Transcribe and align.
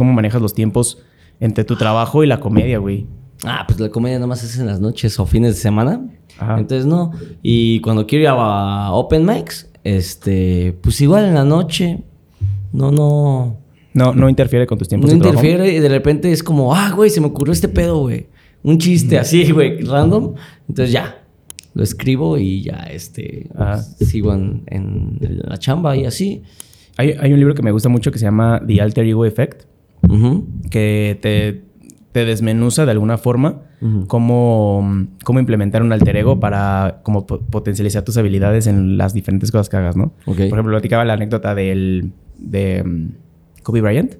cómo 0.00 0.14
manejas 0.14 0.40
los 0.40 0.54
tiempos 0.54 0.96
entre 1.40 1.62
tu 1.64 1.76
trabajo 1.76 2.24
y 2.24 2.26
la 2.26 2.40
comedia, 2.40 2.78
güey. 2.78 3.06
Ah, 3.44 3.64
pues 3.66 3.78
la 3.78 3.90
comedia 3.90 4.18
nomás 4.18 4.42
es 4.42 4.58
en 4.58 4.64
las 4.64 4.80
noches 4.80 5.20
o 5.20 5.26
fines 5.26 5.56
de 5.56 5.60
semana. 5.60 6.00
Ajá. 6.38 6.58
Entonces 6.58 6.86
no. 6.86 7.12
Y 7.42 7.80
cuando 7.82 8.06
quiero 8.06 8.22
ir 8.22 8.28
a 8.30 8.92
Open 8.92 9.26
Mics, 9.26 9.68
este, 9.84 10.74
pues 10.82 10.98
igual 11.02 11.26
en 11.26 11.34
la 11.34 11.44
noche. 11.44 12.02
No, 12.72 12.90
no. 12.90 13.58
No, 13.92 14.14
no 14.14 14.28
interfiere 14.30 14.66
con 14.66 14.78
tus 14.78 14.88
tiempos 14.88 15.10
No 15.10 15.16
de 15.16 15.20
trabajo. 15.20 15.44
interfiere 15.44 15.76
y 15.76 15.80
de 15.80 15.88
repente 15.90 16.32
es 16.32 16.42
como, 16.42 16.74
ah, 16.74 16.92
güey, 16.96 17.10
se 17.10 17.20
me 17.20 17.26
ocurrió 17.26 17.52
este 17.52 17.68
pedo, 17.68 17.98
güey. 17.98 18.28
Un 18.62 18.78
chiste 18.78 19.18
así, 19.18 19.50
güey, 19.52 19.82
random. 19.82 20.32
Entonces 20.66 20.92
ya, 20.92 21.24
lo 21.74 21.82
escribo 21.82 22.38
y 22.38 22.62
ya, 22.62 22.86
este, 22.90 23.48
Ajá. 23.54 23.82
sigo 23.82 24.32
en, 24.32 24.62
en 24.66 25.18
la 25.44 25.58
chamba 25.58 25.94
y 25.94 26.06
así. 26.06 26.42
Hay, 26.96 27.14
hay 27.18 27.32
un 27.32 27.38
libro 27.38 27.54
que 27.54 27.62
me 27.62 27.70
gusta 27.72 27.88
mucho 27.90 28.10
que 28.12 28.18
se 28.18 28.24
llama 28.26 28.62
The 28.66 28.80
Alter 28.80 29.04
Ego 29.06 29.24
Effect, 29.24 29.62
Que 30.70 31.18
te, 31.20 31.62
te 32.12 32.24
desmenuza 32.24 32.84
de 32.84 32.90
alguna 32.92 33.18
forma 33.18 33.62
Ujú. 33.80 34.06
cómo, 34.06 35.06
cómo 35.24 35.40
implementar 35.40 35.82
un 35.82 35.92
alter 35.92 36.16
ego 36.16 36.40
para 36.40 37.00
como 37.02 37.26
po- 37.26 37.40
potencializar 37.40 38.02
tus 38.02 38.16
habilidades 38.16 38.66
en 38.66 38.96
las 38.98 39.14
diferentes 39.14 39.50
cosas 39.50 39.68
que 39.68 39.76
hagas, 39.76 39.96
¿no? 39.96 40.12
Por 40.24 40.34
ejemplo, 40.38 40.72
platicaba 40.72 41.04
la 41.04 41.14
anécdota 41.14 41.54
del 41.54 42.12
de 42.38 42.82
mm, 42.84 43.08
Kobe 43.62 43.80
Bryant, 43.82 44.14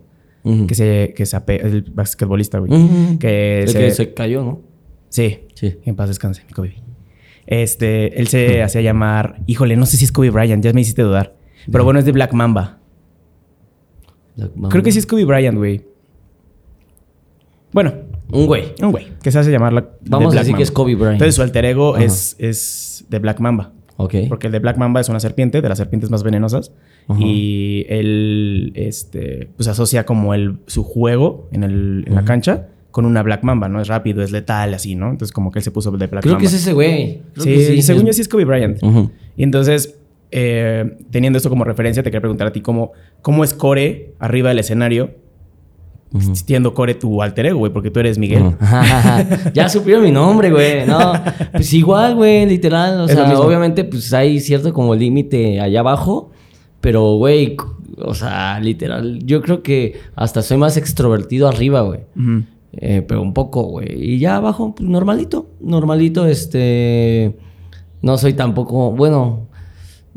que 0.67 0.75
se, 0.75 1.13
que 1.17 1.27
se 1.27 1.37
ape- 1.37 1.61
el 1.65 1.83
basquetbolista, 1.93 2.59
güey. 2.59 2.71
Que 3.19 3.63
El 3.63 3.69
se, 3.69 3.79
que 3.79 3.91
se 3.91 4.15
cayó, 4.15 4.43
¿no? 4.45 4.61
Sí, 5.09 5.41
Sí. 5.55 5.77
en 5.85 5.97
paz 5.97 6.09
descanse, 6.09 6.43
mi 6.47 6.53
Kobe. 6.55 6.75
Este, 7.47 8.19
él 8.21 8.29
se 8.29 8.63
hacía 8.63 8.81
llamar, 8.81 9.43
híjole, 9.47 9.77
no 9.77 9.85
sé 9.87 9.97
si 9.97 10.05
es 10.05 10.13
Kobe 10.13 10.31
Bryant, 10.31 10.63
ya 10.63 10.73
me 10.73 10.81
hiciste 10.83 11.03
dudar. 11.03 11.35
Pero 11.71 11.85
bueno, 11.85 11.99
es 11.99 12.05
de 12.07 12.13
Black 12.13 12.33
Mamba. 12.33 12.79
Creo 14.71 14.83
que 14.83 14.93
sí 14.93 14.99
es 14.99 15.07
Kobe 15.07 15.25
Bryant, 15.25 15.57
güey. 15.59 15.83
Bueno, 17.73 17.93
Un 18.33 18.47
güey. 18.47 18.73
un 18.83 18.91
güey 18.91 19.09
que 19.23 19.31
se 19.31 19.39
hace 19.39 19.51
llamar 19.51 19.73
la, 19.73 19.89
Vamos 20.07 20.35
a 20.35 20.41
decir 20.41 20.57
que 20.57 20.63
es 20.63 20.71
Kobe 20.71 20.95
Bryant. 20.95 21.15
Entonces 21.15 21.35
su 21.37 21.43
alter 21.43 21.65
ego 21.65 21.95
Ajá. 21.95 22.05
es, 22.05 22.35
es 22.39 23.05
de 23.09 23.19
Black 23.19 23.41
Mamba. 23.41 23.73
Ok. 23.97 24.15
Porque 24.29 24.47
el 24.47 24.53
de 24.53 24.59
Black 24.61 24.77
Mamba 24.79 25.01
es 25.01 25.09
una 25.09 25.21
serpiente, 25.21 25.61
de 25.61 25.69
las 25.69 25.79
serpientes 25.79 26.11
más 26.11 26.23
venenosas. 26.23 26.73
Ajá. 27.07 27.21
Y 27.23 27.85
él 27.89 28.73
este, 28.75 29.51
pues 29.57 29.69
asocia 29.69 30.05
como 30.07 30.35
el, 30.35 30.59
su 30.67 30.83
juego 30.85 31.49
en, 31.53 31.63
el, 31.65 32.05
en 32.07 32.15
la 32.15 32.25
cancha 32.25 32.69
con 32.91 33.05
una 33.07 33.23
Black 33.23 33.45
Mamba, 33.45 33.69
¿no? 33.69 33.81
Es 33.81 33.87
rápido, 33.87 34.23
es 34.23 34.33
letal, 34.33 34.75
así, 34.75 34.97
¿no? 34.97 35.11
Entonces 35.11 35.33
como 35.33 35.53
que 35.53 35.61
él 35.61 35.63
se 35.63 35.71
puso 35.71 35.93
de 35.93 36.07
Black 36.09 36.23
Creo 36.23 36.33
Mamba. 36.35 36.41
que 36.41 36.47
es 36.47 36.55
ese 36.55 36.73
güey. 36.73 37.23
Creo 37.35 37.45
Sí, 37.45 37.77
que 37.77 37.83
según 37.83 38.07
yo 38.07 38.13
sí 38.13 38.23
es 38.23 38.29
Kobe 38.29 38.45
Bryant. 38.47 38.83
Ujú. 38.83 39.11
Y 39.37 39.45
entonces, 39.45 39.97
eh, 40.31 40.99
teniendo 41.11 41.37
esto 41.39 41.49
como 41.49 41.65
referencia, 41.65 42.03
te 42.03 42.11
quería 42.11 42.21
preguntar 42.21 42.47
a 42.47 42.53
ti 42.53 42.61
cómo, 42.61 42.93
cómo 43.23 43.45
es 43.45 43.55
Core 43.55 44.15
arriba 44.19 44.51
del 44.51 44.59
escenario, 44.61 45.11
siendo 46.33 46.75
Core 46.75 46.95
tu 46.95 47.23
alter 47.23 47.47
ego, 47.47 47.59
güey, 47.61 47.73
porque 47.73 47.91
tú 47.91 48.01
eres 48.01 48.19
Miguel. 48.19 48.57
Ya 49.55 49.69
supieron 49.69 50.05
mi 50.05 50.11
nombre, 50.11 50.51
güey. 50.51 50.87
No, 50.87 51.13
pues 51.53 51.73
igual, 51.73 52.15
güey, 52.17 52.47
literal. 52.47 53.01
O 53.01 53.05
Es 53.07 53.13
sea, 53.13 53.39
obviamente, 53.39 53.85
pues 53.85 54.13
hay 54.13 54.41
cierto 54.41 54.73
como 54.73 54.95
límite 54.95 55.61
allá 55.61 55.81
abajo. 55.81 56.31
Pero, 56.81 57.17
güey, 57.17 57.57
o 57.99 58.15
sea, 58.15 58.59
literal. 58.61 59.21
Yo 59.25 59.43
creo 59.43 59.63
que 59.63 60.01
hasta 60.17 60.43
soy 60.43 60.57
más 60.57 60.77
extrovertido 60.77 61.47
arriba, 61.49 61.83
güey. 61.83 62.01
Eh, 62.73 63.03
pero 63.07 63.23
un 63.23 63.35
poco, 63.35 63.63
güey. 63.65 64.15
Y 64.15 64.19
ya 64.19 64.37
abajo, 64.37 64.75
pues 64.75 64.89
normalito. 64.89 65.51
Normalito, 65.61 66.27
este. 66.27 67.37
No 68.03 68.17
soy 68.17 68.33
tampoco. 68.33 68.93
Bueno, 68.93 69.49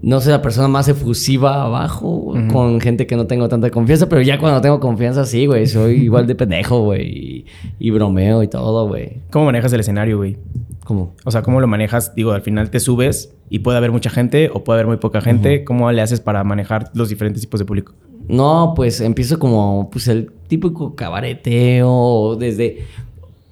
no 0.01 0.19
soy 0.19 0.31
la 0.31 0.41
persona 0.41 0.67
más 0.67 0.87
efusiva 0.87 1.63
abajo 1.63 2.33
con 2.51 2.81
gente 2.81 3.07
que 3.07 3.15
no 3.15 3.27
tengo 3.27 3.47
tanta 3.47 3.69
confianza. 3.69 4.09
Pero 4.09 4.21
ya 4.21 4.39
cuando 4.39 4.59
tengo 4.59 4.79
confianza, 4.79 5.25
sí, 5.25 5.45
güey. 5.45 5.67
Soy 5.67 5.93
igual 6.03 6.27
de 6.27 6.35
pendejo, 6.35 6.81
güey. 6.81 7.07
Y, 7.07 7.45
y 7.79 7.91
bromeo 7.91 8.43
y 8.43 8.47
todo, 8.47 8.87
güey. 8.87 9.21
¿Cómo 9.31 9.45
manejas 9.45 9.71
el 9.73 9.79
escenario, 9.79 10.17
güey? 10.17 10.37
¿Cómo? 10.83 11.15
O 11.23 11.31
sea, 11.31 11.41
¿cómo 11.41 11.61
lo 11.61 11.67
manejas? 11.67 12.13
Digo, 12.15 12.31
al 12.31 12.41
final 12.41 12.69
te 12.69 12.79
subes 12.79 13.33
y 13.49 13.59
puede 13.59 13.77
haber 13.77 13.91
mucha 13.91 14.09
gente 14.09 14.49
o 14.53 14.63
puede 14.63 14.79
haber 14.79 14.87
muy 14.87 14.97
poca 14.97 15.21
gente. 15.21 15.63
¿Cómo 15.63 15.91
le 15.91 16.01
haces 16.01 16.19
para 16.19 16.43
manejar 16.43 16.89
los 16.93 17.09
diferentes 17.09 17.41
tipos 17.41 17.59
de 17.59 17.65
público? 17.65 17.93
No, 18.27 18.73
pues 18.75 18.99
empiezo 19.01 19.37
como 19.39 19.89
pues 19.91 20.07
el 20.07 20.31
típico 20.47 20.95
cabareteo 20.95 22.35
desde 22.37 22.85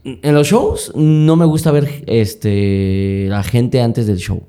en 0.03 0.33
los 0.33 0.47
shows 0.47 0.93
no 0.95 1.35
me 1.35 1.45
gusta 1.45 1.71
ver 1.71 2.03
este 2.07 3.27
la 3.29 3.43
gente 3.43 3.81
antes 3.81 4.07
del 4.07 4.17
show. 4.17 4.43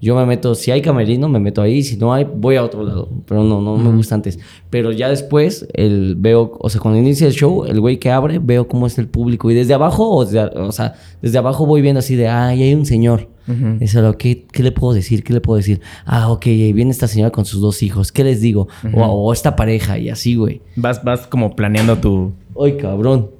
Yo 0.00 0.14
me 0.14 0.24
meto, 0.26 0.54
si 0.54 0.70
hay 0.70 0.80
camerino, 0.80 1.28
me 1.28 1.40
meto 1.40 1.60
ahí, 1.60 1.82
si 1.82 1.96
no 1.96 2.12
hay, 2.14 2.24
voy 2.24 2.54
a 2.54 2.62
otro 2.64 2.84
lado. 2.84 3.08
Pero 3.26 3.42
no, 3.42 3.60
no 3.60 3.76
me 3.76 3.90
gusta 3.96 4.14
antes. 4.14 4.38
Pero 4.70 4.92
ya 4.92 5.08
después, 5.08 5.66
el, 5.74 6.14
veo, 6.16 6.52
o 6.60 6.70
sea, 6.70 6.80
cuando 6.80 7.00
inicia 7.00 7.26
el 7.26 7.32
show, 7.32 7.64
el 7.64 7.80
güey 7.80 7.98
que 7.98 8.10
abre, 8.10 8.38
veo 8.38 8.68
cómo 8.68 8.86
está 8.86 9.00
el 9.00 9.08
público. 9.08 9.50
Y 9.50 9.54
desde 9.54 9.74
abajo, 9.74 10.08
o, 10.08 10.24
desde- 10.24 10.56
o 10.56 10.70
sea, 10.70 10.94
desde 11.20 11.38
abajo 11.38 11.66
voy 11.66 11.80
viendo 11.82 11.98
así 11.98 12.14
de, 12.14 12.28
ah, 12.28 12.46
ahí 12.48 12.62
hay 12.62 12.74
un 12.74 12.86
señor. 12.86 13.28
Ujú. 13.48 13.78
Eso, 13.80 14.00
lo 14.02 14.16
¿qué, 14.18 14.44
¿qué 14.52 14.62
le 14.62 14.72
puedo 14.72 14.92
decir? 14.94 15.24
¿Qué 15.24 15.32
le 15.32 15.40
puedo 15.40 15.56
decir? 15.56 15.80
Ah, 16.04 16.30
ok, 16.30 16.44
viene 16.44 16.90
esta 16.90 17.08
señora 17.08 17.30
con 17.32 17.44
sus 17.44 17.60
dos 17.60 17.82
hijos. 17.82 18.12
¿Qué 18.12 18.22
les 18.22 18.40
digo? 18.40 18.68
o, 18.94 19.00
o 19.02 19.32
esta 19.32 19.56
pareja 19.56 19.98
y 19.98 20.10
así, 20.10 20.36
güey. 20.36 20.60
Vas, 20.76 21.02
vas 21.02 21.26
como 21.26 21.56
planeando 21.56 21.96
tu... 21.96 22.32
Ay, 22.62 22.76
cabrón. 22.76 23.30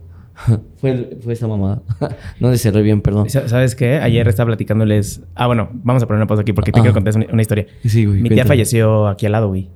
fue, 0.76 1.18
fue 1.22 1.32
esta 1.32 1.46
mamada. 1.46 1.82
no 2.40 2.50
le 2.50 2.58
cerré 2.58 2.82
bien, 2.82 3.00
perdón. 3.00 3.28
Sa- 3.30 3.48
¿Sabes 3.48 3.74
qué? 3.74 3.96
Ayer 3.96 4.26
estaba 4.28 4.48
platicándoles... 4.48 5.22
Ah, 5.34 5.46
bueno, 5.46 5.68
vamos 5.72 6.02
a 6.02 6.06
poner 6.06 6.18
una 6.18 6.26
pausa 6.26 6.42
aquí 6.42 6.52
porque 6.52 6.72
te 6.72 6.78
Ajá. 6.78 6.84
quiero 6.84 6.94
contar 6.94 7.14
una, 7.32 7.42
historia. 7.42 7.66
Sí, 7.84 8.04
güey. 8.04 8.20
Mi 8.20 8.28
tía 8.28 8.44
falleció 8.44 9.08
aquí 9.08 9.26
al 9.26 9.32
lado, 9.32 9.48
güey. 9.48 9.68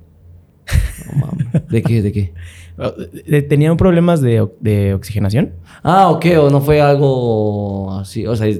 No 1.13 1.27
mames. 1.27 1.67
¿De 1.69 1.81
qué? 1.81 2.01
¿De 2.01 2.11
qué? 2.11 2.33
Eh, 2.75 3.43
Tenía 3.43 3.71
un 3.71 3.77
problemas 3.77 4.19
de, 4.19 4.47
de 4.59 4.95
oxigenación. 4.95 5.51
Ah, 5.83 6.09
ok, 6.09 6.25
o 6.39 6.49
no 6.49 6.59
fue 6.59 6.81
algo 6.81 7.93
así. 7.99 8.25
O 8.25 8.35
sea, 8.35 8.51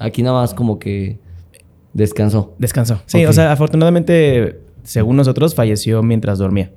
aquí 0.00 0.24
nada 0.24 0.40
más 0.40 0.54
como 0.54 0.80
que 0.80 1.20
descansó. 1.92 2.52
Descansó. 2.58 3.00
Sí, 3.06 3.24
o 3.24 3.32
sea, 3.32 3.52
afortunadamente, 3.52 4.58
según 4.82 5.16
nosotros, 5.16 5.54
falleció 5.54 6.02
mientras 6.02 6.38
dormía. 6.38 6.70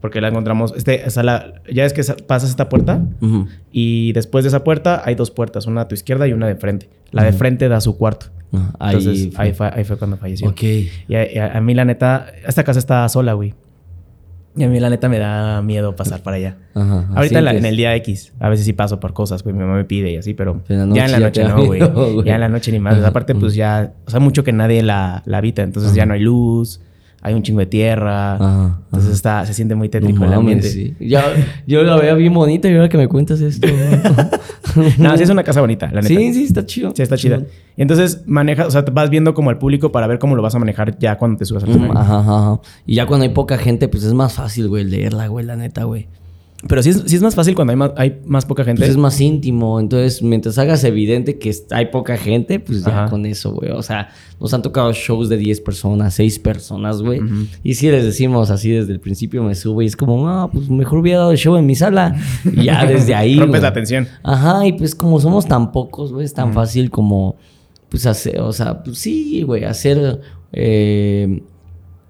Porque 0.00 0.20
la 0.20 0.28
encontramos... 0.28 0.72
Este, 0.76 1.02
la- 1.22 1.54
ya 1.72 1.84
es 1.84 1.92
que 1.92 2.02
sa- 2.02 2.16
pasas 2.16 2.50
esta 2.50 2.68
puerta 2.68 3.02
y 3.70 4.12
después 4.12 4.44
de 4.44 4.48
esa 4.48 4.64
puerta 4.64 5.02
hay 5.04 5.14
dos 5.14 5.30
puertas, 5.30 5.66
una 5.66 5.82
a 5.82 5.88
tu 5.88 5.94
izquierda 5.94 6.26
y 6.28 6.32
una 6.32 6.46
de 6.46 6.56
frente. 6.56 6.88
La 7.10 7.24
de 7.24 7.32
frente 7.32 7.68
da 7.68 7.76
a 7.76 7.80
su 7.80 7.96
cuarto. 7.96 8.26
Ah, 8.54 8.72
ahí 8.78 8.96
Entonces, 8.96 9.34
fue. 9.34 9.44
ahí 9.44 9.52
fue, 9.54 9.70
ahí 9.72 9.84
fue 9.84 9.96
cuando 9.96 10.16
falleció. 10.16 10.48
Ok. 10.48 10.62
Y 10.62 11.14
a, 11.14 11.32
y 11.32 11.38
a- 11.38 11.56
a 11.56 11.60
mí, 11.60 11.74
la 11.74 11.84
neta, 11.84 12.26
esta 12.46 12.64
casa 12.64 12.78
está 12.78 13.08
sola, 13.08 13.32
güey. 13.34 13.54
Y 14.54 14.64
a 14.64 14.68
mí, 14.68 14.78
la 14.80 14.90
neta, 14.90 15.08
me 15.08 15.18
da 15.18 15.62
miedo 15.62 15.96
pasar 15.96 16.22
para 16.22 16.36
allá. 16.36 16.58
Ajá. 16.74 17.08
Ahorita 17.14 17.40
la- 17.40 17.52
sientes. 17.52 17.58
en 17.64 17.64
el 17.70 17.76
día 17.78 17.96
X, 17.96 18.34
a 18.38 18.50
veces 18.50 18.66
sí 18.66 18.74
paso 18.74 19.00
por 19.00 19.14
cosas, 19.14 19.42
güey. 19.42 19.54
Mi 19.54 19.62
mamá 19.62 19.76
me 19.76 19.84
pide 19.84 20.10
y 20.12 20.16
así, 20.18 20.34
pero 20.34 20.60
ya 20.68 21.06
en 21.06 21.12
la 21.12 21.20
noche 21.20 21.44
no, 21.44 21.64
güey. 21.64 21.80
Ya 22.26 22.34
en 22.34 22.40
la 22.40 22.48
noche 22.50 22.70
ni 22.72 22.78
más. 22.78 23.02
Aparte, 23.02 23.34
pues 23.34 23.54
ya, 23.54 23.94
o 24.06 24.10
sea, 24.10 24.20
mucho 24.20 24.44
que 24.44 24.52
nadie 24.52 24.82
la, 24.82 25.22
la 25.24 25.38
habita. 25.38 25.62
Entonces 25.62 25.94
ya 25.94 26.04
no 26.04 26.12
hay 26.12 26.20
luz, 26.20 26.82
hay 27.22 27.34
un 27.34 27.42
chingo 27.42 27.60
de 27.60 27.66
tierra. 27.66 28.34
Ajá, 28.34 28.78
Entonces 28.86 29.14
está, 29.14 29.46
se 29.46 29.54
siente 29.54 29.74
muy 29.76 29.86
No 29.88 29.92
tétrico 29.92 30.24
el 30.24 30.30
mames, 30.30 30.38
ambiente. 30.38 30.68
sí. 30.68 30.94
Ya, 31.00 31.24
yo 31.66 31.82
la 31.84 31.96
veía 31.96 32.14
bien 32.14 32.34
bonita 32.34 32.68
y 32.68 32.74
ahora 32.74 32.88
que 32.88 32.98
me 32.98 33.08
cuentas 33.08 33.40
esto. 33.40 33.66
No, 34.98 35.14
sí 35.18 35.22
es 35.22 35.28
una 35.28 35.42
casa 35.44 35.60
bonita, 35.60 35.86
la 35.92 36.00
neta. 36.00 36.08
Sí, 36.08 36.32
sí, 36.32 36.44
está 36.44 36.64
chido. 36.64 36.92
Sí, 36.96 37.02
está 37.02 37.16
chida. 37.18 37.42
Entonces 37.76 38.22
manejas, 38.26 38.68
o 38.68 38.70
sea, 38.70 38.82
vas 38.90 39.10
viendo 39.10 39.34
como 39.34 39.50
al 39.50 39.58
público 39.58 39.92
para 39.92 40.06
ver 40.06 40.18
cómo 40.18 40.34
lo 40.34 40.40
vas 40.42 40.54
a 40.54 40.58
manejar 40.58 40.98
ya 40.98 41.18
cuando 41.18 41.36
te 41.36 41.44
subas 41.44 41.64
al 41.64 41.68
Mm, 41.70 41.72
escenario. 41.72 41.98
Ajá, 42.00 42.18
ajá, 42.20 42.38
ajá. 42.52 42.60
Y 42.86 42.94
ya 42.94 43.06
cuando 43.06 43.24
hay 43.24 43.30
poca 43.30 43.58
gente, 43.58 43.88
pues 43.88 44.02
es 44.04 44.14
más 44.14 44.32
fácil, 44.32 44.68
güey, 44.68 44.84
leerla, 44.84 45.26
güey, 45.26 45.44
la 45.44 45.56
neta, 45.56 45.84
güey. 45.84 46.08
Pero 46.68 46.82
sí 46.82 46.90
es, 46.90 47.02
sí 47.06 47.16
es 47.16 47.22
más 47.22 47.34
fácil 47.34 47.56
cuando 47.56 47.72
hay 47.72 47.76
más, 47.76 47.92
hay 47.96 48.20
más 48.24 48.46
poca 48.46 48.62
gente. 48.64 48.80
Pues 48.80 48.90
es 48.90 48.96
más 48.96 49.20
íntimo. 49.20 49.80
Entonces, 49.80 50.22
mientras 50.22 50.58
hagas 50.58 50.84
evidente 50.84 51.38
que 51.38 51.52
hay 51.70 51.86
poca 51.86 52.16
gente, 52.16 52.60
pues 52.60 52.84
ya 52.84 53.02
Ajá. 53.02 53.10
con 53.10 53.26
eso, 53.26 53.52
güey. 53.52 53.70
O 53.72 53.82
sea, 53.82 54.10
nos 54.40 54.54
han 54.54 54.62
tocado 54.62 54.92
shows 54.92 55.28
de 55.28 55.38
10 55.38 55.60
personas, 55.60 56.14
6 56.14 56.38
personas, 56.38 57.02
güey. 57.02 57.20
Y 57.64 57.74
si 57.74 57.90
les 57.90 58.04
decimos 58.04 58.50
así 58.50 58.70
desde 58.70 58.92
el 58.92 59.00
principio, 59.00 59.42
me 59.42 59.54
subo 59.56 59.82
y 59.82 59.86
es 59.86 59.96
como, 59.96 60.28
ah, 60.28 60.48
pues 60.52 60.68
mejor 60.70 60.98
hubiera 60.98 61.20
dado 61.20 61.32
el 61.32 61.38
show 61.38 61.56
en 61.56 61.66
mi 61.66 61.74
sala. 61.74 62.14
Y 62.44 62.64
ya 62.64 62.84
desde 62.86 63.14
ahí. 63.14 63.38
Rompes 63.38 63.62
la 63.62 63.72
tensión. 63.72 64.06
Ajá, 64.22 64.64
y 64.66 64.72
pues 64.72 64.94
como 64.94 65.18
somos 65.18 65.46
tan 65.46 65.72
pocos, 65.72 66.12
güey, 66.12 66.24
es 66.24 66.34
tan 66.34 66.52
fácil 66.52 66.90
como, 66.90 67.36
pues 67.88 68.06
hacer, 68.06 68.40
o 68.40 68.52
sea, 68.52 68.82
pues 68.84 68.98
sí, 68.98 69.42
güey, 69.42 69.64
hacer 69.64 70.20
eh, 70.52 71.42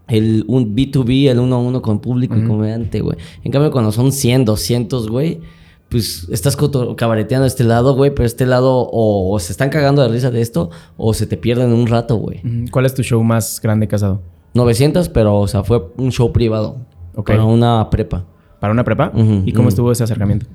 el 0.09 0.45
un 0.49 0.75
B2B, 0.75 1.29
el 1.29 1.39
uno 1.39 1.57
a 1.57 1.59
uno 1.59 1.83
con 1.83 2.01
público 2.01 2.37
y 2.37 2.45
comediante, 2.45 3.01
güey. 3.01 3.17
En 3.45 3.53
cambio, 3.53 3.71
cuando 3.71 3.93
son 3.93 4.13
100, 4.13 4.45
200, 4.45 5.09
güey, 5.09 5.41
pues 5.89 6.27
estás 6.31 6.57
cabareteando 6.97 7.47
este 7.47 7.65
lado, 7.65 7.95
güey, 7.95 8.15
pero 8.15 8.25
este 8.27 8.47
lado 8.47 8.79
o, 8.79 9.35
o 9.35 9.39
se 9.39 9.53
están 9.53 9.69
cagando 9.69 10.03
de 10.03 10.09
risa 10.09 10.31
de 10.31 10.41
esto 10.41 10.71
o 10.97 11.13
se 11.13 11.27
te 11.27 11.37
pierden 11.37 11.73
un 11.73 11.87
rato, 11.87 12.17
güey. 12.17 12.41
¿Cuál 12.71 12.87
es 12.87 12.95
tu 12.95 13.03
show 13.03 13.23
más 13.23 13.61
grande 13.61 13.89
casado? 13.89 14.23
900, 14.55 15.09
pero, 15.09 15.39
o 15.39 15.49
sea, 15.49 15.65
fue 15.65 15.83
un 15.97 16.11
show 16.11 16.33
privado. 16.33 16.77
Ok. 17.15 17.29
Para 17.29 17.45
una 17.45 17.91
prepa. 17.91 18.25
¿Para 18.61 18.73
una 18.73 18.85
prepa? 18.85 19.13
¿Y 19.45 19.53
cómo 19.53 19.69
estuvo 19.69 19.93
ese 19.93 20.05
acercamiento? 20.05 20.47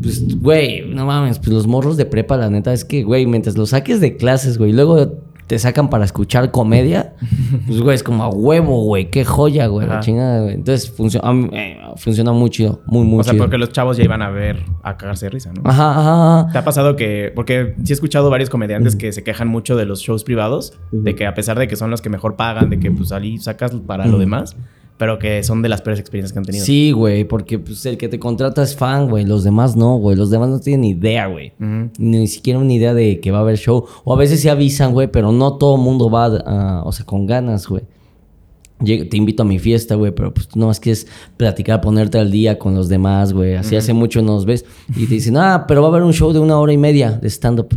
Pues, 0.00 0.38
güey, 0.40 0.86
no 0.86 1.06
mames, 1.06 1.38
pues 1.38 1.50
los 1.50 1.66
morros 1.66 1.96
de 1.96 2.04
prepa, 2.04 2.36
la 2.36 2.50
neta, 2.50 2.72
es 2.72 2.84
que, 2.84 3.02
güey, 3.02 3.24
mientras 3.24 3.56
los 3.56 3.70
saques 3.70 4.00
de 4.00 4.16
clases, 4.16 4.58
güey, 4.58 4.72
luego 4.72 5.14
te 5.46 5.58
sacan 5.58 5.90
para 5.90 6.04
escuchar 6.04 6.50
comedia, 6.50 7.14
pues, 7.66 7.80
güey, 7.80 7.94
es 7.94 8.02
como 8.02 8.24
a 8.24 8.28
huevo, 8.28 8.82
güey. 8.84 9.10
Qué 9.10 9.24
joya, 9.24 9.66
güey. 9.68 9.86
La 9.86 10.00
chingada, 10.00 10.42
güey. 10.42 10.54
Entonces, 10.54 10.90
funciona, 10.90 11.30
eh, 11.52 11.78
funciona 11.96 12.32
muy 12.32 12.50
chido. 12.50 12.80
Muy, 12.86 13.04
muy 13.04 13.20
O 13.20 13.22
sea, 13.22 13.32
chido. 13.32 13.44
porque 13.44 13.58
los 13.58 13.70
chavos 13.72 13.96
ya 13.96 14.04
iban 14.04 14.22
a 14.22 14.30
ver 14.30 14.64
a 14.82 14.96
cagarse 14.96 15.26
de 15.26 15.30
risa, 15.30 15.52
¿no? 15.52 15.62
Ajá, 15.64 15.90
ajá, 15.90 16.40
ajá. 16.40 16.52
¿Te 16.52 16.58
ha 16.58 16.64
pasado 16.64 16.96
que.? 16.96 17.32
Porque 17.34 17.74
sí 17.84 17.92
he 17.92 17.94
escuchado 17.94 18.28
varios 18.30 18.50
comediantes 18.50 18.96
que 18.96 19.12
se 19.12 19.22
quejan 19.22 19.48
mucho 19.48 19.76
de 19.76 19.84
los 19.86 20.00
shows 20.00 20.24
privados, 20.24 20.74
de 20.90 21.14
que 21.14 21.26
a 21.26 21.34
pesar 21.34 21.58
de 21.58 21.68
que 21.68 21.76
son 21.76 21.90
los 21.90 22.02
que 22.02 22.10
mejor 22.10 22.36
pagan, 22.36 22.70
de 22.70 22.78
que 22.80 22.90
pues 22.90 23.12
ahí 23.12 23.38
sacas 23.38 23.72
para 23.86 24.06
lo 24.06 24.18
demás, 24.18 24.56
pero 24.98 25.18
que 25.18 25.42
son 25.42 25.60
de 25.62 25.68
las 25.68 25.82
peores 25.82 26.00
experiencias 26.00 26.32
que 26.32 26.38
han 26.38 26.44
tenido. 26.44 26.64
Sí, 26.64 26.92
güey, 26.92 27.24
porque 27.24 27.58
pues, 27.58 27.84
el 27.86 27.98
que 27.98 28.08
te 28.08 28.18
contrata 28.18 28.62
es 28.62 28.74
fan, 28.74 29.08
güey. 29.08 29.24
Los 29.24 29.44
demás 29.44 29.76
no, 29.76 29.96
güey. 29.98 30.16
Los 30.16 30.30
demás 30.30 30.48
no 30.48 30.58
tienen 30.60 30.80
ni 30.82 30.90
idea, 30.90 31.26
güey. 31.26 31.52
Ni 31.98 32.26
siquiera 32.28 32.58
una 32.58 32.72
idea 32.72 32.94
de 32.94 33.20
que 33.20 33.30
va 33.30 33.38
a 33.38 33.40
haber 33.42 33.58
show. 33.58 33.84
O 34.04 34.14
a 34.14 34.16
veces 34.16 34.40
se 34.40 34.48
avisan, 34.50 34.92
güey, 34.92 35.08
pero 35.10 35.32
no 35.32 35.54
todo 35.58 35.76
mundo 35.76 36.08
va, 36.10 36.26
a- 36.26 36.82
o 36.84 36.92
sea, 36.92 37.04
con 37.04 37.26
ganas, 37.26 37.66
güey. 37.68 37.82
Te 38.84 39.16
invito 39.16 39.42
a 39.42 39.46
mi 39.46 39.58
fiesta, 39.58 39.94
güey, 39.94 40.12
pero 40.12 40.34
pues 40.34 40.48
tú 40.48 40.58
nomás 40.58 40.78
quieres 40.80 41.06
platicar, 41.38 41.80
ponerte 41.80 42.18
al 42.18 42.30
día 42.30 42.58
con 42.58 42.74
los 42.74 42.90
demás, 42.90 43.32
güey. 43.32 43.54
Así 43.54 43.74
hace 43.74 43.94
mucho 43.94 44.20
nos 44.20 44.44
ves. 44.44 44.66
Y 44.94 45.06
te 45.06 45.14
dicen, 45.14 45.38
ah, 45.38 45.64
pero 45.66 45.80
va 45.80 45.88
a 45.88 45.90
haber 45.92 46.02
un 46.02 46.12
show 46.12 46.30
de 46.32 46.40
una 46.40 46.58
hora 46.58 46.74
y 46.74 46.76
media 46.76 47.12
de 47.12 47.28
stand-up. 47.30 47.68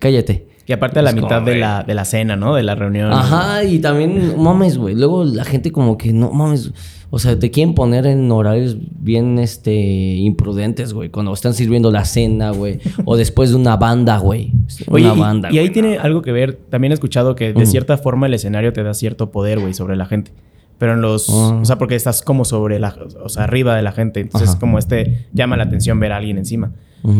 Cállate. 0.00 0.48
Y 0.68 0.72
aparte 0.74 0.98
a 0.98 1.02
la 1.02 1.12
mitad 1.12 1.40
de 1.40 1.56
la, 1.56 1.82
de 1.82 1.94
la 1.94 2.04
cena, 2.04 2.36
¿no? 2.36 2.54
De 2.54 2.62
la 2.62 2.74
reunión. 2.74 3.10
Ajá, 3.10 3.64
y 3.64 3.78
también, 3.78 4.34
mames, 4.38 4.76
güey. 4.76 4.94
Luego 4.94 5.24
la 5.24 5.44
gente 5.44 5.72
como 5.72 5.96
que 5.96 6.12
no 6.12 6.30
mames. 6.30 6.72
O 7.10 7.18
sea, 7.18 7.38
te 7.38 7.50
quieren 7.50 7.74
poner 7.74 8.04
en 8.06 8.30
horarios 8.30 8.76
bien 9.00 9.38
este 9.38 9.72
imprudentes, 9.72 10.92
güey. 10.92 11.08
Cuando 11.08 11.32
están 11.32 11.54
sirviendo 11.54 11.90
la 11.90 12.04
cena, 12.04 12.50
güey. 12.50 12.80
o 13.06 13.16
después 13.16 13.48
de 13.48 13.56
una 13.56 13.78
banda, 13.78 14.18
güey. 14.18 14.52
Una 14.88 15.14
y- 15.14 15.18
banda. 15.18 15.48
y, 15.50 15.56
ahí 15.56 15.64
güey, 15.68 15.72
tiene 15.72 15.96
no. 15.96 16.02
algo 16.02 16.20
que 16.20 16.32
ver. 16.32 16.58
También 16.68 16.92
he 16.92 16.94
escuchado 16.94 17.34
que 17.34 17.54
de 17.54 17.62
Ujú. 17.62 17.66
cierta 17.70 17.96
forma 17.96 18.26
el 18.26 18.34
escenario 18.34 18.74
te 18.74 18.82
da 18.82 18.92
cierto 18.92 19.30
poder, 19.30 19.58
güey, 19.60 19.72
sobre 19.72 19.96
la 19.96 20.04
gente. 20.04 20.32
Pero 20.76 20.92
en 20.92 21.00
los. 21.00 21.30
Ah. 21.30 21.58
O 21.62 21.64
sea, 21.64 21.78
porque 21.78 21.94
estás 21.94 22.20
como 22.20 22.44
sobre 22.44 22.78
la. 22.78 22.94
O 23.24 23.30
sea, 23.30 23.44
arriba 23.44 23.74
de 23.74 23.80
la 23.80 23.92
gente. 23.92 24.20
Entonces, 24.20 24.50
Ajá. 24.50 24.58
como 24.58 24.78
este. 24.78 25.24
Llama 25.32 25.56
la 25.56 25.64
atención 25.64 25.98
ver 25.98 26.12
a 26.12 26.18
alguien 26.18 26.36
encima. 26.36 26.72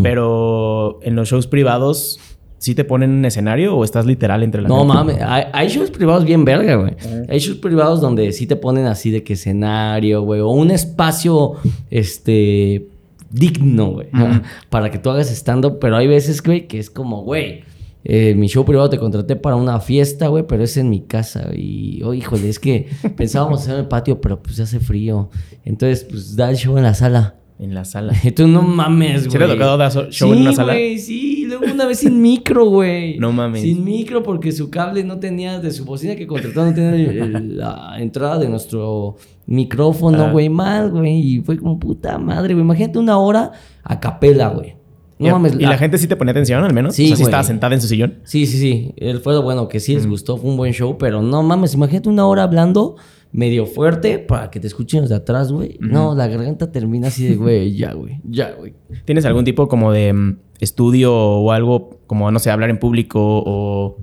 Pero 0.02 0.98
en 1.02 1.16
los 1.16 1.28
shows 1.30 1.46
privados. 1.46 2.20
¿Sí 2.58 2.74
te 2.74 2.84
ponen 2.84 3.10
un 3.10 3.24
escenario 3.24 3.76
o 3.76 3.84
estás 3.84 4.04
literal 4.04 4.42
entre 4.42 4.62
la 4.62 4.68
No 4.68 4.78
gente? 4.80 4.94
mames, 4.94 5.16
hay, 5.20 5.44
hay 5.52 5.68
shows 5.68 5.90
privados 5.90 6.24
bien 6.24 6.44
verga, 6.44 6.74
güey. 6.74 6.94
Hay 7.28 7.38
shows 7.38 7.58
privados 7.58 8.00
donde 8.00 8.32
sí 8.32 8.46
te 8.46 8.56
ponen 8.56 8.86
así 8.86 9.10
de 9.10 9.22
que 9.22 9.34
escenario, 9.34 10.22
güey, 10.22 10.40
o 10.40 10.48
un 10.48 10.70
espacio, 10.72 11.52
este, 11.90 12.88
digno, 13.30 13.92
güey, 13.92 14.08
para 14.70 14.90
que 14.90 14.98
tú 14.98 15.10
hagas 15.10 15.30
stand-up, 15.30 15.78
pero 15.80 15.96
hay 15.96 16.06
veces, 16.08 16.42
güey, 16.42 16.66
que 16.66 16.78
es 16.78 16.90
como, 16.90 17.22
güey, 17.22 17.62
eh, 18.04 18.34
mi 18.34 18.46
show 18.48 18.64
privado 18.64 18.88
te 18.90 18.98
contraté 18.98 19.36
para 19.36 19.56
una 19.56 19.80
fiesta, 19.80 20.28
güey, 20.28 20.44
pero 20.46 20.64
es 20.64 20.76
en 20.76 20.88
mi 20.88 21.02
casa. 21.02 21.50
Y, 21.54 22.02
oh, 22.02 22.14
híjole, 22.14 22.48
es 22.48 22.58
que 22.58 22.88
pensábamos 23.16 23.60
hacer 23.60 23.74
en 23.74 23.80
el 23.80 23.86
patio, 23.88 24.20
pero 24.20 24.42
pues 24.42 24.58
hace 24.60 24.80
frío. 24.80 25.30
Entonces, 25.64 26.04
pues 26.04 26.34
da 26.34 26.50
el 26.50 26.56
show 26.56 26.76
en 26.76 26.84
la 26.84 26.94
sala. 26.94 27.34
En 27.58 27.74
la 27.74 27.84
sala. 27.84 28.12
Tú 28.36 28.46
no 28.46 28.62
mames, 28.62 29.22
güey. 29.26 29.32
¿Sí 29.32 29.38
te 29.38 29.44
ha 29.44 29.48
tocado 29.48 29.76
dar 29.76 29.90
show 29.92 30.08
sí, 30.10 30.36
en 30.36 30.42
una 30.42 30.52
sala? 30.52 30.72
güey, 30.74 30.98
sí, 30.98 31.44
luego 31.46 31.64
una 31.72 31.86
vez 31.86 31.98
sin 31.98 32.22
micro, 32.22 32.66
güey. 32.66 33.18
No 33.20 33.32
mames. 33.32 33.62
Sin 33.62 33.82
micro 33.84 34.22
porque 34.22 34.52
su 34.52 34.70
cable 34.70 35.02
no 35.02 35.18
tenía, 35.18 35.58
de 35.58 35.70
su 35.72 35.84
bocina 35.84 36.14
que 36.14 36.26
contrató, 36.26 36.64
no 36.64 36.72
tenía 36.72 36.90
el- 36.94 37.34
el- 37.36 37.56
la 37.58 37.96
entrada 37.98 38.38
de 38.38 38.48
nuestro 38.48 39.16
micrófono, 39.46 40.24
Ah. 40.26 40.30
güey, 40.30 40.48
mal, 40.48 40.90
güey. 40.90 41.18
Y 41.18 41.40
fue 41.40 41.58
como 41.58 41.78
puta 41.78 42.16
madre, 42.18 42.54
güey. 42.54 42.64
Imagínate 42.64 42.98
una 42.98 43.18
hora 43.18 43.52
a 43.82 43.98
capela, 44.00 44.48
güey. 44.50 44.74
No 45.18 45.26
¿Y, 45.26 45.30
mames. 45.32 45.54
¿Y 45.58 45.66
la 45.66 45.76
gente 45.76 45.98
sí 45.98 46.06
te 46.06 46.14
ponía 46.14 46.30
atención 46.30 46.62
al 46.62 46.72
menos? 46.72 46.94
Sí, 46.94 47.06
o 47.06 47.08
sea, 47.08 47.16
sí 47.16 47.22
estaba 47.24 47.42
sentada 47.42 47.74
en 47.74 47.80
su 47.80 47.88
sillón. 47.88 48.18
Sí, 48.22 48.46
sí, 48.46 48.56
sí. 48.58 48.92
Él 48.98 49.18
fue 49.18 49.34
lo 49.34 49.42
bueno, 49.42 49.66
que 49.66 49.80
sí 49.80 49.94
les 49.94 50.06
gustó, 50.06 50.36
fue 50.36 50.48
un 50.48 50.56
buen 50.56 50.72
show, 50.72 50.96
pero 50.96 51.22
no 51.22 51.42
mames, 51.42 51.74
imagínate 51.74 52.08
una 52.08 52.24
hora 52.26 52.44
hablando 52.44 52.94
medio 53.32 53.66
fuerte 53.66 54.18
para 54.18 54.50
que 54.50 54.60
te 54.60 54.66
escuchen 54.66 55.02
los 55.02 55.10
de 55.10 55.16
atrás, 55.16 55.52
güey. 55.52 55.76
No, 55.80 56.14
la 56.14 56.26
garganta 56.28 56.72
termina 56.72 57.08
así 57.08 57.26
de, 57.26 57.36
güey, 57.36 57.72
ya, 57.76 57.92
güey, 57.92 58.20
ya, 58.24 58.52
güey. 58.52 58.74
¿Tienes 59.04 59.24
algún 59.24 59.44
tipo 59.44 59.68
como 59.68 59.92
de 59.92 60.12
mm, 60.12 60.38
estudio 60.60 61.14
o 61.14 61.52
algo 61.52 61.98
como, 62.06 62.30
no 62.30 62.38
sé, 62.38 62.50
hablar 62.50 62.70
en 62.70 62.78
público 62.78 63.20
o 63.20 63.96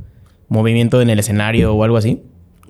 movimiento 0.47 1.01
en 1.01 1.09
el 1.09 1.19
escenario 1.19 1.73
o 1.73 1.83
algo 1.83 1.97
así? 1.97 2.23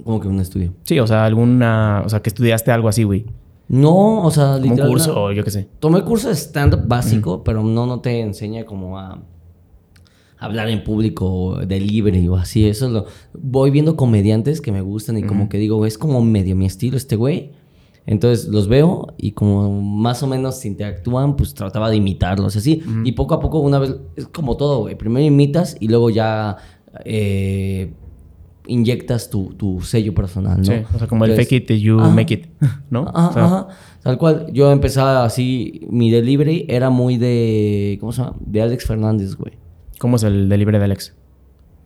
Como 0.03 0.19
que 0.19 0.27
un 0.27 0.39
estudio. 0.39 0.73
Sí, 0.83 0.99
o 0.99 1.07
sea, 1.07 1.25
alguna... 1.25 2.03
O 2.05 2.09
sea, 2.09 2.21
que 2.21 2.29
estudiaste 2.29 2.71
algo 2.71 2.89
así, 2.89 3.03
güey. 3.03 3.25
No, 3.67 4.21
o 4.21 4.31
sea, 4.31 4.59
Como 4.61 4.73
un 4.73 4.87
curso 4.89 5.23
o 5.23 5.31
yo 5.31 5.43
qué 5.43 5.51
sé. 5.51 5.67
Tomé 5.79 6.03
curso 6.03 6.27
de 6.29 6.35
stand-up 6.35 6.81
básico, 6.85 7.43
pero 7.43 7.63
no, 7.63 7.85
no 7.87 7.99
te 7.99 8.19
enseña 8.19 8.65
como 8.65 8.99
a 8.99 9.19
hablar 10.37 10.69
en 10.69 10.83
público 10.83 11.59
de 11.65 11.79
libre 11.79 12.27
o 12.29 12.35
así. 12.35 12.65
Eso 12.67 12.87
es 12.87 12.91
lo. 12.91 13.05
Voy 13.33 13.71
viendo 13.71 13.95
comediantes 13.95 14.61
que 14.61 14.71
me 14.71 14.81
gustan 14.81 15.17
y 15.17 15.23
como 15.23 15.49
que 15.49 15.57
digo, 15.57 15.85
es 15.85 15.97
como 15.97 16.21
medio 16.21 16.55
mi 16.55 16.65
estilo 16.65 16.97
este 16.97 17.15
güey. 17.15 17.51
Entonces 18.07 18.47
los 18.49 18.67
veo 18.67 19.07
y 19.17 19.31
como 19.31 19.81
más 19.81 20.21
o 20.21 20.27
menos 20.27 20.63
interactúan, 20.65 21.35
pues 21.35 21.55
trataba 21.55 21.89
de 21.89 21.95
imitarlos 21.95 22.55
así. 22.55 22.83
Y 23.03 23.13
poco 23.13 23.33
a 23.33 23.39
poco, 23.39 23.59
una 23.59 23.79
vez, 23.79 23.95
es 24.15 24.27
como 24.27 24.57
todo, 24.57 24.79
güey. 24.81 24.95
Primero 24.95 25.25
imitas 25.25 25.75
y 25.79 25.87
luego 25.87 26.11
ya 26.11 26.57
eh, 27.03 27.93
inyectas 28.67 29.29
tu, 29.29 29.53
tu 29.55 29.81
sello 29.81 30.13
personal, 30.13 30.57
¿no? 30.57 30.63
Sí, 30.65 30.73
o 30.93 30.97
sea, 30.99 31.07
como 31.07 31.25
el 31.25 31.31
Entonces- 31.31 31.49
fake 31.49 31.71
it 31.71 31.81
you 31.81 31.99
Ajá. 31.99 32.09
make 32.11 32.33
it, 32.33 32.45
¿no? 32.89 33.05
Ajá, 33.13 33.29
O 33.29 33.33
sea, 33.33 33.45
ajá. 33.45 33.67
Tal 34.03 34.17
cual. 34.19 34.47
Yo 34.53 34.71
empezaba 34.71 35.25
así, 35.25 35.81
mi 35.89 36.11
delivery 36.11 36.65
era 36.69 36.91
muy 36.91 37.17
de, 37.17 37.97
¿cómo 37.99 38.11
se 38.11 38.21
llama? 38.21 38.35
De 38.39 38.61
Alex 38.61 38.85
Fernández, 38.85 39.35
güey. 39.35 39.53
¿Cómo 40.00 40.18
es 40.18 40.24
el 40.24 40.50
delivery 40.50 40.77
de 40.77 40.86
Alex? 40.86 41.13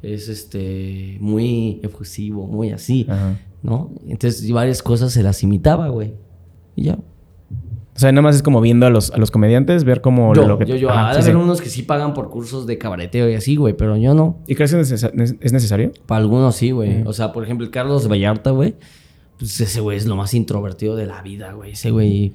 Es 0.02 0.30
este, 0.30 1.18
muy 1.20 1.80
efusivo, 1.84 2.48
muy 2.48 2.72
así, 2.72 3.06
Ajá. 3.10 3.38
¿no? 3.62 3.92
Entonces 4.08 4.50
varias 4.52 4.82
cosas 4.82 5.12
se 5.12 5.24
las 5.24 5.44
imitaba, 5.44 5.90
güey. 5.90 6.14
Y 6.76 6.84
ya. 6.84 6.94
O 6.94 8.00
sea, 8.00 8.14
nada 8.14 8.22
más 8.22 8.38
es 8.38 8.44
como 8.44 8.62
viendo 8.62 8.86
a 8.86 8.90
los, 8.90 9.12
a 9.12 9.18
los 9.18 9.30
comediantes, 9.30 9.84
ver 9.84 10.00
cómo 10.00 10.34
Yo, 10.34 10.48
lo 10.48 10.58
que... 10.58 10.66
yo, 10.66 10.78
yo. 10.78 10.90
Ajá, 10.90 11.16
sí, 11.16 11.22
haber 11.22 11.34
sí. 11.34 11.42
unos 11.42 11.60
que 11.60 11.68
sí 11.68 11.84
pagan 11.84 12.14
por 12.14 12.30
cursos 12.30 12.66
de 12.66 12.78
cabareteo 12.78 13.30
y 13.30 13.34
así, 13.34 13.58
güey, 13.58 13.76
pero 13.76 13.98
yo 13.98 14.14
no. 14.14 14.38
¿Y 14.48 14.56
crees 14.56 14.74
que 14.74 14.80
es 14.80 15.52
necesario? 15.52 15.92
Para 16.06 16.22
algunos 16.22 16.56
sí, 16.56 16.72
güey. 16.72 17.04
O 17.06 17.12
sea, 17.12 17.34
por 17.34 17.44
ejemplo, 17.44 17.66
el 17.66 17.72
Carlos 17.72 18.08
Vallarta, 18.08 18.52
güey. 18.52 18.76
Pues 19.38 19.60
ese 19.60 19.82
güey 19.82 19.98
es 19.98 20.06
lo 20.06 20.16
más 20.16 20.34
introvertido 20.34 20.96
de 20.96 21.08
la 21.08 21.22
vida, 21.22 21.52
güey. 21.52 21.74
Ese 21.74 21.92
güey 21.92 22.32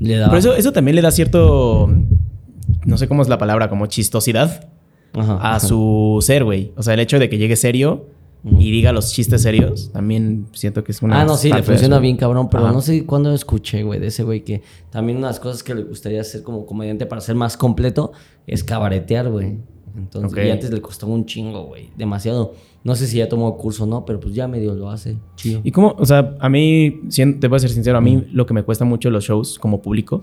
le 0.00 0.16
da... 0.16 0.28
Pero 0.28 0.38
eso, 0.38 0.54
eso 0.54 0.72
también 0.72 0.96
le 0.96 1.02
da 1.02 1.10
cierto... 1.10 1.90
No 2.86 2.96
sé 2.96 3.06
cómo 3.06 3.20
es 3.20 3.28
la 3.28 3.36
palabra, 3.36 3.68
como 3.68 3.86
chistosidad 3.86 4.71
Ajá, 5.14 5.34
a 5.34 5.56
ajá. 5.56 5.60
su 5.60 6.18
ser, 6.22 6.44
güey. 6.44 6.72
O 6.76 6.82
sea, 6.82 6.94
el 6.94 7.00
hecho 7.00 7.18
de 7.18 7.28
que 7.28 7.38
llegue 7.38 7.56
serio 7.56 8.06
y 8.44 8.72
diga 8.72 8.92
los 8.92 9.12
chistes 9.12 9.42
serios, 9.42 9.92
también 9.92 10.46
siento 10.52 10.82
que 10.82 10.90
es 10.90 11.00
una... 11.00 11.20
Ah, 11.20 11.24
no, 11.24 11.36
sí, 11.36 11.52
le 11.52 11.62
funciona 11.62 11.98
bien 12.00 12.16
cabrón, 12.16 12.48
pero 12.50 12.64
Ajá. 12.64 12.72
no 12.72 12.80
sé 12.80 13.06
cuándo 13.06 13.32
escuché, 13.32 13.84
güey, 13.84 14.00
de 14.00 14.08
ese 14.08 14.24
güey 14.24 14.42
que 14.42 14.62
también 14.90 15.18
una 15.18 15.28
de 15.28 15.32
las 15.34 15.40
cosas 15.40 15.62
que 15.62 15.74
le 15.74 15.84
gustaría 15.84 16.20
hacer 16.20 16.42
como 16.42 16.66
comediante 16.66 17.06
para 17.06 17.20
ser 17.20 17.36
más 17.36 17.56
completo 17.56 18.12
es 18.46 18.64
cabaretear, 18.64 19.30
güey. 19.30 19.58
Entonces, 19.96 20.32
Ok. 20.32 20.44
y 20.46 20.50
antes 20.50 20.70
le 20.70 20.80
costó 20.80 21.06
un 21.06 21.26
chingo, 21.26 21.64
güey, 21.64 21.90
demasiado. 21.96 22.54
No 22.84 22.96
sé 22.96 23.06
si 23.06 23.18
ya 23.18 23.28
tomó 23.28 23.56
curso 23.56 23.84
o 23.84 23.86
no, 23.86 24.04
pero 24.04 24.18
pues 24.18 24.34
ya 24.34 24.48
medio 24.48 24.74
lo 24.74 24.90
hace, 24.90 25.16
chido. 25.36 25.60
Y 25.62 25.70
como, 25.70 25.94
o 25.98 26.04
sea, 26.04 26.34
a 26.40 26.48
mí, 26.48 27.02
te 27.40 27.46
voy 27.46 27.56
a 27.56 27.60
ser 27.60 27.70
sincero, 27.70 27.96
a 27.96 28.00
mí 28.00 28.24
lo 28.32 28.44
que 28.44 28.54
me 28.54 28.64
cuesta 28.64 28.84
mucho 28.84 29.08
los 29.10 29.22
shows 29.24 29.58
como 29.60 29.80
público 29.82 30.22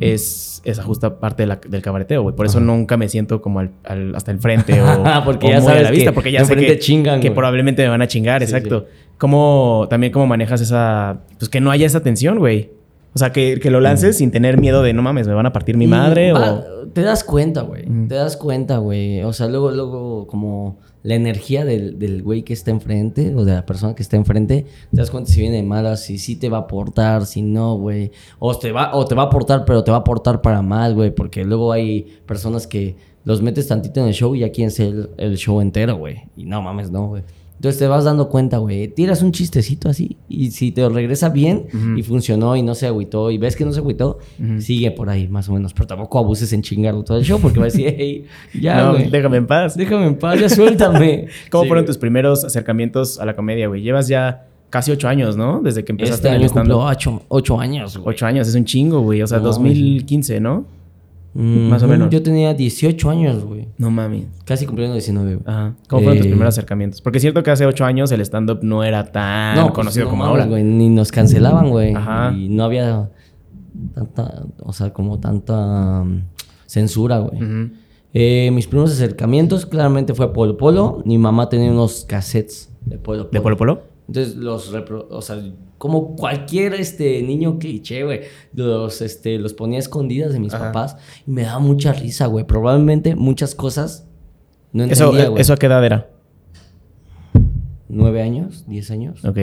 es 0.00 0.60
esa 0.64 0.82
justa 0.82 1.20
parte 1.20 1.44
de 1.44 1.46
la- 1.46 1.60
del 1.68 1.82
cabareteo, 1.82 2.22
güey. 2.22 2.34
Por 2.34 2.46
eso 2.46 2.58
nunca 2.60 2.96
me 2.96 3.08
siento 3.08 3.40
como 3.40 3.60
al- 3.60 3.70
al- 3.84 4.14
hasta 4.16 4.32
el 4.32 4.38
frente 4.40 4.80
o, 4.82 5.04
Porque 5.24 5.46
o 5.46 5.50
ya 5.50 5.60
sabes 5.60 5.82
la 5.84 5.90
vista, 5.90 6.10
que 6.10 6.14
porque 6.14 6.32
ya 6.32 6.44
sé 6.44 6.56
que, 6.56 6.78
chingan, 6.78 7.20
que 7.20 7.30
probablemente 7.30 7.82
me 7.82 7.88
van 7.88 8.02
a 8.02 8.08
chingar, 8.08 8.40
Sí, 8.40 8.44
exacto. 8.44 8.86
¿Cómo, 9.18 9.86
también 9.90 10.12
cómo 10.12 10.26
manejas 10.26 10.60
esa, 10.62 11.20
pues 11.38 11.48
que 11.48 11.60
no 11.60 11.70
haya 11.70 11.86
esa 11.86 12.02
tensión, 12.02 12.38
güey? 12.38 12.70
O 13.14 13.18
sea, 13.18 13.32
que, 13.32 13.58
que 13.60 13.70
lo 13.70 13.80
lances 13.80 14.18
sin 14.18 14.30
tener 14.30 14.60
miedo 14.60 14.82
de, 14.82 14.92
no 14.92 15.02
mames, 15.02 15.26
me 15.26 15.34
van 15.34 15.46
a 15.46 15.52
partir 15.52 15.76
mi 15.76 15.84
Y 15.84 15.88
madre 15.88 16.32
va- 16.32 16.52
o... 16.52 16.86
Te 16.92 17.02
das 17.02 17.22
cuenta, 17.24 17.62
güey. 17.62 17.84
Te 18.08 18.14
das 18.14 18.36
cuenta, 18.36 18.78
güey. 18.78 19.22
O 19.22 19.32
sea, 19.32 19.46
luego, 19.48 19.70
luego, 19.70 20.26
como 20.26 20.78
la 21.02 21.14
energía 21.14 21.64
del, 21.64 21.98
del 21.98 22.22
güey 22.22 22.42
que 22.42 22.52
está 22.52 22.70
enfrente 22.72 23.34
o 23.34 23.44
de 23.44 23.54
la 23.54 23.64
persona 23.64 23.94
que 23.94 24.02
está 24.02 24.16
enfrente, 24.16 24.66
te 24.90 24.96
das 24.96 25.10
cuenta 25.10 25.30
si 25.30 25.40
viene 25.40 25.56
de 25.56 25.62
malas, 25.62 26.02
si 26.04 26.18
sí 26.18 26.36
te 26.36 26.48
va 26.48 26.58
a 26.58 26.60
aportar, 26.62 27.26
si 27.26 27.42
no, 27.42 27.76
güey. 27.76 28.10
O 28.38 28.56
te 28.58 28.70
va, 28.72 28.94
o 28.94 29.04
te 29.06 29.14
va 29.14 29.22
a 29.22 29.26
aportar, 29.26 29.64
pero 29.64 29.82
te 29.84 29.90
va 29.90 29.98
a 29.98 30.00
aportar 30.00 30.40
para 30.42 30.62
mal, 30.62 30.94
güey. 30.94 31.10
Porque 31.14 31.44
luego 31.44 31.72
hay 31.72 32.02
personas 32.26 32.66
que 32.66 32.96
los 33.24 33.40
metes 33.42 33.68
tantito 33.68 34.00
en 34.00 34.06
el 34.08 34.14
show 34.14 34.34
y 34.34 34.40
ya 34.40 34.50
quieren 34.50 34.70
ser 34.70 34.86
el, 34.88 35.10
el 35.16 35.36
show 35.36 35.60
entero, 35.60 35.96
güey. 35.96 36.22
Y 36.36 36.44
no 36.44 36.60
mames, 36.62 36.90
no, 36.90 37.06
güey. 37.08 37.22
Entonces 37.60 37.78
te 37.78 37.86
vas 37.88 38.04
dando 38.04 38.30
cuenta, 38.30 38.56
güey. 38.56 38.88
Tiras 38.88 39.22
un 39.22 39.32
chistecito 39.32 39.90
así. 39.90 40.16
Y 40.30 40.50
si 40.50 40.72
te 40.72 40.88
regresa 40.88 41.28
bien 41.28 41.66
y 41.94 42.02
funcionó 42.02 42.56
y 42.56 42.62
no 42.62 42.74
se 42.74 42.86
agüitó 42.86 43.30
y 43.30 43.36
ves 43.36 43.54
que 43.54 43.66
no 43.66 43.72
se 43.74 43.80
agüitó, 43.80 44.18
sigue 44.60 44.90
por 44.92 45.10
ahí 45.10 45.28
más 45.28 45.46
o 45.50 45.52
menos. 45.52 45.74
Pero 45.74 45.86
tampoco 45.86 46.18
abuses 46.18 46.50
en 46.54 46.62
chingarlo 46.62 47.04
todo 47.04 47.18
el 47.18 47.24
show 47.24 47.38
porque 47.38 47.58
va 47.58 47.66
a 47.66 47.68
decir, 47.68 47.94
hey, 47.98 48.24
ya, 48.58 48.82
no, 48.82 48.94
déjame 48.94 49.36
en 49.36 49.46
paz. 49.46 49.76
Déjame 49.76 50.06
en 50.06 50.18
paz, 50.18 50.40
ya 50.40 50.48
suéltame. 50.48 51.26
¿Cómo 51.50 51.64
Sí, 51.64 51.68
fueron 51.68 51.84
tus 51.84 51.98
primeros 51.98 52.44
acercamientos 52.46 53.20
a 53.20 53.26
la 53.26 53.36
comedia, 53.36 53.68
güey? 53.68 53.82
Llevas 53.82 54.08
ya 54.08 54.46
casi 54.70 54.90
ocho 54.90 55.08
años, 55.08 55.36
¿no? 55.36 55.60
Desde 55.60 55.84
que 55.84 55.92
empezaste 55.92 56.28
Este 56.28 56.38
año 56.38 56.48
cumplió 56.50 56.78
ocho, 56.78 57.22
ocho 57.28 57.60
años, 57.60 57.98
güey. 57.98 58.14
Ocho 58.14 58.24
años, 58.24 58.48
es 58.48 58.54
un 58.54 58.64
chingo, 58.64 59.02
güey. 59.02 59.20
O 59.20 59.26
sea, 59.26 59.36
No, 59.36 59.44
2015, 59.44 60.40
¿no? 60.40 60.64
Más 61.32 61.82
o 61.82 61.88
menos. 61.88 62.10
Yo 62.10 62.22
tenía 62.22 62.54
18 62.54 63.08
años, 63.10 63.44
güey. 63.44 63.68
No 63.78 63.90
mami. 63.90 64.26
Casi 64.44 64.66
cumpliendo 64.66 64.94
19, 64.94 65.36
güey. 65.36 65.44
Ajá. 65.46 65.74
¿Cómo 65.88 66.02
fueron 66.02 66.18
tus 66.18 66.26
Eh, 66.26 66.30
primeros 66.30 66.54
acercamientos? 66.54 67.00
Porque 67.00 67.18
es 67.18 67.22
cierto 67.22 67.42
que 67.42 67.50
hace 67.52 67.66
ocho 67.66 67.84
años 67.84 68.10
el 68.12 68.20
stand-up 68.22 68.60
no 68.62 68.82
era 68.82 69.04
tan 69.12 69.60
pues, 69.62 69.72
conocido 69.72 70.06
no 70.06 70.10
como 70.10 70.24
mames, 70.24 70.32
ahora. 70.40 70.46
güey, 70.50 70.64
ni 70.64 70.88
nos 70.88 71.12
cancelaban, 71.12 71.70
güey. 71.70 71.94
Ajá. 71.94 72.32
Y 72.36 72.48
no 72.48 72.64
había 72.64 73.10
tanta, 73.94 74.44
o 74.60 74.72
sea, 74.72 74.92
como 74.92 75.20
tanta 75.20 76.00
um, 76.02 76.22
censura, 76.66 77.18
güey. 77.18 77.42
Ujú. 77.42 77.70
Eh, 78.12 78.50
mis 78.52 78.66
primeros 78.66 78.90
acercamientos 78.92 79.66
claramente 79.66 80.14
fue 80.14 80.32
Polo 80.32 80.56
Polo. 80.56 81.00
Mi 81.04 81.16
mamá 81.16 81.48
tenía 81.48 81.70
unos 81.70 82.04
cassettes 82.08 82.72
de 82.84 82.98
Polo 82.98 83.22
Polo. 83.24 83.30
¿De 83.30 83.40
Polo 83.40 83.56
Polo? 83.56 83.82
Entonces 84.10 84.34
los 84.34 84.72
repro- 84.74 85.06
o 85.08 85.22
sea, 85.22 85.40
como 85.78 86.16
cualquier 86.16 86.74
este 86.74 87.22
niño 87.22 87.60
cliché, 87.60 88.02
güey, 88.02 88.22
los 88.52 89.00
este 89.02 89.38
los 89.38 89.54
ponía 89.54 89.78
escondidas 89.78 90.32
de 90.32 90.40
mis 90.40 90.52
Ajá. 90.52 90.72
papás 90.72 90.96
y 91.28 91.30
me 91.30 91.42
daba 91.42 91.60
mucha 91.60 91.92
risa, 91.92 92.26
güey. 92.26 92.44
Probablemente 92.44 93.14
muchas 93.14 93.54
cosas 93.54 94.08
no 94.72 94.82
Eso, 94.82 95.04
entendía, 95.04 95.28
güey. 95.28 95.40
¿Eso 95.40 95.52
a 95.52 95.56
qué 95.56 95.66
edad 95.66 95.84
era? 95.84 96.10
¿Nueve 97.88 98.20
años? 98.20 98.64
¿Diez 98.66 98.90
años? 98.90 99.24
Ok. 99.24 99.38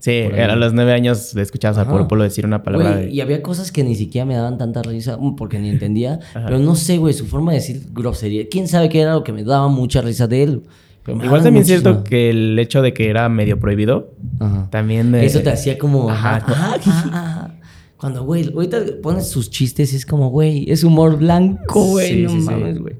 Sí, 0.00 0.20
a 0.20 0.54
los 0.54 0.74
nueve 0.74 0.92
años 0.92 1.34
escuchabas 1.34 1.78
a 1.78 1.82
Ajá. 1.82 1.90
Polo 1.90 2.08
Polo 2.08 2.24
decir 2.24 2.44
una 2.44 2.62
palabra 2.62 2.92
Güey, 2.92 3.06
de... 3.06 3.10
y 3.10 3.22
había 3.22 3.42
cosas 3.42 3.72
que 3.72 3.82
ni 3.84 3.94
siquiera 3.94 4.26
me 4.26 4.34
daban 4.34 4.58
tanta 4.58 4.82
risa 4.82 5.16
mm, 5.16 5.34
porque 5.34 5.58
ni 5.58 5.70
entendía. 5.70 6.20
Pero 6.34 6.58
no 6.58 6.74
sé, 6.76 6.98
güey, 6.98 7.14
su 7.14 7.24
forma 7.24 7.52
de 7.52 7.58
decir 7.60 7.86
grosería. 7.90 8.46
¿Quién 8.50 8.68
sabe 8.68 8.90
qué 8.90 9.00
era 9.00 9.14
lo 9.14 9.24
que 9.24 9.32
me 9.32 9.44
daba 9.44 9.68
mucha 9.68 10.02
risa 10.02 10.26
de 10.26 10.42
él? 10.42 10.62
Pero 11.04 11.18
me 11.18 11.26
Igual 11.26 11.42
también 11.42 11.62
es 11.62 11.68
cierto 11.68 12.02
que 12.02 12.30
el 12.30 12.58
hecho 12.58 12.80
de 12.82 12.94
que 12.94 13.08
era 13.10 13.28
medio 13.28 13.58
prohibido 13.58 14.12
Ajá. 14.40 14.68
también... 14.70 15.10
me- 15.10 15.24
Eso 15.24 15.40
te 15.42 15.50
hacía 15.50 15.78
como. 15.78 16.08
Ajá. 16.10 16.36
Ajá, 16.36 16.74
ajá, 16.74 16.74
ajá, 16.76 17.08
ajá. 17.12 17.54
Cuando, 17.96 18.24
güey, 18.24 18.50
ahorita 18.52 18.78
pones 19.02 19.28
sus 19.28 19.50
chistes 19.50 19.92
y 19.92 19.96
es 19.96 20.04
como, 20.06 20.30
güey, 20.30 20.70
es 20.70 20.82
humor 20.84 21.16
blanco, 21.18 21.84
güey. 21.84 22.08
Sí, 22.08 22.22
no 22.22 22.30
sí, 22.30 22.36
mames, 22.38 22.78
güey. 22.78 22.94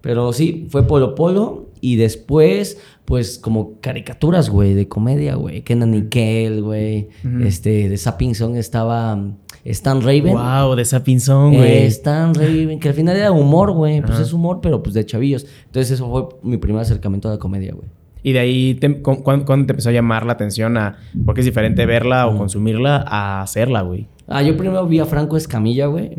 Pero 0.00 0.32
sí, 0.32 0.66
fue 0.70 0.86
Polo 0.86 1.14
Polo. 1.14 1.70
Y 1.80 1.96
después, 1.96 2.78
pues, 3.04 3.38
como 3.38 3.78
caricaturas, 3.80 4.48
güey, 4.50 4.74
de 4.74 4.88
comedia, 4.88 5.34
güey. 5.34 5.62
Kenan 5.62 5.90
Nickel, 5.90 6.62
güey. 6.62 7.08
Este, 7.42 7.88
de 7.88 7.96
Sapping 7.98 8.34
Song 8.34 8.56
estaba 8.56 9.18
Stan 9.64 10.00
Raven. 10.02 10.34
Wow, 10.34 10.74
de 10.76 10.84
Sapping 10.84 11.20
Song, 11.20 11.54
Eh, 11.54 11.56
güey. 11.56 11.82
Stan 11.86 12.34
Raven, 12.34 12.78
que 12.78 12.88
al 12.88 12.94
final 12.94 13.16
era 13.16 13.32
humor, 13.32 13.72
güey. 13.72 14.00
Pues 14.00 14.12
Ajá. 14.12 14.22
es 14.22 14.32
humor, 14.32 14.60
pero 14.62 14.82
pues 14.82 14.94
de 14.94 15.04
chavillos. 15.06 15.46
Entonces, 15.66 15.92
eso 15.92 16.10
fue 16.10 16.28
mi 16.42 16.56
primer 16.58 16.82
acercamiento 16.82 17.28
a 17.28 17.32
la 17.32 17.38
comedia, 17.38 17.72
güey. 17.74 17.88
Y 18.22 18.32
de 18.32 18.38
ahí, 18.38 18.74
te- 18.74 19.02
cu- 19.02 19.22
¿cuándo, 19.22 19.44
te 19.66 19.72
empezó 19.72 19.90
a 19.90 19.92
llamar 19.92 20.24
la 20.24 20.32
atención 20.32 20.76
a... 20.78 20.96
Porque 21.26 21.40
es 21.42 21.44
diferente 21.44 21.84
verla 21.84 22.26
o 22.26 22.36
consumirla 22.38 23.04
a 23.06 23.42
hacerla, 23.42 23.82
güey? 23.82 24.06
Ah, 24.26 24.42
yo 24.42 24.56
primero 24.56 24.86
vi 24.86 24.98
a 25.00 25.04
Franco 25.04 25.36
Escamilla, 25.36 25.86
güey. 25.86 26.10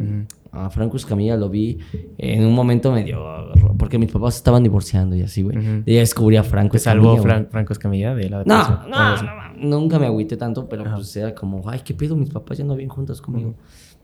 A 0.51 0.69
Franco 0.69 0.97
Escamilla 0.97 1.35
lo 1.35 1.49
vi 1.49 1.79
en 2.19 2.45
un 2.45 2.53
momento 2.53 2.91
medio... 2.91 3.19
Porque 3.79 3.97
mis 3.97 4.11
papás 4.11 4.35
estaban 4.37 4.61
divorciando 4.63 5.15
y 5.15 5.21
así, 5.23 5.41
güey. 5.41 5.57
Y 5.85 5.95
ya 5.95 5.99
descubrí 6.01 6.37
a 6.37 6.43
Franco 6.43 6.73
¿Te 6.73 6.79
salvó 6.79 7.17
Fran- 7.17 7.47
Franco 7.49 7.73
Escamilla 7.73 8.13
de 8.15 8.29
la 8.29 8.37
güey. 8.43 8.47
No, 8.47 8.57
depresión? 8.57 8.89
no, 8.91 9.15
no, 9.15 9.21
no, 9.23 9.44
nunca 9.57 9.99
me 9.99 10.05
agüité 10.05 10.37
tanto, 10.37 10.67
pero 10.69 10.83
pues 10.83 11.15
era 11.15 11.33
como, 11.33 11.67
ay, 11.69 11.81
¿qué 11.83 11.93
pedo? 11.93 12.15
Mis 12.15 12.29
papás 12.29 12.57
ya 12.57 12.63
no 12.63 12.75
viven 12.75 12.89
juntos 12.89 13.21
conmigo. 13.21 13.55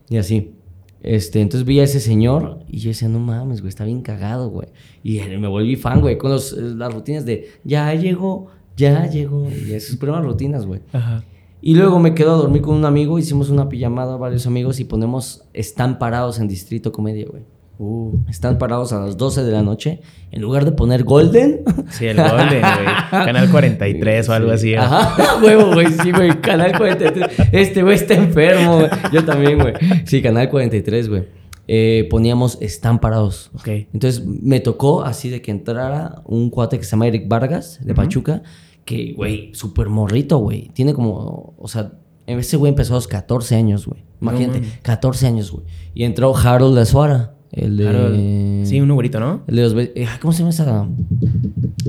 Y 0.08 0.16
así. 0.16 0.54
Este, 1.02 1.40
entonces 1.40 1.66
vi 1.66 1.80
a 1.80 1.84
ese 1.84 1.98
señor 1.98 2.60
y 2.68 2.78
yo 2.78 2.90
decía, 2.90 3.08
no 3.08 3.18
mames, 3.18 3.60
güey, 3.60 3.70
está 3.70 3.84
bien 3.84 4.02
cagado, 4.02 4.50
güey. 4.50 4.68
Y 5.02 5.18
me 5.20 5.48
volví 5.48 5.74
fan, 5.74 6.00
güey, 6.00 6.16
con 6.16 6.30
los, 6.30 6.52
eh, 6.52 6.60
las 6.60 6.94
rutinas 6.94 7.26
de, 7.26 7.50
ya 7.64 7.92
llegó, 7.94 8.46
ya 8.76 9.06
llegó. 9.06 9.48
Y 9.50 9.72
esas 9.72 9.96
primeras 9.96 10.24
rutinas, 10.24 10.64
güey. 10.64 10.80
Ajá. 10.92 11.24
Y 11.60 11.76
luego 11.76 12.00
me 12.00 12.14
quedo 12.14 12.34
a 12.34 12.36
dormir 12.36 12.62
con 12.62 12.74
un 12.74 12.84
amigo, 12.84 13.18
hicimos 13.18 13.48
una 13.48 13.68
pijamada 13.68 14.16
varios 14.16 14.48
amigos 14.48 14.80
y 14.80 14.84
ponemos 14.84 15.44
Están 15.52 16.00
parados 16.00 16.40
en 16.40 16.48
Distrito 16.48 16.90
Comedia, 16.90 17.26
güey. 17.30 17.44
Uh. 17.82 18.16
Están 18.28 18.58
parados 18.58 18.92
a 18.92 19.00
las 19.00 19.16
12 19.16 19.42
de 19.42 19.50
la 19.50 19.62
noche. 19.62 20.00
En 20.30 20.40
lugar 20.40 20.64
de 20.64 20.70
poner 20.70 21.02
Golden. 21.02 21.62
Sí, 21.90 22.06
el 22.06 22.16
Golden, 22.16 22.60
güey. 22.60 22.86
Canal 23.10 23.50
43 23.50 24.28
o 24.28 24.32
algo 24.32 24.52
así. 24.52 24.72
era. 24.74 24.84
Ajá, 24.84 25.40
huevo, 25.42 25.72
güey. 25.72 25.88
Sí, 25.88 26.12
güey. 26.12 26.40
Canal 26.40 26.78
43. 26.78 27.48
Este 27.50 27.82
güey 27.82 27.96
está 27.96 28.14
enfermo, 28.14 28.76
güey. 28.76 28.90
Yo 29.12 29.24
también, 29.24 29.58
güey. 29.58 29.74
Sí, 30.04 30.22
Canal 30.22 30.48
43, 30.48 31.08
güey. 31.08 31.24
Eh, 31.66 32.06
poníamos 32.08 32.56
Están 32.60 33.00
parados. 33.00 33.50
Ok. 33.54 33.66
Entonces 33.92 34.24
me 34.24 34.60
tocó 34.60 35.02
así 35.02 35.28
de 35.28 35.42
que 35.42 35.50
entrara 35.50 36.22
un 36.24 36.50
cuate 36.50 36.78
que 36.78 36.84
se 36.84 36.92
llama 36.92 37.08
Eric 37.08 37.26
Vargas, 37.26 37.80
de 37.82 37.94
Pachuca, 37.94 38.42
que, 38.84 39.12
güey, 39.16 39.52
súper 39.54 39.88
morrito, 39.88 40.38
güey. 40.38 40.70
Tiene 40.72 40.94
como, 40.94 41.54
o 41.58 41.66
sea, 41.66 41.94
ese 42.28 42.56
güey 42.56 42.70
empezó 42.70 42.94
a 42.94 42.96
los 42.98 43.08
14 43.08 43.56
años, 43.56 43.86
güey. 43.86 44.04
Imagínate, 44.20 44.60
mames. 44.60 44.78
14 44.82 45.26
años, 45.26 45.50
güey. 45.50 45.64
Y 45.94 46.04
entró 46.04 46.36
Harold 46.36 46.78
de 46.78 46.86
Suara, 46.86 47.34
el 47.52 47.76
de... 47.76 47.88
Harold. 47.88 48.66
Sí, 48.66 48.80
un 48.80 48.90
güerito, 48.92 49.20
¿no? 49.20 49.42
el 49.46 49.56
de 49.56 49.62
los... 49.62 49.74
eh, 49.76 50.06
¿Cómo 50.20 50.32
se 50.32 50.40
llama 50.40 50.50
esa? 50.50 50.88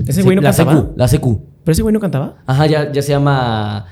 Ese 0.06 0.22
güey 0.22 0.36
no 0.36 0.42
la 0.42 0.52
cantaba. 0.52 0.82
CQ, 0.82 0.96
la 0.96 1.08
CQ. 1.08 1.26
¿Pero 1.64 1.72
ese 1.72 1.82
güey 1.82 1.92
no 1.92 2.00
cantaba? 2.00 2.36
Ajá, 2.46 2.66
ya, 2.66 2.92
ya 2.92 3.02
se 3.02 3.10
llama 3.12 3.86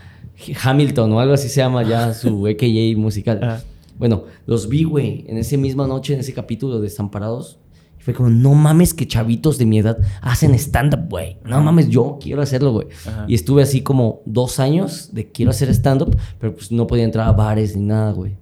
Hamilton 0.62 1.12
o 1.12 1.20
algo 1.20 1.34
así 1.34 1.48
se 1.48 1.56
llama 1.60 1.82
ya 1.82 2.12
su 2.14 2.46
AKA 2.46 2.98
musical. 2.98 3.40
Ajá. 3.42 3.62
Bueno, 3.98 4.24
los 4.46 4.68
vi, 4.68 4.82
güey, 4.84 5.24
en 5.28 5.38
esa 5.38 5.56
misma 5.56 5.86
noche, 5.86 6.14
en 6.14 6.20
ese 6.20 6.32
capítulo 6.32 6.80
de 6.80 6.88
Estamparados. 6.88 7.58
Y 7.98 8.02
fue 8.02 8.14
como, 8.14 8.30
no 8.30 8.52
mames 8.54 8.94
que 8.94 9.06
chavitos 9.06 9.58
de 9.58 9.66
mi 9.66 9.78
edad 9.78 9.96
hacen 10.20 10.54
stand-up, 10.54 11.08
güey. 11.08 11.36
No 11.44 11.62
mames, 11.62 11.88
yo 11.88 12.18
quiero 12.20 12.42
hacerlo, 12.42 12.72
güey. 12.72 12.88
Y 13.28 13.34
estuve 13.34 13.62
así 13.62 13.82
como 13.82 14.22
dos 14.26 14.58
años 14.58 15.10
de 15.12 15.30
quiero 15.30 15.52
hacer 15.52 15.68
stand-up, 15.70 16.16
pero 16.40 16.54
pues 16.54 16.72
no 16.72 16.86
podía 16.88 17.04
entrar 17.04 17.28
a 17.28 17.32
bares 17.32 17.76
ni 17.76 17.84
nada, 17.84 18.10
güey. 18.10 18.36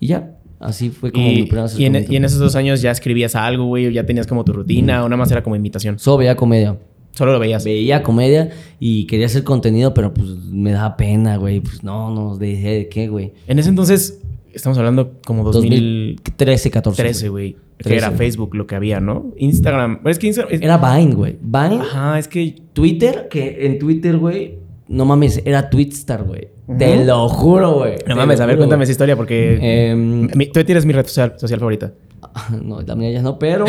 Y 0.00 0.08
ya, 0.08 0.37
así 0.60 0.90
fue 0.90 1.12
como 1.12 1.24
mi 1.24 1.40
Y, 1.40 1.42
primer 1.46 1.52
y 1.52 1.58
en, 1.58 1.64
acercamiento. 1.64 2.12
y 2.12 2.16
en 2.16 2.24
esos 2.24 2.38
dos 2.38 2.56
años 2.56 2.80
ya 2.82 2.90
escribías 2.90 3.34
algo, 3.36 3.66
güey, 3.66 3.86
o 3.86 3.90
ya 3.90 4.04
tenías 4.06 4.26
como 4.26 4.44
tu 4.44 4.52
rutina, 4.52 5.04
o 5.04 5.08
nada 5.08 5.16
más 5.16 5.30
era 5.30 5.42
como 5.42 5.56
invitación. 5.56 5.98
Solo 5.98 6.18
veía 6.18 6.36
comedia. 6.36 6.78
Solo 7.12 7.32
lo 7.32 7.38
veías. 7.40 7.64
Veía 7.64 8.02
comedia 8.02 8.50
y 8.78 9.06
quería 9.06 9.26
hacer 9.26 9.42
contenido, 9.44 9.92
pero 9.94 10.14
pues 10.14 10.28
me 10.50 10.70
daba 10.72 10.96
pena, 10.96 11.36
güey. 11.36 11.60
Pues 11.60 11.82
no, 11.82 12.14
no, 12.14 12.36
de, 12.36 12.56
de 12.56 12.88
qué, 12.88 13.08
güey. 13.08 13.32
En 13.48 13.58
ese 13.58 13.70
entonces, 13.70 14.20
estamos 14.52 14.78
hablando 14.78 15.14
como 15.26 15.42
2013, 15.44 16.16
2013, 16.16 16.70
14. 16.70 17.28
güey. 17.28 17.56
Que 17.78 17.84
13, 17.84 17.96
era. 17.96 18.10
Facebook 18.12 18.54
lo 18.56 18.66
que 18.66 18.74
había, 18.76 19.00
¿no? 19.00 19.32
Instagram. 19.36 19.98
Pero 19.98 20.10
es 20.10 20.18
que 20.18 20.26
Instagram. 20.28 20.54
es- 20.54 20.62
Era 20.62 20.78
Vine, 20.78 21.14
güey. 21.14 21.38
Vine, 21.40 21.80
Ajá, 21.80 22.18
es 22.18 22.28
que. 22.28 22.54
Twitter, 22.72 23.28
que 23.30 23.66
en 23.66 23.78
Twitter, 23.78 24.16
güey, 24.18 24.58
no 24.88 25.04
mames, 25.04 25.42
era 25.44 25.70
Twitstar, 25.70 26.24
güey. 26.24 26.48
Te 26.76 27.04
lo 27.04 27.28
juro, 27.28 27.74
güey. 27.78 27.94
No 28.06 28.16
mames, 28.16 28.40
a 28.40 28.46
ver, 28.46 28.56
juro, 28.56 28.66
cuéntame 28.66 28.84
esa 28.84 28.92
historia 28.92 29.16
porque. 29.16 29.58
Em, 29.90 30.28
mi- 30.34 30.46
Twitter 30.48 30.76
es 30.76 30.84
mi 30.84 30.92
red 30.92 31.06
social, 31.06 31.34
social 31.38 31.58
favorita. 31.60 31.92
no, 32.62 32.82
la 32.82 32.94
mía 32.94 33.10
ya 33.10 33.22
no, 33.22 33.38
pero 33.38 33.64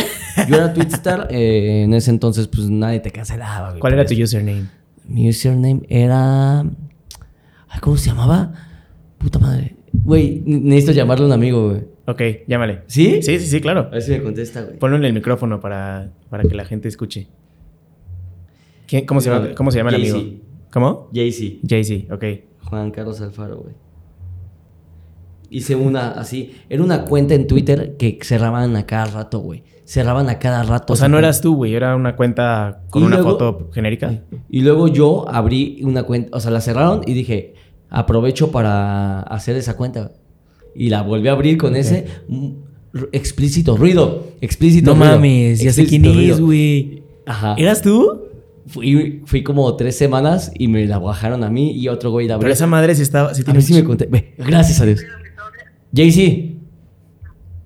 yo 0.48 0.56
era 0.56 0.74
Twitstar. 0.74 1.28
eh, 1.30 1.84
en 1.84 1.94
ese 1.94 2.10
entonces, 2.10 2.48
pues 2.48 2.70
nadie 2.70 3.00
te 3.00 3.12
cancelaba, 3.12 3.70
güey. 3.70 3.80
¿Cuál 3.80 3.94
era 3.94 4.06
tu 4.06 4.14
username? 4.22 4.66
Mi 5.08 5.30
username 5.30 5.82
era. 5.88 6.60
Ay, 6.62 7.80
¿Cómo 7.82 7.96
se 7.98 8.10
llamaba? 8.10 8.52
Puta 9.18 9.40
madre. 9.40 9.76
Güey, 9.94 10.42
ne- 10.46 10.60
necesito 10.60 10.92
llamarle 10.92 11.24
a 11.24 11.28
un 11.28 11.34
amigo, 11.34 11.70
güey. 11.70 11.82
Ok, 12.06 12.22
llámale. 12.48 12.82
¿Sí? 12.88 13.22
Sí, 13.22 13.40
sí, 13.40 13.46
sí, 13.48 13.62
claro. 13.62 13.82
A 13.82 13.90
ver 13.92 14.02
si 14.02 14.12
me 14.12 14.24
contesta, 14.24 14.64
güey. 14.64 14.78
Ponlo 14.78 14.98
en 14.98 15.06
el 15.06 15.14
micrófono 15.14 15.60
para, 15.60 16.10
para 16.30 16.44
que 16.44 16.56
la 16.56 16.66
gente 16.66 16.88
escuche. 16.88 17.28
¿Quién- 18.88 19.06
cómo, 19.06 19.22
se 19.22 19.30
llama, 19.30 19.50
¿Cómo 19.56 19.72
se 19.72 19.78
llama 19.78 19.92
el 19.92 19.96
amigo? 19.98 20.20
¿Cómo? 20.72 21.10
Jay-Z. 21.14 21.60
Jay-Z, 21.68 22.14
ok. 22.14 22.24
Juan 22.70 22.92
Carlos 22.92 23.20
Alfaro, 23.22 23.58
güey. 23.58 23.74
Hice 25.52 25.76
una 25.76 26.12
así. 26.12 26.54
Era 26.70 26.84
una 26.84 27.06
cuenta 27.06 27.34
en 27.34 27.48
Twitter 27.48 27.96
que 27.98 28.20
cerraban 28.22 28.76
a 28.76 28.86
cada 28.86 29.06
rato, 29.06 29.40
güey. 29.40 29.64
Cerraban 29.84 30.30
a 30.30 30.38
cada 30.38 30.62
rato. 30.62 30.94
O 30.94 30.96
sea, 30.96 31.08
no 31.08 31.14
cuenta. 31.16 31.28
eras 31.28 31.42
tú, 31.42 31.56
güey. 31.56 31.74
Era 31.74 31.96
una 31.96 32.16
cuenta 32.16 32.84
con 32.92 33.02
Y 33.02 33.06
una 33.08 33.16
luego- 33.16 33.32
foto 33.32 33.70
genérica. 33.74 34.22
Y 34.48 34.62
luego 34.62 34.88
yo 34.88 35.28
abrí 35.28 35.80
una 35.84 36.04
cuenta. 36.04 36.38
O 36.38 36.40
sea, 36.40 36.52
la 36.52 36.62
cerraron 36.62 37.02
y 37.08 37.14
dije, 37.14 37.56
aprovecho 37.90 38.52
para 38.52 39.22
hacer 39.22 39.56
esa 39.56 39.76
cuenta. 39.76 40.12
Y 40.76 40.90
la 40.90 41.02
volví 41.02 41.28
a 41.28 41.32
abrir 41.32 41.58
con 41.58 41.76
ese 41.76 42.06
mm, 42.28 42.50
explícito 43.12 43.76
ruido. 43.76 44.26
Explícito 44.42 44.92
No 44.94 45.00
ruido. 45.00 45.16
mames, 45.16 45.60
ya 45.62 45.74
sé 45.74 45.88
quién 45.88 46.06
es, 46.06 46.40
güey. 46.40 47.02
Ajá. 47.26 47.56
¿Eras 47.58 47.82
tú? 47.82 48.22
Fui, 48.70 49.22
fui 49.26 49.44
como 49.44 49.76
tres 49.76 49.98
semanas 49.98 50.52
y 50.56 50.68
me 50.68 50.86
la 50.86 51.00
bajaron 51.00 51.44
a 51.44 51.50
mí 51.50 51.72
y 51.72 51.88
otro 51.88 52.12
güey 52.12 52.28
la 52.28 52.36
abrió. 52.36 52.46
Pero 52.46 52.54
esa 52.54 52.68
madre 52.68 52.96
sí 52.96 53.02
estaba. 53.02 53.34
Sí 53.34 53.42
A 53.42 53.46
tiene 53.46 53.58
ver 53.60 53.64
si 53.64 53.74
me 53.74 53.84
conté. 53.84 54.06
Ve, 54.06 54.34
gracias 54.38 54.80
a 54.82 54.86
Dios. 54.86 55.02
Jay-Z. 55.96 56.22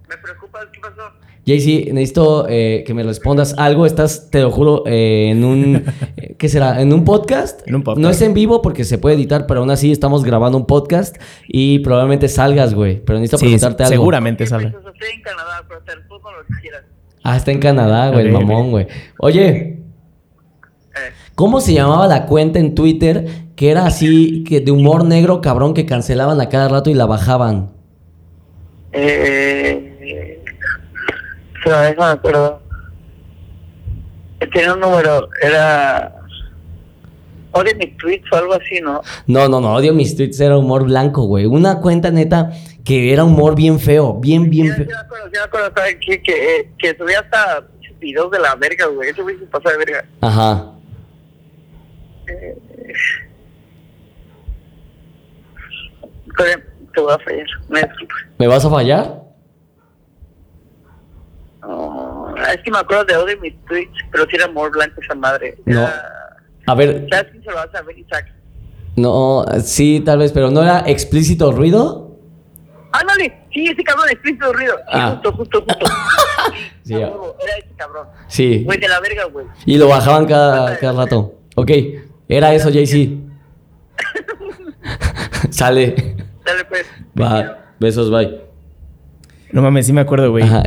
Me 0.09 0.17
preocupas, 0.21 0.65
¿qué 0.71 0.79
pasó? 0.79 1.01
Jaycee, 1.45 1.91
necesito 1.91 2.45
eh, 2.47 2.83
que 2.87 2.93
me 2.93 3.03
respondas 3.03 3.53
algo. 3.57 3.85
Estás, 3.85 4.29
te 4.29 4.41
lo 4.41 4.49
juro, 4.49 4.83
eh, 4.85 5.27
en 5.31 5.43
un. 5.43 5.83
eh, 6.15 6.35
¿Qué 6.37 6.47
será? 6.47 6.81
¿En 6.81 6.93
un 6.93 7.03
podcast? 7.03 7.67
En 7.67 7.75
un 7.75 7.83
podcast. 7.83 8.01
No 8.01 8.09
es 8.09 8.21
en 8.21 8.33
vivo 8.33 8.61
porque 8.61 8.85
se 8.85 8.97
puede 8.97 9.15
editar, 9.17 9.45
pero 9.45 9.59
aún 9.59 9.69
así 9.69 9.91
estamos 9.91 10.23
grabando 10.23 10.57
un 10.57 10.65
podcast 10.65 11.17
y 11.49 11.79
probablemente 11.79 12.29
salgas, 12.29 12.73
güey. 12.73 13.01
Pero 13.03 13.19
necesito 13.19 13.39
Sí, 13.39 13.45
preguntarte 13.45 13.83
algo. 13.83 13.91
seguramente 13.93 14.45
sale. 14.47 14.69
Pues 14.69 14.85
estoy 14.93 15.09
en 15.15 15.21
Canadá, 15.21 15.65
pero 15.67 15.81
te 15.81 15.95
respondo 15.95 16.31
lo 16.31 16.45
que 16.47 16.61
quieras. 16.61 16.83
Ah, 17.23 17.35
está 17.35 17.51
en 17.51 17.59
Canadá, 17.59 18.09
güey, 18.11 18.25
el 18.27 18.31
mamón, 18.31 18.71
güey. 18.71 18.87
Oye, 19.19 19.82
¿cómo 21.35 21.61
se 21.61 21.73
llamaba 21.73 22.07
la 22.07 22.25
cuenta 22.25 22.59
en 22.59 22.75
Twitter 22.75 23.25
que 23.55 23.71
era 23.71 23.85
así, 23.85 24.43
que 24.43 24.61
de 24.61 24.71
humor 24.71 25.05
negro 25.05 25.41
cabrón 25.41 25.73
que 25.73 25.85
cancelaban 25.85 26.39
a 26.41 26.49
cada 26.49 26.67
rato 26.67 26.89
y 26.89 26.93
la 26.93 27.05
bajaban? 27.05 27.71
eh, 28.93 30.43
eso 31.65 31.95
me 31.97 32.05
acuerdo. 32.05 32.61
Tenía 34.51 34.73
un 34.73 34.79
número, 34.79 35.29
era. 35.41 36.19
Odio 37.51 37.75
mis 37.77 37.95
tweets 37.97 38.25
o 38.31 38.35
algo 38.35 38.53
así, 38.53 38.81
¿no? 38.81 39.01
No, 39.27 39.47
no, 39.47 39.61
no, 39.61 39.75
odio 39.75 39.93
mis 39.93 40.15
tweets, 40.15 40.39
era 40.39 40.57
humor 40.57 40.85
blanco, 40.85 41.23
güey. 41.23 41.45
Una 41.45 41.79
cuenta 41.79 42.09
neta 42.09 42.51
que 42.83 43.13
era 43.13 43.23
humor 43.23 43.55
bien 43.55 43.79
feo, 43.79 44.15
bien, 44.15 44.49
bien 44.49 44.73
feo. 44.75 44.85
sí 44.85 44.91
me 44.91 44.97
acuerdo, 44.97 45.25
sí 45.25 45.31
me 45.33 45.39
acuerdo, 45.39 45.71
¿sabes 45.75 45.97
qué? 46.05 46.21
Que, 46.21 46.55
eh, 46.55 46.71
que 46.77 46.97
subía 46.97 47.19
hasta 47.19 47.63
videos 47.99 48.31
de 48.31 48.39
la 48.39 48.55
verga, 48.55 48.87
güey. 48.87 49.09
Eso 49.09 49.21
güey 49.23 49.37
se 49.37 49.45
pasa 49.45 49.69
de 49.69 49.77
verga. 49.77 50.05
Ajá. 50.19 50.72
Te 56.93 57.01
voy 57.01 57.11
a 57.13 57.19
fallar, 57.19 57.45
me 57.69 57.81
disculpo. 57.81 58.15
¿Me 58.37 58.47
vas 58.47 58.65
a 58.65 58.69
fallar? 58.69 59.23
Es 62.53 62.61
que 62.63 62.71
me 62.71 62.77
acuerdo 62.77 63.05
de 63.05 63.15
odio 63.15 63.39
mis 63.39 63.53
tweets, 63.65 63.97
pero 64.11 64.25
si 64.29 64.35
era 64.35 64.45
amor 64.45 64.71
blanco 64.71 65.01
esa 65.01 65.15
madre. 65.15 65.57
No. 65.65 65.87
A 66.67 66.75
ver, 66.75 67.07
¿Sabes 67.09 67.31
quién 67.31 67.43
se 67.43 67.49
lo 67.49 67.55
vas 67.55 67.73
a 67.75 67.81
ver, 67.81 67.97
Isaac? 67.97 68.25
no, 68.95 69.43
sí, 69.63 70.01
tal 70.05 70.19
vez, 70.19 70.31
pero 70.31 70.51
¿no 70.51 70.61
era 70.61 70.83
explícito 70.85 71.51
ruido? 71.51 72.15
Ándale, 72.91 73.47
sí, 73.51 73.65
ese 73.65 73.83
cabrón 73.83 74.07
explícito 74.09 74.53
ruido. 74.53 74.75
Ah. 74.87 75.19
justo, 75.23 75.31
justo, 75.33 75.61
justo. 75.67 75.85
Sí, 76.83 76.95
ya. 76.95 77.07
era 77.07 77.57
ese 77.59 77.69
cabrón. 77.77 78.07
Sí. 78.27 78.63
Güey, 78.65 78.77
de 78.77 78.89
la 78.89 78.99
verga, 78.99 79.23
güey. 79.25 79.45
Y 79.65 79.77
lo 79.77 79.87
bajaban 79.87 80.25
cada, 80.25 80.77
cada 80.77 81.05
rato. 81.05 81.35
Ok, 81.55 81.71
era 82.27 82.53
eso, 82.53 82.69
JC. 82.69 83.09
Sale. 85.49 85.95
Dale, 86.45 86.65
pues. 86.69 86.85
Va. 87.19 87.57
Besos, 87.79 88.11
bye. 88.11 88.41
No 89.51 89.61
mames, 89.61 89.85
sí 89.85 89.93
me 89.93 90.01
acuerdo, 90.01 90.31
güey. 90.31 90.43
Ajá, 90.43 90.63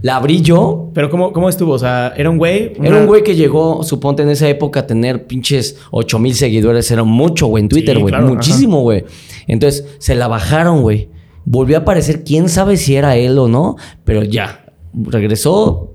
La 0.00 0.16
abrí 0.16 0.40
yo. 0.40 0.90
Pero 0.94 1.10
¿cómo, 1.10 1.30
¿cómo 1.34 1.50
estuvo? 1.50 1.74
O 1.74 1.78
sea, 1.78 2.14
era 2.16 2.30
un 2.30 2.38
güey. 2.38 2.72
Era 2.82 2.96
un 2.96 3.06
güey 3.06 3.22
que 3.22 3.34
llegó, 3.34 3.82
suponte 3.82 4.22
en 4.22 4.30
esa 4.30 4.48
época, 4.48 4.80
a 4.80 4.86
tener 4.86 5.26
pinches 5.26 5.78
8 5.90 6.18
mil 6.18 6.34
seguidores. 6.34 6.90
Era 6.90 7.04
mucho, 7.04 7.48
güey, 7.48 7.62
en 7.64 7.68
Twitter, 7.68 7.96
Sí, 7.96 8.00
güey. 8.00 8.12
claro, 8.12 8.28
Muchísimo, 8.28 8.80
güey. 8.80 9.04
Entonces, 9.46 9.84
se 9.98 10.14
la 10.14 10.26
bajaron, 10.26 10.80
güey. 10.80 11.10
Volvió 11.44 11.76
a 11.76 11.80
aparecer, 11.80 12.24
quién 12.24 12.48
sabe 12.48 12.78
si 12.78 12.96
era 12.96 13.14
él 13.16 13.38
o 13.38 13.46
no, 13.48 13.76
pero 14.04 14.22
ya. 14.22 14.72
Regresó. 14.94 15.93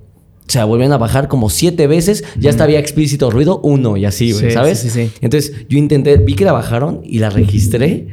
O 0.50 0.52
sea, 0.52 0.66
volvieron 0.66 0.92
a 0.94 0.98
bajar 0.98 1.28
como 1.28 1.52
siete 1.52 1.86
veces. 1.86 2.24
Ya 2.40 2.50
estaba 2.50 2.72
explícito 2.72 3.30
ruido, 3.30 3.60
uno 3.64 3.98
y 3.98 4.06
así, 4.06 4.32
güey, 4.32 4.46
Sí, 4.46 4.52
¿sabes? 4.52 4.80
sí, 4.80 4.90
sí, 4.90 5.06
sí. 5.06 5.12
Entonces, 5.22 5.54
yo 5.70 5.78
intenté, 5.78 6.18
vi 6.18 6.34
que 6.34 6.44
la 6.44 6.54
bajaron 6.54 7.02
y 7.04 7.20
la 7.20 7.30
registré. 7.30 8.08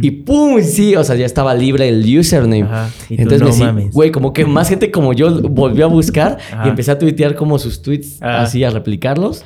Y 0.00 0.10
¡pum! 0.12 0.62
Sí, 0.62 0.94
o 0.94 1.02
sea, 1.02 1.16
ya 1.16 1.26
estaba 1.26 1.52
libre 1.54 1.88
el 1.88 2.04
username. 2.18 2.62
Ajá, 2.62 2.90
y 3.08 3.16
tú, 3.16 3.22
Entonces, 3.22 3.58
no 3.58 3.66
me 3.66 3.72
mames. 3.72 3.92
güey, 3.92 4.12
como 4.12 4.32
que 4.32 4.44
más 4.46 4.68
gente 4.68 4.92
como 4.92 5.12
yo 5.14 5.42
volvió 5.42 5.84
a 5.84 5.88
buscar 5.88 6.38
Ajá. 6.52 6.62
y 6.66 6.68
empecé 6.68 6.92
a 6.92 6.98
tuitear 6.98 7.34
como 7.34 7.58
sus 7.58 7.82
tweets 7.82 8.18
Ah. 8.20 8.42
así, 8.42 8.62
a 8.62 8.70
replicarlos. 8.70 9.44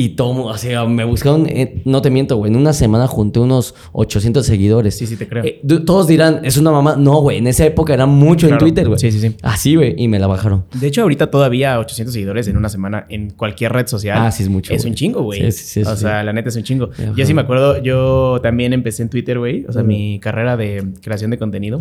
Y 0.00 0.10
todo, 0.10 0.44
o 0.44 0.56
sea, 0.56 0.84
me 0.84 1.02
buscaron, 1.02 1.48
eh, 1.48 1.82
no 1.84 2.00
te 2.00 2.08
miento, 2.08 2.36
güey, 2.36 2.52
en 2.52 2.56
una 2.56 2.72
semana 2.72 3.08
junté 3.08 3.40
unos 3.40 3.74
800 3.90 4.46
seguidores. 4.46 4.96
Sí, 4.96 5.08
sí, 5.08 5.16
te 5.16 5.26
creo. 5.26 5.42
Eh, 5.42 5.60
todos 5.84 6.06
dirán, 6.06 6.42
es 6.44 6.56
una 6.56 6.70
mamá. 6.70 6.94
No, 6.94 7.20
güey, 7.20 7.38
en 7.38 7.48
esa 7.48 7.66
época 7.66 7.94
era 7.94 8.06
mucho 8.06 8.46
en. 8.46 8.58
Twitter, 8.58 8.86
güey. 8.86 9.00
Sí, 9.00 9.10
sí, 9.10 9.18
sí. 9.18 9.34
Así, 9.42 9.74
güey, 9.74 9.96
y 9.98 10.06
me 10.06 10.20
la 10.20 10.28
bajaron. 10.28 10.66
De 10.72 10.86
hecho, 10.86 11.02
ahorita 11.02 11.32
todavía 11.32 11.80
800 11.80 12.12
seguidores 12.12 12.46
en 12.46 12.56
una 12.56 12.68
semana 12.68 13.06
en 13.08 13.30
cualquier 13.30 13.72
red 13.72 13.88
social. 13.88 14.18
Ah, 14.20 14.30
sí, 14.30 14.44
es 14.44 14.48
mucho, 14.48 14.72
Es 14.72 14.84
un 14.84 14.94
chingo, 14.94 15.22
güey. 15.22 15.50
Sí, 15.50 15.50
sí, 15.50 15.64
sí, 15.64 15.82
o 15.82 15.96
sí. 15.96 16.02
sea, 16.02 16.22
la 16.22 16.32
neta 16.32 16.50
es 16.50 16.54
un 16.54 16.62
chingo. 16.62 16.90
Ajá. 16.92 17.12
Yo 17.16 17.26
sí 17.26 17.34
me 17.34 17.40
acuerdo, 17.40 17.82
yo 17.82 18.38
también 18.40 18.72
empecé 18.72 19.02
en 19.02 19.08
Twitter, 19.08 19.36
güey. 19.40 19.64
O 19.68 19.72
sea, 19.72 19.82
mi 19.82 20.20
carrera 20.20 20.56
de 20.56 20.92
creación 21.02 21.32
de 21.32 21.38
contenido. 21.38 21.80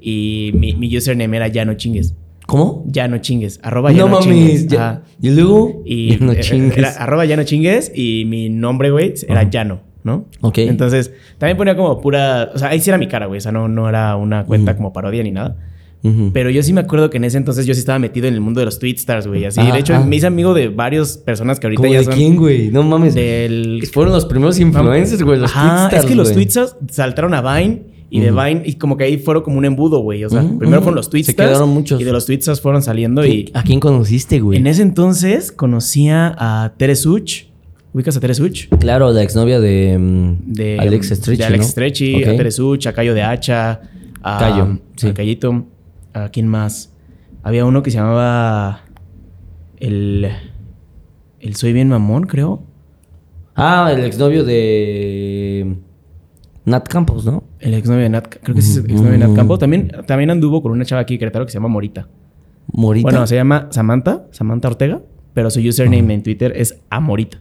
Y 0.00 0.52
mi, 0.54 0.74
mi 0.74 0.96
username 0.96 1.36
era 1.36 1.48
ya 1.48 1.64
no 1.64 1.74
chingues. 1.74 2.14
¿Cómo? 2.50 2.82
Ya 2.88 3.06
no 3.06 3.18
chingues. 3.18 3.60
Arroba 3.62 3.92
ya 3.92 3.98
no 4.02 4.08
no, 4.08 4.20
mames. 4.20 4.26
chingues. 4.26 4.66
ya-. 4.66 5.02
Y 5.22 5.30
luego, 5.30 5.82
Y 5.84 6.18
ya 6.18 6.24
no 6.26 6.34
chingues. 6.34 6.76
era 6.78 6.88
arroba 6.90 7.24
ya 7.24 7.36
no 7.36 7.44
chingues 7.44 7.92
y 7.94 8.24
mi 8.26 8.48
nombre, 8.50 8.90
güey, 8.90 9.14
era 9.28 9.40
Ajá. 9.42 9.50
Llano, 9.50 9.80
¿no? 10.02 10.24
Ok. 10.40 10.58
Entonces, 10.58 11.12
también 11.38 11.56
ponía 11.56 11.76
como 11.76 12.00
pura... 12.00 12.50
O 12.52 12.58
sea, 12.58 12.70
ahí 12.70 12.80
sí 12.80 12.90
era 12.90 12.98
mi 12.98 13.06
cara, 13.06 13.26
güey. 13.26 13.38
O 13.38 13.40
sea, 13.40 13.52
no, 13.52 13.68
no 13.68 13.88
era 13.88 14.16
una 14.16 14.44
cuenta 14.46 14.72
Ujú. 14.72 14.78
como 14.78 14.92
parodia 14.92 15.22
ni 15.22 15.30
nada. 15.30 15.56
Pero 16.32 16.48
yo 16.50 16.62
sí 16.62 16.72
me 16.72 16.80
acuerdo 16.80 17.10
que 17.10 17.18
en 17.18 17.24
ese 17.24 17.36
entonces 17.36 17.66
yo 17.66 17.74
sí 17.74 17.80
estaba 17.80 17.98
metido 17.98 18.26
en 18.26 18.32
el 18.34 18.40
mundo 18.40 18.60
de 18.60 18.64
los 18.64 18.78
tweetstars, 18.78 19.26
güey. 19.26 19.44
Así, 19.44 19.60
Ah, 19.60 19.72
de 19.72 19.80
hecho, 19.80 19.94
ah. 19.94 20.00
me 20.04 20.16
hice 20.16 20.26
amigo 20.26 20.54
de 20.54 20.68
varias 20.68 21.18
personas 21.18 21.60
que 21.60 21.66
ahorita 21.66 21.82
¿Cómo 21.82 21.92
ya 21.92 21.98
de 21.98 22.04
son... 22.06 22.14
quién, 22.14 22.36
güey? 22.36 22.70
No 22.70 22.82
mames. 22.82 23.14
Del... 23.14 23.86
Fueron 23.92 24.12
los 24.14 24.24
primeros 24.24 24.58
influencers, 24.58 25.22
güey. 25.22 25.38
Los 25.38 25.50
Ajá, 25.54 25.88
es 25.94 26.04
que 26.06 26.14
los 26.14 26.28
güey. 26.28 26.34
tweetstars 26.36 26.76
saltaron 26.90 27.34
a 27.34 27.42
Vine 27.42 27.82
y 28.08 28.20
de. 28.20 28.30
Vine, 28.30 28.62
y 28.64 28.74
como 28.74 28.96
que 28.96 29.04
ahí 29.04 29.18
fueron 29.18 29.42
como 29.42 29.58
un 29.58 29.64
embudo, 29.66 29.98
güey. 30.00 30.24
O 30.24 30.30
sea, 30.30 30.40
primero 30.58 30.80
fueron 30.80 30.94
los 30.96 31.06
Se 31.06 31.10
tweetstars. 31.10 31.36
quedaron 31.36 31.68
muchos. 31.68 32.00
Y 32.00 32.04
de 32.04 32.12
los 32.12 32.24
tweetstars 32.24 32.60
fueron 32.62 32.82
saliendo 32.82 33.26
y... 33.26 33.50
¿A 33.52 33.62
quién 33.62 33.78
conociste, 33.78 34.40
güey? 34.40 34.58
En 34.58 34.66
ese 34.66 34.80
entonces 34.82 35.52
conocía 35.52 36.34
a 36.38 36.72
Tere 36.78 36.96
Such. 36.96 37.42
¿Ubicas 37.92 38.16
a 38.16 38.20
Tere 38.20 38.34
Such? 38.34 38.68
Claro, 38.78 39.12
la 39.12 39.22
exnovia 39.22 39.60
de, 39.60 39.98
mm, 39.98 40.34
De 40.52 40.78
Alex 40.78 41.08
Stretchy, 41.10 41.36
De 41.38 41.44
Alex 41.44 41.64
¿no? 41.66 41.70
Stretchy, 41.70 42.24
a 42.24 42.36
Tere 42.36 42.50
Such, 42.50 42.86
a 42.86 42.92
Cayo 42.94 43.12
de 43.14 43.22
Hacha. 43.22 43.80
A, 44.22 44.38
Cayo, 44.38 44.78
sí. 44.96 45.08
A 45.08 45.14
Cayito. 45.14 45.66
¿A 46.12 46.28
quién 46.30 46.48
más? 46.48 46.92
Había 47.42 47.64
uno 47.64 47.82
que 47.82 47.90
se 47.90 47.98
llamaba... 47.98 48.82
El... 49.78 50.28
El 51.38 51.56
Soy 51.56 51.72
Bien 51.72 51.88
Mamón, 51.88 52.24
creo. 52.24 52.62
Ah, 53.54 53.90
el 53.92 54.04
exnovio 54.04 54.44
de 54.44 55.76
Nat 56.64 56.86
Campos, 56.86 57.24
¿no? 57.24 57.44
El 57.58 57.74
exnovio 57.74 58.02
de 58.02 58.08
Nat... 58.10 58.28
Creo 58.42 58.54
que 58.54 58.62
sí 58.62 58.70
es 58.72 58.76
el 58.78 58.90
exnovio 58.90 59.12
de 59.12 59.18
Nat 59.18 59.34
Campos. 59.34 59.58
También, 59.58 59.90
también 60.06 60.30
anduvo 60.30 60.62
con 60.62 60.72
una 60.72 60.84
chava 60.84 61.00
aquí 61.00 61.14
de 61.14 61.18
Querétaro 61.18 61.46
que 61.46 61.52
se 61.52 61.56
llama 61.56 61.68
Morita. 61.68 62.08
Morita. 62.66 63.10
Bueno, 63.10 63.26
se 63.26 63.36
llama 63.36 63.68
Samantha. 63.70 64.26
Samantha 64.32 64.68
Ortega. 64.68 65.00
Pero 65.32 65.50
su 65.50 65.60
username 65.60 66.14
en 66.14 66.22
Twitter 66.22 66.52
es 66.56 66.80
Amorita. 66.90 67.40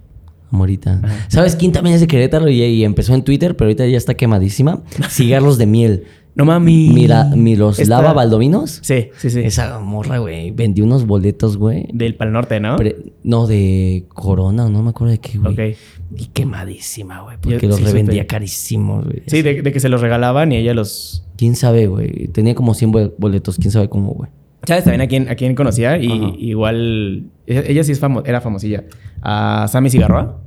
Morita. 0.52 1.00
Ajá. 1.04 1.26
¿Sabes 1.28 1.56
quién 1.56 1.72
también 1.72 1.96
es 1.96 2.02
de 2.02 2.08
Querétaro 2.08 2.50
y, 2.50 2.62
y 2.62 2.84
empezó 2.84 3.14
en 3.14 3.24
Twitter, 3.24 3.56
pero 3.56 3.68
ahorita 3.68 3.86
ya 3.88 3.98
está 3.98 4.16
quemadísima? 4.16 4.84
Cigarros 5.10 5.58
de 5.58 5.66
miel. 5.66 6.04
No 6.36 6.46
mami. 6.46 6.90
Mira, 6.94 7.26
Miroslava 7.26 8.02
Esta- 8.02 8.14
Baldovinos. 8.14 8.80
Sí, 8.82 9.10
sí, 9.18 9.30
sí. 9.30 9.40
Esa 9.42 9.80
morra, 9.80 10.20
güey. 10.20 10.52
Vendió 10.52 10.86
unos 10.86 11.06
boletos, 11.06 11.58
güey. 11.58 11.88
Del 11.94 12.16
Pal 12.16 12.32
Norte, 12.32 12.60
¿no? 12.60 12.78
Pre- 12.78 13.14
no, 13.24 13.46
de 13.48 14.06
Corona, 14.10 14.70
no 14.70 14.82
me 14.84 14.92
acuerdo 14.92 15.12
de 15.12 15.18
qué, 15.20 15.38
güey. 15.38 15.54
Ok. 15.72 15.78
Y 16.18 16.26
quemadísima, 16.28 17.22
güey. 17.24 17.38
Porque 17.42 17.60
Yo 17.60 17.68
los 17.70 17.78
sí 17.78 17.84
revendía 17.84 18.26
carísimos, 18.26 19.06
güey. 19.06 19.24
Sí, 19.28 19.42
de, 19.42 19.62
de 19.62 19.72
que 19.74 19.80
se 19.80 19.90
los 19.90 20.02
regalaban 20.02 20.52
y 20.52 20.58
ella 20.58 20.74
los... 20.74 21.26
¿Quién 21.38 21.56
sabe, 21.56 21.88
güey? 21.88 22.28
Tenía 22.30 22.56
como 22.56 22.74
100 22.74 22.92
bol- 22.92 23.16
boletos, 23.18 23.58
quién 23.58 23.72
sabe 23.72 23.90
cómo, 23.90 24.12
güey. 24.14 24.30
¿Sabes 24.66 24.84
también 24.84 25.02
a 25.02 25.08
quién, 25.08 25.30
a 25.30 25.36
quién 25.36 25.56
conocía? 25.56 25.98
Y 25.98 26.08
Ajá. 26.12 26.34
igual... 26.38 27.26
Ella, 27.48 27.64
ella 27.68 27.84
sí 27.84 27.92
es 27.92 28.02
famo- 28.02 28.24
era 28.26 28.40
famosilla. 28.42 28.86
A 29.22 29.68
Sammy 29.70 29.90
Cigarroa. 29.90 30.42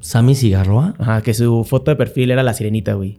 ¿Sammy 0.00 0.34
Cigarroa? 0.34 0.94
Ajá, 0.98 1.22
que 1.22 1.34
su 1.34 1.64
foto 1.64 1.90
de 1.90 1.96
perfil 1.96 2.30
era 2.30 2.42
la 2.42 2.54
sirenita, 2.54 2.94
güey. 2.94 3.18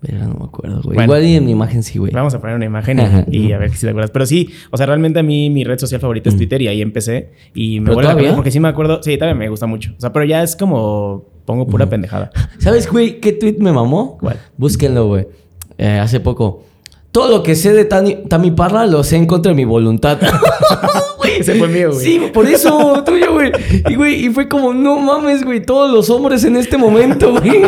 Verga, 0.00 0.26
no 0.26 0.34
me 0.34 0.44
acuerdo, 0.44 0.80
güey. 0.82 0.94
Bueno. 0.94 1.02
Igual 1.04 1.24
y 1.24 1.34
en 1.34 1.44
mi 1.44 1.50
imagen 1.50 1.82
sí, 1.82 1.98
güey. 1.98 2.12
Vamos 2.12 2.32
a 2.32 2.40
poner 2.40 2.54
una 2.54 2.64
imagen 2.66 2.98
y, 2.98 3.02
Ajá. 3.02 3.24
y 3.28 3.52
a 3.52 3.58
ver 3.58 3.72
si 3.72 3.80
te 3.80 3.90
acuerdas. 3.90 4.10
Pero 4.12 4.26
sí, 4.26 4.50
o 4.70 4.76
sea, 4.76 4.86
realmente 4.86 5.18
a 5.18 5.22
mí 5.24 5.50
mi 5.50 5.64
red 5.64 5.78
social 5.78 6.00
favorita 6.00 6.28
es 6.28 6.34
Mm. 6.36 6.38
Twitter 6.38 6.62
y 6.62 6.68
ahí 6.68 6.82
empecé. 6.82 7.32
Y 7.54 7.80
me 7.80 7.86
¿Pero 7.86 7.94
vuelve 7.96 8.12
cabeza 8.14 8.34
porque 8.36 8.50
sí 8.52 8.60
me 8.60 8.68
acuerdo... 8.68 9.02
Sí, 9.02 9.18
también 9.18 9.38
me 9.38 9.48
gusta 9.48 9.66
mucho. 9.66 9.90
O 9.96 10.00
sea, 10.00 10.12
pero 10.12 10.24
ya 10.24 10.42
es 10.42 10.54
como... 10.54 11.24
Pongo 11.44 11.66
pura 11.66 11.86
pendejada. 11.88 12.30
¿Sabes, 12.58 12.88
güey, 12.90 13.20
qué 13.20 13.32
tweet 13.32 13.56
me 13.58 13.72
mamó? 13.72 14.18
¿Cuál? 14.20 14.38
Búsquenlo, 14.56 15.06
güey. 15.08 15.26
Eh, 15.78 15.98
hace 15.98 16.20
poco. 16.20 16.62
Todo 17.10 17.30
lo 17.30 17.42
que 17.42 17.54
sé 17.56 17.72
de 17.72 17.84
Tani, 17.86 18.18
Tami 18.28 18.50
Parra 18.50 18.86
lo 18.86 19.02
sé 19.02 19.16
en 19.16 19.26
contra 19.26 19.50
de 19.50 19.56
mi 19.56 19.64
voluntad. 19.64 20.18
Ese 21.38 21.54
fue 21.54 21.68
mío, 21.68 21.90
güey. 21.92 22.04
Sí, 22.04 22.20
por 22.32 22.46
eso, 22.46 23.02
tuyo, 23.06 23.32
güey. 23.32 23.52
Y, 23.88 23.94
güey, 23.94 24.26
y 24.26 24.30
fue 24.30 24.48
como, 24.48 24.72
no 24.74 24.98
mames, 24.98 25.44
güey, 25.44 25.64
todos 25.64 25.92
los 25.92 26.10
hombres 26.10 26.44
en 26.44 26.56
este 26.56 26.76
momento, 26.76 27.32
güey. 27.40 27.62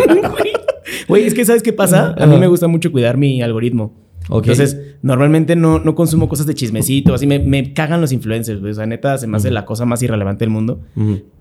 Güey. 1.09 1.25
Es 1.27 1.35
que 1.35 1.45
¿sabes 1.45 1.63
qué 1.63 1.73
pasa? 1.73 2.15
A 2.19 2.27
mí 2.27 2.37
me 2.37 2.47
gusta 2.47 2.67
mucho 2.69 2.91
cuidar 2.93 3.17
mi 3.17 3.43
algoritmo. 3.43 3.95
Ok. 4.29 4.43
Entonces, 4.49 4.77
normalmente 5.03 5.57
no, 5.57 5.79
no 5.79 5.95
consumo 5.95 6.29
cosas 6.29 6.47
de 6.47 6.55
chismecito, 6.55 7.15
así 7.15 7.27
me, 7.27 7.39
me 7.39 7.73
cagan 7.73 8.01
los 8.01 8.13
influencers, 8.13 8.61
güey. 8.61 8.73
O 8.73 8.75
sea, 8.75 8.87
neta, 8.87 9.19
se 9.19 9.27
me 9.27 9.37
hace 9.37 9.51
la 9.51 9.65
cosa 9.65 9.85
más 9.85 10.03
irrelevante 10.03 10.45
del 10.45 10.51
mundo. 10.51 10.81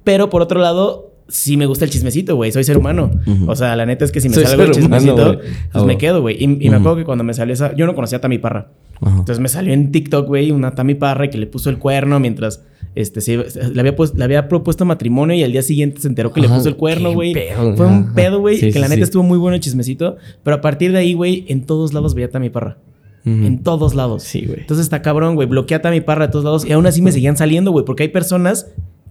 Pero 0.03 0.29
por 0.29 0.41
otro 0.41 0.59
lado, 0.59 1.13
sí 1.27 1.57
me 1.57 1.65
gusta 1.67 1.85
el 1.85 1.91
chismecito, 1.91 2.35
güey. 2.35 2.51
Soy 2.51 2.63
ser 2.63 2.77
humano. 2.77 3.11
O 3.47 3.55
sea, 3.55 3.75
la 3.75 3.85
neta 3.85 4.05
es 4.05 4.11
que 4.11 4.21
si 4.21 4.29
me 4.29 4.35
Soy 4.35 4.45
sale 4.45 4.63
algo 4.63 4.73
humano, 4.75 4.81
chismecito, 4.81 5.25
güey. 5.25 5.37
pues 5.71 5.83
me 5.83 5.93
güey. 5.93 5.97
quedo, 5.97 6.21
güey. 6.21 6.35
Y, 6.43 6.65
y 6.65 6.69
me 6.69 6.77
acuerdo 6.77 6.97
que 6.97 7.05
cuando 7.05 7.23
me 7.23 7.33
salió 7.33 7.53
esa... 7.53 7.75
Yo 7.75 7.85
no 7.85 7.93
conocía 7.95 8.17
a 8.17 8.21
Tami 8.21 8.39
Parra. 8.39 8.69
Ajá. 9.01 9.11
Entonces 9.19 9.39
me 9.39 9.49
salió 9.49 9.73
en 9.73 9.91
TikTok, 9.91 10.27
güey, 10.27 10.51
una 10.51 10.71
Tami 10.71 10.95
Parra 10.95 11.29
que 11.29 11.37
le 11.37 11.47
puso 11.47 11.69
el 11.69 11.77
cuerno 11.77 12.19
mientras... 12.19 12.63
Este, 12.95 13.21
se 13.21 13.37
le, 13.37 13.79
había 13.79 13.95
pues- 13.95 14.15
le 14.15 14.23
había 14.23 14.47
propuesto 14.47 14.83
matrimonio 14.83 15.35
y 15.35 15.43
al 15.43 15.51
día 15.51 15.61
siguiente 15.61 16.01
se 16.01 16.07
enteró 16.07 16.33
que 16.33 16.41
le 16.41 16.49
puso 16.49 16.67
el 16.67 16.75
cuerno, 16.75 17.13
güey. 17.13 17.33
Fue 17.75 17.85
un 17.85 18.13
pedo, 18.13 18.39
güey, 18.39 18.57
Sí, 18.57 18.71
que 18.71 18.79
la 18.79 18.87
neta 18.87 18.97
sí. 18.97 19.03
estuvo 19.03 19.23
muy 19.23 19.37
bueno 19.37 19.55
el 19.55 19.61
chismecito. 19.61 20.17
Pero 20.43 20.55
a 20.57 20.61
partir 20.61 20.91
de 20.91 20.97
ahí, 20.97 21.13
güey, 21.13 21.45
en 21.49 21.65
todos 21.65 21.93
lados 21.93 22.15
veía 22.15 22.27
a 22.27 22.29
Tami 22.31 22.49
Parra. 22.49 22.77
En 23.25 23.61
todos 23.61 23.93
lados. 23.93 24.23
Sí, 24.23 24.43
güey. 24.47 24.61
Entonces 24.61 24.85
está 24.85 25.03
cabrón, 25.03 25.35
güey. 25.35 25.47
Bloquea 25.47 25.77
a 25.77 25.81
Tami 25.81 26.01
Parra 26.01 26.25
de 26.27 26.31
todos 26.31 26.43
lados. 26.43 26.65
Y 26.65 26.71
aún 26.71 26.87
así 26.87 27.01
me 27.03 27.11
seguían 27.11 27.37
saliendo, 27.37 27.71
güey. 27.71 27.85
Porque 27.85 28.03
hay 28.03 28.09
personas 28.09 28.67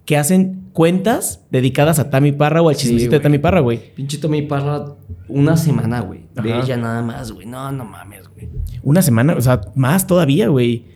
que 0.08 0.16
hacen 0.16 0.70
cuentas 0.72 1.44
dedicadas 1.50 1.98
a 1.98 2.08
Tami 2.08 2.32
Parra 2.32 2.62
o 2.62 2.70
al 2.70 2.76
Sí, 2.76 2.84
chismecito 2.84 3.10
de 3.10 3.18
güey. 3.18 3.22
Tami 3.24 3.38
Parra, 3.40 3.60
güey. 3.60 3.94
Pinche 3.94 4.16
Tami 4.16 4.40
Parra, 4.40 4.94
una 5.28 5.54
semana, 5.58 6.00
güey. 6.00 6.20
De 6.34 6.50
Ajá. 6.50 6.62
ella 6.64 6.76
nada 6.78 7.02
más, 7.02 7.30
güey. 7.30 7.46
No, 7.46 7.70
no 7.72 7.84
mames, 7.84 8.26
güey. 8.32 8.48
Una 8.82 9.02
semana, 9.02 9.34
o 9.36 9.40
sea, 9.42 9.60
más 9.74 10.06
todavía, 10.06 10.48
güey. 10.48 10.86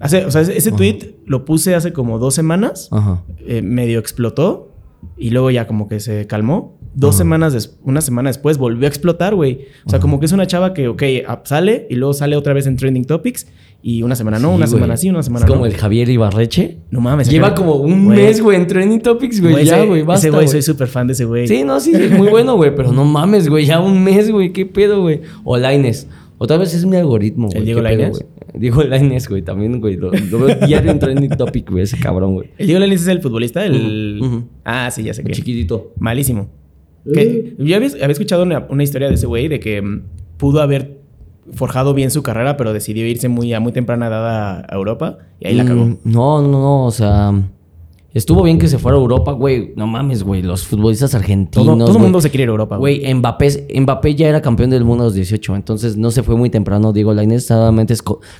Hace, 0.00 0.24
o 0.24 0.30
sea, 0.30 0.40
ese 0.40 0.70
Ajá. 0.70 0.76
tweet 0.78 1.16
lo 1.26 1.44
puse 1.44 1.74
hace 1.74 1.92
como 1.92 2.18
dos 2.18 2.34
semanas. 2.34 2.88
Ajá. 2.92 3.22
eh, 3.46 3.60
medio 3.60 3.98
explotó 3.98 4.72
y 5.18 5.28
luego 5.30 5.50
ya 5.50 5.66
como 5.66 5.86
que 5.86 6.00
se 6.00 6.26
calmó. 6.26 6.78
Dos 6.94 7.16
Ajá. 7.16 7.18
semanas, 7.18 7.52
des- 7.52 7.78
una 7.82 8.00
semana 8.00 8.30
después 8.30 8.56
volvió 8.56 8.86
a 8.86 8.88
explotar, 8.88 9.34
güey. 9.34 9.66
O 9.84 9.90
sea, 9.90 9.98
Ajá. 9.98 10.00
como 10.00 10.18
que 10.18 10.24
es 10.24 10.32
una 10.32 10.46
chava 10.46 10.72
que, 10.72 10.88
ok, 10.88 11.02
sale 11.44 11.86
y 11.90 11.96
luego 11.96 12.14
sale 12.14 12.36
otra 12.36 12.54
vez 12.54 12.66
en 12.66 12.76
Trending 12.78 13.04
Topics 13.04 13.46
y 13.84 14.02
una 14.02 14.14
semana 14.14 14.38
no, 14.38 14.50
Sí, 14.50 14.54
una 14.54 14.66
güey. 14.66 14.68
semana 14.68 14.96
sí, 14.96 15.10
una 15.10 15.22
semana 15.22 15.44
Es 15.44 15.50
como 15.50 15.62
no. 15.62 15.66
el 15.66 15.76
Javier 15.76 16.08
Ibarreche. 16.08 16.78
No 16.90 17.00
mames. 17.00 17.28
Lleva 17.28 17.54
como 17.54 17.74
un 17.76 18.06
Güey, 18.06 18.18
mes, 18.18 18.40
güey, 18.40 18.56
en 18.56 18.66
Trending 18.66 19.00
Topics, 19.00 19.40
güey. 19.40 19.52
güey, 19.54 19.64
Ya, 19.66 19.84
güey, 19.84 20.02
basta, 20.02 20.28
Ese 20.28 20.36
güey, 20.36 20.48
soy 20.48 20.62
súper 20.62 20.86
fan 20.88 21.06
de 21.08 21.14
ese 21.14 21.24
güey. 21.24 21.48
Sí, 21.48 21.64
no, 21.64 21.80
sí, 21.80 21.92
es 21.94 22.10
muy 22.16 22.28
bueno, 22.28 22.54
güey, 22.56 22.74
pero 22.74 22.92
no 22.92 23.04
mames, 23.04 23.48
güey, 23.48 23.66
ya 23.66 23.80
un 23.80 24.02
mes, 24.04 24.30
güey, 24.30 24.52
qué 24.52 24.66
pedo, 24.66 25.02
güey. 25.02 25.20
O 25.44 25.56
Laines. 25.56 26.06
Otra 26.38 26.56
vez 26.56 26.74
es 26.74 26.84
mi 26.86 26.96
algoritmo, 26.96 27.46
güey. 27.48 27.58
¿El 27.58 27.64
Diego 27.64 27.82
qué 27.82 27.96
güey. 28.08 28.22
Diego 28.54 28.82
Laines, 28.84 29.28
güey, 29.28 29.42
también, 29.42 29.80
güey. 29.80 29.96
Lo, 29.96 30.10
lo 30.12 30.38
veo 30.38 30.56
diario 30.66 30.90
en 30.90 30.98
Trending 30.98 31.30
Topic, 31.36 31.70
güey, 31.70 31.84
ese 31.84 31.98
cabrón, 31.98 32.34
güey. 32.34 32.50
El 32.58 32.66
Diego 32.66 32.80
Lainez 32.80 33.02
es 33.02 33.08
el 33.08 33.20
futbolista, 33.20 33.64
el... 33.66 34.20
Ah, 34.64 34.90
sí, 34.92 35.02
ya 35.02 35.14
sé 35.14 35.24
que. 35.24 35.32
chiquitito. 35.32 35.92
Malísimo. 35.98 36.48
Que, 37.12 37.54
yo 37.58 37.74
había, 37.76 37.88
había 37.88 38.06
escuchado 38.08 38.44
una, 38.44 38.64
una 38.70 38.84
historia 38.84 39.08
de 39.08 39.14
ese 39.14 39.26
güey 39.26 39.48
de 39.48 39.58
que 39.58 39.82
mm, 39.82 40.02
pudo 40.36 40.60
haber 40.62 41.01
forjado 41.52 41.94
bien 41.94 42.10
su 42.10 42.22
carrera, 42.22 42.56
pero 42.56 42.72
decidió 42.72 43.06
irse 43.06 43.28
muy 43.28 43.52
a 43.52 43.60
muy 43.60 43.72
temprana 43.72 44.06
edad 44.06 44.60
a, 44.60 44.74
Europa 44.74 45.18
y 45.40 45.48
ahí 45.48 45.54
la 45.54 45.64
cagó. 45.64 45.84
Mm, 45.84 45.98
No, 46.04 46.42
no, 46.42 46.48
no, 46.48 46.84
o 46.86 46.90
sea... 46.90 47.32
Estuvo 48.14 48.42
bien 48.42 48.58
que 48.58 48.68
se 48.68 48.78
fuera 48.78 48.98
a 48.98 49.00
Europa, 49.00 49.32
güey. 49.32 49.72
No 49.74 49.86
mames, 49.86 50.22
güey. 50.22 50.42
Los 50.42 50.66
futbolistas 50.66 51.14
argentinos. 51.14 51.66
Todo, 51.66 51.96
el 51.96 52.02
mundo 52.02 52.20
se 52.20 52.28
quiere 52.28 52.42
ir 52.42 52.48
a 52.50 52.52
Europa, 52.52 52.76
güey. 52.76 53.00
Güey, 53.00 53.14
Mbappé, 53.14 53.68
Mbappé 53.80 54.14
ya 54.14 54.28
era 54.28 54.42
campeón 54.42 54.68
del 54.68 54.84
mundo 54.84 55.04
a 55.04 55.06
los 55.06 55.14
18, 55.14 55.56
entonces 55.56 55.96
no 55.96 56.10
se 56.10 56.22
fue 56.22 56.36
muy 56.36 56.50
temprano. 56.50 56.92
Diego 56.92 57.14
Lainez 57.14 57.46
solamente 57.46 57.94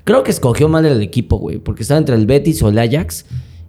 creo 0.04 0.22
que 0.22 0.30
escogió 0.30 0.68
mal 0.68 0.84
el 0.84 1.00
equipo, 1.00 1.38
güey, 1.38 1.58
porque 1.58 1.82
estaba 1.82 1.96
entre 1.96 2.16
el 2.16 2.26
Betis 2.26 2.62
o 2.62 2.68
el 2.68 2.78
Ajax 2.78 3.24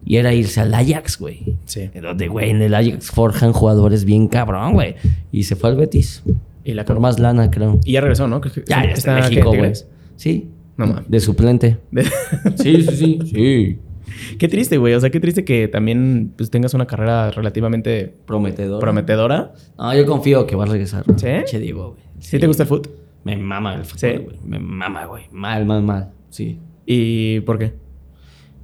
y 0.06 0.18
era 0.18 0.34
irse 0.34 0.60
al 0.60 0.74
Ajax, 0.74 1.18
güey. 1.18 1.56
Sí. 1.66 1.90
Donde, 2.02 2.28
güey, 2.28 2.50
en 2.50 2.62
el 2.62 2.76
Ajax 2.76 3.10
forjan 3.10 3.54
jugadores 3.54 4.04
bien 4.04 4.28
cabrón, 4.28 4.74
güey. 4.74 4.96
Y 5.32 5.44
se 5.44 5.56
fue 5.56 5.70
al 5.70 5.78
Betis. 5.78 6.22
Y 6.64 6.74
la 6.74 6.86
Por 6.86 7.00
más 7.00 7.20
lana, 7.20 7.50
creo. 7.52 7.80
Y 7.84 7.94
ya 7.94 8.02
regresó, 8.02 8.28
¿no? 8.28 8.42
Ya, 8.68 8.86
ya 8.86 8.92
está 8.92 9.18
en 9.18 9.24
¿qué, 9.26 9.30
México, 9.30 9.54
güey. 9.56 9.74
Sí. 10.16 10.50
No 10.78 10.88
mames. 10.88 11.10
De 11.10 11.20
suplente. 11.20 11.78
De- 11.92 12.04
Sí, 12.56 12.82
sí, 12.84 12.96
sí. 12.96 13.20
Sí. 13.26 13.80
qué 14.40 14.48
triste, 14.48 14.78
güey. 14.78 14.94
O 14.94 15.00
sea, 15.00 15.10
qué 15.10 15.20
triste 15.20 15.44
que 15.46 15.68
también 15.68 16.34
pues, 16.38 16.50
tengas 16.50 16.74
una 16.74 16.86
carrera 16.88 17.32
relativamente 17.32 18.14
Prometedor. 18.26 18.80
prometedora. 18.80 19.54
No, 19.78 19.94
yo 19.96 20.06
confío 20.06 20.48
que 20.48 20.56
va 20.56 20.64
a 20.64 20.68
regresar. 20.68 21.04
¿Sí? 21.18 21.28
Che, 21.46 21.60
Diego, 21.60 21.90
güey. 21.92 22.02
¿Sí, 22.20 22.40
te 22.40 22.48
gusta 22.48 22.64
el 22.64 22.70
fútbol? 22.70 22.94
Me 23.24 23.38
mama 23.38 23.76
el 23.76 23.86
fútbol, 23.86 24.00
¿Sí? 24.00 24.18
güey. 24.24 24.38
Me 24.46 24.60
mama, 24.60 25.06
güey. 25.06 25.24
Mal, 25.32 25.66
mal, 25.66 25.84
mal. 25.84 26.12
Sí. 26.30 26.60
¿Y 26.86 27.40
por 27.42 27.58
qué? 27.60 27.74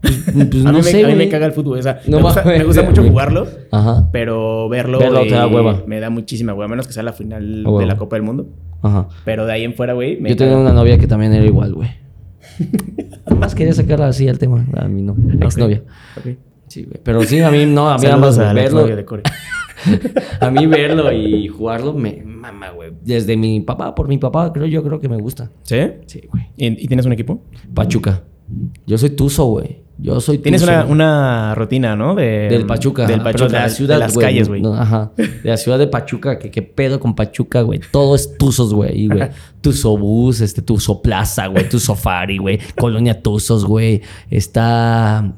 Pues 0.02 0.28
a, 0.28 0.32
mí 0.32 0.64
no 0.64 0.74
me, 0.74 0.84
sé, 0.84 1.04
a 1.04 1.08
mí 1.08 1.16
me 1.16 1.30
caga 1.30 1.46
el 1.46 1.52
fútbol. 1.52 1.80
O 1.80 1.82
sea, 1.82 2.00
No 2.08 2.18
me, 2.18 2.24
gusta, 2.24 2.44
me 2.84 2.88
mucho 2.90 3.04
jugarlo, 3.04 3.48
Ajá. 3.72 4.10
pero 4.12 4.70
verlo, 4.70 5.00
Verlo 5.00 5.24
te 5.24 5.32
da 5.32 5.48
hueva. 5.48 5.84
me 5.86 6.00
da 6.00 6.10
muchísima 6.10 6.54
hueva. 6.54 6.68
Menos 6.70 6.88
que 6.88 6.94
sea 6.94 7.04
la 7.04 7.14
final 7.14 7.64
de 7.64 7.86
la 7.86 7.98
Copa 7.98 8.16
del 8.16 8.24
Mundo. 8.24 8.48
Ajá. 8.82 9.08
Pero 9.26 9.46
de 9.46 9.54
ahí 9.54 9.64
en 9.64 9.74
fuera, 9.74 9.94
güey, 9.94 10.20
me 10.20 10.30
Yo 10.30 10.38
tenía 10.38 10.58
una 10.58 10.72
novia 10.72 10.98
que 10.98 11.08
también 11.08 11.34
era 11.34 11.46
igual, 11.46 11.74
güey. 11.74 11.90
Más 13.38 13.56
quería 13.56 13.74
sacarla 13.74 14.08
así 14.08 14.28
al 14.28 14.38
tema. 14.40 14.66
A 14.78 14.88
mi 14.88 15.02
no, 15.02 15.16
exnovia. 15.42 15.84
Ok. 16.18 16.38
Sí, 16.68 16.84
güey. 16.84 17.00
Pero 17.04 17.24
sí, 17.24 17.40
a 17.40 17.52
mí 17.52 17.66
no, 17.66 17.90
a 17.90 17.98
mí 17.98 18.06
Saludos 18.06 18.38
ambas 18.38 18.40
a 18.40 18.54
verlo. 18.54 18.80
exnovia 18.82 18.96
de. 18.96 19.06
A 20.42 20.52
mí 20.52 20.66
verlo 20.68 21.10
y 21.14 21.48
jugarlo 21.48 21.94
me 21.94 22.22
mama, 22.26 22.72
güey. 22.72 22.92
Desde 23.02 23.38
mi 23.38 23.62
papá, 23.62 23.96
por 23.96 24.10
mi 24.10 24.18
papá, 24.18 24.52
creo 24.52 24.66
yo 24.66 24.84
creo 24.84 25.00
que 25.00 25.08
me 25.08 25.16
gusta. 25.18 25.52
¿Sí? 25.64 25.78
Sí, 26.06 26.22
güey. 26.30 26.48
¿Y, 26.58 26.84
y 26.84 26.88
tienes 26.88 27.06
un 27.06 27.14
equipo? 27.14 27.44
Pachuca. 27.74 28.24
Yo 28.86 28.98
soy 28.98 29.12
Tuzo, 29.12 29.46
güey. 29.46 29.84
Yo 30.02 30.22
soy 30.22 30.38
Tienes 30.38 30.64
una, 30.64 30.86
una 30.86 31.56
rutina, 31.56 31.96
¿no? 31.96 32.16
De, 32.16 32.48
Del 32.50 32.66
Pachuca. 32.66 33.06
Del 33.06 33.22
pero 33.22 33.34
Pachuca. 33.34 33.46
de 33.48 33.60
la 33.60 33.70
ciudad, 33.70 33.96
De 33.96 34.00
las 34.00 34.18
calles, 34.18 34.48
güey. 34.48 34.62
No, 34.62 34.74
ajá. 34.74 35.12
De 35.18 35.40
la 35.44 35.58
ciudad 35.58 35.78
de 35.78 35.88
Pachuca. 35.88 36.40
Que 36.40 36.50
qué 36.52 36.62
pedo 36.62 37.00
con 37.00 37.16
Pachuca, 37.16 37.62
güey. 37.62 37.82
Todo 37.92 38.16
es 38.16 38.38
Tuzos, 38.38 38.74
güey. 38.74 39.08
güey. 39.08 39.30
Tuzo 39.62 39.98
Bus, 39.98 40.40
este, 40.40 40.62
Tuzo 40.62 41.02
Plaza, 41.02 41.48
güey. 41.48 41.68
Tuzo 41.68 41.96
Fari, 41.96 42.38
güey. 42.38 42.60
Colonia 42.78 43.22
Tuzos, 43.22 43.66
güey. 43.66 44.02
Está... 44.30 45.34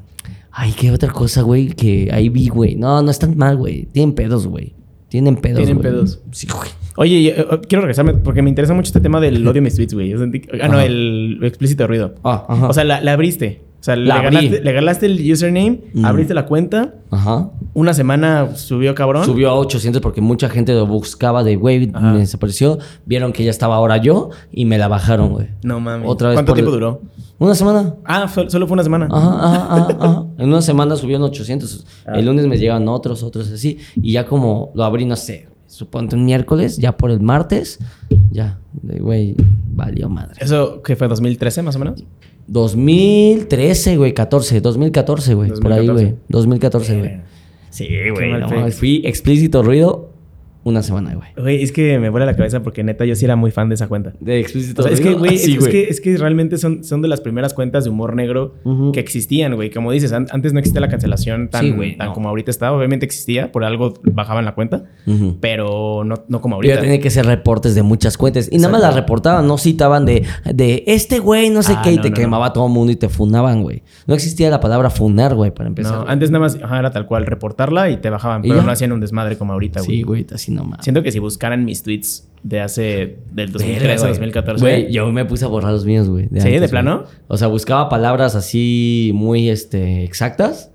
Ay, 0.52 0.72
qué 0.78 0.92
otra 0.92 1.10
cosa, 1.10 1.42
güey. 1.42 1.68
Que 1.68 2.10
ahí 2.12 2.28
vi, 2.28 2.48
güey. 2.48 2.76
No, 2.76 3.02
no 3.02 3.10
están 3.10 3.36
mal, 3.36 3.56
güey. 3.56 3.86
Tienen 3.86 4.14
pedos, 4.14 4.46
güey. 4.46 4.74
Tienen 5.08 5.36
pedos, 5.36 5.56
Tienen 5.56 5.80
pedos. 5.80 6.20
Sí, 6.30 6.46
güey. 6.46 6.70
Oye, 6.96 7.16
y, 7.16 7.28
eh, 7.28 7.46
quiero 7.68 7.82
regresarme 7.82 8.14
porque 8.14 8.42
me 8.42 8.50
interesa 8.50 8.74
mucho 8.74 8.88
este 8.88 9.00
tema 9.00 9.20
del 9.20 9.46
odio 9.46 9.60
mis 9.60 9.74
tweets, 9.74 9.94
güey. 9.94 10.14
Ah, 10.60 10.68
no, 10.68 10.78
el 10.78 11.38
explícito 11.42 11.86
ruido. 11.86 12.14
Ah, 12.22 12.46
ajá. 12.48 12.68
O 12.68 12.72
sea, 12.72 12.84
la, 12.84 13.00
la 13.00 13.14
abriste. 13.14 13.71
O 13.82 13.84
sea, 13.84 13.96
le 13.96 14.08
ganaste, 14.08 14.60
le 14.62 14.72
ganaste 14.72 15.06
el 15.06 15.32
username, 15.32 15.80
Mm. 15.92 16.04
abriste 16.04 16.34
la 16.34 16.46
cuenta, 16.46 16.94
Ajá. 17.10 17.50
una 17.74 17.92
semana 17.94 18.54
subió 18.54 18.94
cabrón. 18.94 19.24
Subió 19.24 19.50
a 19.50 19.54
800 19.54 20.00
porque 20.00 20.20
mucha 20.20 20.48
gente 20.48 20.72
lo 20.72 20.86
buscaba 20.86 21.42
de, 21.42 21.56
güey, 21.56 21.88
me 21.88 22.18
desapareció. 22.18 22.78
Vieron 23.06 23.32
que 23.32 23.42
ya 23.42 23.50
estaba 23.50 23.74
ahora 23.74 23.96
yo 23.96 24.30
y 24.52 24.66
me 24.66 24.78
la 24.78 24.86
bajaron, 24.86 25.30
güey. 25.32 25.48
No 25.64 25.80
mames. 25.80 26.08
Otra 26.08 26.28
vez 26.28 26.36
¿Cuánto 26.36 26.54
tiempo 26.54 26.70
el- 26.72 26.76
duró? 26.78 27.00
Una 27.40 27.56
semana. 27.56 27.96
Ah, 28.04 28.28
solo 28.28 28.68
fue 28.68 28.74
una 28.74 28.84
semana. 28.84 29.08
Ajá, 29.10 29.28
ajá, 29.34 29.74
ajá, 29.74 29.96
ajá. 29.98 30.24
En 30.38 30.48
una 30.48 30.62
semana 30.62 30.94
subieron 30.94 31.24
800. 31.24 31.84
Ah. 32.06 32.12
El 32.14 32.26
lunes 32.26 32.46
me 32.46 32.56
llegan 32.58 32.86
otros, 32.88 33.24
otros 33.24 33.50
así. 33.50 33.78
Y 33.96 34.12
ya 34.12 34.26
como 34.26 34.70
lo 34.76 34.84
abrí, 34.84 35.04
no 35.06 35.16
sé, 35.16 35.48
suponte 35.66 36.14
un 36.14 36.24
miércoles, 36.24 36.76
ya 36.76 36.96
por 36.96 37.10
el 37.10 37.18
martes, 37.18 37.80
ya, 38.30 38.60
güey, 38.80 39.34
valió 39.74 40.08
madre. 40.08 40.36
¿Eso 40.38 40.82
que 40.82 40.94
fue 40.94 41.08
2013 41.08 41.62
más 41.62 41.74
o 41.74 41.80
menos? 41.80 42.04
2013, 42.46 43.96
güey, 43.96 44.14
14, 44.14 44.60
2014, 44.60 45.34
güey, 45.34 45.50
por 45.50 45.72
ahí, 45.72 45.86
2014. 45.86 46.04
güey. 46.04 46.16
2014, 46.28 46.98
güey. 46.98 47.20
Sí, 47.70 47.88
güey, 48.14 48.32
no 48.32 48.70
Fui 48.70 49.02
explícito 49.04 49.62
ruido 49.62 50.11
una 50.64 50.82
semana, 50.82 51.14
güey. 51.14 51.28
Güey, 51.36 51.62
es 51.62 51.72
que 51.72 51.98
me 51.98 52.08
vuela 52.08 52.26
la 52.26 52.36
cabeza 52.36 52.62
porque 52.62 52.84
neta 52.84 53.04
yo 53.04 53.14
sí 53.16 53.24
era 53.24 53.36
muy 53.36 53.50
fan 53.50 53.68
de 53.68 53.74
esa 53.74 53.88
cuenta. 53.88 54.12
De 54.20 54.40
explícito 54.40 54.82
O 54.82 54.84
sea, 54.84 54.92
es 54.92 55.00
que, 55.00 55.14
güey, 55.14 55.34
es, 55.34 55.42
Sí, 55.42 55.56
es 55.58 55.68
que, 55.68 55.82
es 55.88 56.00
que 56.00 56.16
realmente 56.16 56.56
son, 56.58 56.84
son 56.84 57.02
de 57.02 57.08
las 57.08 57.20
primeras 57.20 57.52
cuentas 57.54 57.84
de 57.84 57.90
humor 57.90 58.14
negro 58.14 58.54
que 58.92 59.00
existían, 59.00 59.54
güey. 59.54 59.70
Como 59.70 59.90
dices, 59.92 60.12
an- 60.12 60.26
antes 60.30 60.52
no 60.52 60.58
existía 60.58 60.80
la 60.80 60.88
cancelación 60.88 61.48
tan, 61.48 61.62
Sí, 61.80 61.96
tan 61.96 62.08
no. 62.08 62.12
como 62.14 62.28
ahorita 62.28 62.50
está. 62.50 62.72
Obviamente 62.72 63.04
existía, 63.06 63.50
por 63.52 63.64
algo 63.64 63.94
bajaban 64.04 64.44
la 64.44 64.54
cuenta, 64.54 64.84
pero 65.40 66.04
no, 66.04 66.16
no 66.28 66.40
como 66.40 66.58
Pero 66.58 66.72
ahorita. 66.74 66.82
tenía 66.82 67.00
que 67.00 67.08
hacer 67.08 67.26
reportes 67.26 67.74
de 67.74 67.82
muchas 67.82 68.16
cuentas. 68.16 68.48
Y 68.50 68.58
nada 68.58 68.70
más 68.72 68.80
las 68.82 68.94
reportaban, 68.94 69.46
no 69.46 69.58
citaban 69.58 70.04
de, 70.04 70.24
de 70.52 70.84
este 70.86 71.18
güey, 71.18 71.50
no 71.50 71.62
sé 71.62 71.74
Ah, 71.76 71.82
qué, 71.82 71.92
y 71.92 71.96
no, 71.96 72.02
te 72.02 72.10
no, 72.10 72.14
quemaba 72.16 72.52
todo 72.52 72.66
el 72.66 72.72
mundo 72.72 72.92
y 72.92 72.96
te 72.96 73.08
funaban, 73.08 73.62
güey. 73.62 73.82
No 74.06 74.14
existía 74.14 74.50
la 74.50 74.60
palabra 74.60 74.90
funar, 74.90 75.34
güey, 75.34 75.50
para 75.50 75.68
empezar. 75.68 75.98
No, 75.98 76.04
antes 76.08 76.30
nada 76.30 76.40
más 76.44 76.58
ajá, 76.62 76.78
era 76.78 76.90
tal 76.90 77.06
cual 77.06 77.26
reportarla 77.26 77.90
y 77.90 77.96
te 77.96 78.10
bajaban, 78.10 78.44
¿Y 78.44 78.48
pero 78.48 78.60
ya? 78.60 78.66
no 78.66 78.72
hacían 78.72 78.92
un 78.92 79.00
desmadre 79.00 79.36
como 79.36 79.52
ahorita, 79.52 79.80
güey. 79.80 79.96
sí, 79.98 80.02
güey, 80.02 80.26
así 80.32 80.51
Siento 80.80 81.02
que 81.02 81.12
si 81.12 81.18
buscaran 81.18 81.64
mis 81.64 81.82
tweets 81.82 82.28
de 82.42 82.60
hace 82.60 83.18
del 83.30 83.50
Verga, 83.50 83.52
2013 83.52 83.98
güey. 83.98 84.08
2014. 84.08 84.64
Güey, 84.64 84.92
yo 84.92 85.10
me 85.12 85.24
puse 85.24 85.44
a 85.44 85.48
borrar 85.48 85.72
los 85.72 85.84
míos, 85.84 86.08
güey. 86.08 86.28
¿Sí? 86.28 86.38
antes, 86.38 86.60
¿De 86.60 86.68
plano? 86.68 87.04
O 87.28 87.36
sea, 87.36 87.48
buscaba 87.48 87.88
palabras 87.88 88.34
así 88.34 89.12
muy 89.14 89.48
este, 89.48 90.04
exactas. 90.04 90.70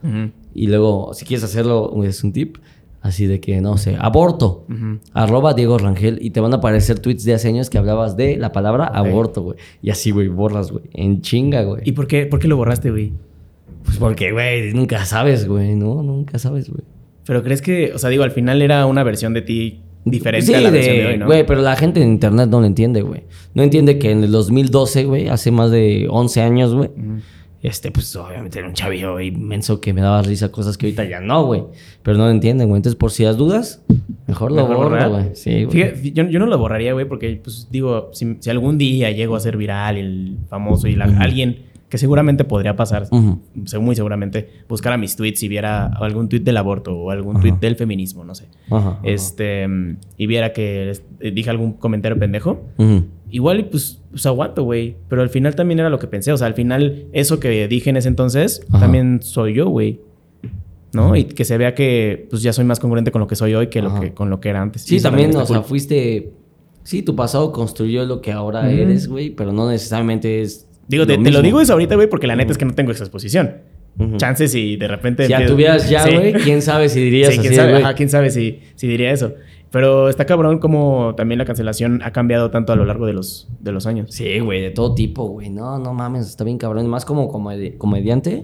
Y 0.53 0.67
luego, 0.67 1.13
si 1.13 1.25
quieres 1.25 1.43
hacerlo, 1.43 2.03
es 2.03 2.23
un 2.23 2.33
tip. 2.33 2.57
Así 2.99 3.25
de 3.25 3.39
que, 3.39 3.61
no 3.61 3.77
sé, 3.77 3.95
aborto. 3.99 4.65
Arroba 5.13 5.53
Diego 5.53 5.77
Rangel. 5.77 6.17
Y 6.21 6.31
te 6.31 6.39
van 6.39 6.51
a 6.53 6.57
aparecer 6.57 6.99
tweets 6.99 7.23
de 7.23 7.35
hace 7.35 7.47
años 7.47 7.69
que 7.69 7.77
hablabas 7.77 8.17
de 8.17 8.37
la 8.37 8.51
palabra 8.51 8.85
aborto, 8.85 9.43
güey. 9.43 9.57
Y 9.81 9.91
así, 9.91 10.11
güey, 10.11 10.27
borras, 10.27 10.71
güey. 10.71 10.85
En 10.93 11.21
chinga, 11.21 11.63
güey. 11.63 11.83
¿Y 11.85 11.93
por 11.93 12.07
qué, 12.07 12.25
por 12.25 12.39
qué 12.39 12.47
lo 12.47 12.57
borraste, 12.57 12.91
güey? 12.91 13.13
Pues 13.85 13.97
porque, 13.97 14.33
güey, 14.33 14.73
nunca 14.73 15.05
sabes, 15.05 15.47
güey, 15.47 15.75
¿no? 15.75 16.03
Nunca 16.03 16.39
sabes, 16.39 16.69
güey. 16.69 16.83
Pero 17.27 17.43
crees 17.43 17.61
que, 17.61 17.91
o 17.93 17.99
sea, 17.99 18.09
digo, 18.09 18.23
al 18.23 18.31
final 18.31 18.61
era 18.61 18.85
una 18.87 19.03
versión 19.03 19.33
de 19.33 19.41
ti 19.43 19.81
diferente 20.05 20.47
Sí, 20.47 20.53
a 20.53 20.61
la 20.61 20.69
versión 20.71 20.95
de 20.95 21.05
hoy, 21.05 21.17
¿no? 21.17 21.25
güey, 21.25 21.45
pero 21.45 21.61
la 21.61 21.75
gente 21.75 22.01
en 22.01 22.09
internet 22.09 22.47
no 22.49 22.61
lo 22.61 22.65
entiende, 22.65 23.01
güey. 23.01 23.23
No 23.53 23.61
entiende 23.63 23.99
que 23.99 24.11
en 24.11 24.23
el 24.23 24.31
2012, 24.31 25.03
güey, 25.03 25.27
hace 25.27 25.51
más 25.51 25.69
de 25.69 26.07
11 26.09 26.41
años, 26.41 26.73
güey, 26.73 26.89
este, 27.61 27.91
pues 27.91 28.15
obviamente 28.15 28.59
era 28.59 28.67
un 28.67 28.73
chavillo 28.75 29.19
inmenso 29.19 29.81
que 29.81 29.91
me 29.91 29.99
daba 30.01 30.21
risa 30.21 30.51
cosas 30.51 30.77
que 30.77 30.85
ahorita 30.85 31.03
ya 31.05 31.19
no, 31.19 31.43
güey. 31.45 31.63
Pero 32.03 32.17
no 32.17 32.25
lo 32.25 32.31
entienden, 32.31 32.69
güey. 32.69 32.77
Entonces, 32.79 32.97
por 32.97 33.11
si 33.11 33.23
las 33.23 33.35
dudas, 33.35 33.83
mejor 34.27 34.51
lo 34.51 34.57
Mejor 34.61 34.75
borro, 34.77 34.89
borrar. 34.91 35.09
güey. 35.09 35.23
Sí, 35.33 35.65
güey. 35.65 35.71
Fíjate, 35.71 36.11
yo, 36.13 36.23
yo 36.29 36.39
no 36.39 36.45
lo 36.45 36.57
borraría, 36.57 36.93
güey, 36.93 37.05
porque, 37.07 37.41
pues, 37.43 37.67
digo, 37.69 38.11
si, 38.13 38.37
si 38.39 38.49
algún 38.49 38.77
día 38.77 39.11
llego 39.11 39.35
a 39.35 39.39
ser 39.41 39.57
viral, 39.57 39.97
el 39.97 40.37
famoso 40.47 40.87
y 40.87 40.95
la- 40.95 41.05
alguien 41.19 41.63
que 41.89 41.97
seguramente 41.97 42.43
podría 42.43 42.75
pasar, 42.75 43.07
seg- 43.09 43.79
muy 43.79 43.95
seguramente, 43.95 44.49
buscara 44.67 44.97
mis 44.97 45.15
tweets 45.15 45.41
y 45.43 45.47
viera 45.47 45.85
algún 45.85 46.27
tweet 46.27 46.41
del 46.41 46.57
aborto 46.57 46.93
o 46.93 47.11
algún 47.11 47.39
tweet 47.39 47.53
del 47.61 47.75
feminismo, 47.77 48.25
no 48.25 48.35
sé. 48.35 48.45
Este, 49.03 49.65
y 50.17 50.27
viera 50.27 50.51
que 50.53 50.91
eh, 51.21 51.31
dije 51.31 51.49
algún 51.49 51.73
comentario 51.73 52.19
pendejo, 52.19 52.61
igual, 53.29 53.59
y 53.61 53.63
pues, 53.63 54.01
pues 54.11 54.25
aguanto, 54.25 54.63
güey. 54.63 54.95
Pero 55.07 55.21
al 55.21 55.29
final 55.29 55.55
también 55.55 55.79
era 55.79 55.89
lo 55.89 55.97
que 55.99 56.07
pensé. 56.07 56.31
O 56.33 56.37
sea, 56.37 56.47
al 56.47 56.53
final, 56.55 57.05
eso 57.13 57.39
que 57.39 57.67
dije 57.67 57.89
en 57.89 57.97
ese 57.97 58.09
entonces, 58.09 58.65
también 58.79 59.19
soy 59.21 59.53
yo, 59.53 59.69
güey. 59.69 60.01
¿No? 60.93 61.15
Y 61.15 61.25
que 61.25 61.45
se 61.45 61.57
vea 61.57 61.75
que 61.75 62.27
pues 62.29 62.41
ya 62.41 62.53
soy 62.53 62.65
más 62.65 62.79
congruente 62.79 63.11
con 63.11 63.19
lo 63.21 63.27
que 63.27 63.35
soy 63.35 63.53
hoy 63.53 63.67
que, 63.67 63.81
lo 63.81 63.99
que 63.99 64.13
con 64.13 64.29
lo 64.29 64.39
que 64.39 64.49
era 64.49 64.61
antes. 64.61 64.81
Sí, 64.81 64.99
también, 65.01 65.35
o 65.35 65.45
sea, 65.45 65.61
fuiste... 65.61 66.31
Sí, 66.83 67.01
tu 67.03 67.15
pasado 67.17 67.51
construyó 67.51 68.05
lo 68.05 68.21
que 68.21 68.31
ahora 68.31 68.71
eres, 68.71 69.09
güey, 69.09 69.29
pero 69.31 69.51
no 69.51 69.69
necesariamente 69.69 70.41
es 70.41 70.66
Digo, 70.87 71.05
te, 71.05 71.17
te 71.17 71.31
lo 71.31 71.41
digo 71.41 71.59
eso 71.61 71.73
ahorita, 71.73 71.95
güey, 71.95 72.07
porque 72.09 72.27
la 72.27 72.35
neta 72.35 72.51
es 72.51 72.57
que 72.57 72.65
no 72.65 72.73
tengo 72.73 72.91
esa 72.91 73.03
exposición. 73.03 73.55
Chances 74.17 74.53
y 74.53 74.75
de 74.77 74.87
repente... 74.87 75.23
Si 75.25 75.29
ya 75.31 75.45
tuvieras 75.45 75.89
ya, 75.89 76.03
Sí. 76.03 76.15
güey, 76.15 76.33
quién 76.33 76.61
sabe 76.61 76.87
si 76.87 76.99
dirías 77.01 77.29
Sí, 77.33 77.39
así, 77.39 77.47
quién 77.47 77.55
sabe, 77.59 77.75
ajá, 77.77 77.93
quién 77.95 78.09
sabe 78.09 78.29
si, 78.29 78.59
si 78.75 78.87
diría 78.87 79.11
eso. 79.11 79.33
Pero 79.71 80.07
está 80.07 80.25
cabrón 80.25 80.59
como 80.59 81.13
también 81.15 81.39
la 81.39 81.45
cancelación 81.45 82.01
ha 82.03 82.11
cambiado 82.11 82.51
tanto 82.51 82.71
a 82.71 82.75
lo 82.75 82.85
largo 82.85 83.05
de 83.07 83.13
los, 83.13 83.49
de 83.59 83.71
los 83.71 83.85
años. 83.87 84.11
Sí, 84.13 84.39
güey, 84.39 84.61
de 84.61 84.69
todo 84.69 84.93
tipo, 84.93 85.25
güey. 85.27 85.49
No, 85.49 85.77
no 85.79 85.93
mames, 85.93 86.27
está 86.27 86.43
bien 86.43 86.57
cabrón. 86.59 86.87
Más 86.87 87.05
como 87.05 87.29
comedi- 87.33 87.75
comediante 87.77 88.43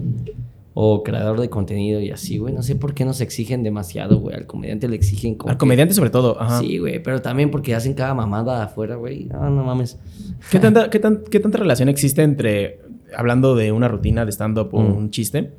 o 0.76 1.04
creador 1.04 1.40
de 1.40 1.48
contenido 1.48 2.00
y 2.00 2.10
así, 2.10 2.38
güey. 2.38 2.52
No 2.52 2.62
sé 2.62 2.74
por 2.74 2.94
qué 2.94 3.04
nos 3.04 3.20
exigen 3.20 3.62
demasiado, 3.62 4.18
güey. 4.18 4.34
Al 4.34 4.46
comediante 4.46 4.88
le 4.88 4.96
exigen 4.96 5.36
como. 5.36 5.50
Al 5.50 5.56
que- 5.56 5.60
comediante 5.60 5.94
sobre 5.94 6.10
todo. 6.10 6.40
Ajá. 6.40 6.58
Sí, 6.60 6.78
güey, 6.78 7.00
pero 7.02 7.22
también 7.22 7.50
porque 7.52 7.74
hacen 7.74 7.94
cada 7.94 8.12
mamada 8.14 8.64
afuera, 8.64 8.96
güey. 8.96 9.26
No, 9.26 9.48
no 9.50 9.64
mames. 9.64 9.98
¿Qué, 10.50 10.58
tanta, 10.58 10.90
qué, 10.90 10.98
tan- 10.98 11.22
qué 11.30 11.38
tanta 11.38 11.58
relación 11.58 11.88
existe 11.88 12.22
entre, 12.22 12.80
hablando 13.16 13.54
de 13.54 13.70
una 13.70 13.86
rutina 13.86 14.24
de 14.24 14.32
stand-up 14.32 14.70
o 14.72 14.80
Mm. 14.82 14.96
un 14.96 15.10
chiste, 15.10 15.52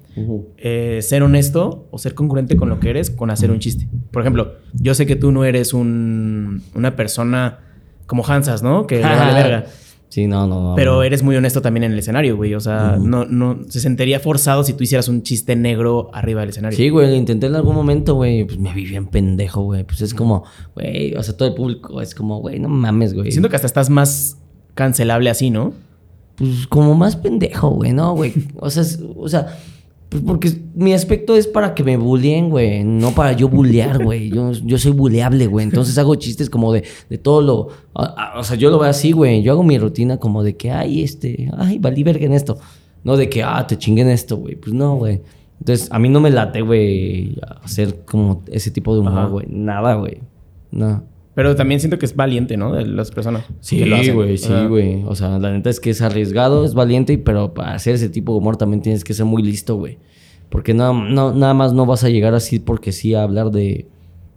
eh, 0.57 0.99
ser 1.01 1.23
honesto 1.23 1.87
o 1.91 1.97
ser 1.97 2.13
congruente 2.13 2.57
con 2.57 2.67
lo 2.69 2.79
que 2.81 2.89
eres 2.89 3.09
con 3.09 3.29
hacer 3.31 3.51
un 3.51 3.59
chiste? 3.59 3.87
Por 4.11 4.21
ejemplo, 4.21 4.55
yo 4.73 4.93
sé 4.95 5.05
que 5.05 5.15
tú 5.15 5.31
no 5.31 5.45
eres 5.45 5.73
un, 5.73 6.61
una 6.73 6.95
persona 6.97 7.59
como 8.05 8.25
Hansas, 8.25 8.61
¿no? 8.63 8.85
Que 8.85 8.97
le 8.97 9.03
vale 9.03 9.33
verga. 9.43 9.65
Sí, 10.15 10.27
no, 10.27 10.47
no, 10.47 10.69
no. 10.69 10.75
Pero 10.75 10.93
no. 10.93 11.03
eres 11.03 11.23
muy 11.23 11.35
honesto 11.35 11.61
también 11.61 11.83
en 11.83 11.91
el 11.91 11.99
escenario, 11.99 12.37
güey. 12.37 12.53
O 12.55 12.61
sea, 12.61 12.95
no, 12.97 13.25
no, 13.25 13.59
se 13.67 13.81
sentiría 13.81 14.21
forzado 14.21 14.63
si 14.63 14.71
tú 14.71 14.81
hicieras 14.85 15.09
un 15.09 15.23
chiste 15.23 15.57
negro 15.57 16.09
arriba 16.13 16.39
del 16.39 16.51
escenario. 16.51 16.77
Sí, 16.77 16.87
güey, 16.87 17.09
lo 17.09 17.15
intenté 17.17 17.47
en 17.47 17.55
algún 17.55 17.75
momento, 17.75 18.13
güey. 18.15 18.45
Pues 18.45 18.57
me 18.57 18.73
vi 18.73 18.85
bien 18.85 19.07
pendejo, 19.07 19.63
güey. 19.63 19.83
Pues 19.83 19.99
es 19.99 20.13
como, 20.13 20.45
güey, 20.73 21.13
o 21.15 21.21
sea, 21.21 21.35
todo 21.35 21.49
el 21.49 21.53
público 21.53 21.99
es 22.01 22.15
como, 22.15 22.39
güey, 22.39 22.59
no 22.61 22.69
mames, 22.69 23.13
güey. 23.13 23.29
Siento 23.29 23.49
que 23.49 23.57
hasta 23.57 23.67
estás 23.67 23.89
más 23.89 24.37
cancelable 24.73 25.29
así, 25.29 25.49
¿no? 25.49 25.73
Pues 26.37 26.65
como 26.67 26.95
más 26.95 27.17
pendejo, 27.17 27.71
güey, 27.71 27.91
¿no, 27.91 28.13
güey? 28.15 28.31
O 28.55 28.69
sea, 28.69 28.83
es- 28.83 29.01
o 29.17 29.27
sea, 29.27 29.57
pues 30.09 30.23
porque 30.23 30.51
mi 30.75 30.93
aspecto 30.93 31.35
es 31.35 31.47
para 31.47 31.73
que 31.73 31.83
me 31.83 31.97
bulleen, 31.97 32.49
güey, 32.49 32.83
no 32.83 33.11
para 33.11 33.33
yo 33.33 33.49
bullear, 33.49 34.03
güey. 34.03 34.29
Yo, 34.29 34.51
yo 34.51 34.77
soy 34.77 34.91
buleable, 34.91 35.47
güey. 35.47 35.65
Entonces 35.65 35.97
hago 35.97 36.15
chistes 36.15 36.49
como 36.49 36.71
de, 36.71 36.83
de 37.09 37.17
todo 37.17 37.41
lo... 37.41 37.67
a- 37.93 38.33
a- 38.35 38.39
o 38.39 38.43
sea, 38.43 38.55
yo 38.55 38.69
lo 38.69 38.79
veo 38.79 38.89
así, 38.89 39.11
güey. 39.11 39.41
Yo 39.43 39.51
hago 39.51 39.63
mi 39.63 39.77
rutina 39.77 40.17
como 40.17 40.43
de 40.43 40.55
que, 40.55 40.71
ay, 40.71 41.03
este, 41.03 41.49
ay, 41.57 41.79
valí 41.79 42.03
verga 42.03 42.25
en 42.25 42.33
esto. 42.33 42.57
No 43.03 43.17
de 43.17 43.29
que, 43.29 43.43
ah, 43.43 43.65
te 43.67 43.77
chingué 43.77 44.01
en 44.03 44.09
esto, 44.09 44.37
güey. 44.37 44.55
Pues 44.55 44.73
no, 44.73 44.95
güey. 44.95 45.21
Entonces, 45.59 45.87
a 45.91 45.99
mí 45.99 46.09
no 46.09 46.19
me 46.19 46.29
late, 46.31 46.61
güey, 46.61 47.37
hacer 47.63 48.03
como 48.05 48.43
ese 48.51 48.71
tipo 48.71 48.93
de 48.93 48.99
humor, 49.01 49.29
güey. 49.29 49.47
Nada, 49.49 49.95
güey. 49.95 50.19
No. 50.71 51.03
Pero 51.35 51.53
también 51.57 51.81
siento 51.81 51.99
que 51.99 52.05
es 52.05 52.15
valiente, 52.15 52.55
¿no? 52.55 52.73
De 52.73 52.85
las 52.85 53.11
personas. 53.11 53.43
Sí, 53.59 53.83
güey, 54.13 54.37
sí, 54.37 54.53
güey. 54.69 55.03
O 55.03 55.15
sea, 55.15 55.37
la 55.37 55.51
neta 55.51 55.69
es 55.69 55.81
que 55.81 55.89
es 55.89 56.01
arriesgado, 56.01 56.63
es 56.63 56.73
valiente, 56.73 57.17
pero 57.17 57.53
para 57.53 57.73
hacer 57.73 57.95
ese 57.95 58.07
tipo 58.07 58.31
de 58.31 58.39
humor 58.39 58.55
también 58.55 58.81
tienes 58.81 59.03
que 59.03 59.13
ser 59.13 59.25
muy 59.25 59.43
listo, 59.43 59.75
güey. 59.75 59.97
Porque 60.49 60.73
no, 60.73 60.93
no, 60.93 61.33
nada 61.33 61.53
más 61.53 61.73
no 61.73 61.85
vas 61.85 62.05
a 62.05 62.09
llegar 62.09 62.33
así 62.33 62.59
porque 62.59 62.93
sí 62.93 63.13
a 63.13 63.23
hablar 63.23 63.51
de, 63.51 63.89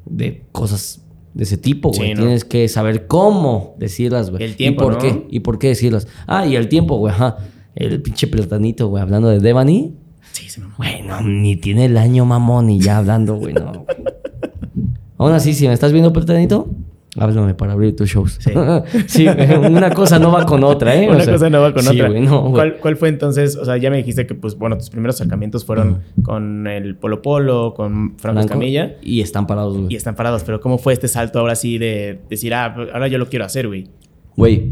de 0.07 0.43
cosas 0.51 1.05
de 1.35 1.45
ese 1.45 1.57
tipo, 1.57 1.93
güey. 1.93 2.09
Sí, 2.09 2.15
¿no? 2.15 2.23
Tienes 2.23 2.45
que 2.45 2.67
saber 2.67 3.07
cómo 3.07 3.77
decirlas, 3.79 4.31
güey. 4.31 4.43
El 4.43 4.57
tiempo, 4.57 4.83
¿Y 4.83 4.87
por 4.87 4.93
¿no? 4.95 4.99
qué? 4.99 5.27
¿Y 5.31 5.41
por 5.41 5.59
qué 5.61 5.69
decirlas? 5.69 6.09
Ah, 6.27 6.47
y 6.47 6.57
el 6.57 6.69
tiempo, 6.69 6.97
güey, 6.97 7.15
ajá. 7.15 7.37
El 7.77 8.03
pinche 8.03 8.27
platanito, 8.27 8.89
güey, 8.89 9.01
hablando 9.01 9.29
de 9.29 9.39
Devani. 9.39 9.95
Sí, 10.33 10.49
sí, 10.49 10.61
mamá. 10.61 10.75
Güey, 10.79 11.03
no, 11.03 11.21
ni 11.21 11.55
tiene 11.55 11.85
el 11.85 11.97
año 11.97 12.25
mamón 12.25 12.71
y 12.71 12.81
ya 12.81 12.99
hablando, 12.99 13.37
güey, 13.37 13.55
no. 13.55 13.87
Aún 15.19 15.33
así, 15.33 15.55
si 15.55 15.69
me 15.69 15.75
estás 15.75 15.93
viendo, 15.93 16.13
platanito, 16.13 16.69
háblame 17.19 17.55
para 17.55 17.73
abrir 17.73 17.95
tus 17.97 18.09
shows. 18.09 18.39
Sí. 18.41 18.53
Sí, 19.07 19.27
una 19.27 19.91
cosa 19.91 20.19
no 20.19 20.33
va 20.33 20.45
con 20.47 20.65
otra, 20.65 20.95
¿eh? 20.95 21.07
O 21.11 21.13
Una 21.15 21.25
sea, 21.25 21.35
cosa 21.35 21.51
no 21.51 21.61
va 21.61 21.73
con 21.73 21.83
sí, 21.83 21.91
otra. 21.91 22.09
güey, 22.09 22.23
no, 22.23 22.41
güey. 22.43 22.53
¿Cuál, 22.53 22.77
cuál 22.79 22.97
fue 22.97 23.09
entonces? 23.09 23.57
O 23.57 23.65
sea, 23.65 23.77
ya 23.77 23.91
me 23.91 23.97
dijiste 23.99 24.27
que, 24.27 24.35
pues, 24.35 24.57
bueno, 24.57 24.77
tus 24.77 24.91
primeros 24.91 25.17
acercamientos 25.17 25.65
fueron 25.65 26.01
con 26.23 26.67
el 26.67 26.97
Polo 26.97 27.23
Polo, 27.23 27.75
con 27.75 28.17
Franco 28.19 28.41
Escamilla. 28.41 28.97
Y 29.03 29.21
están 29.21 29.47
parados, 29.47 29.77
güey. 29.77 29.93
Y 29.93 29.97
están 29.97 30.15
parados. 30.15 30.45
Pero 30.45 30.61
¿cómo 30.61 30.79
fue 30.79 30.93
este 30.93 31.09
salto 31.09 31.39
ahora 31.39 31.55
sí 31.55 31.79
de 31.79 32.21
decir, 32.29 32.55
ah, 32.55 32.75
ahora 32.93 33.09
yo 33.09 33.19
lo 33.19 33.29
quiero 33.29 33.45
hacer, 33.45 33.67
güey? 33.67 33.89
Güey, 34.37 34.71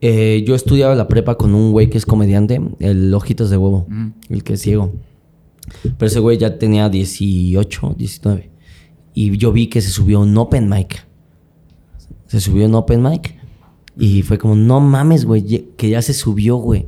eh, 0.00 0.42
yo 0.46 0.54
estudiaba 0.54 0.94
la 0.94 1.08
prepa 1.08 1.36
con 1.36 1.54
un 1.54 1.72
güey 1.72 1.90
que 1.90 1.98
es 1.98 2.06
comediante, 2.06 2.60
el 2.80 3.12
Ojitos 3.14 3.50
de 3.50 3.56
Huevo, 3.56 3.86
el 4.28 4.42
que 4.42 4.54
es 4.54 4.62
ciego. 4.62 4.92
Pero 5.82 6.06
ese 6.06 6.20
güey 6.20 6.38
ya 6.38 6.58
tenía 6.58 6.88
18, 6.88 7.94
19. 7.96 8.50
Y 9.14 9.36
yo 9.36 9.52
vi 9.52 9.66
que 9.68 9.80
se 9.80 9.90
subió 9.90 10.18
a 10.18 10.22
un 10.22 10.36
open 10.36 10.68
mic. 10.68 11.06
Se 12.30 12.40
subió 12.40 12.66
un 12.66 12.74
open 12.74 13.02
mic. 13.02 13.36
Y 13.98 14.22
fue 14.22 14.38
como, 14.38 14.54
no 14.54 14.80
mames, 14.80 15.24
güey, 15.24 15.42
que 15.76 15.90
ya 15.90 16.00
se 16.00 16.14
subió, 16.14 16.56
güey. 16.56 16.86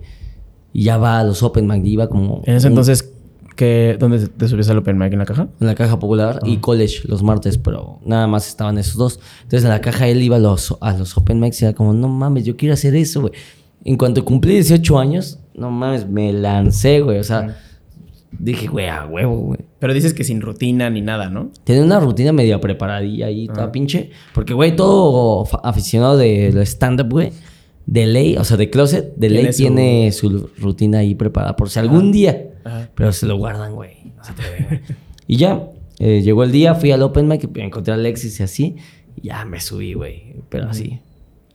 Y 0.73 0.85
ya 0.85 0.97
va 0.99 1.19
a 1.19 1.25
los 1.25 1.43
open 1.43 1.67
mic. 1.67 1.85
y 1.85 1.91
Iba 1.95 2.09
como... 2.09 2.43
En 2.47 2.55
ese 2.57 2.69
un- 2.69 2.73
entonces, 2.75 3.13
¿qué, 3.57 3.97
¿dónde 3.99 4.29
te 4.29 4.49
subías 4.49 4.71
al 4.71 4.79
Open 4.79 4.97
Mic? 4.97 5.13
¿En 5.13 5.19
la 5.19 5.27
caja? 5.27 5.49
en 5.61 5.67
la 5.67 5.75
caja 5.75 5.99
popular 5.99 6.39
y 6.45 6.57
college 6.59 7.01
los 7.09 7.23
martes, 7.23 7.59
pero 7.59 7.99
nada 8.07 8.27
más 8.27 8.49
estaban 8.49 8.79
esos 8.79 8.97
dos. 8.97 9.21
Entonces 9.43 9.65
en 9.65 9.71
la 9.71 9.81
caja 9.81 10.07
él 10.09 10.23
iba 10.23 10.37
a 10.37 10.39
los, 10.39 10.75
a 10.81 10.93
los 10.97 11.17
open 11.19 11.39
mics 11.41 11.61
y 11.61 11.65
era 11.67 11.75
como, 11.75 11.93
no 11.93 12.09
mames, 12.09 12.45
yo 12.45 12.57
quiero 12.57 12.73
hacer 12.75 12.95
eso, 12.95 13.21
güey. 13.23 13.33
En 13.85 13.97
cuanto 13.99 14.25
cumplí 14.25 14.55
18 14.55 14.99
años, 14.99 15.39
no 15.55 15.71
mames, 15.71 16.09
me 16.09 16.33
lancé, 16.33 17.01
güey. 17.01 17.19
O 17.19 17.25
sea, 17.25 17.57
dije, 18.31 18.69
güey, 18.69 18.87
a 18.89 19.05
huevo, 19.07 19.37
güey. 19.37 19.61
Pero 19.83 19.95
dices 19.95 20.15
que 20.15 20.23
sin 20.23 20.41
rutina 20.41 20.91
ni 20.91 21.01
nada, 21.01 21.29
¿no? 21.29 21.51
Tenía 21.65 21.83
una 21.83 21.99
rutina 21.99 22.33
media 22.33 22.61
preparadilla 22.61 23.27
ahí, 23.27 23.49
toda 23.49 23.73
pinche. 23.73 24.11
Porque, 24.33 24.55
güey, 24.55 24.77
todo 24.77 25.45
aficionado 25.65 26.17
de 26.17 26.53
stand-up, 26.65 27.09
güey, 27.11 27.33
de 27.85 28.07
ley, 28.07 28.37
o 28.37 28.45
sea, 28.45 28.57
de 28.57 28.71
closet, 28.71 29.13
de 29.17 29.29
ley 29.29 29.49
Tiene 29.51 29.53
su- 29.53 29.59
tiene 29.59 30.13
su 30.13 30.51
rutina 30.63 30.99
ahí 30.99 31.17
preparada 31.17 31.57
por 31.57 31.69
si 31.69 31.81
algún 31.81 32.13
día. 32.13 32.51
Ajá. 32.63 32.91
Pero 32.95 33.11
se 33.13 33.27
lo 33.27 33.37
guardan, 33.39 33.75
güey. 33.75 34.13
No 34.17 34.23
se 34.23 34.33
y 35.27 35.37
ya, 35.37 35.65
eh, 35.99 36.23
llegó 36.23 36.45
el 36.45 36.53
día, 36.53 36.77
fui 36.77 36.93
al 36.93 37.03
Open 37.03 37.27
Mic, 37.27 37.49
encontré 37.57 37.93
a 37.93 37.97
Alexis 37.97 38.39
y 38.39 38.43
así. 38.45 38.77
Y 39.17 39.27
ya 39.27 39.45
me 39.45 39.59
subí, 39.59 39.95
güey. 39.95 40.37
Pero 40.49 40.69
así. 40.69 41.01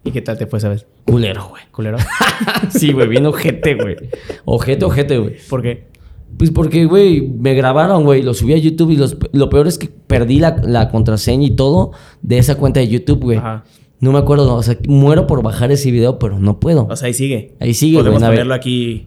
¿Y 0.04 0.12
qué 0.12 0.22
tal 0.22 0.38
te 0.38 0.48
fue 0.48 0.60
esa 0.60 0.68
vez? 0.68 0.86
Culero, 1.06 1.48
güey. 1.48 1.63
¿Culero? 1.72 1.98
sí, 2.72 2.92
güey, 2.92 3.08
bien 3.08 3.26
ojete, 3.26 3.76
güey. 3.76 3.96
Ojete, 4.44 4.84
ojete, 4.84 5.18
güey. 5.18 5.36
¿Por 5.50 5.62
qué? 5.62 5.96
Pues 6.38 6.52
porque, 6.52 6.86
güey, 6.86 7.21
me 7.21 7.54
grabaron, 7.56 8.04
güey, 8.04 8.21
lo 8.21 8.34
subí 8.34 8.54
a 8.54 8.58
YouTube 8.58 8.91
y 8.91 8.95
los, 8.97 9.17
lo 9.34 9.50
peor 9.50 9.67
es 9.67 9.78
que 9.78 9.88
perdí 9.88 10.39
la, 10.39 10.56
la 10.63 10.89
contraseña 10.89 11.47
y 11.47 11.52
todo 11.56 11.91
de 12.21 12.38
esa 12.38 12.56
cuenta 12.56 12.80
de 12.80 12.88
YouTube, 12.88 13.23
güey. 13.23 13.38
Ajá. 13.39 13.63
No 14.00 14.12
me 14.12 14.19
acuerdo, 14.19 14.54
o 14.54 14.62
sea, 14.62 14.78
muero 14.88 15.26
por 15.26 15.41
bajar 15.41 15.71
ese 15.71 15.89
video, 15.89 16.19
pero 16.19 16.38
no 16.38 16.60
puedo. 16.60 16.86
O 16.88 16.95
sea, 16.95 17.08
ahí 17.08 17.13
sigue. 17.15 17.56
Ahí 17.60 17.73
sigue. 17.73 17.97
Podemos 17.97 18.21
ver. 18.21 18.30
ponerlo 18.30 18.54
aquí. 18.54 19.06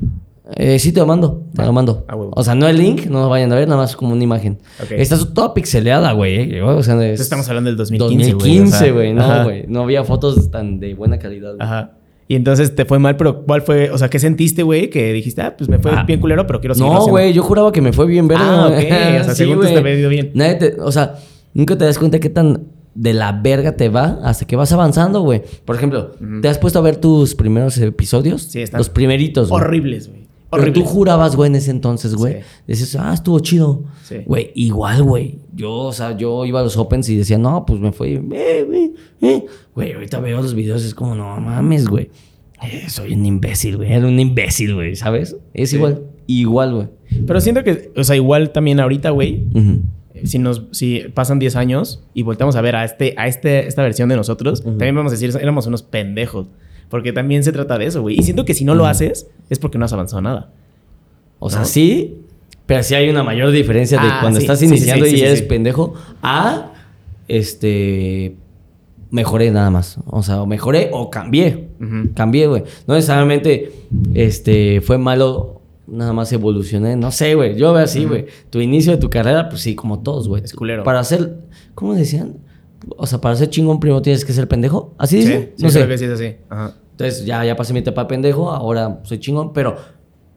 Eh, 0.56 0.80
sí, 0.80 0.90
te 0.90 0.98
lo 0.98 1.06
mando, 1.06 1.44
te 1.54 1.62
lo 1.64 1.72
mando. 1.72 2.04
a 2.08 2.16
huevo. 2.16 2.32
O 2.34 2.42
sea, 2.42 2.56
no 2.56 2.66
el 2.66 2.76
link, 2.76 3.06
no 3.06 3.20
lo 3.20 3.28
vayan 3.28 3.52
a 3.52 3.54
ver, 3.54 3.68
nada 3.68 3.80
más 3.82 3.94
como 3.94 4.12
una 4.14 4.24
imagen. 4.24 4.58
Ok. 4.82 4.90
Está 4.96 5.16
toda 5.32 5.54
pixeleada, 5.54 6.10
güey. 6.10 6.56
eh, 6.56 6.60
O 6.62 6.82
sea, 6.82 6.94
es- 6.96 7.02
Entonces 7.02 7.20
estamos 7.20 7.48
hablando 7.48 7.70
del 7.70 7.76
2015, 7.76 8.32
güey, 8.32 8.32
2015, 8.58 8.74
o 8.76 8.78
sea, 8.80 8.92
güey. 8.92 9.12
No, 9.14 9.44
güey. 9.44 9.64
No 9.68 9.82
había 9.82 10.02
fotos 10.02 10.50
tan 10.50 10.80
de 10.80 10.94
buena 10.94 11.20
calidad. 11.20 11.50
güey. 11.54 11.62
Ajá. 11.64 11.92
Y 12.30 12.36
entonces 12.36 12.76
te 12.76 12.84
fue 12.84 13.00
mal, 13.00 13.16
pero 13.16 13.42
¿cuál 13.42 13.60
fue? 13.62 13.90
O 13.90 13.98
sea, 13.98 14.08
¿qué 14.08 14.20
sentiste, 14.20 14.62
güey? 14.62 14.88
Que 14.88 15.12
dijiste, 15.12 15.42
ah, 15.42 15.56
pues 15.56 15.68
me 15.68 15.80
fue 15.80 15.90
Ah. 15.92 16.04
bien 16.04 16.20
culero, 16.20 16.46
pero 16.46 16.60
quiero 16.60 16.74
seguir 16.76 16.92
No, 16.92 17.08
güey, 17.08 17.32
yo 17.32 17.42
juraba 17.42 17.72
que 17.72 17.80
me 17.80 17.92
fue 17.92 18.06
bien 18.06 18.28
verga. 18.28 18.44
Ah, 18.46 18.66
ok. 18.68 18.72
güey. 18.74 19.16
O 19.18 19.24
sea, 19.24 19.34
según 19.34 19.56
tú 19.56 19.62
te 19.66 19.76
había 19.78 19.94
ido 19.98 20.08
bien. 20.08 20.30
Nadie 20.34 20.54
te- 20.54 20.80
o 20.80 20.92
sea, 20.92 21.16
nunca 21.54 21.76
te 21.76 21.84
das 21.86 21.98
cuenta 21.98 22.20
qué 22.20 22.30
tan 22.30 22.68
de 22.94 23.14
la 23.14 23.32
verga 23.32 23.74
te 23.76 23.88
va 23.88 24.20
hasta 24.22 24.46
que 24.46 24.54
vas 24.54 24.70
avanzando, 24.72 25.22
güey. 25.22 25.42
Por 25.64 25.74
ejemplo, 25.74 26.12
¿te 26.40 26.48
has 26.48 26.58
puesto 26.58 26.78
a 26.78 26.82
ver 26.82 26.98
tus 26.98 27.34
primeros 27.34 27.76
episodios? 27.78 28.42
Sí, 28.42 28.62
están 28.62 28.78
Los 28.78 28.90
primeritos. 28.90 29.50
Horribles, 29.50 30.08
güey. 30.08 30.19
Pero 30.50 30.62
Horribles. 30.64 30.84
tú 30.84 30.90
jurabas, 30.90 31.36
güey, 31.36 31.48
en 31.48 31.54
ese 31.56 31.70
entonces, 31.70 32.14
güey. 32.14 32.34
Sí. 32.34 32.40
Dices, 32.66 32.96
ah, 32.96 33.12
estuvo 33.14 33.38
chido. 33.40 33.84
Sí. 34.02 34.16
Güey, 34.26 34.50
igual, 34.56 35.02
güey. 35.04 35.38
Yo, 35.54 35.72
o 35.72 35.92
sea, 35.92 36.16
yo 36.16 36.44
iba 36.44 36.58
a 36.60 36.62
los 36.64 36.76
opens 36.76 37.08
y 37.08 37.16
decía, 37.16 37.38
no, 37.38 37.64
pues 37.64 37.78
me 37.80 37.92
fue, 37.92 38.14
eh, 38.14 38.64
güey, 38.66 38.92
eh. 39.20 39.44
Güey, 39.74 39.92
ahorita 39.92 40.18
veo 40.20 40.42
los 40.42 40.54
videos 40.54 40.82
y 40.82 40.86
es 40.88 40.94
como, 40.94 41.14
no 41.14 41.40
mames, 41.40 41.86
güey. 41.86 42.10
Eh, 42.62 42.88
soy 42.88 43.14
un 43.14 43.24
imbécil, 43.24 43.76
güey. 43.76 43.92
Era 43.92 44.06
un 44.06 44.18
imbécil, 44.18 44.74
güey, 44.74 44.96
¿sabes? 44.96 45.36
Es 45.54 45.70
Sí. 45.70 45.76
igual, 45.76 46.02
igual, 46.26 46.74
güey. 46.74 46.88
Pero 47.26 47.40
siento 47.40 47.62
que, 47.64 47.92
o 47.96 48.02
sea, 48.04 48.16
igual 48.16 48.50
también 48.52 48.80
ahorita, 48.80 49.10
güey, 49.10 49.46
Ujú. 49.54 49.80
si 50.24 50.38
nos 50.38 50.64
si 50.72 51.00
pasan 51.14 51.38
10 51.38 51.56
años 51.56 52.02
y 52.12 52.22
volteamos 52.22 52.56
a 52.56 52.60
ver 52.60 52.76
a 52.76 52.84
este 52.84 53.14
a 53.16 53.28
este 53.28 53.66
esta 53.66 53.82
versión 53.82 54.08
de 54.08 54.16
nosotros, 54.16 54.62
también 54.62 54.94
vamos 54.94 55.12
a 55.12 55.16
decir 55.16 55.30
éramos 55.40 55.66
unos 55.66 55.82
pendejos, 55.82 56.48
porque 56.90 57.12
también 57.12 57.42
se 57.44 57.52
trata 57.52 57.78
de 57.78 57.86
eso, 57.86 58.02
güey. 58.02 58.18
Y 58.18 58.22
siento 58.22 58.44
que 58.44 58.52
si 58.52 58.64
no 58.64 58.74
lo 58.74 58.84
haces 58.84 59.28
es 59.48 59.58
porque 59.58 59.78
no 59.78 59.86
has 59.86 59.92
avanzado 59.92 60.20
nada. 60.20 60.50
O 61.38 61.48
sea, 61.48 61.60
¿No? 61.60 61.64
sí, 61.64 62.18
pero 62.66 62.82
sí 62.82 62.94
hay 62.94 63.08
una 63.08 63.22
mayor 63.22 63.50
diferencia 63.52 63.98
de 63.98 64.08
Ah, 64.08 64.18
cuando 64.20 64.40
sí, 64.40 64.44
estás 64.44 64.58
sí, 64.58 64.66
sí, 64.66 64.74
iniciando 64.74 65.06
sí, 65.06 65.16
y 65.16 65.20
eres 65.22 65.42
pendejo 65.42 65.94
a 66.22 66.72
este 67.28 68.36
mejoré 69.10 69.50
nada 69.50 69.70
más. 69.70 69.98
O 70.06 70.22
sea, 70.22 70.42
o 70.42 70.46
mejoré 70.46 70.90
o 70.92 71.10
cambié. 71.10 71.68
Cambié, 72.14 72.46
güey. 72.48 72.64
No 72.86 72.94
necesariamente 72.94 73.72
este 74.14 74.80
fue 74.80 74.98
malo, 74.98 75.60
nada 75.86 76.12
más 76.12 76.32
evolucioné. 76.32 76.96
No 76.96 77.12
sé, 77.12 77.34
güey. 77.34 77.56
Yo 77.56 77.72
veo 77.72 77.84
así, 77.84 78.04
güey. 78.04 78.26
Tu 78.50 78.60
inicio 78.60 78.92
de 78.92 78.98
tu 78.98 79.10
carrera, 79.10 79.48
pues 79.48 79.62
sí, 79.62 79.74
como 79.74 80.00
todos, 80.00 80.28
güey. 80.28 80.42
Es 80.42 80.52
culero. 80.54 80.82
Para 80.82 81.02
ser, 81.04 81.38
¿cómo 81.74 81.94
decían? 81.94 82.36
O 82.96 83.06
sea, 83.06 83.20
para 83.20 83.36
ser 83.36 83.50
chingón 83.50 83.78
primero 83.80 84.00
tienes 84.02 84.24
que 84.24 84.32
ser 84.32 84.48
pendejo. 84.48 84.94
¿Así 84.98 85.22
Sí, 85.22 85.28
dice? 85.28 85.52
sí, 85.56 85.62
no 85.64 85.70
sé. 85.70 85.78
creo 85.80 85.88
que 85.88 85.98
sí 85.98 86.04
es 86.06 86.10
así. 86.12 86.36
Ajá. 86.48 86.74
Entonces 86.92 87.24
ya, 87.24 87.44
ya 87.44 87.56
pasé 87.56 87.72
mi 87.72 87.78
etapa 87.80 88.02
de 88.02 88.08
pendejo, 88.08 88.50
ahora 88.50 89.00
soy 89.04 89.18
chingón, 89.18 89.52
pero 89.52 89.76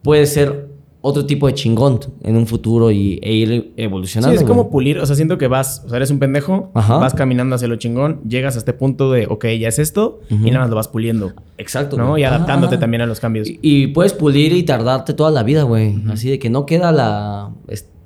puede 0.02 0.24
ser 0.26 0.68
otro 1.06 1.26
tipo 1.26 1.46
de 1.46 1.52
chingón 1.52 2.00
en 2.22 2.34
un 2.34 2.46
futuro 2.46 2.90
y, 2.90 3.18
e 3.22 3.32
ir 3.34 3.74
evolucionando. 3.76 4.32
Sí, 4.32 4.36
es 4.42 4.48
güey. 4.48 4.56
como 4.56 4.70
pulir, 4.70 4.98
o 4.98 5.04
sea, 5.04 5.14
siento 5.14 5.36
que 5.36 5.48
vas, 5.48 5.82
o 5.84 5.88
sea, 5.90 5.98
eres 5.98 6.10
un 6.10 6.18
pendejo, 6.18 6.70
Ajá. 6.72 6.96
vas 6.96 7.12
caminando 7.12 7.54
hacia 7.56 7.68
lo 7.68 7.76
chingón, 7.76 8.22
llegas 8.26 8.54
a 8.56 8.58
este 8.58 8.72
punto 8.72 9.12
de, 9.12 9.26
ok, 9.26 9.44
ya 9.60 9.68
es 9.68 9.78
esto, 9.78 10.20
y 10.30 10.36
nada 10.50 10.60
más 10.60 10.70
lo 10.70 10.76
vas 10.76 10.88
puliendo, 10.88 11.34
Exacto. 11.58 11.98
¿no? 11.98 12.08
güey. 12.10 12.22
Y 12.22 12.24
adaptándote 12.24 12.76
Ajá. 12.76 12.80
también 12.80 13.02
a 13.02 13.06
los 13.06 13.20
cambios. 13.20 13.46
Y, 13.50 13.58
y 13.60 13.88
puedes 13.88 14.14
pulir 14.14 14.54
y 14.54 14.62
tardarte 14.62 15.12
toda 15.12 15.30
la 15.30 15.42
vida, 15.42 15.64
güey. 15.64 15.94
Así 16.10 16.30
de 16.30 16.38
que 16.38 16.48
no 16.48 16.64
queda 16.64 16.90
la 16.90 17.50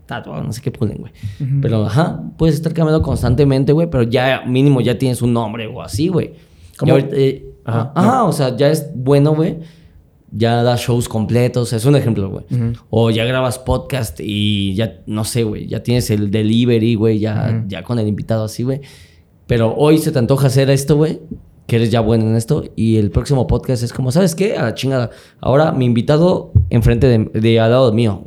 estatua, 0.08 0.42
no 0.42 0.52
sé 0.52 0.62
qué 0.62 0.70
pulen, 0.70 0.96
güey. 0.98 1.12
Pero, 1.60 1.84
ajá, 1.84 2.22
puedes 2.38 2.54
estar 2.54 2.72
cambiando 2.72 3.02
constantemente, 3.02 3.72
güey, 3.72 3.90
pero 3.90 4.04
ya 4.04 4.42
mínimo 4.46 4.80
ya 4.80 4.96
tienes 4.96 5.20
un 5.20 5.34
nombre 5.34 5.66
o 5.66 5.82
así, 5.82 6.08
güey. 6.08 6.32
Ahorita, 6.80 7.14
eh, 7.14 7.44
Ajá, 7.64 7.92
ajá, 7.94 8.24
o 8.24 8.32
sea, 8.32 8.56
ya 8.56 8.70
es 8.70 8.90
bueno, 8.94 9.34
güey. 9.34 9.58
Ya 10.30 10.62
das 10.62 10.80
shows 10.80 11.08
completos, 11.08 11.72
es 11.72 11.84
un 11.84 11.96
ejemplo, 11.96 12.30
güey. 12.30 12.44
O 12.90 13.10
ya 13.10 13.24
grabas 13.24 13.58
podcast 13.58 14.20
y 14.22 14.74
ya, 14.74 15.00
no 15.06 15.24
sé, 15.24 15.42
güey, 15.42 15.66
ya 15.66 15.82
tienes 15.82 16.10
el 16.10 16.30
delivery, 16.30 16.94
güey, 16.94 17.18
ya, 17.18 17.64
ya 17.66 17.82
con 17.82 17.98
el 17.98 18.08
invitado 18.08 18.44
así, 18.44 18.62
güey. 18.62 18.80
Pero 19.46 19.74
hoy 19.74 19.98
se 19.98 20.12
te 20.12 20.18
antoja 20.18 20.46
hacer 20.46 20.70
esto, 20.70 20.96
güey, 20.96 21.20
que 21.66 21.76
eres 21.76 21.90
ya 21.90 22.00
bueno 22.00 22.24
en 22.26 22.36
esto, 22.36 22.64
y 22.76 22.96
el 22.96 23.10
próximo 23.10 23.46
podcast 23.46 23.82
es 23.82 23.92
como, 23.92 24.10
¿sabes 24.12 24.34
qué? 24.34 24.56
A 24.56 24.62
la 24.64 24.74
chingada. 24.74 25.10
Ahora 25.40 25.72
mi 25.72 25.84
invitado 25.86 26.52
enfrente 26.70 27.06
de, 27.06 27.40
de 27.40 27.60
al 27.60 27.70
lado 27.70 27.92
mío. 27.92 28.24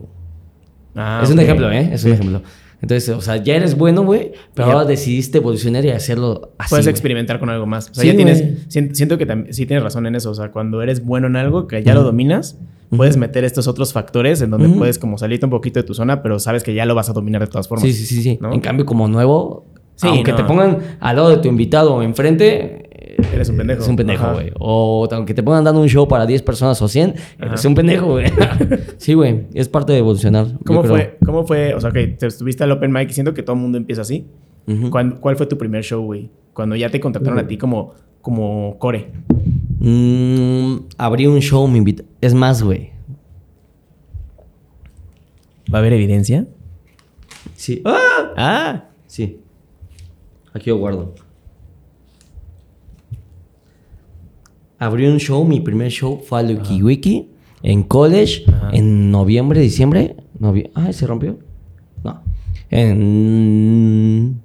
Ah, 0.95 1.21
es 1.23 1.29
un 1.29 1.39
ejemplo, 1.39 1.71
¿eh? 1.71 1.89
Es 1.93 2.03
un 2.03 2.11
ejemplo. 2.13 2.41
Entonces, 2.81 3.09
o 3.15 3.21
sea, 3.21 3.37
ya 3.37 3.55
eres 3.55 3.77
bueno, 3.77 4.03
güey, 4.03 4.31
pero 4.55 4.71
ahora 4.71 4.85
decidiste 4.85 5.37
evolucionar 5.37 5.85
y 5.85 5.91
hacerlo 5.91 6.53
así. 6.57 6.71
Puedes 6.71 6.87
experimentar 6.87 7.39
con 7.39 7.49
algo 7.49 7.67
más. 7.67 7.91
O 7.91 7.93
sea, 7.93 8.01
Sí, 8.01 8.07
ya 8.07 8.15
tienes. 8.15 8.43
Siento 8.69 9.19
que 9.19 9.45
sí 9.51 9.67
tienes 9.67 9.83
razón 9.83 10.07
en 10.07 10.15
eso. 10.15 10.31
O 10.31 10.33
sea, 10.33 10.51
cuando 10.51 10.81
eres 10.81 11.05
bueno 11.05 11.27
en 11.27 11.35
algo 11.35 11.67
que 11.67 11.83
ya 11.83 11.93
lo 11.93 12.01
dominas, 12.01 12.57
puedes 12.89 13.17
meter 13.17 13.43
estos 13.43 13.67
otros 13.67 13.93
factores 13.93 14.41
en 14.41 14.49
donde 14.49 14.69
puedes 14.69 14.97
como 14.97 15.19
salirte 15.19 15.45
un 15.45 15.51
poquito 15.51 15.79
de 15.79 15.83
tu 15.83 15.93
zona, 15.93 16.23
pero 16.23 16.39
sabes 16.39 16.63
que 16.63 16.73
ya 16.73 16.85
lo 16.87 16.95
vas 16.95 17.09
a 17.09 17.13
dominar 17.13 17.41
de 17.41 17.47
todas 17.47 17.67
formas. 17.67 17.85
Sí, 17.85 17.93
sí, 17.93 18.05
sí, 18.05 18.23
sí. 18.23 18.39
¿no? 18.41 18.51
En 18.51 18.61
cambio, 18.61 18.85
como 18.87 19.07
nuevo, 19.07 19.67
Sí, 20.01 20.07
aunque 20.07 20.31
no. 20.31 20.37
te 20.37 20.43
pongan 20.45 20.77
al 20.99 21.15
lado 21.15 21.29
de 21.29 21.37
tu 21.37 21.47
invitado 21.47 22.01
enfrente, 22.01 22.87
eh, 22.91 23.17
Eres 23.33 23.49
un 23.49 23.57
pendejo. 23.57 23.81
Es 23.81 23.87
un 23.87 23.95
pendejo, 23.95 24.33
güey. 24.33 24.51
O 24.59 25.07
aunque 25.11 25.33
te 25.33 25.43
pongan 25.43 25.63
dando 25.63 25.81
un 25.81 25.87
show 25.87 26.07
para 26.07 26.25
10 26.25 26.41
personas 26.41 26.81
o 26.81 26.87
100, 26.87 27.15
eres 27.39 27.65
un 27.65 27.75
pendejo, 27.75 28.07
güey. 28.07 28.25
sí, 28.97 29.13
güey. 29.13 29.47
Es 29.53 29.69
parte 29.69 29.93
de 29.93 29.99
evolucionar. 29.99 30.47
¿Cómo 30.65 30.83
fue, 30.83 31.17
¿Cómo 31.23 31.45
fue? 31.45 31.73
O 31.75 31.81
sea, 31.81 31.91
que 31.91 32.07
te 32.07 32.27
estuviste 32.27 32.63
al 32.63 32.71
open 32.71 32.91
mic 32.91 33.09
y 33.09 33.13
siento 33.13 33.33
que 33.33 33.43
todo 33.43 33.55
el 33.55 33.61
mundo 33.61 33.77
empieza 33.77 34.01
así. 34.01 34.25
Ujú. 34.67 34.89
¿Cuál, 34.89 35.19
cuál 35.19 35.35
fue 35.35 35.45
tu 35.45 35.57
primer 35.57 35.83
show, 35.83 36.03
güey? 36.03 36.29
Cuando 36.53 36.75
ya 36.75 36.89
te 36.89 36.99
contrataron 36.99 37.39
a 37.39 37.47
ti 37.47 37.57
como, 37.57 37.93
como 38.21 38.77
core. 38.79 39.11
Mm, 39.79 40.77
abrí 40.97 41.27
un 41.27 41.39
show, 41.39 41.67
me 41.67 41.77
invita. 41.77 42.03
Es 42.21 42.33
más, 42.33 42.63
güey. 42.63 42.91
¿Va 45.73 45.77
a 45.77 45.81
haber 45.81 45.93
evidencia? 45.93 46.45
Sí. 47.55 47.81
¡Ah! 47.85 48.33
Ah, 48.35 48.83
Sí. 49.07 49.39
Aquí 50.53 50.69
lo 50.69 50.77
guardo. 50.77 51.13
Abrí 54.79 55.05
un 55.07 55.17
show, 55.19 55.45
mi 55.45 55.59
primer 55.61 55.91
show 55.91 56.21
fue 56.25 56.39
a 56.39 56.43
Lucky 56.43 56.81
Wiki 56.81 57.29
en 57.61 57.83
college 57.83 58.43
Ajá. 58.47 58.69
en 58.73 59.11
noviembre, 59.11 59.61
diciembre. 59.61 60.15
Novie- 60.39 60.71
Ay, 60.73 60.93
¿se 60.93 61.05
rompió? 61.05 61.37
No. 62.03 62.21
En. 62.71 64.41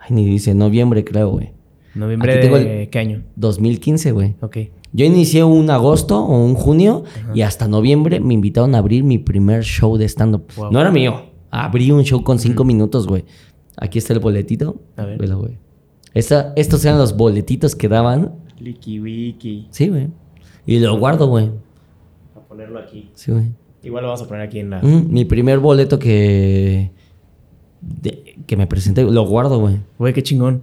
Ay, 0.00 0.08
ni 0.10 0.24
dice 0.26 0.54
noviembre, 0.54 1.04
creo, 1.04 1.30
güey. 1.30 1.50
noviembre 1.94 2.32
Aquí 2.32 2.38
de 2.38 2.42
tengo 2.44 2.56
el- 2.56 2.90
qué 2.90 2.98
año. 2.98 3.22
2015, 3.36 4.10
güey. 4.12 4.34
Ok. 4.40 4.56
Yo 4.92 5.04
inicié 5.04 5.44
un 5.44 5.70
agosto 5.70 6.18
o 6.24 6.44
un 6.44 6.54
junio 6.54 7.04
y 7.34 7.42
hasta 7.42 7.68
noviembre 7.68 8.18
me 8.20 8.34
invitaron 8.34 8.74
a 8.74 8.78
abrir 8.78 9.04
mi 9.04 9.18
primer 9.18 9.62
show 9.62 9.96
de 9.96 10.06
stand-up. 10.08 10.44
Wow. 10.56 10.72
No 10.72 10.80
era 10.80 10.90
mío. 10.90 11.22
Abrí 11.50 11.90
un 11.92 12.02
show 12.02 12.22
con 12.24 12.38
cinco 12.38 12.64
minutos, 12.64 13.06
güey. 13.06 13.24
Aquí 13.76 13.98
está 13.98 14.12
el 14.12 14.20
boletito. 14.20 14.80
A 14.96 15.04
ver. 15.04 15.18
Velo, 15.18 15.38
güey. 15.38 15.58
Estos 16.14 16.84
eran 16.84 16.98
los 16.98 17.16
boletitos 17.16 17.74
que 17.76 17.88
daban. 17.88 18.32
Licky 18.58 19.00
Wiki. 19.00 19.68
Sí, 19.70 19.88
güey. 19.88 20.08
Y 20.64 20.78
lo 20.78 20.98
guardo, 20.98 21.26
güey. 21.28 21.50
A 22.34 22.40
ponerlo 22.40 22.78
aquí. 22.78 23.10
Sí, 23.14 23.32
güey. 23.32 23.52
Igual 23.82 24.02
lo 24.02 24.08
vamos 24.08 24.22
a 24.22 24.28
poner 24.28 24.42
aquí 24.42 24.58
en 24.60 24.70
la. 24.70 24.80
Mm, 24.82 25.10
mi 25.12 25.24
primer 25.26 25.58
boleto 25.58 25.98
que... 25.98 26.90
de- 27.80 28.36
que 28.46 28.56
me 28.56 28.66
presenté, 28.66 29.02
lo 29.04 29.26
guardo, 29.26 29.58
güey. 29.60 29.76
Güey, 29.98 30.12
qué 30.14 30.22
chingón. 30.22 30.62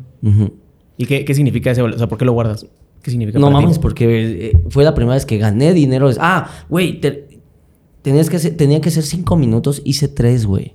¿Y 0.97 1.05
qué, 1.05 1.23
qué 1.25 1.33
significa 1.35 1.71
ese 1.71 1.81
boleto? 1.81 1.97
O 1.97 1.99
sea, 1.99 2.07
¿por 2.09 2.17
qué 2.17 2.25
lo 2.25 2.33
guardas? 2.33 2.65
¿Qué 3.01 3.11
significa 3.11 3.39
No 3.39 3.47
para 3.47 3.57
ti? 3.59 3.63
mames, 3.63 3.79
porque 3.79 4.47
eh, 4.49 4.61
fue 4.69 4.83
la 4.83 4.93
primera 4.95 5.15
vez 5.15 5.25
que 5.25 5.37
gané 5.37 5.73
dinero. 5.73 6.09
Ah, 6.19 6.49
güey, 6.69 6.99
te- 7.01 7.27
tenías 8.01 8.29
que 8.29 8.37
hacer, 8.37 8.55
tenía 8.57 8.79
que 8.81 8.89
hacer 8.89 9.03
cinco 9.03 9.35
minutos, 9.35 9.81
hice 9.85 10.07
tres, 10.07 10.45
güey. 10.45 10.73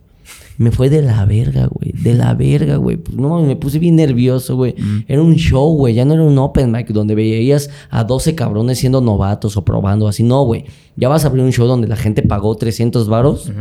Me 0.58 0.72
fue 0.72 0.90
de 0.90 1.02
la 1.02 1.24
verga, 1.24 1.68
güey. 1.70 1.92
De 1.92 2.14
la 2.14 2.34
verga, 2.34 2.76
güey. 2.76 2.98
No 3.16 3.28
mames, 3.28 3.46
me 3.46 3.54
puse 3.56 3.78
bien 3.78 3.94
nervioso, 3.96 4.56
güey. 4.56 4.74
Era 5.06 5.22
un 5.22 5.34
show, 5.36 5.72
güey. 5.76 5.94
Ya 5.94 6.04
no 6.04 6.14
era 6.14 6.24
un 6.24 6.36
open 6.36 6.72
mic 6.72 6.88
donde 6.88 7.14
veías 7.14 7.70
a 7.90 8.02
12 8.04 8.34
cabrones 8.34 8.78
siendo 8.78 9.00
novatos 9.00 9.56
o 9.56 9.64
probando 9.64 10.08
así. 10.08 10.24
No, 10.24 10.42
güey. 10.44 10.64
Ya 10.96 11.08
vas 11.08 11.24
a 11.24 11.28
abrir 11.28 11.44
un 11.44 11.52
show 11.52 11.66
donde 11.68 11.86
la 11.86 11.94
gente 11.96 12.22
pagó 12.22 12.56
300 12.56 13.08
varos. 13.08 13.52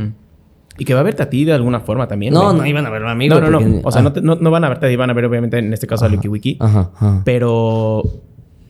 Y 0.79 0.85
que 0.85 0.93
va 0.95 0.99
a 0.99 1.03
verte 1.03 1.21
a 1.23 1.29
ti 1.29 1.45
de 1.45 1.53
alguna 1.53 1.79
forma 1.81 2.07
también. 2.07 2.33
No, 2.33 2.45
güey. 2.45 2.57
no 2.57 2.65
iban 2.67 2.85
a 2.85 2.89
verlo 2.89 3.09
a 3.09 3.15
mí, 3.15 3.27
No, 3.27 3.41
no, 3.41 3.49
no. 3.49 3.59
porque- 3.59 3.81
O 3.83 3.91
sea, 3.91 4.01
ah. 4.01 4.03
no, 4.03 4.13
te- 4.13 4.21
no, 4.21 4.35
no 4.35 4.49
van 4.51 4.63
a 4.63 4.69
verte 4.69 4.95
van 4.97 5.09
a 5.09 5.13
ver 5.13 5.25
obviamente 5.25 5.57
en 5.59 5.73
este 5.73 5.85
caso 5.87 6.05
a 6.05 6.09
Lucky 6.09 6.27
Wiki. 6.27 6.57
Ajá, 6.59 6.91
ajá. 6.95 7.21
Pero, 7.25 8.03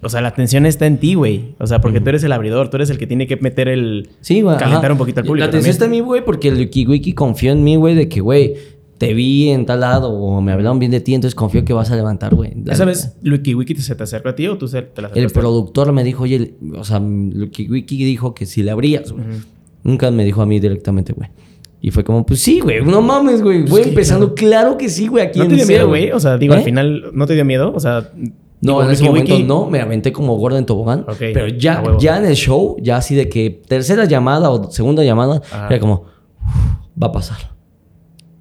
o 0.01 0.10
sea, 0.10 0.21
la 0.21 0.29
atención 0.29 0.65
está 0.65 0.86
en 0.86 0.97
ti, 0.97 1.15
güey. 1.15 1.55
O 1.60 1.67
sea, 1.67 1.81
porque 1.81 1.99
tú 1.99 2.10
eres 2.10 2.23
el 2.23 2.31
abridor, 2.31 2.69
tú 2.69 2.77
eres 2.77 2.89
el 2.89 2.97
que 2.97 3.07
tiene 3.07 3.27
que 3.27 3.38
meter 3.38 3.67
el... 3.67 4.10
Sí, 4.21 4.41
güey. 4.41 4.57
Calentar 4.57 4.86
ajá. 4.86 4.93
un 4.93 4.97
poquito 4.99 5.21
al 5.21 5.25
público 5.25 5.45
La 5.45 5.49
atención 5.49 5.71
está 5.71 5.86
en 5.86 5.91
mí, 5.91 5.99
güey, 6.01 6.23
porque 6.23 6.49
el 6.49 6.69
Wiki 6.88 7.13
confió 7.13 7.51
en 7.51 7.63
mí, 7.63 7.75
güey, 7.75 7.95
de 7.95 8.07
que, 8.07 8.21
güey, 8.21 8.55
te 8.97 9.13
vi 9.13 9.49
en 9.49 9.65
tal 9.65 9.81
lado 9.81 10.10
o 10.10 10.41
me 10.41 10.51
hablaron 10.51 10.79
bien 10.79 10.91
de 10.91 10.99
ti, 10.99 11.13
entonces 11.13 11.36
confío 11.36 11.63
que 11.63 11.73
vas 11.73 11.91
a 11.91 11.95
levantar, 11.95 12.33
güey. 12.36 12.53
¿Esa 12.67 12.86
vez 12.86 13.15
Wiki 13.23 13.75
se 13.75 13.95
te 13.95 14.03
acercó 14.03 14.29
a 14.29 14.36
ti 14.36 14.47
o 14.47 14.57
tú 14.57 14.67
se- 14.67 14.81
te 14.81 15.01
la 15.01 15.10
El 15.10 15.29
productor 15.29 15.91
me 15.91 16.03
dijo, 16.03 16.23
oye, 16.23 16.55
o 16.75 16.83
sea, 16.83 16.99
Wiki 16.99 17.69
Wiki 17.69 18.03
dijo 18.05 18.33
que 18.33 18.45
si 18.45 18.63
le 18.63 18.71
abrías, 18.71 19.12
güey. 19.12 19.25
Nunca 19.83 20.12
me 20.12 20.25
dijo 20.25 20.41
a 20.41 20.45
mí 20.45 20.60
directamente, 20.60 21.13
güey. 21.13 21.29
Y 21.79 21.91
fue 21.91 22.03
como, 22.03 22.25
pues 22.25 22.39
sí, 22.39 22.60
güey, 22.60 22.83
no 22.83 23.01
mames, 23.01 23.41
güey. 23.41 23.63
Voy 23.63 23.83
sí, 23.83 23.89
empezando, 23.89 24.33
claro. 24.33 24.77
que 24.77 24.89
sí, 24.89 25.07
güey, 25.07 25.25
aquí 25.25 25.39
¿No 25.39 25.45
en 25.45 25.51
te 25.51 25.55
dio 25.57 25.67
miedo, 25.67 25.88
güey? 25.88 26.12
O 26.12 26.19
sea, 26.19 26.38
digo, 26.38 26.55
¿Eh? 26.55 26.57
al 26.57 26.63
final, 26.63 27.12
¿no 27.13 27.25
te 27.27 27.36
dio 27.36 27.45
miedo? 27.45 27.71
O 27.73 27.79
sea... 27.79 28.12
No, 28.60 28.74
digo, 28.74 28.84
en 28.84 28.91
ese 28.91 29.04
momento 29.04 29.39
no, 29.39 29.70
me 29.70 29.80
aventé 29.80 30.12
como 30.12 30.36
gordo 30.36 30.58
en 30.58 30.65
tobogán. 30.65 31.06
Pero 31.20 31.48
ya, 31.48 31.84
ya 32.00 32.17
en 32.17 32.26
el 32.26 32.36
show, 32.36 32.76
ya 32.82 32.98
así 32.98 33.13
de 33.15 33.30
que 33.30 33.50
tercera 33.67 34.06
llamada 34.06 34.50
o 34.50 34.72
segunda 34.72 35.04
llamada, 35.04 35.41
Ajá. 35.52 35.67
era 35.67 35.80
como, 35.80 36.06
"Uf, 36.43 37.02
va 37.02 37.08
a 37.08 37.12
pasar. 37.12 37.38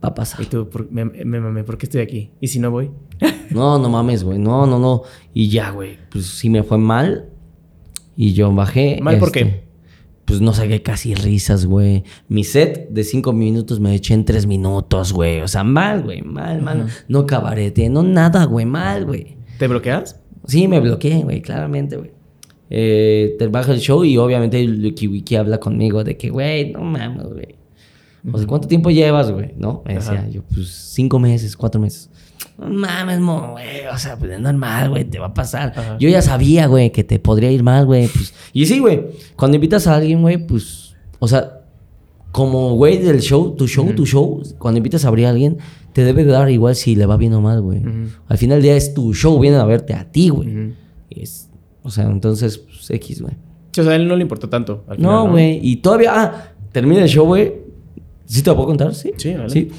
Va 0.02 0.10
a 0.10 0.14
pasar. 0.14 0.40
Y 0.42 0.46
tú, 0.46 0.68
por, 0.68 0.90
me, 0.90 1.04
me 1.04 1.40
mamé, 1.40 1.64
¿por 1.64 1.76
qué 1.78 1.86
estoy 1.86 2.00
aquí? 2.00 2.30
¿Y 2.40 2.48
si 2.48 2.58
no 2.58 2.70
voy? 2.70 2.90
No, 3.50 3.78
no 3.78 3.88
mames, 3.88 4.24
güey. 4.24 4.38
No, 4.38 4.66
no, 4.66 4.78
no. 4.78 5.02
Y 5.32 5.48
ya, 5.48 5.70
güey. 5.70 5.98
Pues 6.10 6.26
sí 6.26 6.50
me 6.50 6.62
fue 6.64 6.78
mal. 6.78 7.30
Y 8.16 8.32
yo 8.32 8.52
bajé. 8.52 8.98
¿Mal 9.00 9.18
por 9.18 9.28
este, 9.28 9.38
qué? 9.44 9.64
Pues 10.24 10.40
no 10.40 10.52
saqué 10.52 10.82
casi 10.82 11.14
risas, 11.14 11.64
güey. 11.66 12.02
Mi 12.28 12.42
set 12.42 12.88
de 12.90 13.04
cinco 13.04 13.32
minutos 13.32 13.78
me 13.78 13.94
eché 13.94 14.14
en 14.14 14.24
tres 14.24 14.46
minutos, 14.46 15.12
güey. 15.12 15.40
O 15.42 15.48
sea, 15.48 15.62
mal, 15.62 16.02
güey. 16.02 16.22
Mal, 16.22 16.60
mal. 16.60 16.88
No 17.08 17.24
cabarete, 17.24 17.88
no 17.88 18.02
nada, 18.02 18.44
güey. 18.44 18.66
Mal, 18.66 19.04
güey. 19.06 19.36
¿Te 19.58 19.68
bloqueas? 19.68 20.20
Sí, 20.46 20.68
me 20.68 20.80
bloqueé, 20.80 21.22
güey. 21.22 21.42
Claramente, 21.42 21.96
güey. 21.96 22.10
Eh, 22.68 23.36
te 23.38 23.46
baja 23.46 23.72
el 23.72 23.80
show 23.80 24.04
y 24.04 24.16
obviamente 24.16 24.62
Lucky 24.64 25.06
Wiki 25.06 25.36
habla 25.36 25.58
conmigo 25.58 26.02
de 26.02 26.16
que, 26.16 26.30
güey, 26.30 26.72
no 26.72 26.80
mames, 26.80 27.26
güey. 27.26 27.54
O 28.32 28.38
sea, 28.38 28.46
¿cuánto 28.46 28.66
tiempo 28.66 28.90
llevas, 28.90 29.30
güey? 29.30 29.54
¿No? 29.56 29.82
Me 29.86 29.94
decía 29.94 30.14
Ajá. 30.14 30.28
yo, 30.28 30.42
pues 30.42 30.68
cinco 30.68 31.20
meses, 31.20 31.56
cuatro 31.56 31.80
meses. 31.80 32.10
No 32.58 32.68
mames, 32.68 33.20
mo, 33.20 33.52
güey. 33.52 33.86
O 33.92 33.98
sea, 33.98 34.18
pues 34.18 34.32
es 34.32 34.40
normal, 34.40 34.90
güey, 34.90 35.04
te 35.04 35.20
va 35.20 35.26
a 35.26 35.34
pasar. 35.34 35.72
Ajá. 35.76 35.96
Yo 36.00 36.08
ya 36.08 36.22
sabía, 36.22 36.66
güey, 36.66 36.90
que 36.90 37.04
te 37.04 37.20
podría 37.20 37.52
ir 37.52 37.62
mal, 37.62 37.86
güey. 37.86 38.08
Pues. 38.08 38.34
Y 38.52 38.66
sí, 38.66 38.80
güey, 38.80 39.06
cuando 39.36 39.54
invitas 39.56 39.86
a 39.86 39.94
alguien, 39.94 40.22
güey, 40.22 40.38
pues, 40.44 40.96
o 41.20 41.28
sea, 41.28 41.55
como 42.36 42.74
güey 42.76 42.98
del 42.98 43.20
show, 43.22 43.56
tu 43.56 43.66
show, 43.66 43.90
tu 43.94 44.04
show, 44.04 44.42
cuando 44.58 44.76
invitas 44.76 45.06
a 45.06 45.08
abrir 45.08 45.24
a 45.24 45.30
alguien, 45.30 45.56
te 45.94 46.04
debe 46.04 46.22
de 46.22 46.32
dar 46.32 46.50
igual 46.50 46.76
si 46.76 46.94
le 46.94 47.06
va 47.06 47.16
bien 47.16 47.32
o 47.32 47.40
mal, 47.40 47.62
güey. 47.62 47.80
Al 48.28 48.36
final 48.36 48.56
del 48.58 48.62
día 48.64 48.76
es 48.76 48.92
tu 48.92 49.14
show, 49.14 49.40
vienen 49.40 49.58
a 49.58 49.64
verte 49.64 49.94
a 49.94 50.10
ti, 50.12 50.28
güey. 50.28 50.74
Es- 51.08 51.48
o 51.82 51.90
sea, 51.90 52.04
entonces, 52.10 52.58
pues, 52.58 52.90
X, 52.90 53.22
güey. 53.22 53.32
O 53.78 53.82
sea, 53.82 53.90
a 53.92 53.96
él 53.96 54.06
no 54.06 54.16
le 54.16 54.20
importó 54.22 54.50
tanto. 54.50 54.84
al 54.86 54.96
final, 54.96 55.12
No, 55.12 55.30
güey. 55.30 55.60
Y 55.62 55.76
todavía, 55.76 56.12
ah, 56.14 56.48
termina 56.72 57.02
el 57.02 57.08
show, 57.08 57.24
güey. 57.26 57.54
¿Sí 58.26 58.42
te 58.42 58.50
lo 58.50 58.56
puedo 58.56 58.68
contar? 58.68 58.94
Sí. 58.94 59.12
Sí, 59.16 59.32
dale. 59.32 59.48
Sí. 59.48 59.70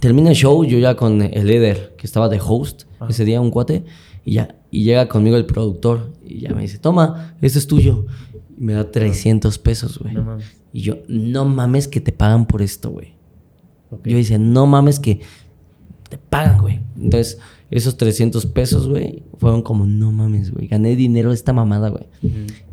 Termina 0.00 0.30
el 0.30 0.36
show, 0.36 0.64
yo 0.64 0.78
ya 0.78 0.94
con 0.94 1.20
el 1.20 1.46
líder, 1.48 1.94
que 1.98 2.06
estaba 2.06 2.28
de 2.28 2.38
host 2.40 2.84
Ah. 3.00 3.06
ese 3.10 3.24
día, 3.24 3.40
un 3.40 3.50
cuate, 3.50 3.84
y 4.24 4.34
ya, 4.34 4.54
y 4.70 4.84
llega 4.84 5.08
conmigo 5.08 5.36
el 5.36 5.46
productor, 5.46 6.12
y 6.24 6.38
ya 6.42 6.50
me 6.54 6.62
dice, 6.62 6.78
toma, 6.78 7.34
esto 7.40 7.58
es 7.58 7.66
tuyo. 7.66 8.06
Y 8.56 8.62
me 8.62 8.74
da 8.74 8.88
300 8.88 9.58
pesos, 9.58 9.98
güey. 9.98 10.14
No 10.14 10.22
mames. 10.22 10.44
Y 10.72 10.80
yo, 10.82 10.96
no 11.08 11.44
mames 11.44 11.88
que 11.88 12.00
te 12.00 12.12
pagan 12.12 12.46
por 12.46 12.62
esto, 12.62 12.90
güey. 12.90 13.08
Yo 14.04 14.16
dice, 14.16 14.38
no 14.38 14.66
mames 14.66 14.98
que 14.98 15.20
te 16.08 16.18
pagan, 16.18 16.60
güey. 16.60 16.80
Entonces, 16.96 17.38
Esos 17.70 17.96
300 17.96 18.44
pesos, 18.46 18.86
güey, 18.86 19.22
fueron 19.38 19.62
como, 19.62 19.86
no 19.86 20.12
mames, 20.12 20.50
güey. 20.52 20.66
Gané 20.68 20.94
dinero 20.94 21.30
de 21.30 21.34
esta 21.34 21.54
mamada, 21.54 21.88
güey. 21.88 22.04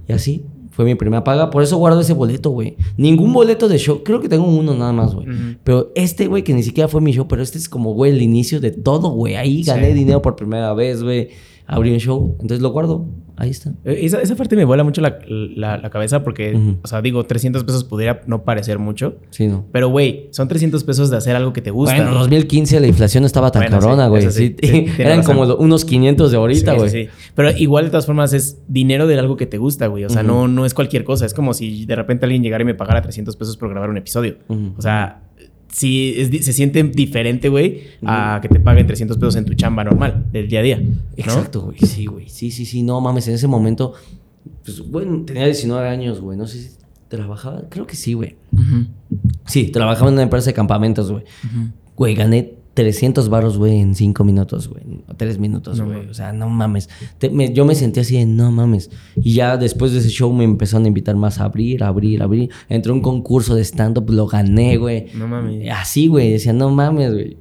Y 0.10 0.12
así 0.12 0.44
fue 0.72 0.84
mi 0.84 0.96
primera 0.96 1.24
paga. 1.24 1.50
Por 1.50 1.64
eso 1.64 1.78
guardo 1.78 2.02
ese 2.02 2.12
boleto, 2.12 2.50
güey. 2.50 2.76
Ningún 2.98 3.32
boleto 3.32 3.70
de 3.70 3.78
show. 3.78 4.02
Creo 4.04 4.20
que 4.20 4.28
tengo 4.28 4.46
uno 4.46 4.74
nada 4.76 4.92
más, 4.92 5.16
güey. 5.16 5.26
Pero 5.64 5.92
este, 5.96 6.28
güey, 6.28 6.44
que 6.44 6.54
ni 6.54 6.64
siquiera 6.64 6.90
fue 6.90 7.00
mi 7.00 7.14
show, 7.14 7.30
pero 7.30 7.42
este 7.42 7.58
es 7.58 7.70
como, 7.70 7.94
güey, 7.94 8.12
el 8.12 8.22
inicio 8.22 8.60
de 8.60 8.72
todo, 8.72 9.10
güey. 9.12 9.36
Ahí 9.36 9.64
gané 9.64 9.88
Sí. 9.90 9.94
dinero 9.94 10.22
por 10.22 10.36
primera 10.36 10.74
vez, 10.74 11.02
güey. 11.02 11.30
Abrí 11.66 11.92
un 11.94 12.00
show. 12.00 12.36
Entonces 12.42 12.62
lo 12.62 12.72
guardo. 12.74 13.06
Ahí 13.40 13.50
está. 13.52 13.72
Eh, 13.86 14.00
Esa, 14.04 14.22
esa 14.22 14.36
parte 14.36 14.56
me 14.56 14.66
vuela 14.66 14.84
mucho 14.84 15.02
la, 15.02 15.18
la- 15.28 15.78
la 15.78 15.90
cabeza 15.90 16.24
porque, 16.24 16.60
o 16.84 16.88
sea, 16.88 17.02
digo, 17.02 17.24
300 17.26 17.64
pesos 17.64 17.84
pudiera 17.86 18.22
no 18.28 18.44
parecer 18.44 18.78
mucho. 18.80 19.16
Sí, 19.32 19.48
no. 19.48 19.66
Pero, 19.72 19.90
güey, 19.90 20.28
son 20.32 20.48
300 20.48 20.84
pesos 20.84 21.10
de 21.10 21.18
hacer 21.18 21.36
algo 21.36 21.54
que 21.54 21.62
te 21.62 21.72
gusta. 21.72 21.96
Bueno, 21.96 22.12
2015 22.14 22.80
la 22.80 22.88
inflación 22.88 23.24
estaba 23.24 23.50
tan 23.52 23.62
Bueno, 23.64 23.78
sí, 23.78 23.82
cabrona, 23.82 24.08
güey. 24.08 24.30
sí, 24.32 24.56
eran 25.00 25.20
razón. 25.20 25.38
como 25.38 25.56
unos 25.56 25.86
500 25.86 26.32
de 26.32 26.38
ahorita, 26.38 26.74
güey. 26.74 26.90
sí, 26.90 27.04
sí. 27.06 27.10
Pero 27.34 27.52
igual, 27.58 27.86
de 27.86 27.92
todas 27.92 28.06
formas, 28.06 28.34
es 28.34 28.60
dinero 28.68 29.08
de 29.08 29.18
algo 29.18 29.38
que 29.38 29.46
te 29.46 29.58
gusta, 29.58 29.88
güey. 29.88 30.04
O 30.04 30.10
sea, 30.10 30.22
no, 30.22 30.48
no 30.48 30.66
es 30.66 30.74
cualquier 30.74 31.04
cosa. 31.04 31.26
Es 31.26 31.34
como 31.34 31.54
si 31.54 31.86
de 31.86 31.96
repente 31.96 32.26
alguien 32.26 32.44
llegara 32.44 32.62
y 32.64 32.66
me 32.66 32.76
pagara 32.76 33.02
300 33.02 33.36
pesos 33.38 33.56
por 33.58 33.70
grabar 33.70 33.90
un 33.90 33.98
episodio. 33.98 34.36
O 34.78 34.82
sea, 34.82 35.22
sí, 35.72 36.14
es 36.18 36.30
di- 36.32 36.44
se 36.44 36.54
siente 36.54 36.84
diferente, 36.84 37.50
güey, 37.50 37.82
a 38.06 38.40
que 38.42 38.50
te 38.50 38.60
paguen 38.60 38.86
300 38.88 39.18
pesos 39.18 39.36
en 39.36 39.46
tu 39.46 39.54
chamba 39.54 39.84
normal, 39.84 40.26
del 40.32 40.48
día 40.48 40.60
a 40.60 40.64
día. 40.64 40.78
¿no? 40.80 40.94
Exacto, 41.18 41.62
güey. 41.62 41.78
Sí, 41.80 42.06
güey. 42.06 42.30
Sí, 42.30 42.52
sí, 42.52 42.66
sí. 42.66 42.84
No 42.84 43.00
mames, 43.02 43.28
en 43.28 43.36
ese 43.36 43.48
momento. 43.48 43.94
Pues, 44.64 44.80
bueno, 44.90 45.24
tenía 45.26 45.46
19 45.46 45.88
años, 45.88 46.20
güey. 46.22 46.38
No 46.38 46.48
sé 46.48 46.62
si 46.62 46.70
trabajaba. 47.08 47.64
Creo 47.70 47.86
que 47.88 47.96
sí, 47.96 48.14
güey. 48.14 48.36
Sí, 49.46 49.66
trabajaba 49.70 50.08
en 50.10 50.14
una 50.16 50.24
empresa 50.24 50.48
de 50.50 50.54
campamentos, 50.54 51.12
güey. 51.12 51.24
Güey, 51.96 52.16
gané 52.16 52.54
300 52.84 53.28
baros, 53.28 53.58
güey, 53.58 53.80
en 53.80 53.94
5 53.94 54.24
minutos, 54.24 54.70
güey. 54.70 54.84
O 55.10 55.14
3 55.14 55.38
minutos, 55.38 55.82
güey. 55.82 56.08
o 56.08 56.14
sea, 56.14 56.32
no 56.32 56.48
mames. 56.50 56.88
Te- 57.18 57.30
me- 57.30 57.52
yo 57.54 57.66
me 57.66 57.76
sentí 57.76 58.00
así 58.00 58.16
de 58.18 58.26
no 58.26 58.52
mames. 58.54 58.90
Y 59.22 59.34
ya 59.34 59.58
después 59.58 59.92
de 59.92 60.00
ese 60.00 60.08
show 60.08 60.32
me 60.32 60.46
empezaron 60.46 60.86
a 60.86 60.88
invitar 60.88 61.18
más 61.18 61.42
a 61.42 61.44
abrir, 61.44 61.84
a 61.84 61.88
abrir, 61.90 62.22
a 62.22 62.24
abrir. 62.26 62.50
Entré 62.70 62.92
a 62.92 62.96
un 62.96 63.02
concurso 63.02 63.54
de 63.56 63.64
stand-up, 63.66 64.10
lo 64.10 64.28
gané, 64.28 64.78
güey. 64.78 65.08
No 65.14 65.28
mames. 65.28 65.70
Así, 65.72 66.08
güey. 66.08 66.32
Decía, 66.32 66.54
no 66.54 66.70
mames, 66.70 67.12
güey. 67.12 67.38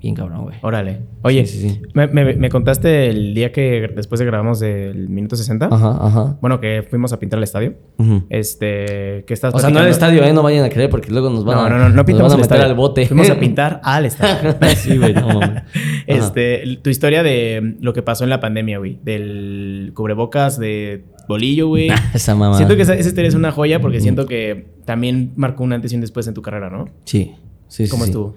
Bien 0.00 0.14
cabrón, 0.14 0.44
güey. 0.44 0.56
Órale. 0.62 1.00
Oye, 1.22 1.44
Sí, 1.44 1.58
sí, 1.60 1.68
sí. 1.70 1.82
Me, 1.92 2.06
me- 2.06 2.34
me 2.34 2.48
contaste 2.48 3.08
el 3.10 3.34
día 3.34 3.52
que 3.52 3.90
después 3.94 4.18
de 4.18 4.24
grabamos 4.24 4.58
del 4.60 5.10
minuto 5.10 5.36
60. 5.36 5.66
Ajá, 5.70 5.98
ajá. 6.00 6.38
Bueno, 6.40 6.58
que 6.58 6.82
fuimos 6.88 7.12
a 7.12 7.18
pintar 7.18 7.36
el 7.36 7.44
estadio. 7.44 7.74
Ujú. 7.98 8.22
Este, 8.30 9.24
que 9.26 9.34
estás 9.34 9.54
O 9.54 9.58
sea, 9.58 9.68
no 9.68 9.78
el 9.80 9.84
platicando- 9.86 9.90
estadio, 9.90 10.24
¿eh? 10.24 10.32
No 10.32 10.42
vayan 10.42 10.64
a 10.64 10.70
creer 10.70 10.88
porque 10.88 11.10
luego 11.10 11.28
nos 11.28 11.44
van 11.44 11.56
No, 11.58 11.64
a... 11.64 11.68
no, 11.68 11.78
no, 11.78 11.88
no 11.90 12.04
pintamos 12.06 12.32
el 12.34 12.40
estadio. 12.40 12.64
al 12.64 12.74
bote. 12.74 13.04
Fuimos 13.06 13.28
a 13.28 13.34
pintar 13.38 13.80
al 13.84 14.06
estadio. 14.06 14.56
sí, 14.76 14.96
güey, 14.96 15.12
no 15.12 15.28
mames. 15.38 15.62
Este, 16.06 16.78
tu 16.82 16.88
historia 16.90 17.22
de 17.22 17.76
lo 17.80 17.92
que 17.92 18.02
pasó 18.02 18.24
en 18.24 18.30
la 18.30 18.40
pandemia, 18.40 18.78
güey. 18.78 18.98
Del 19.04 19.92
cubrebocas 19.94 20.58
de 20.58 21.04
bolillo, 21.28 21.68
güey. 21.68 21.90
Esa 22.14 22.34
mamá. 22.34 22.56
Siento 22.56 22.74
que 22.74 22.82
esa, 22.82 22.94
esa 22.94 23.08
historia 23.08 23.28
es 23.28 23.34
una 23.34 23.52
joya 23.52 23.80
porque 23.80 24.00
siento 24.00 24.26
que 24.26 24.66
también 24.86 25.32
marcó 25.36 25.62
un 25.62 25.72
antes 25.74 25.92
y 25.92 25.94
un 25.96 26.00
después 26.00 26.26
en 26.26 26.34
tu 26.34 26.42
carrera, 26.42 26.70
¿no? 26.70 26.86
Sí, 27.04 27.32
sí, 27.68 27.84
sí. 27.84 27.90
¿Cómo 27.90 28.04
sí. 28.04 28.10
estuvo? 28.10 28.34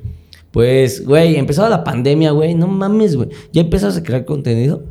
Pues, 0.54 1.04
güey, 1.06 1.36
empezaba 1.36 1.68
la 1.68 1.84
pandemia, 1.84 2.30
güey. 2.32 2.54
No 2.54 2.68
mames, 2.68 3.16
güey. 3.16 3.28
¿Ya 3.52 3.62
empezaste 3.62 4.00
a 4.02 4.04
crear 4.04 4.24
contenido? 4.24 4.84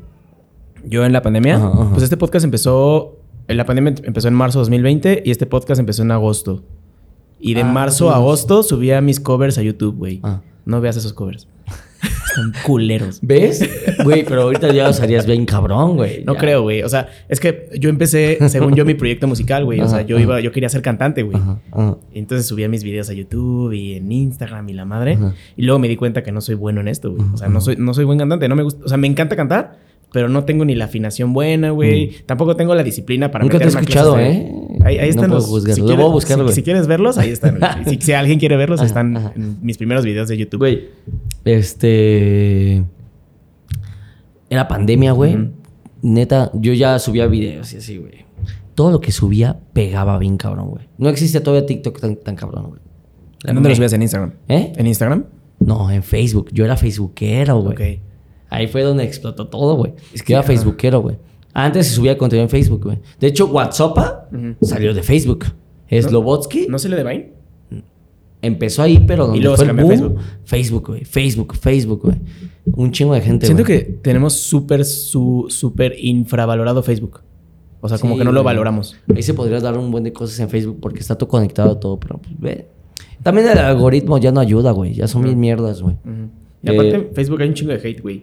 Yo 0.85 1.05
en 1.07 1.13
la 1.13 1.23
pandemia, 1.23 1.55
Ajá, 1.57 1.69
ajá. 1.69 1.91
pues 1.93 2.03
este 2.03 2.17
podcast 2.17 2.45
empezó, 2.45 3.17
la 3.47 3.65
pandemia 3.65 3.95
empezó 4.03 4.27
en 4.27 4.35
marzo 4.35 4.59
de 4.59 4.63
2020 4.65 5.23
y 5.25 5.31
este 5.31 5.47
podcast 5.47 5.79
empezó 5.79 6.03
en 6.03 6.11
agosto. 6.11 6.65
Y 7.39 7.55
de 7.55 7.61
Ah, 7.63 7.65
marzo 7.73 8.11
a 8.11 8.17
agosto 8.17 8.65
subía 8.65 9.01
mis 9.01 9.21
covers 9.21 9.57
a 9.59 9.63
YouTube, 9.63 9.97
güey. 9.97 10.19
Ah. 10.25 10.41
No 10.65 10.81
veas 10.81 10.97
esos 10.97 11.13
covers. 11.13 11.47
Están 12.37 12.53
culeros. 12.67 13.19
¿Ves? 13.23 13.69
Güey, 14.05 14.25
pero 14.25 14.43
ahorita 14.43 14.73
ya 14.73 14.93
salías 14.93 15.27
bien 15.27 15.45
cabrón, 15.47 15.97
güey. 15.97 16.25
No 16.25 16.35
Ya. 16.35 16.41
creo, 16.41 16.63
güey. 16.63 16.83
O 16.83 16.89
sea, 16.89 17.09
es 17.29 17.41
que 17.41 17.69
yo 17.79 17.89
empecé, 17.91 18.39
según 18.49 18.75
yo, 18.75 18.85
mi 18.85 18.95
proyecto 18.95 19.27
musical, 19.27 19.65
güey. 19.65 19.81
O 19.81 19.89
sea, 19.89 20.03
yo 20.03 20.19
iba, 20.19 20.41
yo 20.41 20.51
quería 20.53 20.69
ser 20.69 20.83
cantante, 20.83 21.23
güey. 21.23 21.37
Entonces 22.15 22.47
subía 22.47 22.69
mis 22.69 22.85
videos 22.85 23.09
a 23.11 23.13
YouTube 23.13 23.73
y 23.73 23.95
en 23.95 24.11
Instagram 24.11 24.69
y 24.69 24.73
la 24.73 24.85
madre. 24.85 25.15
Ajá. 25.15 25.35
Y 25.57 25.63
luego 25.63 25.79
me 25.79 25.89
di 25.89 25.97
cuenta 25.97 26.23
que 26.23 26.33
no 26.33 26.41
soy 26.41 26.55
bueno 26.55 26.81
en 26.81 26.89
esto, 26.89 27.13
güey. 27.13 27.23
O 27.33 27.37
sea, 27.37 27.49
no 27.49 27.61
soy, 27.61 27.77
no 27.77 27.95
soy 27.95 28.05
buen 28.05 28.19
cantante. 28.19 28.49
No 28.49 28.57
me 28.57 28.63
gusta. 28.63 28.85
O 28.85 28.89
sea, 28.89 28.97
me 28.97 29.07
encanta 29.07 29.37
cantar, 29.37 29.79
pero 30.13 30.29
no 30.29 30.45
tengo 30.45 30.65
ni 30.65 30.75
la 30.75 30.85
afinación 30.87 31.33
buena, 31.33 31.71
güey. 31.71 32.13
Tampoco 32.27 32.55
tengo 32.57 32.75
la 32.75 32.83
disciplina 32.83 33.31
para 33.31 33.45
Mm. 33.45 33.49
Nunca 33.49 33.59
te 33.59 33.65
he 33.65 33.69
escuchado, 33.69 34.17
de- 34.17 34.31
¿eh? 34.31 34.53
Ahí, 34.85 34.99
ahí 34.99 35.05
No 35.07 35.11
están 35.11 35.31
puedo 35.31 35.41
los. 35.41 35.51
Lo 35.51 35.75
quieres- 35.75 35.97
voy 35.97 36.05
a 36.05 36.09
buscar, 36.13 36.49
si- 36.49 36.55
si, 36.55 36.63
quieres 36.63 36.87
verlos, 36.87 37.19
ahí 37.19 37.31
están. 37.31 37.59
si, 37.87 38.01
si 38.01 38.13
alguien 38.13 38.39
quiere 38.39 38.57
verlos, 38.57 38.81
Ajá, 38.81 38.87
están 38.87 39.17
ajá. 39.17 39.33
en 39.37 39.57
mis 39.63 39.79
primeros 39.79 40.05
videos 40.05 40.29
de 40.29 40.37
YouTube. 40.37 40.59
Güey, 40.59 40.89
este... 41.45 42.85
Era 44.51 44.69
pandemia, 44.69 45.13
güey. 45.13 45.51
Neta, 46.03 46.51
yo 46.55 46.73
ya 46.75 46.99
subía 46.99 47.27
videos 47.27 47.73
y 47.73 47.77
así, 47.79 47.97
güey. 47.97 48.25
Todo 48.75 48.91
lo 48.91 49.01
que 49.01 49.13
subía 49.13 49.61
pegaba 49.73 50.19
bien 50.19 50.37
cabrón, 50.37 50.69
güey. 50.71 50.89
No 50.99 51.09
existe 51.09 51.41
todavía 51.41 51.67
TikTok 51.67 52.01
tan, 52.01 52.17
tan 52.17 52.37
cabrón, 52.37 52.69
güey. 52.69 52.81
¿En 53.45 53.55
dónde 53.55 53.71
lo 53.71 53.75
subías? 53.77 53.93
¿En 53.93 54.03
Instagram? 54.03 54.33
¿Eh? 54.49 54.73
¿En 54.77 54.87
Instagram? 54.87 55.25
No, 55.61 55.91
en 55.91 56.03
Facebook. 56.03 56.51
Yo 56.53 56.65
era 56.65 56.77
facebookero, 56.77 57.61
güey. 57.61 57.73
Ok. 57.97 58.03
Ahí 58.53 58.67
fue 58.67 58.83
donde 58.83 59.03
explotó 59.05 59.47
todo, 59.49 59.77
güey. 59.77 59.95
Es 60.13 60.23
que, 60.23 60.35
era 60.35 60.43
facebookero, 60.43 61.01
güey. 61.01 61.17
Antes 61.55 61.87
se 61.87 61.95
subía 61.95 62.19
contenido 62.19 62.45
en 62.45 62.51
Facebook, 62.51 62.85
güey. 62.85 62.99
De 63.19 63.27
hecho, 63.29 63.47
WhatsApp 63.47 63.97
salió 64.61 64.93
de 64.93 65.03
Facebook. 65.03 65.47
Slobotsky 65.91 66.67
¿No 66.69 66.79
se 66.79 66.89
le 66.89 66.97
de 66.97 67.05
Vine? 67.05 67.33
empezó 68.41 68.83
ahí, 68.83 69.03
pero 69.07 69.27
donde 69.27 69.41
luego 69.41 69.57
fue 69.57 69.67
se 69.67 69.71
el 69.71 69.77
boom, 69.77 70.17
Facebook, 70.45 70.87
güey. 70.89 71.05
Facebook, 71.05 71.55
Facebook, 71.57 72.03
güey. 72.03 72.17
Un 72.75 72.91
chingo 72.93 73.15
de 73.15 73.21
gente, 73.21 73.47
Siento 73.47 73.65
que 73.65 73.81
tenemos 73.81 74.35
súper, 74.35 74.85
su- 74.85 75.47
súper 75.49 75.95
infravalorado 75.99 76.83
Facebook. 76.83 77.21
O 77.81 77.89
sea, 77.89 77.99
como 77.99 78.17
que 78.19 78.25
no 78.25 78.33
lo 78.33 78.43
valoramos. 78.45 78.97
Ahí 79.15 79.23
se 79.23 79.35
podría 79.35 79.61
dar 79.61 79.77
un 79.79 79.91
buen 79.91 80.05
de 80.05 80.13
cosas 80.13 80.39
en 80.41 80.49
Facebook 80.49 80.79
porque 80.81 81.01
está 81.01 81.17
todo 81.17 81.29
conectado 81.29 81.77
todo, 81.79 81.99
pero 81.99 82.19
pues 82.19 82.35
ve. 82.39 82.69
También 83.23 83.49
el 83.49 83.59
algoritmo 83.59 84.19
ya 84.19 84.31
no 84.33 84.41
ayuda, 84.41 84.71
güey. 84.73 84.95
Ya 84.95 85.07
son 85.09 85.23
mil 85.23 85.37
mierdas, 85.37 85.83
güey. 85.83 85.97
Y 86.63 86.71
Eh, 86.71 86.75
aparte, 86.75 86.95
en 86.95 87.15
Facebook 87.15 87.41
hay 87.43 87.49
un 87.49 87.55
chingo 87.55 87.73
de 87.73 87.79
hate, 87.79 88.01
güey. 88.01 88.23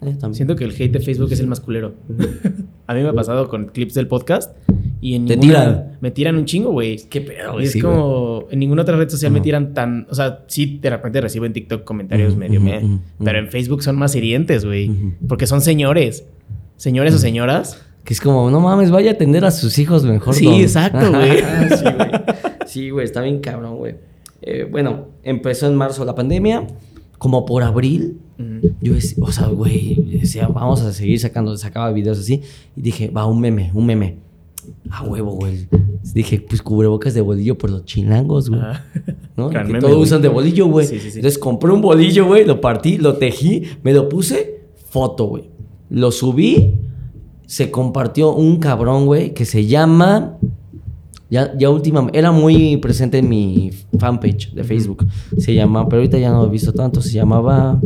Eh. 0.00 0.16
Siento 0.32 0.54
que 0.54 0.64
el 0.64 0.70
hate 0.70 0.92
de 0.92 1.00
Facebook 1.00 1.32
es 1.32 1.40
el 1.40 1.46
más 1.48 1.60
culero. 1.60 1.94
A 2.86 2.94
mí 2.94 3.02
me 3.02 3.08
ha 3.08 3.12
pasado 3.12 3.48
con 3.48 3.66
clips 3.66 3.94
del 3.94 4.06
podcast 4.06 4.56
y 5.00 5.14
en 5.14 5.26
Te 5.26 5.36
ninguna- 5.36 5.60
tiran. 5.64 5.98
Me 6.00 6.10
tiran 6.10 6.36
un 6.36 6.44
chingo, 6.44 6.70
güey. 6.70 6.96
Qué 7.10 7.20
pedo, 7.20 7.54
güey. 7.54 7.66
es 7.66 7.72
sí, 7.72 7.80
como... 7.80 8.44
En 8.50 8.60
ninguna 8.60 8.82
otra 8.82 8.96
red 8.96 9.08
social 9.08 9.30
me 9.32 9.40
tiran 9.40 9.74
tan... 9.74 10.06
O 10.10 10.14
sea, 10.14 10.44
sí, 10.46 10.78
de 10.80 10.90
repente 10.90 11.20
recibo 11.20 11.44
en 11.44 11.52
TikTok 11.52 11.84
comentarios 11.84 12.36
medio 12.36 12.60
ujú, 12.60 13.00
Pero 13.22 13.38
en 13.38 13.48
Facebook 13.48 13.82
son 13.82 13.96
más 13.96 14.14
hirientes, 14.14 14.64
güey. 14.64 14.90
Porque 15.28 15.46
son 15.46 15.60
señores. 15.60 16.24
Señores 16.76 17.14
o 17.14 17.18
señoras. 17.18 17.84
Que 18.04 18.14
es 18.14 18.20
como, 18.20 18.50
no 18.50 18.60
mames, 18.60 18.90
vaya 18.90 19.10
a 19.10 19.14
atender 19.14 19.44
a 19.44 19.50
sus 19.50 19.78
hijos 19.78 20.04
mejor. 20.04 20.32
Sí, 20.34 20.46
don. 20.46 20.54
exacto, 20.54 21.10
güey. 21.10 21.38
sí, 21.76 21.84
güey. 21.84 22.10
Sí, 22.66 22.90
güey, 22.90 23.04
está 23.04 23.20
bien 23.20 23.40
cabrón, 23.40 23.76
güey. 23.76 23.96
Eh, 24.40 24.66
bueno, 24.70 25.08
empezó 25.24 25.66
en 25.66 25.74
marzo 25.74 26.04
la 26.04 26.14
pandemia. 26.14 26.66
Como 27.18 27.44
por 27.44 27.62
abril, 27.62 28.18
yo 28.80 28.94
decía, 28.94 29.18
o 29.20 29.32
sea, 29.32 29.48
güey, 29.48 29.94
decía, 30.20 30.46
vamos 30.48 30.80
a 30.82 30.92
seguir 30.92 31.18
sacando, 31.18 31.56
sacaba 31.56 31.90
videos 31.90 32.18
así. 32.18 32.42
Y 32.76 32.82
dije, 32.82 33.10
va, 33.10 33.26
un 33.26 33.40
meme, 33.40 33.70
un 33.74 33.86
meme. 33.86 34.16
A 34.90 35.02
huevo, 35.02 35.32
güey. 35.32 35.66
Dije, 36.14 36.40
pues 36.40 36.62
cubrebocas 36.62 37.14
de 37.14 37.20
bolillo 37.20 37.56
por 37.58 37.70
los 37.70 37.84
chilangos, 37.84 38.48
güey. 38.48 38.60
Ah. 38.62 38.84
¿no? 39.36 39.50
Que 39.50 39.58
todos 39.80 39.94
güey. 39.94 40.02
usan 40.02 40.22
de 40.22 40.28
bolillo, 40.28 40.66
güey. 40.66 40.86
Sí, 40.86 40.98
sí, 40.98 41.10
sí. 41.10 41.18
Entonces 41.18 41.38
compré 41.38 41.72
un 41.72 41.80
bolillo, 41.80 42.26
güey, 42.26 42.44
lo 42.44 42.60
partí, 42.60 42.98
lo 42.98 43.16
tejí, 43.16 43.64
me 43.82 43.92
lo 43.92 44.08
puse, 44.08 44.60
foto, 44.90 45.26
güey. 45.26 45.50
Lo 45.90 46.10
subí, 46.10 46.74
se 47.46 47.70
compartió 47.70 48.34
un 48.34 48.58
cabrón, 48.58 49.06
güey, 49.06 49.34
que 49.34 49.44
se 49.44 49.66
llama... 49.66 50.38
Ya, 51.30 51.52
ya 51.58 51.68
última, 51.68 52.08
era 52.14 52.32
muy 52.32 52.78
presente 52.78 53.18
en 53.18 53.28
mi 53.28 53.70
fanpage 53.98 54.52
de 54.54 54.64
Facebook. 54.64 55.06
Se 55.36 55.54
llama, 55.54 55.86
pero 55.88 56.00
ahorita 56.00 56.18
ya 56.18 56.30
no 56.30 56.42
lo 56.42 56.48
he 56.48 56.50
visto 56.50 56.72
tanto. 56.72 57.02
Se 57.02 57.12
llamaba 57.12 57.80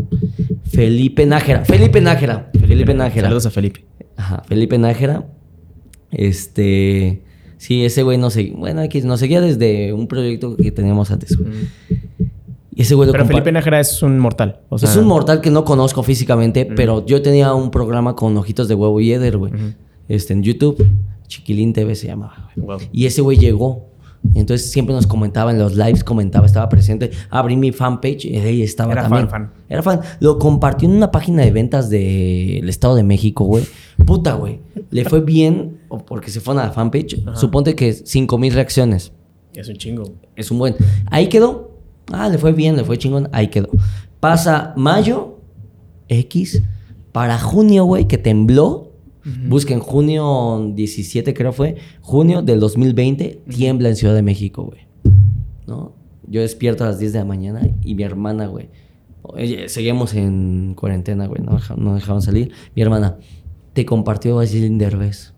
Felipe 0.70 1.26
Nájera. 1.26 1.64
Felipe 1.64 2.00
Nájera. 2.00 2.50
Felipe 2.58 2.94
Nájera. 2.94 3.26
Saludos 3.26 3.46
a 3.46 3.50
Felipe. 3.50 3.84
Ajá, 4.16 4.42
Felipe 4.46 4.78
Nájera. 4.78 5.26
Este. 6.12 7.22
Sí, 7.56 7.84
ese 7.84 8.02
güey 8.02 8.18
nos 8.18 8.34
seguía. 8.34 8.54
Bueno, 8.56 8.80
aquí 8.80 9.00
nos 9.02 9.18
seguía 9.20 9.40
desde 9.40 9.92
un 9.92 10.06
proyecto 10.06 10.56
que 10.56 10.70
teníamos 10.70 11.10
antes, 11.10 11.36
güey. 11.36 11.52
Y 12.74 12.82
ese 12.82 12.94
güey 12.94 13.06
lo 13.06 13.12
Pero 13.12 13.26
Felipe 13.26 13.52
Nájera 13.52 13.80
es 13.80 14.02
un 14.02 14.18
mortal. 14.18 14.60
O 14.68 14.78
sea, 14.78 14.88
es 14.88 14.96
un 14.96 15.06
mortal 15.06 15.40
que 15.40 15.50
no 15.50 15.64
conozco 15.64 16.02
físicamente, 16.02 16.64
pero 16.64 17.04
yo 17.04 17.22
tenía 17.22 17.54
un 17.54 17.70
programa 17.70 18.16
con 18.16 18.36
ojitos 18.36 18.68
de 18.68 18.74
huevo 18.74 19.00
y 19.00 19.12
Eder, 19.12 19.36
güey. 19.36 19.52
Este, 20.08 20.32
en 20.32 20.42
YouTube. 20.42 20.84
Chiquilín 21.32 21.72
TV 21.72 21.94
se 21.94 22.06
llamaba. 22.08 22.50
Wow. 22.56 22.78
Y 22.92 23.06
ese 23.06 23.22
güey 23.22 23.38
llegó. 23.38 23.88
Entonces 24.34 24.70
siempre 24.70 24.94
nos 24.94 25.06
comentaba 25.08 25.50
en 25.50 25.58
los 25.58 25.74
lives, 25.74 26.04
comentaba, 26.04 26.46
estaba 26.46 26.68
presente. 26.68 27.10
Abrí 27.28 27.56
mi 27.56 27.72
fanpage 27.72 28.26
y 28.26 28.36
ahí 28.36 28.62
estaba 28.62 28.92
Era 28.92 29.02
también. 29.02 29.28
fan, 29.28 29.46
fan. 29.48 29.52
Era 29.68 29.82
fan. 29.82 30.00
Lo 30.20 30.38
compartió 30.38 30.88
en 30.88 30.94
una 30.94 31.10
página 31.10 31.42
de 31.42 31.50
ventas 31.50 31.90
del 31.90 32.68
Estado 32.68 32.94
de 32.94 33.02
México, 33.02 33.44
güey. 33.44 33.64
Puta, 34.06 34.34
güey. 34.34 34.60
Le 34.90 35.04
fue 35.06 35.22
bien 35.22 35.80
porque 36.06 36.30
se 36.30 36.40
fueron 36.40 36.62
a 36.62 36.66
la 36.66 36.72
fanpage. 36.72 37.20
Suponte 37.34 37.74
que 37.74 37.92
5 37.92 38.38
mil 38.38 38.52
reacciones. 38.52 39.12
Es 39.54 39.68
un 39.68 39.76
chingo. 39.76 40.04
Es 40.36 40.50
un 40.50 40.58
buen. 40.58 40.76
Ahí 41.06 41.28
quedó. 41.28 41.72
Ah, 42.12 42.28
le 42.28 42.38
fue 42.38 42.52
bien, 42.52 42.76
le 42.76 42.84
fue 42.84 42.98
chingón. 42.98 43.28
Ahí 43.32 43.48
quedó. 43.48 43.70
Pasa 44.20 44.72
mayo 44.76 45.40
X. 46.08 46.62
Para 47.10 47.38
junio, 47.38 47.84
güey, 47.84 48.06
que 48.06 48.18
tembló. 48.18 48.91
Busquen 49.24 49.78
junio 49.80 50.72
17, 50.74 51.34
creo 51.34 51.52
fue. 51.52 51.76
Junio 52.00 52.42
del 52.42 52.60
2020, 52.60 53.42
tiembla 53.48 53.88
en 53.88 53.96
Ciudad 53.96 54.14
de 54.14 54.22
México, 54.22 54.64
güey. 54.64 54.86
¿No? 55.66 55.94
Yo 56.26 56.40
despierto 56.40 56.84
a 56.84 56.88
las 56.88 56.98
10 56.98 57.12
de 57.12 57.18
la 57.18 57.24
mañana 57.24 57.68
y 57.82 57.94
mi 57.94 58.02
hermana, 58.02 58.46
güey. 58.46 58.68
Seguimos 59.66 60.14
en 60.14 60.74
cuarentena, 60.74 61.26
güey. 61.26 61.42
No, 61.42 61.58
no 61.76 61.94
dejaban 61.94 62.22
salir. 62.22 62.52
Mi 62.74 62.82
hermana, 62.82 63.18
te 63.72 63.86
compartió 63.86 64.36
Basilín 64.36 64.78
Derbez. 64.78 65.34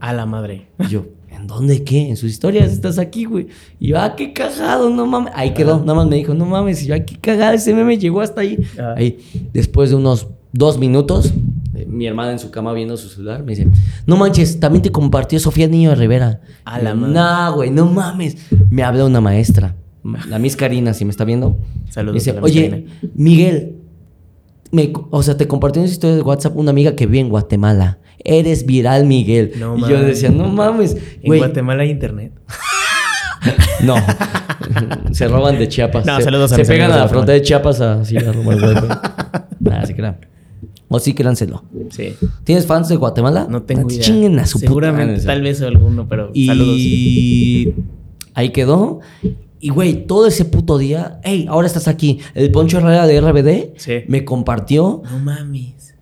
A 0.00 0.12
la 0.12 0.26
madre. 0.26 0.68
Y 0.78 0.88
yo, 0.88 1.06
¿en 1.28 1.46
dónde 1.46 1.84
qué? 1.84 2.08
En 2.08 2.16
sus 2.16 2.30
historias 2.30 2.72
estás 2.72 2.98
aquí, 2.98 3.24
güey. 3.24 3.48
Y 3.78 3.88
yo, 3.88 4.00
ah, 4.00 4.14
qué 4.16 4.32
cagado, 4.32 4.90
no 4.90 5.06
mames. 5.06 5.32
Ahí 5.36 5.52
quedó, 5.52 5.80
nada 5.80 5.94
más 5.94 6.06
me 6.06 6.16
dijo, 6.16 6.34
no 6.34 6.46
mames. 6.46 6.82
Y 6.82 6.86
yo, 6.86 6.94
ah, 6.94 7.00
qué 7.00 7.16
cagado, 7.16 7.54
ese 7.54 7.74
meme 7.74 7.98
llegó 7.98 8.20
hasta 8.20 8.40
ahí. 8.40 8.58
Ahí, 8.96 9.18
después 9.52 9.90
de 9.90 9.96
unos 9.96 10.28
dos 10.52 10.78
minutos, 10.78 11.32
mi 11.86 12.06
hermana 12.06 12.32
en 12.32 12.38
su 12.38 12.50
cama 12.50 12.72
viendo 12.72 12.96
su 12.96 13.08
celular 13.08 13.42
me 13.44 13.54
dice, 13.54 13.68
no 14.06 14.16
manches, 14.16 14.58
también 14.60 14.82
te 14.82 14.90
compartió 14.90 15.38
Sofía 15.38 15.68
Niño 15.68 15.90
de 15.90 15.96
Rivera. 15.96 16.40
A 16.64 16.78
la. 16.80 16.94
Nah, 16.94 17.50
güey, 17.50 17.70
no 17.70 17.86
mames. 17.86 18.36
Me 18.70 18.82
habla 18.82 19.04
una 19.04 19.20
maestra, 19.20 19.76
la 20.28 20.38
Miss 20.38 20.56
Karina, 20.56 20.94
si 20.94 21.04
me 21.04 21.10
está 21.10 21.24
viendo. 21.24 21.58
Saludos 21.90 22.14
Me 22.14 22.18
dice, 22.20 22.30
a 22.30 22.34
la 22.34 22.42
oye, 22.42 22.70
Karina". 22.70 22.90
Miguel, 23.14 23.76
me- 24.70 24.92
o 25.10 25.22
sea, 25.22 25.36
te 25.36 25.46
compartió 25.46 25.82
una 25.82 25.90
historia 25.90 26.16
de 26.16 26.22
WhatsApp 26.22 26.56
una 26.56 26.70
amiga 26.70 26.94
que 26.96 27.06
vive 27.06 27.20
en 27.20 27.28
Guatemala. 27.28 27.98
Eres 28.24 28.66
viral, 28.66 29.06
Miguel. 29.06 29.52
No 29.58 29.76
y 29.78 29.82
yo 29.82 30.02
decía, 30.02 30.30
no 30.30 30.48
mames. 30.48 30.96
En 31.22 31.36
Guatemala 31.38 31.82
hay 31.82 31.90
internet. 31.90 32.32
no. 33.84 33.94
se 35.12 35.28
roban 35.28 35.58
de 35.58 35.68
Chiapas. 35.68 36.04
No, 36.04 36.16
se, 36.16 36.24
saludos 36.24 36.52
a 36.52 36.56
Se 36.56 36.64
pegan 36.64 36.92
a 36.92 36.96
la 36.96 37.08
frontera 37.08 37.34
de 37.34 37.42
Chiapas 37.42 37.80
así 37.80 38.16
a 38.16 38.32
robar. 38.32 38.58
Nada, 39.60 39.86
se 39.86 39.94
crean. 39.94 40.18
O 40.90 40.98
sí, 40.98 41.12
créanselo. 41.14 41.64
Sí. 41.90 42.14
¿Tienes 42.44 42.64
fans 42.66 42.88
de 42.88 42.96
Guatemala? 42.96 43.46
No 43.48 43.62
tengo 43.62 43.88
Ah, 43.88 43.92
idea. 43.92 44.02
Chinguen 44.04 44.38
a 44.38 44.46
su 44.46 44.58
Seguramente, 44.58 45.22
tal 45.22 45.42
vez 45.42 45.60
alguno, 45.60 46.08
pero 46.08 46.30
Y 46.32 46.46
saludos. 46.46 46.76
ahí 48.34 48.50
quedó. 48.50 49.00
Y 49.60 49.70
güey, 49.70 50.06
todo 50.06 50.26
ese 50.26 50.44
puto 50.44 50.78
día, 50.78 51.20
hey, 51.24 51.46
ahora 51.48 51.66
estás 51.66 51.88
aquí. 51.88 52.20
El 52.34 52.50
Poncho 52.52 52.78
Herrera 52.78 53.06
de 53.06 53.20
RBD 53.20 53.72
Sí. 53.76 53.92
me 54.08 54.24
compartió. 54.24 55.02
No 55.10 55.18
mames. 55.18 55.94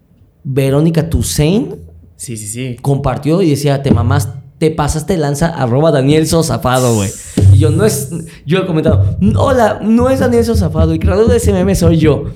Verónica 0.44 1.08
Toussaint 1.10 1.74
Sí, 2.16 2.36
sí, 2.36 2.46
sí. 2.46 2.76
compartió 2.80 3.42
y 3.42 3.50
decía, 3.50 3.82
te 3.82 3.90
mamás, 3.90 4.28
te 4.58 4.70
pasaste 4.70 5.16
lanza, 5.16 5.48
arroba 5.48 5.90
Daniel 5.90 6.26
Sosafado, 6.26 6.94
güey. 6.94 7.10
Y 7.52 7.58
yo 7.58 7.70
no 7.70 7.84
es, 7.84 8.10
yo 8.46 8.58
he 8.60 8.66
comentado, 8.66 9.16
hola, 9.36 9.80
no 9.82 10.10
es 10.10 10.20
Daniel 10.20 10.44
Sosafado, 10.44 10.92
el 10.92 10.98
creador 10.98 11.28
de 11.28 11.38
ese 11.38 11.52
meme 11.52 11.74
soy 11.74 11.96
yo. 11.98 12.26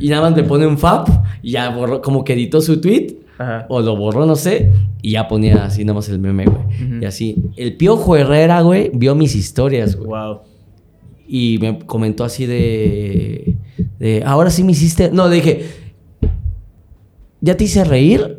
Y 0.00 0.08
nada 0.08 0.22
más 0.22 0.36
le 0.36 0.44
pone 0.44 0.66
un 0.66 0.78
fab 0.78 1.06
y 1.42 1.52
ya 1.52 1.70
borró, 1.70 2.00
como 2.02 2.24
que 2.24 2.32
editó 2.32 2.60
su 2.60 2.80
tweet. 2.80 3.18
Ajá. 3.38 3.66
O 3.68 3.80
lo 3.80 3.96
borró, 3.96 4.26
no 4.26 4.36
sé. 4.36 4.72
Y 5.00 5.12
ya 5.12 5.26
ponía 5.28 5.64
así 5.64 5.84
nada 5.84 5.94
más 5.96 6.08
el 6.08 6.18
meme, 6.18 6.44
güey. 6.46 7.00
Y 7.02 7.04
así. 7.04 7.50
El 7.56 7.76
Piojo 7.76 8.16
Herrera, 8.16 8.60
güey, 8.62 8.90
vio 8.94 9.14
mis 9.14 9.34
historias, 9.34 9.96
güey. 9.96 10.08
Wow. 10.08 10.40
Y 11.26 11.58
me 11.60 11.78
comentó 11.80 12.24
así 12.24 12.46
de, 12.46 13.56
de. 13.98 14.22
Ahora 14.24 14.50
sí 14.50 14.62
me 14.64 14.72
hiciste. 14.72 15.10
No, 15.12 15.28
le 15.28 15.36
dije. 15.36 15.64
Ya 17.40 17.56
te 17.56 17.64
hice 17.64 17.84
reír. 17.84 18.38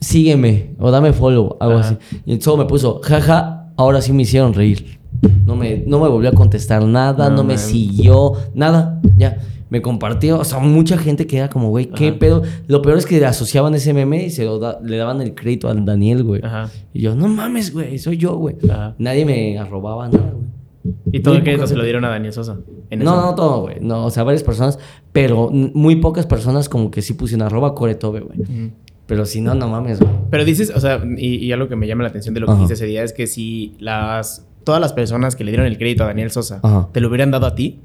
Sígueme. 0.00 0.74
O 0.78 0.90
dame 0.90 1.12
follow. 1.12 1.56
Algo 1.60 1.78
Ajá. 1.78 1.88
así. 1.90 2.20
Y 2.26 2.32
entonces 2.32 2.58
me 2.58 2.66
puso. 2.66 3.00
Jaja. 3.02 3.72
Ahora 3.76 4.00
sí 4.02 4.12
me 4.12 4.22
hicieron 4.22 4.52
reír. 4.52 4.98
No 5.46 5.56
me, 5.56 5.82
no 5.86 6.00
me 6.00 6.08
volvió 6.08 6.28
a 6.28 6.32
contestar 6.32 6.84
nada. 6.84 7.30
No 7.30 7.36
No, 7.36 7.44
me 7.44 7.56
siguió. 7.56 8.32
Nada. 8.54 9.00
Ya. 9.16 9.38
Me 9.74 9.82
compartió. 9.82 10.38
O 10.38 10.44
sea, 10.44 10.60
mucha 10.60 10.96
gente 10.96 11.26
que 11.26 11.38
era 11.38 11.50
como, 11.50 11.70
güey, 11.70 11.86
¿qué 11.86 12.10
Ajá. 12.10 12.18
pedo? 12.20 12.42
Lo 12.68 12.80
peor 12.80 12.96
es 12.96 13.06
que 13.06 13.24
asociaban 13.26 13.74
ese 13.74 13.92
meme 13.92 14.24
y 14.26 14.30
se 14.30 14.44
lo 14.44 14.60
da- 14.60 14.78
le 14.80 14.96
daban 14.96 15.20
el 15.20 15.34
crédito 15.34 15.68
al 15.68 15.84
Daniel, 15.84 16.22
güey. 16.22 16.40
Ajá. 16.44 16.70
Y 16.92 17.00
yo, 17.00 17.16
no 17.16 17.26
mames, 17.26 17.72
güey. 17.72 17.98
Soy 17.98 18.16
yo, 18.16 18.36
güey. 18.36 18.54
Ajá. 18.70 18.94
Nadie 18.98 19.24
me 19.24 19.58
arrobaba 19.58 20.06
nada, 20.08 20.30
güey. 20.32 20.94
Y 21.12 21.20
todo 21.20 21.34
Muy 21.34 21.38
el 21.38 21.44
crédito 21.44 21.66
se 21.66 21.74
lo 21.74 21.82
dieron 21.82 22.04
a 22.04 22.08
Daniel 22.10 22.32
Sosa. 22.32 22.56
en 22.90 23.00
No, 23.00 23.14
eso. 23.14 23.22
no 23.22 23.34
todo, 23.34 23.62
güey. 23.62 23.76
No, 23.80 24.04
o 24.06 24.10
sea, 24.10 24.22
varias 24.22 24.44
personas, 24.44 24.78
pero 25.12 25.50
muy 25.50 25.96
pocas 25.96 26.24
personas 26.26 26.68
como 26.68 26.92
que 26.92 27.02
sí 27.02 27.14
pusieron 27.14 27.44
arroba 27.44 27.74
coretobe, 27.74 28.20
güey. 28.20 28.70
Pero 29.06 29.26
si 29.26 29.40
no, 29.40 29.54
no 29.56 29.66
mames, 29.68 29.98
güey. 29.98 30.12
Pero 30.30 30.44
dices, 30.44 30.70
o 30.72 30.78
sea, 30.78 31.02
y, 31.18 31.36
y 31.36 31.50
algo 31.52 31.66
que 31.68 31.74
me 31.74 31.88
llama 31.88 32.04
la 32.04 32.10
atención 32.10 32.32
de 32.34 32.40
lo 32.40 32.46
que 32.46 32.52
dijiste 32.52 32.74
ese 32.74 32.86
día 32.86 33.02
es 33.02 33.12
que 33.12 33.26
si 33.26 33.74
las 33.80 34.46
todas 34.62 34.80
las 34.80 34.92
personas 34.92 35.34
que 35.36 35.42
le 35.44 35.50
dieron 35.50 35.66
el 35.66 35.76
crédito 35.78 36.04
a 36.04 36.06
Daniel 36.06 36.30
Sosa 36.30 36.60
te 36.92 37.00
lo 37.00 37.08
hubieran 37.08 37.30
dado 37.32 37.46
a 37.46 37.54
ti, 37.56 37.80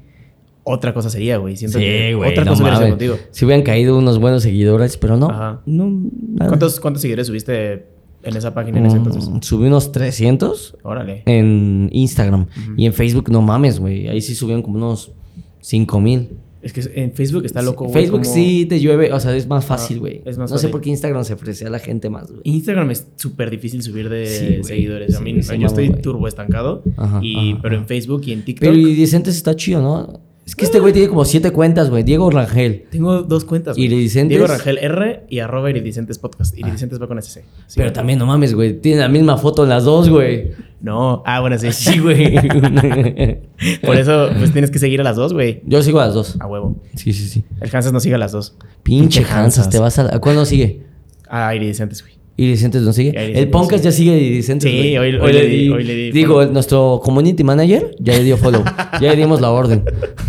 otra 0.64 0.92
cosa 0.94 1.10
sería, 1.10 1.38
güey. 1.38 1.56
Siento 1.56 1.78
que 1.78 2.14
güey. 2.14 2.30
otra 2.30 2.44
no 2.44 2.50
cosa 2.52 2.62
hubiera 2.62 2.88
contigo. 2.90 3.16
Si 3.30 3.44
hubieran 3.44 3.62
caído 3.64 3.96
unos 3.98 4.18
buenos 4.18 4.42
seguidores, 4.42 4.96
pero 4.96 5.16
no. 5.16 5.30
Ajá. 5.30 5.60
No, 5.66 5.88
nada. 6.34 6.48
¿Cuántos, 6.48 6.80
¿Cuántos 6.80 7.02
seguidores 7.02 7.26
subiste 7.28 7.86
en 8.22 8.36
esa 8.36 8.52
página 8.54 8.78
en 8.78 8.86
ese 8.86 8.96
entonces? 8.98 9.28
Mm, 9.28 9.40
subí 9.40 9.66
unos 9.66 9.92
300 9.92 10.76
Órale. 10.82 11.22
en 11.26 11.88
Instagram. 11.92 12.46
Y 12.76 12.86
en 12.86 12.92
Facebook, 12.92 13.30
no 13.30 13.42
mames, 13.42 13.80
güey. 13.80 14.08
Ahí 14.08 14.20
sí 14.20 14.34
subieron 14.34 14.62
como 14.62 14.76
unos 14.76 15.12
5 15.60 16.00
mil. 16.00 16.28
Es 16.62 16.74
que 16.74 16.82
en 16.94 17.12
Facebook 17.14 17.46
está 17.46 17.62
loco, 17.62 17.84
güey. 17.86 17.94
Facebook 17.94 18.20
como- 18.20 18.34
sí 18.34 18.66
te 18.66 18.78
llueve, 18.78 19.10
o 19.14 19.18
sea, 19.18 19.34
es 19.34 19.46
más 19.48 19.64
fácil, 19.64 19.98
güey. 19.98 20.20
es 20.26 20.36
más 20.36 20.50
no 20.50 20.58
sé 20.58 20.64
fácil. 20.64 20.70
por 20.72 20.80
qué 20.82 20.90
Instagram 20.90 21.24
se 21.24 21.32
ofrece 21.32 21.66
a 21.66 21.70
la 21.70 21.78
gente 21.78 22.10
más, 22.10 22.28
güey. 22.30 22.42
Instagram 22.44 22.90
es 22.90 23.06
súper 23.16 23.48
difícil 23.48 23.82
subir 23.82 24.10
de 24.10 24.26
Sí, 24.26 24.46
güey. 24.46 24.64
seguidores. 24.64 25.14
A 25.14 25.18
Sí, 25.18 25.24
mí, 25.24 25.42
sí, 25.42 25.58
yo 25.58 25.66
estoy 25.68 25.88
güey. 25.88 26.02
turbo 26.02 26.28
estancado. 26.28 26.82
Ajá, 26.98 27.20
y, 27.22 27.52
ajá, 27.52 27.60
pero 27.62 27.76
en 27.76 27.86
Facebook 27.86 28.20
y 28.26 28.32
en 28.32 28.44
TikTok. 28.44 28.60
Pero 28.60 28.76
Iridicentes 28.76 29.36
está 29.36 29.56
chido, 29.56 29.80
¿no? 29.80 30.20
Es 30.50 30.56
que 30.56 30.64
este 30.64 30.80
güey 30.80 30.92
tiene 30.92 31.06
como 31.08 31.24
siete 31.24 31.52
cuentas, 31.52 31.90
güey. 31.90 32.02
Diego 32.02 32.28
Rangel. 32.28 32.86
Tengo 32.90 33.22
dos 33.22 33.44
cuentas. 33.44 33.76
güey. 33.76 33.86
Iridicentes. 33.86 34.30
Diego 34.36 34.48
Rangel 34.48 34.78
R 34.78 35.22
y 35.28 35.38
arroba 35.38 35.70
Iridicentes 35.70 36.18
Podcast. 36.18 36.58
Iridicentes 36.58 37.00
va 37.00 37.06
con 37.06 37.18
SC. 37.22 37.44
Sí, 37.68 37.74
Pero 37.76 37.90
güey. 37.90 37.92
también, 37.92 38.18
no 38.18 38.26
mames, 38.26 38.52
güey. 38.52 38.80
Tiene 38.80 39.00
la 39.02 39.08
misma 39.08 39.36
foto 39.36 39.62
en 39.62 39.68
las 39.68 39.84
dos, 39.84 40.08
güey. 40.08 40.50
No. 40.80 41.22
Ah, 41.24 41.38
bueno, 41.38 41.56
sí. 41.56 41.70
Sí, 41.70 42.00
güey. 42.00 42.34
Por 43.80 43.96
eso, 43.96 44.28
pues 44.36 44.50
tienes 44.50 44.72
que 44.72 44.80
seguir 44.80 45.00
a 45.00 45.04
las 45.04 45.14
dos, 45.14 45.32
güey. 45.32 45.62
Yo 45.66 45.84
sigo 45.84 46.00
a 46.00 46.06
las 46.06 46.14
dos. 46.14 46.36
A 46.40 46.48
huevo. 46.48 46.74
Sí, 46.96 47.12
sí, 47.12 47.28
sí. 47.28 47.44
El 47.60 47.70
Hansas 47.72 47.92
no 47.92 48.00
sigue 48.00 48.16
a 48.16 48.18
las 48.18 48.32
dos. 48.32 48.56
Pinche 48.82 49.24
Hansas, 49.30 49.70
te 49.70 49.78
vas 49.78 50.00
a... 50.00 50.16
¿A 50.16 50.18
cuándo 50.18 50.44
sigue? 50.46 50.82
Ah, 51.28 51.54
Iridicentes, 51.54 52.02
güey. 52.02 52.14
Iridicentes 52.42 52.82
no 52.82 52.92
sigue. 52.92 53.12
El 53.38 53.48
podcast 53.50 53.84
ya 53.84 53.92
sigue 53.92 54.16
Iridicentes. 54.16 54.70
Sí, 54.70 54.96
hoy- 54.96 55.14
hoy 55.16 55.32
le 55.32 55.46
di- 55.46 55.68
hoy 55.68 55.84
le 55.84 55.94
di 55.94 56.10
Digo, 56.10 56.34
follow. 56.36 56.52
nuestro 56.52 57.00
community 57.04 57.44
manager 57.44 57.94
ya 57.98 58.14
le 58.16 58.24
dio 58.24 58.36
follow. 58.38 58.64
ya 59.00 59.10
le 59.10 59.16
dimos 59.16 59.40
la 59.42 59.50
orden. 59.50 59.82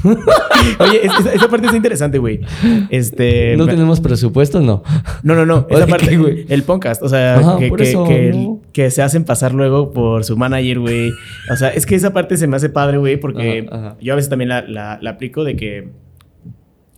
Oye, 0.80 1.05
es- 1.05 1.12
esa, 1.20 1.34
esa 1.34 1.47
parte 1.47 1.68
es 1.68 1.74
interesante, 1.74 2.18
güey. 2.18 2.41
Este. 2.89 3.55
¿No 3.55 3.66
tenemos 3.66 3.99
presupuesto? 4.01 4.59
No. 4.62 4.84
No, 5.24 5.36
no, 5.36 5.45
no. 5.45 5.68
Esa 5.70 5.88
parte, 5.88 6.09
¿qué, 6.09 6.18
güey? 6.18 6.45
el 6.49 6.64
podcast. 6.64 7.01
O 7.01 7.09
sea, 7.09 7.38
Ajá, 7.38 7.57
que, 7.59 7.72
que- 7.72 7.84
eso, 7.84 8.03
que, 8.05 8.32
no. 8.34 8.59
que 8.74 8.91
se 8.91 9.01
hacen 9.01 9.24
pasar 9.24 9.53
luego 9.53 9.91
por 9.91 10.24
su 10.24 10.36
manager, 10.38 10.80
güey. 10.80 11.12
O 11.51 11.55
sea, 11.55 11.70
es 11.70 11.86
que 11.86 11.95
esa 11.95 12.12
parte 12.14 12.36
se 12.38 12.45
me 12.47 12.55
hace 12.57 12.70
padre, 12.70 12.97
güey, 12.97 13.18
porque 13.18 13.68
Ajá, 13.72 13.78
ajá. 13.91 13.97
yo 14.01 14.14
a 14.14 14.16
veces 14.18 14.30
también 14.30 14.49
la, 14.49 14.62
la- 14.68 14.99
la 15.01 15.09
aplico 15.12 15.43
de 15.43 15.55
que 15.55 15.88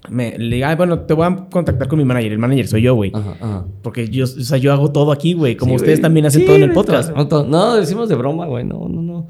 me 0.10 0.38
le 0.38 0.56
diga, 0.56 0.70
"Ay, 0.70 0.76
bueno, 0.76 0.99
te 1.01 1.14
voy 1.14 1.26
a 1.26 1.47
contactar 1.49 1.88
con 1.88 1.97
mi 1.97 2.06
manager. 2.06 2.32
El 2.34 2.38
manager 2.39 2.68
soy 2.68 2.82
yo, 2.82 2.93
güey. 2.95 3.12
Ajá, 3.14 3.36
ajá. 3.39 3.66
Porque 3.82 4.10
yo, 4.10 4.26
o 4.26 4.28
sea, 4.28 4.58
yo 4.58 4.74
hago 4.74 4.91
todo 4.91 5.12
aquí, 5.12 5.34
güey. 5.34 5.56
Como 5.56 5.72
Sí, 5.72 5.76
ustedes 5.78 5.99
güey. 5.99 6.01
también 6.04 6.26
hacen 6.26 6.41
Sí, 6.41 6.47
todo 6.47 6.56
en 6.58 6.64
el 6.64 6.72
podcast. 6.74 7.14
todo-. 7.30 7.45
No, 7.45 7.76
decimos 7.76 8.10
de 8.10 8.16
broma, 8.16 8.45
güey. 8.47 8.66
No, 8.66 8.88
no, 8.89 9.01
no. 9.01 9.28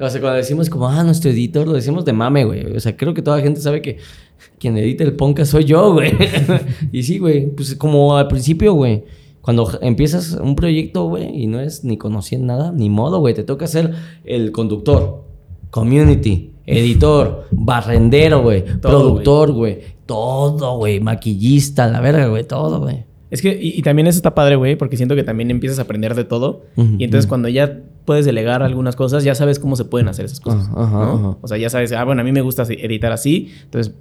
O 0.00 0.08
sea, 0.10 0.20
cuando 0.20 0.38
decimos 0.38 0.70
como, 0.70 0.88
ah, 0.88 1.04
nuestro 1.04 1.30
editor, 1.30 1.66
lo 1.66 1.74
decimos 1.74 2.04
de 2.04 2.12
mame, 2.14 2.44
güey. 2.44 2.64
O 2.74 2.80
sea, 2.80 2.96
creo 2.96 3.12
que 3.12 3.20
toda 3.22 3.36
la 3.36 3.42
gente 3.42 3.60
sabe 3.60 3.82
que 3.82 3.98
quien 4.58 4.76
edita 4.78 5.04
el 5.04 5.14
podcast 5.14 5.52
soy 5.52 5.64
yo, 5.64 5.92
güey. 5.92 6.12
y 6.92 7.02
sí, 7.02 7.18
güey. 7.18 7.46
Pues 7.54 7.74
como 7.76 8.16
al 8.16 8.28
principio, 8.28 8.72
güey. 8.74 9.04
Cuando 9.42 9.70
empiezas 9.82 10.32
un 10.42 10.56
proyecto, 10.56 11.06
güey, 11.06 11.42
y 11.42 11.46
no 11.48 11.60
es 11.60 11.84
ni 11.84 11.98
conociendo 11.98 12.46
nada, 12.46 12.72
ni 12.72 12.88
modo, 12.88 13.20
güey. 13.20 13.34
Te 13.34 13.44
toca 13.44 13.66
ser 13.66 13.92
el 14.24 14.52
conductor, 14.52 15.22
community, 15.70 16.53
editor, 16.66 17.46
barrendero, 17.50 18.42
güey, 18.42 18.64
productor, 18.80 19.52
güey. 19.52 19.80
Todo, 20.06 20.76
güey. 20.76 21.00
Maquillista, 21.00 21.88
la 21.88 22.00
verga, 22.00 22.26
güey. 22.26 22.44
Todo, 22.44 22.80
güey. 22.80 23.04
Es 23.30 23.42
que, 23.42 23.58
y, 23.60 23.78
y 23.78 23.82
también 23.82 24.06
eso 24.06 24.16
está 24.16 24.34
padre, 24.34 24.56
güey, 24.56 24.76
porque 24.76 24.96
siento 24.96 25.16
que 25.16 25.24
también 25.24 25.50
empiezas 25.50 25.78
a 25.78 25.82
aprender 25.82 26.14
de 26.14 26.24
todo. 26.24 26.62
Y 26.76 27.04
entonces 27.04 27.26
cuando 27.26 27.48
ya 27.48 27.80
puedes 28.04 28.26
delegar 28.26 28.62
algunas 28.62 28.96
cosas, 28.96 29.24
ya 29.24 29.34
sabes 29.34 29.58
cómo 29.58 29.76
se 29.76 29.84
pueden 29.84 30.08
hacer 30.08 30.26
esas 30.26 30.40
cosas. 30.40 30.68
O 30.74 31.48
sea, 31.48 31.56
ya 31.56 31.70
sabes, 31.70 31.92
ah, 31.92 32.04
bueno, 32.04 32.20
a 32.20 32.24
mí 32.24 32.32
me 32.32 32.42
gusta 32.42 32.62
editar 32.64 33.12
así. 33.12 33.50
Entonces, 33.64 33.94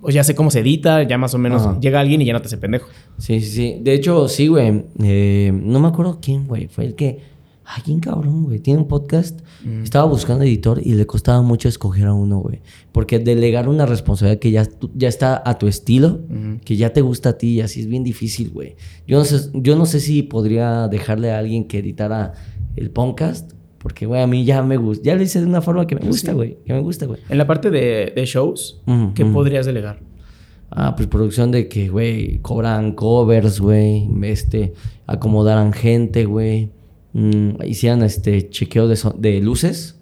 pues 0.00 0.14
ya 0.14 0.22
sé 0.22 0.34
cómo 0.34 0.50
se 0.50 0.60
edita, 0.60 1.02
ya 1.02 1.18
más 1.18 1.34
o 1.34 1.38
menos 1.38 1.62
Ajá. 1.62 1.80
llega 1.80 2.00
alguien 2.00 2.20
y 2.22 2.24
ya 2.24 2.32
no 2.32 2.40
te 2.40 2.46
hace 2.46 2.58
pendejo. 2.58 2.88
Sí, 3.18 3.40
sí, 3.40 3.50
sí. 3.50 3.78
De 3.80 3.94
hecho, 3.94 4.28
sí, 4.28 4.48
güey. 4.48 4.84
Eh, 5.02 5.50
no 5.52 5.80
me 5.80 5.88
acuerdo 5.88 6.18
quién, 6.20 6.46
güey. 6.46 6.68
Fue 6.68 6.84
el 6.84 6.94
que. 6.94 7.37
Ay, 7.70 7.82
quién 7.84 8.00
cabrón, 8.00 8.44
güey. 8.44 8.60
Tiene 8.60 8.80
un 8.80 8.88
podcast. 8.88 9.40
Mm. 9.62 9.82
Estaba 9.82 10.06
buscando 10.06 10.42
editor 10.42 10.80
y 10.82 10.94
le 10.94 11.06
costaba 11.06 11.42
mucho 11.42 11.68
escoger 11.68 12.06
a 12.06 12.14
uno, 12.14 12.38
güey. 12.38 12.62
Porque 12.92 13.18
delegar 13.18 13.68
una 13.68 13.84
responsabilidad 13.84 14.40
que 14.40 14.50
ya, 14.50 14.66
ya 14.94 15.08
está 15.08 15.42
a 15.44 15.58
tu 15.58 15.68
estilo, 15.68 16.22
que 16.64 16.76
ya 16.76 16.94
te 16.94 17.02
gusta 17.02 17.30
a 17.30 17.32
ti, 17.38 17.48
y 17.56 17.60
así 17.60 17.80
es 17.80 17.86
bien 17.86 18.04
difícil, 18.04 18.48
güey. 18.50 18.76
Yo 19.06 19.18
no 19.18 19.24
sé, 19.26 19.50
yo 19.52 19.76
no 19.76 19.84
sé 19.84 20.00
si 20.00 20.22
podría 20.22 20.88
dejarle 20.88 21.30
a 21.30 21.38
alguien 21.38 21.64
que 21.64 21.80
editara 21.80 22.32
el 22.74 22.90
podcast. 22.90 23.52
Porque, 23.76 24.06
güey, 24.06 24.22
a 24.22 24.26
mí 24.26 24.46
ya 24.46 24.62
me 24.62 24.78
gusta. 24.78 25.04
Ya 25.04 25.14
lo 25.14 25.22
hice 25.22 25.38
de 25.38 25.46
una 25.46 25.60
forma 25.60 25.86
que 25.86 25.94
me 25.94 26.06
gusta, 26.06 26.32
güey. 26.32 26.56
Que 26.64 26.72
me 26.72 26.80
gusta, 26.80 27.04
güey. 27.04 27.20
En 27.28 27.36
la 27.36 27.46
parte 27.46 27.70
de, 27.70 28.12
de 28.16 28.24
shows, 28.24 28.80
¿qué 29.14 29.26
podrías 29.26 29.66
delegar? 29.66 30.00
Ah, 30.70 30.94
pues 30.96 31.06
producción 31.06 31.50
de 31.50 31.68
que, 31.68 31.88
güey, 31.88 32.38
cobran 32.38 32.92
covers, 32.92 33.60
güey, 33.60 34.08
este, 34.22 34.72
acomodaran 35.06 35.72
gente, 35.72 36.24
güey. 36.24 36.70
Mm, 37.18 37.62
hicieran 37.66 38.02
este 38.02 38.48
chequeo 38.48 38.86
de, 38.86 38.94
so- 38.96 39.14
de 39.18 39.40
luces. 39.40 39.98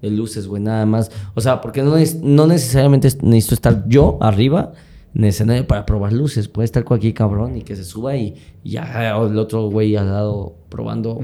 De 0.00 0.10
luces, 0.10 0.46
güey, 0.46 0.62
nada 0.62 0.86
más. 0.86 1.10
O 1.34 1.40
sea, 1.40 1.60
porque 1.60 1.82
no, 1.82 1.96
neces- 1.98 2.20
no 2.22 2.46
necesariamente 2.46 3.08
es- 3.08 3.22
necesito 3.22 3.54
estar 3.54 3.84
yo 3.88 4.16
arriba 4.20 4.72
en 5.14 5.24
el 5.24 5.28
escenario 5.30 5.66
para 5.66 5.84
probar 5.84 6.12
luces. 6.12 6.48
Puede 6.48 6.64
estar 6.64 6.84
cualquier 6.84 7.12
cabrón 7.14 7.56
y 7.56 7.62
que 7.62 7.76
se 7.76 7.84
suba 7.84 8.16
y, 8.16 8.34
y 8.62 8.70
ya 8.70 9.14
el 9.16 9.38
otro 9.38 9.68
güey 9.70 9.94
al 9.96 10.06
lado 10.10 10.54
probando 10.70 11.20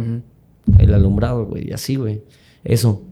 el 0.79 0.95
alumbrado, 0.95 1.47
güey, 1.47 1.69
y 1.69 1.73
así, 1.73 1.97
güey. 1.97 2.23
Eso. 2.65 3.03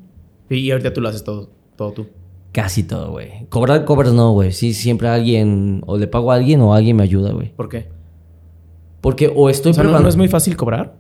Y 0.51 0.71
ahorita 0.71 0.93
tú 0.93 1.01
lo 1.01 1.09
haces 1.09 1.25
todo, 1.25 1.51
todo 1.77 1.93
tú. 1.93 2.07
Casi 2.53 2.83
todo, 2.83 3.11
güey. 3.13 3.47
Cobrar 3.49 3.85
covers 3.85 4.13
no, 4.13 4.33
güey. 4.33 4.53
Sí, 4.53 4.73
siempre 4.75 5.09
alguien, 5.09 5.83
o 5.87 5.97
le 5.99 6.07
pago 6.07 6.33
a 6.33 6.35
alguien 6.37 6.61
o 6.61 6.75
alguien 6.75 6.97
me 6.97 7.03
ayuda, 7.05 7.33
güey. 7.33 7.55
¿Por 7.55 7.69
qué? 7.69 7.89
Porque 9.01 9.33
o 9.35 9.49
estoy 9.51 9.71
O 9.71 9.75
sea, 9.75 9.83
¿no, 9.83 9.89
preparando. 9.89 10.05
no 10.05 10.09
es 10.09 10.17
muy 10.17 10.29
fácil 10.29 10.57
cobrar? 10.57 10.95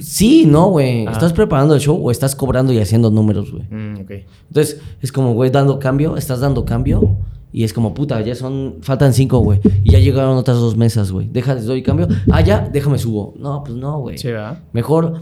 Sí, 0.00 0.46
no, 0.46 0.70
güey. 0.70 1.06
Ah. 1.06 1.12
Estás 1.12 1.32
preparando 1.32 1.74
el 1.74 1.80
show 1.80 1.98
o 2.02 2.10
estás 2.10 2.34
cobrando 2.34 2.72
y 2.72 2.78
haciendo 2.78 3.10
números, 3.10 3.52
güey. 3.52 3.64
Mm, 3.70 4.00
ok. 4.00 4.10
Entonces, 4.48 4.80
es 5.00 5.12
como, 5.12 5.34
güey, 5.34 5.50
dando 5.50 5.78
cambio, 5.78 6.16
estás 6.16 6.40
dando 6.40 6.64
cambio. 6.64 7.16
Y 7.52 7.64
es 7.64 7.72
como, 7.72 7.94
puta, 7.94 8.20
ya 8.20 8.34
son, 8.34 8.76
faltan 8.82 9.14
cinco, 9.14 9.38
güey. 9.38 9.60
Y 9.82 9.92
ya 9.92 9.98
llegaron 9.98 10.36
otras 10.36 10.58
dos 10.58 10.76
mesas, 10.76 11.10
güey. 11.10 11.28
Deja, 11.28 11.54
les 11.54 11.64
doy 11.64 11.82
cambio. 11.82 12.06
Ah, 12.30 12.42
ya, 12.42 12.68
déjame 12.70 12.98
subo. 12.98 13.34
No, 13.38 13.62
pues 13.64 13.76
no, 13.76 14.00
güey. 14.00 14.18
Sí, 14.18 14.28
¿verdad? 14.28 14.58
Mejor, 14.72 15.20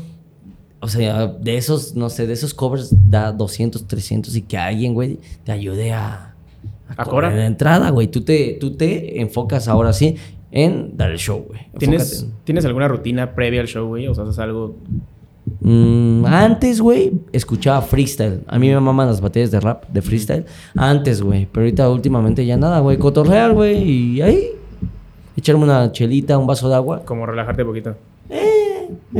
o 0.80 0.88
sea, 0.88 1.26
de 1.28 1.57
esos, 1.57 1.94
no 1.94 2.11
sé, 2.11 2.26
de 2.26 2.32
esos 2.32 2.53
covers 2.53 2.94
da 3.09 3.32
200, 3.32 3.86
300 3.86 4.34
y 4.36 4.42
que 4.42 4.59
alguien, 4.59 4.92
güey, 4.94 5.20
te 5.44 5.53
ayude 5.53 5.92
a, 5.92 6.34
¿A 6.88 7.05
cobrar 7.05 7.30
cobrar? 7.30 7.32
la 7.34 7.47
entrada, 7.47 7.90
güey. 7.90 8.09
Tú 8.09 8.22
te, 8.22 8.57
tú 8.61 8.76
te 8.76 9.20
enfocas 9.20 9.68
ahora 9.68 9.92
sí 9.92 10.16
en 10.51 10.97
dar 10.97 11.11
el 11.11 11.18
show, 11.18 11.44
güey. 11.49 11.61
¿Tienes. 11.78 12.26
¿Tienes 12.44 12.64
alguna 12.64 12.88
rutina 12.88 13.34
previa 13.34 13.61
al 13.61 13.66
show, 13.66 13.86
güey? 13.88 14.07
O 14.09 14.14
sea, 14.14 14.24
haces 14.24 14.38
algo... 14.38 14.76
Mm, 15.61 16.24
antes, 16.26 16.80
güey, 16.80 17.12
escuchaba 17.32 17.80
freestyle. 17.82 18.40
A 18.49 18.59
mí 18.59 18.68
me 18.68 18.80
maman 18.80 19.07
las 19.07 19.20
batallas 19.20 19.51
de 19.51 19.61
rap, 19.61 19.84
de 19.88 20.03
freestyle. 20.03 20.44
Antes, 20.74 21.22
güey. 21.22 21.47
Pero 21.51 21.64
ahorita 21.64 21.88
últimamente 21.90 22.44
ya 22.44 22.57
nada, 22.57 22.80
güey. 22.80 22.97
Cotorrear, 22.99 23.53
güey. 23.53 23.82
Y 23.82 24.22
ahí. 24.22 24.49
Echarme 25.36 25.64
una 25.64 25.92
chelita, 25.92 26.36
un 26.38 26.47
vaso 26.47 26.68
de 26.68 26.74
agua. 26.74 27.03
Como 27.05 27.26
relajarte 27.26 27.62
un 27.62 27.68
poquito. 27.68 27.94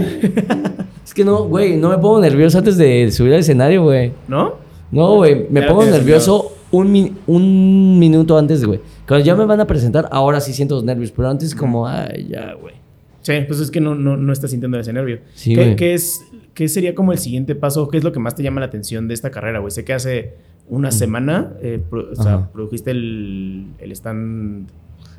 Es 1.05 1.15
que 1.15 1.25
no, 1.25 1.45
güey, 1.45 1.77
no 1.77 1.89
me 1.91 1.99
pongo 1.99 2.21
nervioso 2.21 2.59
antes 2.59 2.77
de 2.77 3.11
subir 3.13 3.33
al 3.35 3.41
escenario, 3.41 3.85
güey. 3.85 4.13
¿No? 4.29 4.55
No, 4.91 5.15
güey, 5.17 5.47
me 5.51 5.63
pongo 5.63 5.85
nervioso 5.85 6.53
un, 6.73 6.91
mi- 6.91 7.13
un 7.27 7.99
minuto 7.99 8.37
antes, 8.37 8.65
güey. 8.65 8.81
Cuando 9.07 9.25
ya 9.25 9.35
me 9.35 9.45
van 9.47 9.61
a 9.61 9.67
presentar, 9.67 10.09
ahora 10.11 10.41
sí 10.41 10.53
siento 10.53 10.75
los 10.77 10.85
nervios. 10.85 11.13
Pero 11.13 11.29
antes 11.29 11.55
como, 11.55 11.87
ay, 11.87 12.27
ya, 12.31 12.55
güey. 12.55 12.75
Sí, 13.23 13.33
pues 13.49 13.61
es 13.61 13.71
que 13.71 13.81
no, 13.81 13.95
no, 13.95 14.17
no 14.17 14.33
estás 14.33 14.51
sintiendo 14.51 14.79
ese 14.79 14.93
nervio. 14.93 15.19
Sí, 15.35 15.55
¿Qué, 15.55 15.95
es, 15.95 16.21
¿Qué 16.55 16.69
sería 16.69 16.95
como 16.95 17.13
el 17.13 17.19
siguiente 17.19 17.55
paso? 17.55 17.89
¿Qué 17.89 17.99
es 17.99 18.05
lo 18.05 18.13
que 18.13 18.21
más 18.21 18.35
te 18.35 18.43
llama 18.43 18.61
la 18.61 18.67
atención 18.67 19.09
de 19.09 19.15
esta 19.15 19.31
carrera, 19.31 19.59
güey? 19.59 19.71
Sé 19.73 19.85
que 19.85 19.93
hace 19.95 20.35
una 20.69 20.91
semana 20.91 21.53
eh, 21.63 21.81
pro- 21.91 22.09
o 22.13 22.15
sea, 22.23 22.51
produjiste 22.53 22.91
el, 22.93 23.67
el 23.79 23.93
stand, 23.93 24.69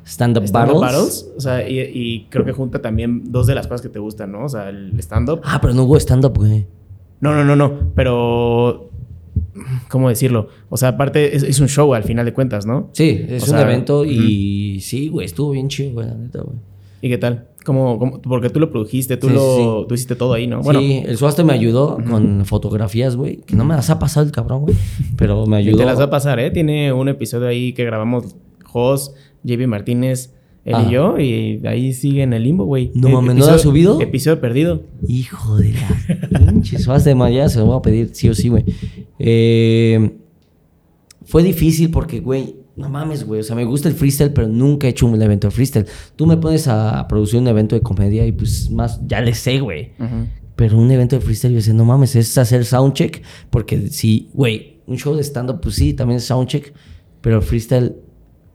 Stand-up 0.06 0.44
battles. 0.50 0.80
battles. 0.80 1.30
O 1.36 1.40
sea, 1.40 1.68
y, 1.68 1.78
y 1.80 2.26
creo 2.30 2.44
que 2.46 2.52
junta 2.52 2.80
también 2.80 3.30
dos 3.30 3.46
de 3.46 3.54
las 3.54 3.66
cosas 3.66 3.82
que 3.82 3.90
te 3.90 3.98
gustan, 3.98 4.32
¿no? 4.32 4.44
O 4.44 4.48
sea, 4.48 4.70
el 4.70 4.98
stand-up. 5.00 5.40
Ah, 5.44 5.58
pero 5.60 5.74
no 5.74 5.84
hubo 5.84 5.96
stand-up, 5.98 6.34
güey. 6.36 6.66
No, 7.20 7.34
no, 7.34 7.44
no, 7.44 7.56
no. 7.56 7.90
Pero. 7.94 8.87
¿Cómo 9.88 10.08
decirlo? 10.08 10.48
O 10.70 10.76
sea, 10.76 10.90
aparte 10.90 11.36
es, 11.36 11.42
es 11.42 11.60
un 11.60 11.68
show 11.68 11.94
al 11.94 12.04
final 12.04 12.24
de 12.24 12.32
cuentas, 12.32 12.66
¿no? 12.66 12.90
Sí, 12.92 13.24
es 13.28 13.42
O 13.42 13.46
un 13.46 13.50
sea, 13.58 13.62
evento 13.62 14.04
y 14.04 14.80
sí, 14.80 15.08
güey, 15.08 15.26
estuvo 15.26 15.50
bien 15.52 15.68
chido, 15.68 15.92
güey, 15.92 16.06
la 16.08 16.14
neta, 16.14 16.40
güey. 16.42 16.56
¿Y 17.02 17.08
qué 17.08 17.18
tal? 17.18 17.46
¿Cómo, 17.64 17.98
cómo- 17.98 18.22
porque 18.22 18.50
tú 18.50 18.60
lo 18.60 18.70
produjiste, 18.70 19.16
tú 19.16 19.28
Sí, 19.28 19.34
lo. 19.34 19.56
sí, 19.82 19.86
Tú 19.88 19.94
hiciste 19.94 20.16
todo 20.16 20.32
ahí, 20.32 20.46
¿no? 20.46 20.62
Bueno, 20.62 20.80
sí, 20.80 21.02
el 21.06 21.16
Suaste 21.18 21.44
me 21.44 21.52
ayudó 21.52 21.98
con 22.08 22.44
fotografías, 22.46 23.14
güey. 23.14 23.36
Que 23.38 23.54
no 23.56 23.64
me 23.64 23.74
las 23.74 23.90
ha 23.90 23.98
pasado 23.98 24.24
el 24.26 24.32
cabrón, 24.32 24.62
güey. 24.62 24.74
Pero 25.16 25.46
me 25.46 25.58
y 25.58 25.66
ayudó. 25.66 25.76
te 25.78 25.84
las 25.84 25.98
va 26.00 26.04
a 26.04 26.10
pasar, 26.10 26.40
¿eh? 26.40 26.50
Tiene 26.50 26.92
un 26.92 27.08
episodio 27.08 27.46
ahí 27.46 27.72
que 27.74 27.84
grabamos 27.84 28.34
Jos, 28.64 29.14
JB 29.44 29.66
Martínez, 29.66 30.32
él 30.64 30.74
Ah. 30.76 30.86
y 30.88 30.92
yo, 30.92 31.18
y 31.18 31.60
ahí 31.66 31.92
sigue 31.92 32.22
en 32.22 32.32
el 32.32 32.42
limbo, 32.44 32.64
güey. 32.64 32.90
No 32.94 33.08
Eh, 33.08 33.12
mames, 33.12 33.36
¿no 33.36 33.46
lo 33.46 33.52
has 33.52 33.60
subido? 33.62 34.00
Episodio 34.00 34.40
perdido. 34.40 34.82
Hijo 35.06 35.56
de 35.58 35.72
la 36.30 36.40
pinche 36.50 36.78
Suaste, 36.78 37.14
man, 37.14 37.32
ya 37.32 37.48
se 37.48 37.58
lo 37.58 37.66
voy 37.66 37.76
a 37.78 37.82
pedir, 37.82 38.10
sí 38.12 38.28
o 38.28 38.34
sí, 38.34 38.48
güey. 38.48 38.64
Eh, 39.18 40.18
fue 41.24 41.42
difícil 41.42 41.90
porque, 41.90 42.20
güey, 42.20 42.56
no 42.76 42.88
mames, 42.88 43.24
güey. 43.24 43.40
O 43.40 43.44
sea, 43.44 43.56
me 43.56 43.64
gusta 43.64 43.88
el 43.88 43.94
freestyle, 43.94 44.32
pero 44.32 44.48
nunca 44.48 44.86
he 44.86 44.90
hecho 44.90 45.06
un 45.06 45.20
evento 45.20 45.48
de 45.48 45.50
freestyle. 45.50 45.86
Tú 46.16 46.26
me 46.26 46.36
pones 46.36 46.68
a 46.68 47.06
producir 47.08 47.40
un 47.40 47.48
evento 47.48 47.74
de 47.74 47.82
comedia 47.82 48.24
y 48.24 48.32
pues 48.32 48.70
más, 48.70 49.00
ya 49.06 49.20
le 49.20 49.34
sé, 49.34 49.60
güey. 49.60 49.92
Pero 50.56 50.78
un 50.78 50.90
evento 50.90 51.16
de 51.16 51.22
freestyle, 51.22 51.52
yo 51.52 51.56
decía, 51.56 51.74
no 51.74 51.84
mames, 51.84 52.16
es 52.16 52.38
hacer 52.38 52.64
soundcheck. 52.64 53.22
Porque 53.50 53.88
sí, 53.88 54.30
güey, 54.32 54.80
un 54.86 54.96
show 54.96 55.14
de 55.14 55.22
stand-up, 55.22 55.60
pues 55.60 55.74
sí, 55.74 55.92
también 55.92 56.18
es 56.18 56.24
soundcheck. 56.24 56.72
Pero 57.20 57.36
el 57.36 57.42
freestyle, 57.42 57.96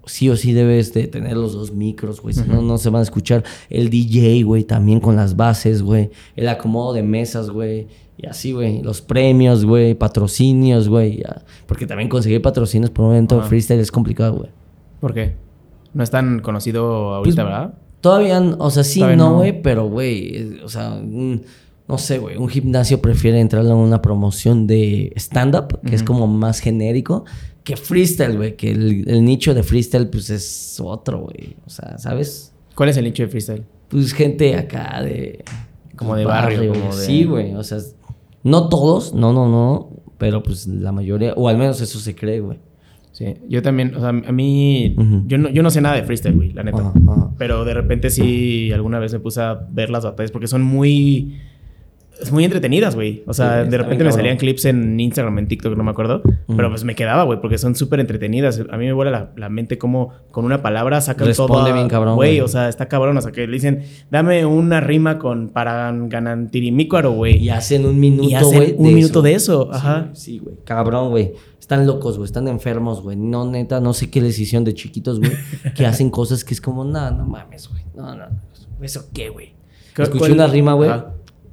sí 0.05 0.29
o 0.29 0.35
sí 0.35 0.53
debes 0.53 0.93
de 0.93 1.07
tener 1.07 1.37
los 1.37 1.53
dos 1.53 1.71
micros, 1.71 2.21
güey. 2.21 2.33
Si 2.33 2.41
no, 2.47 2.61
no 2.61 2.77
se 2.77 2.89
van 2.89 2.99
a 3.01 3.03
escuchar. 3.03 3.43
El 3.69 3.89
DJ, 3.89 4.43
güey, 4.43 4.63
también 4.63 4.99
con 4.99 5.15
las 5.15 5.35
bases, 5.35 5.81
güey. 5.81 6.09
El 6.35 6.47
acomodo 6.49 6.93
de 6.93 7.03
mesas, 7.03 7.49
güey. 7.49 7.87
Y 8.17 8.27
así, 8.27 8.51
güey. 8.51 8.81
Los 8.81 9.01
premios, 9.01 9.65
güey. 9.65 9.95
Patrocinios, 9.95 10.87
güey. 10.89 11.23
Porque 11.65 11.87
también 11.87 12.09
conseguir 12.09 12.41
patrocinios 12.41 12.89
por 12.91 13.05
un 13.05 13.27
Ajá. 13.29 13.41
freestyle 13.43 13.79
es 13.79 13.91
complicado, 13.91 14.33
güey. 14.35 14.49
¿Por 14.99 15.13
qué? 15.13 15.35
No 15.93 16.03
es 16.03 16.09
tan 16.09 16.39
conocido 16.39 17.13
ahorita, 17.15 17.43
Pues, 17.43 17.45
¿verdad? 17.45 17.73
Todavía, 18.01 18.39
o 18.57 18.69
sea, 18.69 18.83
sí, 18.83 18.99
Todavía 18.99 19.17
no, 19.17 19.29
no. 19.29 19.35
güey, 19.37 19.61
pero, 19.61 19.87
güey, 19.87 20.59
o 20.63 20.67
sea, 20.67 20.99
no 21.87 21.97
sé, 21.97 22.17
güey, 22.17 22.35
un 22.37 22.49
gimnasio 22.49 23.01
prefiere 23.01 23.39
entrar 23.39 23.65
en 23.65 23.71
una 23.73 24.01
promoción 24.01 24.67
de 24.67 25.13
stand-up, 25.15 25.79
que 25.85 25.95
es 25.95 26.03
como 26.03 26.27
más 26.27 26.59
genérico, 26.59 27.23
que 27.63 27.77
freestyle, 27.77 28.35
güey, 28.37 28.55
que 28.55 28.71
el, 28.71 29.07
el 29.09 29.23
nicho 29.25 29.53
de 29.53 29.63
freestyle, 29.63 30.07
pues, 30.09 30.29
es 30.29 30.79
otro, 30.83 31.19
güey, 31.21 31.55
o 31.65 31.69
sea, 31.69 31.97
¿sabes? 31.97 32.53
¿Cuál 32.75 32.89
es 32.89 32.97
el 32.97 33.05
nicho 33.05 33.23
de 33.23 33.29
freestyle? 33.29 33.63
Pues 33.87 34.13
gente 34.13 34.55
acá 34.55 35.01
de... 35.03 35.43
Como 35.95 36.15
de 36.15 36.25
barrio, 36.25 36.71
como 36.73 36.85
güey. 36.87 36.97
de- 36.97 37.05
Sí, 37.05 37.23
güey, 37.23 37.53
o 37.53 37.63
sea, 37.63 37.77
no 38.43 38.67
todos, 38.69 39.13
no, 39.13 39.31
no, 39.31 39.47
no, 39.47 39.89
pero 40.17 40.41
pues 40.43 40.67
la 40.67 40.91
mayoría, 40.91 41.33
o 41.35 41.47
al 41.47 41.57
menos 41.57 41.79
eso 41.81 41.99
se 41.99 42.15
cree, 42.15 42.39
güey. 42.39 42.59
Sí, 43.11 43.25
yo 43.47 43.61
también, 43.61 43.93
o 43.95 43.99
sea, 43.99 44.09
a 44.09 44.31
mí, 44.31 44.95
yo, 45.27 45.37
no, 45.37 45.47
yo 45.49 45.61
no 45.61 45.69
sé 45.69 45.81
nada 45.81 45.95
de 45.95 46.01
freestyle, 46.03 46.35
güey, 46.35 46.51
la 46.51 46.63
neta. 46.63 46.91
Pero 47.37 47.63
de 47.63 47.75
repente 47.75 48.09
sí, 48.09 48.71
alguna 48.73 48.97
vez 48.97 49.13
me 49.13 49.19
puse 49.19 49.39
a 49.39 49.53
ver 49.71 49.91
las 49.91 50.03
batallas 50.03 50.31
porque 50.31 50.47
son 50.47 50.63
muy, 50.63 51.37
muy 52.31 52.45
entretenidas, 52.45 52.95
güey. 52.95 53.23
O 53.27 53.33
sea, 53.33 53.63
de 53.63 53.77
repente 53.77 54.03
me 54.03 54.09
cabrón. 54.09 54.13
salían 54.13 54.37
clips 54.37 54.65
en 54.65 54.99
Instagram, 54.99 55.39
en 55.39 55.47
TikTok, 55.47 55.75
no 55.75 55.83
me 55.83 55.91
acuerdo. 55.91 56.21
Pero 56.55 56.69
pues 56.69 56.83
me 56.83 56.95
quedaba, 56.95 57.23
güey, 57.23 57.41
porque 57.41 57.57
son 57.57 57.75
súper 57.75 57.99
entretenidas. 57.99 58.61
A 58.71 58.77
mí 58.77 58.85
me 58.85 58.93
vuela 58.93 59.11
la, 59.11 59.31
la 59.35 59.49
mente 59.49 59.77
como 59.77 60.11
con 60.31 60.45
una 60.45 60.61
palabra 60.61 61.01
sacan 61.01 61.27
Responde 61.27 61.53
todo. 61.53 61.73
bien 61.73 61.87
cabrón, 61.89 62.15
Güey, 62.15 62.39
o 62.39 62.47
sea, 62.47 62.69
está 62.69 62.87
cabrón. 62.87 63.17
O 63.17 63.21
sea, 63.21 63.31
que 63.31 63.45
le 63.47 63.53
dicen, 63.53 63.83
dame 64.11 64.45
una 64.45 64.79
rima 64.79 65.17
con 65.19 65.49
Paranganantirimícuaro, 65.49 67.11
güey. 67.11 67.37
Y 67.37 67.49
hacen 67.49 67.85
un 67.85 67.99
minuto, 67.99 68.29
Y 68.29 68.35
hacen 68.35 68.57
güey. 68.57 68.75
un 68.77 68.93
minuto 68.93 69.21
de 69.21 69.33
eso, 69.33 69.69
ajá. 69.71 70.09
Sí, 70.13 70.39
güey. 70.39 70.55
Cabrón, 70.65 71.09
güey. 71.09 71.33
Están 71.59 71.85
locos, 71.87 72.17
güey. 72.17 72.25
Están 72.25 72.47
enfermos, 72.47 73.01
güey. 73.01 73.15
No, 73.17 73.49
neta, 73.49 73.79
no 73.79 73.93
sé 73.93 74.09
qué 74.09 74.21
decisión 74.21 74.63
de 74.63 74.73
chiquitos, 74.73 75.19
güey. 75.19 75.31
que 75.75 75.85
hacen 75.85 76.09
cosas 76.09 76.43
que 76.43 76.53
es 76.53 76.61
como, 76.61 76.83
no, 76.85 77.11
no 77.11 77.25
mames, 77.25 77.69
güey. 77.69 77.83
No, 77.95 78.15
no. 78.15 78.25
¿Eso 78.81 79.05
qué, 79.13 79.29
güey? 79.29 79.53
¿Cu- 79.95 80.03
Escuché 80.03 80.31
una 80.33 80.47
rima, 80.47 80.73
güey. 80.73 80.91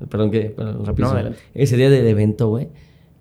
Perdón, 0.08 0.30
que, 0.30 0.40
perdón, 0.50 0.84
rápido. 0.84 1.12
No. 1.14 1.30
Ese 1.54 1.76
día 1.76 1.90
del 1.90 2.06
evento, 2.06 2.48
güey. 2.48 2.68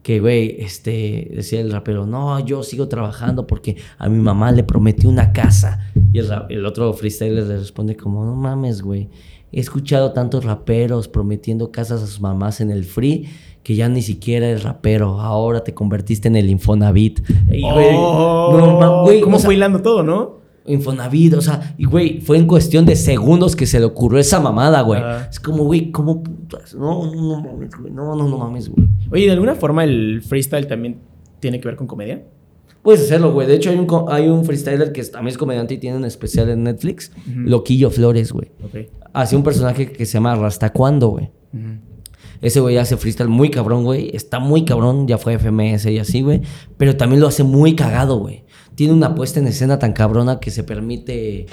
Que, 0.03 0.19
güey, 0.21 0.55
este, 0.61 1.29
decía 1.35 1.59
el 1.59 1.71
rapero, 1.71 2.05
no, 2.05 2.39
yo 2.39 2.63
sigo 2.63 2.87
trabajando 2.87 3.45
porque 3.45 3.75
a 3.97 4.07
mi 4.07 4.17
mamá 4.17 4.51
le 4.51 4.63
prometí 4.63 5.07
una 5.07 5.33
casa. 5.33 5.91
Y 6.13 6.19
el, 6.19 6.29
el 6.49 6.65
otro 6.65 6.93
freestyler 6.93 7.45
le 7.45 7.57
responde 7.57 7.97
como, 7.97 8.23
no 8.25 8.33
mames, 8.35 8.81
güey. 8.81 9.09
He 9.51 9.59
escuchado 9.59 10.13
tantos 10.13 10.45
raperos 10.45 11.07
prometiendo 11.07 11.71
casas 11.71 12.01
a 12.01 12.07
sus 12.07 12.21
mamás 12.21 12.61
en 12.61 12.71
el 12.71 12.85
free 12.85 13.27
que 13.63 13.75
ya 13.75 13.89
ni 13.89 14.01
siquiera 14.01 14.47
eres 14.47 14.63
rapero. 14.63 15.19
Ahora 15.19 15.63
te 15.63 15.73
convertiste 15.73 16.27
en 16.27 16.37
el 16.37 16.49
Infonavit. 16.49 17.19
Y, 17.51 17.61
güey, 17.61 17.95
Oh, 17.95 18.55
no, 18.79 19.21
¿Cómo 19.21 19.35
o 19.35 19.39
sea, 19.39 19.45
fue 19.45 19.55
hilando 19.55 19.81
todo, 19.81 20.01
no? 20.01 20.38
Infonavit, 20.65 21.33
o 21.33 21.41
sea, 21.41 21.75
y 21.77 21.85
güey, 21.85 22.21
fue 22.21 22.37
en 22.37 22.47
cuestión 22.47 22.85
de 22.85 22.95
segundos 22.95 23.55
que 23.55 23.65
se 23.65 23.79
le 23.79 23.85
ocurrió 23.85 24.19
esa 24.19 24.39
mamada, 24.39 24.81
güey. 24.81 25.01
Es 25.29 25.39
como, 25.39 25.63
güey, 25.63 25.91
¿cómo 25.91 26.23
putas? 26.23 26.75
No, 26.75 27.05
no, 27.05 27.15
no 27.15 27.41
mames, 27.41 27.71
güey. 27.75 27.91
No, 27.91 28.15
no, 28.15 28.27
no 28.27 28.37
mames, 28.37 28.69
güey. 28.69 28.87
Oye, 29.11 29.25
¿de 29.25 29.31
alguna 29.31 29.55
forma 29.55 29.83
el 29.83 30.21
freestyle 30.21 30.67
también 30.67 30.99
tiene 31.39 31.59
que 31.59 31.67
ver 31.67 31.75
con 31.75 31.87
comedia? 31.87 32.23
Puedes 32.81 33.01
hacerlo, 33.01 33.33
güey. 33.33 33.47
De 33.47 33.55
hecho, 33.55 33.69
hay 33.69 33.77
un, 33.77 33.87
hay 34.09 34.29
un 34.29 34.45
freestyler 34.45 34.91
que 34.91 35.03
también 35.03 35.33
es 35.33 35.37
comediante 35.37 35.73
y 35.73 35.77
tiene 35.79 35.97
un 35.97 36.05
especial 36.05 36.49
en 36.49 36.63
Netflix. 36.63 37.11
Loquillo 37.27 37.89
Flores, 37.89 38.31
güey. 38.31 38.51
Ok. 38.63 38.89
Hace 39.13 39.35
un 39.35 39.43
personaje 39.43 39.91
que 39.91 40.05
se 40.05 40.13
llama 40.13 40.35
Rastacuando, 40.35 41.09
güey. 41.09 41.29
Ese 42.41 42.61
güey 42.61 42.77
hace 42.77 42.95
freestyle 42.95 43.27
muy 43.27 43.49
cabrón, 43.49 43.83
güey. 43.83 44.11
Está 44.13 44.39
muy 44.39 44.63
cabrón, 44.63 45.07
ya 45.07 45.17
fue 45.17 45.37
FMS 45.37 45.87
y 45.87 45.99
así, 45.99 46.21
güey. 46.21 46.41
Pero 46.77 46.95
también 46.95 47.19
lo 47.19 47.27
hace 47.27 47.43
muy 47.43 47.75
cagado, 47.75 48.17
güey. 48.17 48.45
Tiene 48.79 48.93
una 48.93 49.13
puesta 49.13 49.41
en 49.41 49.47
escena 49.47 49.77
tan 49.77 49.91
cabrona 49.91 50.39
que 50.39 50.51
se 50.51 50.63
permite 50.63 51.47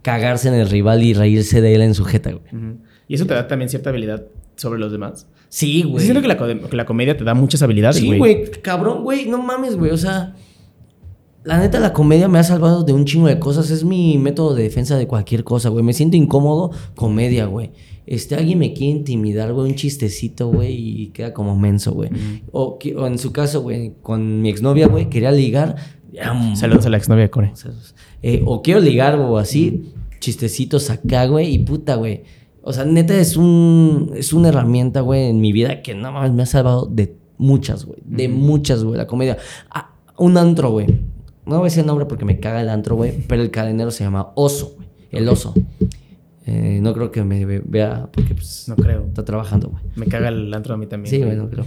cagarse 0.00 0.48
en 0.48 0.54
el 0.54 0.66
rival 0.70 1.02
y 1.02 1.12
reírse 1.12 1.60
de 1.60 1.74
él 1.74 1.82
en 1.82 1.92
su 1.92 2.06
jeta, 2.06 2.30
güey. 2.32 2.78
Y 3.06 3.16
eso 3.16 3.26
te 3.26 3.34
da 3.34 3.46
también 3.46 3.68
cierta 3.68 3.90
habilidad 3.90 4.24
sobre 4.56 4.80
los 4.80 4.90
demás. 4.90 5.28
Sí, 5.50 5.82
güey. 5.82 6.02
siento 6.02 6.22
que 6.22 6.28
la, 6.28 6.38
que 6.38 6.76
la 6.76 6.86
comedia 6.86 7.14
te 7.18 7.22
da 7.24 7.34
muchas 7.34 7.60
habilidades, 7.60 7.96
Sí, 7.98 8.06
güey. 8.06 8.18
güey, 8.18 8.50
cabrón, 8.62 9.02
güey, 9.02 9.26
no 9.28 9.42
mames, 9.42 9.76
güey, 9.76 9.90
o 9.90 9.98
sea, 9.98 10.34
la 11.44 11.58
neta 11.58 11.80
la 11.80 11.92
comedia 11.92 12.28
me 12.28 12.38
ha 12.38 12.44
salvado 12.44 12.82
de 12.82 12.94
un 12.94 13.04
chingo 13.04 13.26
de 13.26 13.38
cosas, 13.38 13.70
es 13.70 13.84
mi 13.84 14.16
método 14.16 14.54
de 14.54 14.62
defensa 14.62 14.96
de 14.96 15.06
cualquier 15.06 15.44
cosa, 15.44 15.68
güey, 15.68 15.84
me 15.84 15.92
siento 15.92 16.16
incómodo, 16.16 16.70
comedia, 16.94 17.44
güey. 17.44 17.72
Este, 18.06 18.36
alguien 18.36 18.58
me 18.58 18.72
quiere 18.72 18.92
intimidar, 19.00 19.52
güey, 19.52 19.68
un 19.70 19.76
chistecito, 19.76 20.48
güey, 20.48 20.72
y 21.02 21.06
queda 21.08 21.34
como 21.34 21.58
menso, 21.58 21.92
güey. 21.92 22.08
o 22.52 22.78
en 23.06 23.18
su 23.18 23.32
caso, 23.32 23.60
güey, 23.60 23.92
con 24.00 24.40
mi 24.40 24.48
exnovia, 24.48 24.86
güey, 24.88 25.10
quería 25.10 25.30
ligar. 25.30 25.99
Mm, 26.12 26.56
Saludos 26.56 26.86
a 26.86 26.90
la 26.90 26.96
exnovia 26.96 27.24
de 27.24 27.30
Core. 27.30 27.52
eh, 28.22 28.42
o 28.44 28.62
quiero 28.62 28.80
ligar 28.80 29.16
o 29.18 29.38
así, 29.38 29.92
chistecitos 30.20 30.90
acá, 30.90 31.26
güey, 31.26 31.54
y 31.54 31.58
puta, 31.60 31.94
güey. 31.96 32.22
O 32.62 32.72
sea, 32.72 32.84
neta 32.84 33.16
es 33.18 33.36
un 33.36 34.12
es 34.14 34.32
una 34.32 34.48
herramienta, 34.48 35.00
güey, 35.00 35.30
en 35.30 35.40
mi 35.40 35.52
vida 35.52 35.82
que 35.82 35.94
no 35.94 36.12
mames 36.12 36.32
me 36.32 36.42
ha 36.42 36.46
salvado 36.46 36.86
de 36.86 37.16
muchas, 37.38 37.84
güey, 37.86 38.00
de 38.04 38.28
muchas, 38.28 38.84
güey, 38.84 38.96
la 38.98 39.06
comedia. 39.06 39.38
Ah, 39.70 39.92
un 40.18 40.36
antro, 40.36 40.70
güey. 40.70 40.86
No 41.46 41.56
voy 41.56 41.60
a 41.62 41.64
decir 41.64 41.80
el 41.80 41.86
nombre 41.86 42.04
porque 42.04 42.24
me 42.26 42.38
caga 42.38 42.60
el 42.60 42.68
antro, 42.68 42.96
güey, 42.96 43.12
pero 43.26 43.40
el 43.42 43.50
cadenero 43.50 43.90
se 43.90 44.04
llama 44.04 44.30
Oso, 44.34 44.74
güey. 44.76 44.88
El 45.10 45.28
Oso. 45.28 45.54
Eh, 46.46 46.80
no 46.82 46.92
creo 46.94 47.10
que 47.10 47.22
me 47.24 47.44
ve- 47.44 47.62
vea 47.64 48.08
porque 48.12 48.34
pues 48.34 48.64
No 48.68 48.76
creo. 48.76 49.06
está 49.06 49.24
trabajando, 49.24 49.68
güey. 49.70 49.82
Me 49.96 50.06
caga 50.06 50.28
el 50.28 50.52
antro 50.52 50.74
a 50.74 50.76
mí 50.76 50.86
también. 50.86 51.10
Sí, 51.14 51.22
güey, 51.22 51.36
no 51.36 51.48
creo. 51.48 51.64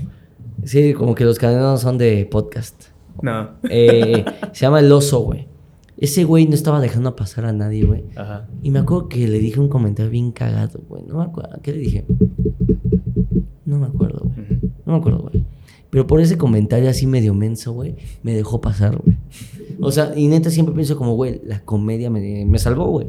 Sí, 0.64 0.94
como 0.94 1.16
que 1.16 1.26
los 1.26 1.40
cadeneros 1.40 1.82
son 1.82 1.98
de 1.98 2.26
podcast. 2.30 2.76
No. 3.22 3.50
Eh, 3.70 4.26
se 4.52 4.62
llama 4.66 4.80
El 4.80 4.92
Oso, 4.92 5.20
güey. 5.22 5.48
Ese 5.98 6.24
güey 6.24 6.48
no 6.48 6.56
estaba 6.56 6.82
dejando 6.82 7.16
pasar 7.16 7.46
a 7.46 7.54
nadie, 7.54 7.86
güey. 7.86 8.04
Ajá. 8.16 8.48
Y 8.62 8.72
me 8.72 8.80
acuerdo 8.80 9.08
que 9.10 9.28
le 9.28 9.40
dije 9.40 9.60
un 9.60 9.70
comentario 9.70 10.12
bien 10.12 10.32
cagado, 10.32 10.80
güey. 10.90 11.04
No 11.08 11.18
me 11.20 11.24
acuerdo. 11.24 11.52
¿Qué 11.62 11.72
le 11.72 11.78
dije? 11.80 12.06
No 13.66 13.80
me 13.80 13.86
acuerdo, 13.88 14.22
güey. 14.26 14.48
No 14.86 14.94
me 14.94 14.98
acuerdo, 15.00 15.20
güey. 15.20 15.44
Pero 15.90 16.08
por 16.08 16.20
ese 16.22 16.38
comentario 16.38 16.90
así 16.90 17.06
medio 17.06 17.34
menso, 17.36 17.72
güey, 17.72 17.96
me 18.24 18.34
dejó 18.34 18.60
pasar, 18.60 18.98
güey. 18.98 19.16
O 19.80 19.92
sea, 19.92 20.12
y 20.16 20.28
neta 20.28 20.50
siempre 20.50 20.74
pienso 20.74 20.98
como, 20.98 21.16
güey, 21.16 21.40
la 21.46 21.60
comedia 21.60 22.10
me, 22.10 22.46
me 22.46 22.58
salvó, 22.58 22.88
güey. 22.88 23.08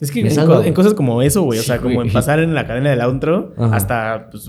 Es 0.00 0.10
que 0.10 0.20
en, 0.20 0.34
co- 0.46 0.62
cosas 0.74 0.94
como 0.94 1.20
eso, 1.22 1.42
güey. 1.42 1.58
O 1.58 1.62
sea, 1.62 1.78
como 1.78 1.94
güey. 1.94 2.06
en 2.08 2.12
pasar 2.12 2.38
en 2.40 2.54
la 2.54 2.66
cadena 2.66 2.90
del 2.90 3.00
Ajá. 3.56 3.76
hasta 3.76 4.28
pues, 4.30 4.48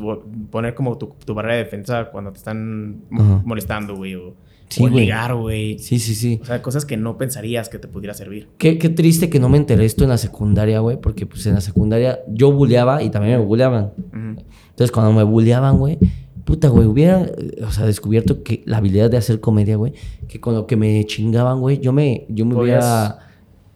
poner 0.51 0.73
como 0.75 0.97
tu, 0.97 1.13
tu 1.25 1.33
barrera 1.33 1.55
de 1.57 1.63
defensa 1.63 2.09
cuando 2.11 2.31
te 2.31 2.37
están 2.37 3.01
Ajá. 3.11 3.41
molestando, 3.45 3.95
güey. 3.95 4.15
O, 4.15 4.33
Sí, 4.73 4.83
o 4.83 4.89
güey. 4.89 5.05
ligar, 5.05 5.35
güey. 5.35 5.77
Sí, 5.77 5.99
sí, 5.99 6.15
sí. 6.15 6.39
O 6.41 6.45
sea, 6.45 6.63
cosas 6.63 6.83
que 6.83 6.97
no 6.97 7.15
pensarías 7.15 7.69
que 7.69 7.77
te 7.77 7.87
pudiera 7.87 8.15
servir. 8.15 8.47
Qué, 8.57 8.79
qué 8.79 8.89
triste 8.89 9.29
que 9.29 9.39
no 9.39 9.47
me 9.47 9.59
enteré 9.59 9.85
esto 9.85 10.03
en 10.03 10.09
la 10.09 10.17
secundaria, 10.17 10.79
güey, 10.79 10.99
porque 10.99 11.27
pues 11.27 11.45
en 11.45 11.53
la 11.53 11.61
secundaria 11.61 12.21
yo 12.27 12.51
buleaba 12.51 13.03
y 13.03 13.11
también 13.11 13.37
me 13.37 13.45
buleaban. 13.45 13.91
Entonces, 14.11 14.91
cuando 14.91 15.13
me 15.13 15.21
bulleaban, 15.21 15.77
güey, 15.77 15.99
puta, 16.43 16.69
güey, 16.69 16.87
hubiera, 16.87 17.29
o 17.63 17.71
sea, 17.71 17.85
descubierto 17.85 18.41
que 18.41 18.63
la 18.65 18.77
habilidad 18.77 19.11
de 19.11 19.17
hacer 19.17 19.39
comedia, 19.39 19.75
güey, 19.75 19.93
que 20.27 20.41
con 20.41 20.55
lo 20.55 20.65
que 20.65 20.75
me 20.75 21.05
chingaban, 21.05 21.59
güey, 21.59 21.79
yo 21.79 21.93
me, 21.93 22.25
yo 22.29 22.43
me 22.47 22.55
hubiera 22.55 23.19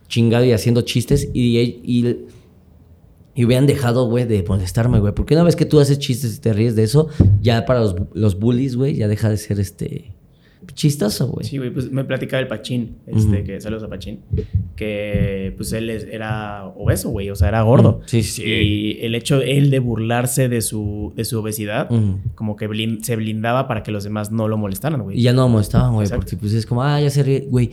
chingado 0.07 0.45
y 0.45 0.51
haciendo 0.51 0.81
chistes 0.81 1.29
y, 1.31 1.59
y, 1.59 2.25
y 3.35 3.45
hubieran 3.45 3.67
dejado, 3.67 4.09
güey, 4.09 4.25
de 4.25 4.43
molestarme, 4.47 4.99
güey. 4.99 5.13
Porque 5.13 5.35
una 5.35 5.43
vez 5.43 5.55
que 5.55 5.65
tú 5.65 5.79
haces 5.79 5.99
chistes 5.99 6.37
y 6.37 6.39
te 6.39 6.53
ríes 6.53 6.75
de 6.75 6.81
eso, 6.81 7.09
ya 7.39 7.67
para 7.67 7.81
los, 7.81 7.95
los 8.15 8.39
bullies, 8.39 8.75
güey, 8.75 8.95
ya 8.95 9.07
deja 9.07 9.29
de 9.29 9.37
ser 9.37 9.59
este 9.59 10.16
chistoso, 10.73 11.27
güey. 11.27 11.45
Sí, 11.45 11.57
güey, 11.57 11.69
pues 11.71 11.91
me 11.91 12.03
platicaba 12.03 12.41
el 12.41 12.47
Pachín, 12.47 12.97
este, 13.07 13.43
que 13.43 13.59
saludos 13.61 13.83
a 13.83 13.89
Pachín, 13.89 14.19
que 14.75 15.53
pues 15.57 15.73
él 15.73 15.89
es- 15.89 16.05
era 16.09 16.65
obeso, 16.75 17.09
güey, 17.09 17.29
o 17.29 17.35
sea, 17.35 17.47
era 17.49 17.61
gordo. 17.63 18.01
Sí, 18.05 18.23
sí. 18.23 18.43
Y 18.43 18.99
el 19.05 19.15
hecho, 19.15 19.41
él 19.41 19.69
de 19.69 19.79
burlarse 19.79 20.49
de 20.49 20.61
su, 20.61 21.13
de 21.15 21.25
su 21.25 21.39
obesidad, 21.39 21.89
como 22.35 22.55
que 22.55 22.67
se 23.01 23.15
blindaba 23.15 23.67
para 23.67 23.83
que 23.83 23.91
los 23.91 24.03
demás 24.03 24.31
no 24.31 24.47
lo 24.47 24.57
molestaran, 24.57 25.01
güey. 25.01 25.17
Y 25.19 25.21
ya 25.23 25.33
no 25.33 25.47
me 25.47 25.53
molestaban, 25.53 25.93
güey, 25.93 26.07
porque 26.09 26.35
pues 26.37 26.53
es 26.53 26.65
como, 26.65 26.83
ah, 26.83 26.99
ya 27.01 27.09
se 27.09 27.23
ríe, 27.23 27.47
güey. 27.49 27.71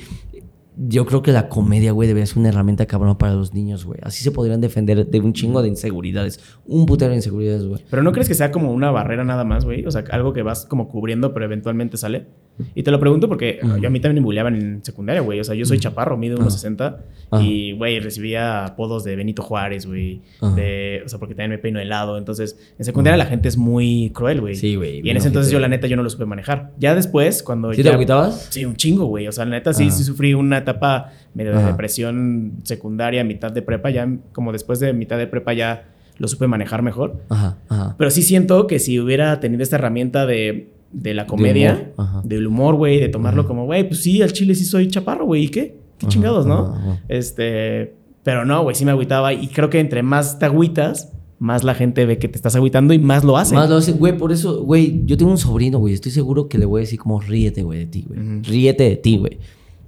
Yo 0.76 1.06
creo 1.06 1.22
que 1.22 1.32
la 1.32 1.48
comedia, 1.48 1.92
güey, 1.92 2.08
debería 2.08 2.26
ser 2.26 2.38
una 2.38 2.48
herramienta 2.48 2.86
cabrón 2.86 3.16
para 3.16 3.34
los 3.34 3.54
niños, 3.54 3.84
güey. 3.84 4.00
Así 4.02 4.24
se 4.24 4.32
podrían 4.32 4.60
defender 4.60 5.06
de 5.06 5.20
un 5.20 5.32
chingo 5.32 5.62
de 5.62 5.68
inseguridades. 5.68 6.40
Un 6.66 6.86
putero 6.86 7.10
de 7.10 7.16
inseguridades, 7.16 7.64
güey. 7.64 7.84
Pero 7.88 8.02
¿no 8.02 8.12
crees 8.12 8.28
que 8.28 8.34
sea 8.34 8.50
como 8.50 8.72
una 8.72 8.90
barrera 8.90 9.24
nada 9.24 9.44
más, 9.44 9.64
güey? 9.64 9.86
O 9.86 9.90
sea, 9.90 10.04
algo 10.10 10.32
que 10.32 10.42
vas 10.42 10.66
como 10.66 10.88
cubriendo, 10.88 11.32
pero 11.32 11.44
eventualmente 11.44 11.96
sale. 11.96 12.26
Y 12.74 12.82
te 12.84 12.90
lo 12.90 13.00
pregunto 13.00 13.28
porque 13.28 13.58
yo 13.80 13.88
a 13.88 13.90
mí 13.90 14.00
también 14.00 14.22
me 14.22 14.26
bulleaban 14.26 14.54
en 14.54 14.84
secundaria, 14.84 15.20
güey. 15.20 15.40
O 15.40 15.44
sea, 15.44 15.54
yo 15.54 15.64
soy 15.64 15.78
chaparro, 15.78 16.16
mido. 16.16 16.38
1.60 16.38 16.96
Ajá. 17.30 17.42
y, 17.42 17.72
güey, 17.72 17.98
recibía 18.00 18.64
apodos 18.64 19.04
de 19.04 19.16
Benito 19.16 19.42
Juárez, 19.42 19.86
güey. 19.86 20.22
De, 20.56 21.02
o 21.04 21.08
sea, 21.08 21.18
porque 21.18 21.34
también 21.34 21.50
me 21.50 21.58
peino 21.58 21.80
helado. 21.80 22.18
Entonces, 22.18 22.58
en 22.78 22.84
secundaria 22.84 23.16
la 23.16 23.26
gente 23.26 23.48
es 23.48 23.56
muy 23.56 24.10
cruel, 24.14 24.40
güey. 24.40 24.54
Sí, 24.54 24.76
güey, 24.76 25.00
Y 25.04 25.10
en 25.10 25.16
ese 25.16 25.28
entonces 25.28 25.52
yo, 25.52 25.58
la 25.58 25.68
neta, 25.68 25.86
yo 25.86 25.96
no 25.96 26.02
lo 26.02 26.10
supe 26.10 26.26
manejar. 26.26 26.72
Ya 26.78 26.94
después, 26.94 27.42
cuando 27.42 27.72
¿Sí 27.72 27.82
te 27.82 27.92
lo 27.92 27.98
quitabas? 27.98 28.48
Sí, 28.50 28.64
un 28.64 28.76
chingo, 28.76 29.06
güey. 29.06 29.26
O 29.28 29.32
sea, 29.32 29.44
la 29.44 29.52
neta, 29.52 29.72
sí, 29.72 29.90
sí 29.90 30.04
sufrí 30.04 30.34
una 30.34 30.63
etapa 30.64 31.12
medio 31.34 31.52
de 31.52 31.58
Ajá. 31.58 31.68
depresión 31.68 32.54
secundaria, 32.64 33.22
mitad 33.24 33.52
de 33.52 33.62
prepa. 33.62 33.90
Ya, 33.90 34.08
como 34.32 34.52
después 34.52 34.80
de 34.80 34.92
mitad 34.92 35.16
de 35.18 35.26
prepa, 35.26 35.52
ya 35.52 35.88
lo 36.18 36.28
supe 36.28 36.46
manejar 36.46 36.82
mejor. 36.82 37.22
Ajá, 37.28 37.58
ajá. 37.68 37.94
Pero 37.98 38.10
sí 38.10 38.22
siento 38.22 38.66
que 38.66 38.78
si 38.78 38.98
hubiera 39.00 39.40
tenido 39.40 39.62
esta 39.62 39.76
herramienta 39.76 40.26
de, 40.26 40.70
de 40.92 41.14
la 41.14 41.26
comedia, 41.26 41.92
humor, 41.94 42.06
ajá. 42.08 42.22
del 42.24 42.46
humor, 42.46 42.74
güey, 42.76 43.00
de 43.00 43.08
tomarlo 43.08 43.42
Ajá. 43.42 43.48
como, 43.48 43.64
güey, 43.66 43.86
pues 43.86 44.02
sí, 44.02 44.22
al 44.22 44.32
chile 44.32 44.54
sí 44.54 44.64
soy 44.64 44.88
chaparro, 44.88 45.26
güey, 45.26 45.44
¿y 45.44 45.48
qué? 45.48 45.76
¿Qué 45.98 46.06
chingados, 46.08 46.46
no? 46.46 46.98
Este, 47.08 47.94
pero 48.22 48.44
no, 48.44 48.62
güey, 48.62 48.74
sí 48.74 48.84
me 48.84 48.90
agüitaba 48.90 49.32
y 49.32 49.48
creo 49.48 49.70
que 49.70 49.80
entre 49.80 50.02
más 50.02 50.38
te 50.38 50.46
agüitas, 50.46 51.12
más 51.38 51.62
la 51.64 51.74
gente 51.74 52.06
ve 52.06 52.18
que 52.18 52.28
te 52.28 52.36
estás 52.36 52.56
agüitando 52.56 52.94
y 52.94 52.98
más 52.98 53.22
lo 53.24 53.36
hace. 53.36 53.54
Más 53.54 53.68
lo 53.68 53.76
hace, 53.76 53.92
güey, 53.92 54.16
por 54.16 54.32
eso, 54.32 54.62
güey, 54.62 55.02
yo 55.04 55.16
tengo 55.16 55.30
un 55.30 55.38
sobrino, 55.38 55.78
güey. 55.78 55.94
Estoy 55.94 56.12
seguro 56.12 56.48
que 56.48 56.58
le 56.58 56.64
voy 56.64 56.80
a 56.80 56.82
decir 56.82 56.98
como 56.98 57.20
ríete, 57.20 57.62
güey, 57.62 57.80
de 57.80 57.86
ti, 57.86 58.04
güey. 58.08 58.42
Ríete 58.42 58.84
de 58.84 58.96
ti, 58.96 59.18
güey. 59.18 59.38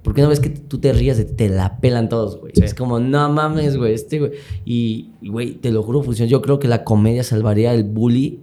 Porque 0.07 0.20
una 0.20 0.28
vez 0.28 0.38
que 0.38 0.50
tú 0.50 0.78
te 0.78 0.92
rías 0.92 1.16
de 1.16 1.24
te 1.24 1.48
la 1.48 1.80
pelan 1.80 2.09
todos, 2.09 2.38
güey. 2.38 2.52
Sí. 2.54 2.62
Es 2.62 2.74
como, 2.74 3.00
no 3.00 3.28
mames, 3.28 3.76
güey, 3.76 3.92
este, 3.92 4.20
güey. 4.20 4.30
Y, 4.64 5.11
güey, 5.20 5.54
te 5.54 5.72
lo 5.72 5.82
juro, 5.82 6.00
funciona. 6.00 6.30
Yo 6.30 6.42
creo 6.42 6.61
que 6.61 6.68
la 6.68 6.84
comedia 6.84 7.24
salvaría 7.24 7.74
el 7.74 7.82
bully 7.82 8.38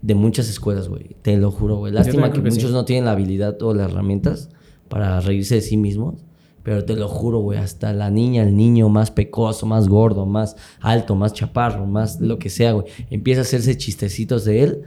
de 0.00 0.16
muchas 0.16 0.48
escuelas, 0.48 0.88
güey. 0.88 1.14
Te 1.22 1.36
lo 1.36 1.52
juro, 1.52 1.76
güey. 1.76 1.92
Lástima 1.92 2.32
que, 2.32 2.42
que 2.42 2.50
muchos 2.50 2.70
sí. 2.70 2.72
no 2.72 2.84
tienen 2.84 3.04
la 3.04 3.12
habilidad 3.12 3.62
o 3.62 3.72
las 3.74 3.92
herramientas 3.92 4.48
para 4.88 5.20
reírse 5.20 5.54
de 5.54 5.60
sí 5.60 5.76
mismos. 5.76 6.24
Pero 6.64 6.84
te 6.84 6.96
lo 6.96 7.06
juro, 7.06 7.38
güey, 7.38 7.60
hasta 7.60 7.92
la 7.92 8.10
niña, 8.10 8.42
el 8.42 8.56
niño 8.56 8.88
más 8.88 9.12
pecoso, 9.12 9.66
más 9.66 9.86
gordo, 9.86 10.26
más 10.26 10.56
alto, 10.80 11.14
más 11.14 11.32
chaparro, 11.32 11.86
más 11.86 12.20
lo 12.20 12.40
que 12.40 12.50
sea, 12.50 12.72
güey, 12.72 12.86
empieza 13.08 13.42
a 13.42 13.42
hacerse 13.42 13.76
chistecitos 13.76 14.44
de 14.44 14.64
él, 14.64 14.82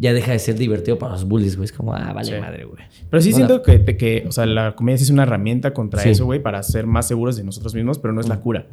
ya 0.00 0.12
deja 0.14 0.32
de 0.32 0.38
ser 0.38 0.56
divertido 0.56 0.98
para 0.98 1.12
los 1.12 1.24
bullies, 1.28 1.56
güey. 1.56 1.66
Es 1.66 1.72
como, 1.72 1.92
ah, 1.94 2.12
vale 2.12 2.32
Sí. 2.34 2.40
madre, 2.40 2.64
güey. 2.64 2.82
Pero 3.10 3.20
sí 3.22 3.30
No, 3.30 3.36
siento 3.36 3.56
la- 3.58 3.62
que, 3.84 3.96
que, 3.96 4.24
o 4.26 4.32
sea, 4.32 4.46
la 4.46 4.74
comedia 4.74 4.96
sí 4.98 5.04
es 5.04 5.10
una 5.10 5.22
herramienta 5.24 5.72
contra 5.74 6.02
Sí. 6.02 6.08
eso, 6.08 6.24
güey, 6.24 6.40
para 6.42 6.62
ser 6.62 6.86
más 6.86 7.06
seguros 7.06 7.36
de 7.36 7.44
nosotros 7.44 7.74
mismos, 7.74 7.98
pero 7.98 8.12
no 8.14 8.20
es 8.20 8.28
la 8.28 8.40
cura. 8.40 8.66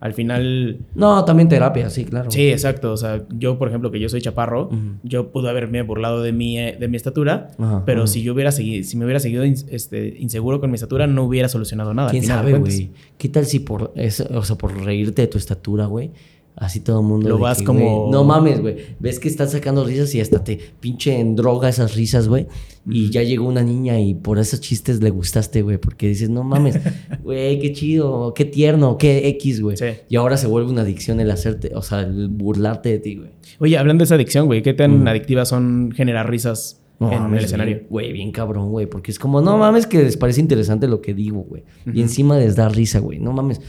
Al 0.00 0.12
final, 0.12 0.80
No, 0.94 1.24
también 1.24 1.48
terapia, 1.48 1.88
sí, 1.88 2.04
claro. 2.04 2.30
Sí, 2.30 2.48
exacto. 2.50 2.92
O 2.92 2.96
sea, 2.98 3.22
yo, 3.30 3.58
por 3.58 3.68
ejemplo, 3.68 3.90
que 3.90 3.98
yo 3.98 4.10
soy 4.10 4.20
chaparro, 4.20 4.68
yo 5.02 5.30
pude 5.32 5.48
haberme 5.48 5.80
burlado 5.80 6.20
de 6.22 6.32
mi, 6.32 6.58
eh, 6.58 6.76
de 6.78 6.88
mi 6.88 6.96
estatura, 6.98 7.52
pero 7.86 8.06
si 8.06 8.22
yo 8.22 8.34
hubiera 8.34 8.52
seguido, 8.52 8.84
si 8.84 8.98
me 8.98 9.06
hubiera 9.06 9.20
seguido 9.20 9.44
este, 9.44 10.16
inseguro 10.18 10.60
con 10.60 10.70
mi 10.70 10.74
estatura, 10.74 11.06
no 11.06 11.22
hubiera 11.24 11.48
solucionado 11.48 11.94
nada. 11.94 12.08
al 12.08 12.10
¿Quién 12.10 12.24
final 12.24 12.38
sabe, 12.40 12.58
güey? 12.58 12.90
¿Qué 13.16 13.28
tal 13.30 13.46
si 13.46 13.60
por 13.60 13.92
eso, 13.96 14.26
o 14.34 14.42
sea, 14.42 14.56
por 14.56 14.76
reírte 14.84 15.22
de 15.22 15.28
tu 15.28 15.38
estatura, 15.38 15.86
güey? 15.86 16.10
Así 16.56 16.78
todo 16.78 17.00
el 17.00 17.06
mundo. 17.06 17.28
Lo 17.28 17.38
vas 17.38 17.58
que, 17.58 17.64
como- 17.64 18.08
no 18.12 18.22
mames, 18.22 18.60
güey. 18.60 18.76
Ves 19.00 19.18
que 19.18 19.26
estás 19.28 19.50
sacando 19.50 19.84
risas 19.84 20.14
y 20.14 20.20
hasta 20.20 20.44
te 20.44 20.58
pinche 20.78 21.18
en 21.18 21.34
droga 21.34 21.68
esas 21.68 21.96
risas, 21.96 22.28
güey. 22.28 22.46
Y 22.88 23.10
ya 23.10 23.22
llegó 23.24 23.48
una 23.48 23.62
niña 23.62 23.98
y 23.98 24.14
por 24.14 24.38
esos 24.38 24.60
chistes 24.60 25.02
le 25.02 25.10
gustaste, 25.10 25.62
güey. 25.62 25.78
Porque 25.78 26.06
dices, 26.06 26.30
no 26.30 26.44
mames, 26.44 26.78
güey, 27.24 27.58
qué 27.58 27.72
chido, 27.72 28.34
qué 28.34 28.44
tierno, 28.44 28.98
qué 28.98 29.26
X, 29.30 29.60
güey. 29.62 29.76
Sí. 29.76 29.86
Y 30.08 30.14
ahora 30.16 30.36
se 30.36 30.46
vuelve 30.46 30.70
una 30.70 30.82
adicción 30.82 31.18
el 31.18 31.30
hacerte, 31.32 31.72
o 31.74 31.82
sea, 31.82 32.00
el 32.02 32.28
burlarte 32.28 32.90
de 32.90 32.98
ti, 33.00 33.16
güey. 33.16 33.30
Oye, 33.58 33.76
hablando 33.76 34.02
de 34.02 34.04
esa 34.06 34.14
adicción, 34.14 34.46
güey, 34.46 34.62
¿qué 34.62 34.74
tan 34.74 35.00
Ujú. 35.00 35.08
adictivas 35.08 35.48
son 35.48 35.90
generar 35.96 36.30
risas 36.30 36.80
No 37.00 37.10
en 37.10 37.18
mames, 37.22 37.38
el 37.40 37.44
escenario? 37.46 37.80
Güey, 37.90 38.12
bien 38.12 38.30
cabrón, 38.30 38.70
güey. 38.70 38.86
Porque 38.86 39.10
es 39.10 39.18
como, 39.18 39.40
no 39.40 39.58
mames, 39.58 39.88
que 39.88 40.02
les 40.04 40.16
parece 40.16 40.40
interesante 40.40 40.86
lo 40.86 41.00
que 41.00 41.14
digo, 41.14 41.40
güey. 41.40 41.64
Y 41.92 42.00
encima 42.00 42.38
les 42.38 42.54
da 42.54 42.68
risa, 42.68 43.00
güey. 43.00 43.18
No 43.18 43.32
mames. 43.32 43.60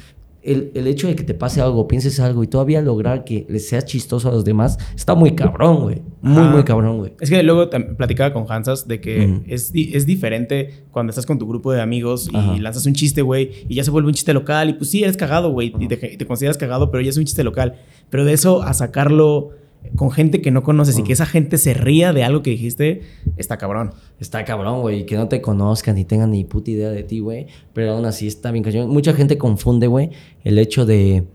El, 0.45 0.71
el 0.75 0.87
hecho 0.87 1.07
de 1.07 1.15
que 1.15 1.23
te 1.23 1.33
pase 1.33 1.59
algo, 1.59 1.87
pienses 1.87 2.19
algo 2.19 2.43
y 2.43 2.47
todavía 2.47 2.81
lograr 2.81 3.23
que 3.23 3.45
les 3.49 3.67
sea 3.67 3.81
chistoso 3.81 4.29
a 4.29 4.31
los 4.31 4.45
demás, 4.45 4.77
está 4.95 5.15
muy 5.15 5.35
cabrón, 5.35 5.81
güey. 5.81 6.01
Muy, 6.21 6.43
muy 6.43 6.63
cabrón, 6.63 6.99
güey. 6.99 7.13
Es 7.19 7.29
que 7.29 7.41
luego 7.43 7.69
platicaba 7.97 8.31
con 8.33 8.45
Hansas 8.49 8.87
de 8.87 9.01
que 9.01 9.41
es, 9.47 9.71
es 9.73 10.05
diferente 10.05 10.85
cuando 10.91 11.09
estás 11.11 11.25
con 11.25 11.39
tu 11.39 11.47
grupo 11.47 11.71
de 11.71 11.81
amigos 11.81 12.29
y 12.31 12.37
Ajá. 12.37 12.57
lanzas 12.59 12.85
un 12.85 12.93
chiste, 12.93 13.21
güey, 13.21 13.51
y 13.67 13.75
ya 13.75 13.83
se 13.83 13.91
vuelve 13.91 14.07
un 14.07 14.13
chiste 14.13 14.33
local. 14.33 14.69
Y 14.69 14.73
pues 14.73 14.89
sí, 14.89 15.03
eres 15.03 15.17
cagado, 15.17 15.51
güey, 15.51 15.73
y 15.79 15.87
te, 15.87 16.13
y 16.13 16.17
te 16.17 16.25
consideras 16.25 16.57
cagado, 16.57 16.91
pero 16.91 17.01
ya 17.01 17.09
es 17.09 17.17
un 17.17 17.25
chiste 17.25 17.43
local. 17.43 17.75
Pero 18.09 18.25
de 18.25 18.33
eso 18.33 18.61
a 18.61 18.73
sacarlo 18.73 19.51
con 19.95 20.11
gente 20.11 20.41
que 20.41 20.51
no 20.51 20.63
conoces 20.63 20.97
y 20.97 21.03
que 21.03 21.13
esa 21.13 21.25
gente 21.25 21.57
se 21.57 21.73
ría 21.73 22.13
de 22.13 22.23
algo 22.23 22.41
que 22.41 22.51
dijiste, 22.51 23.01
está 23.37 23.57
cabrón. 23.57 23.93
Está 24.19 24.45
cabrón, 24.45 24.81
güey. 24.81 25.05
Que 25.05 25.15
no 25.15 25.27
te 25.27 25.41
conozcan 25.41 25.95
ni 25.95 26.05
tengan 26.05 26.31
ni 26.31 26.43
puta 26.43 26.71
idea 26.71 26.89
de 26.89 27.03
ti, 27.03 27.19
güey. 27.19 27.47
Pero 27.73 27.93
aún 27.93 28.05
así 28.05 28.27
está 28.27 28.51
bien 28.51 28.63
cañón. 28.63 28.89
Mucha 28.89 29.13
gente 29.13 29.37
confunde, 29.37 29.87
güey, 29.87 30.09
el 30.43 30.57
hecho 30.57 30.85
de... 30.85 31.25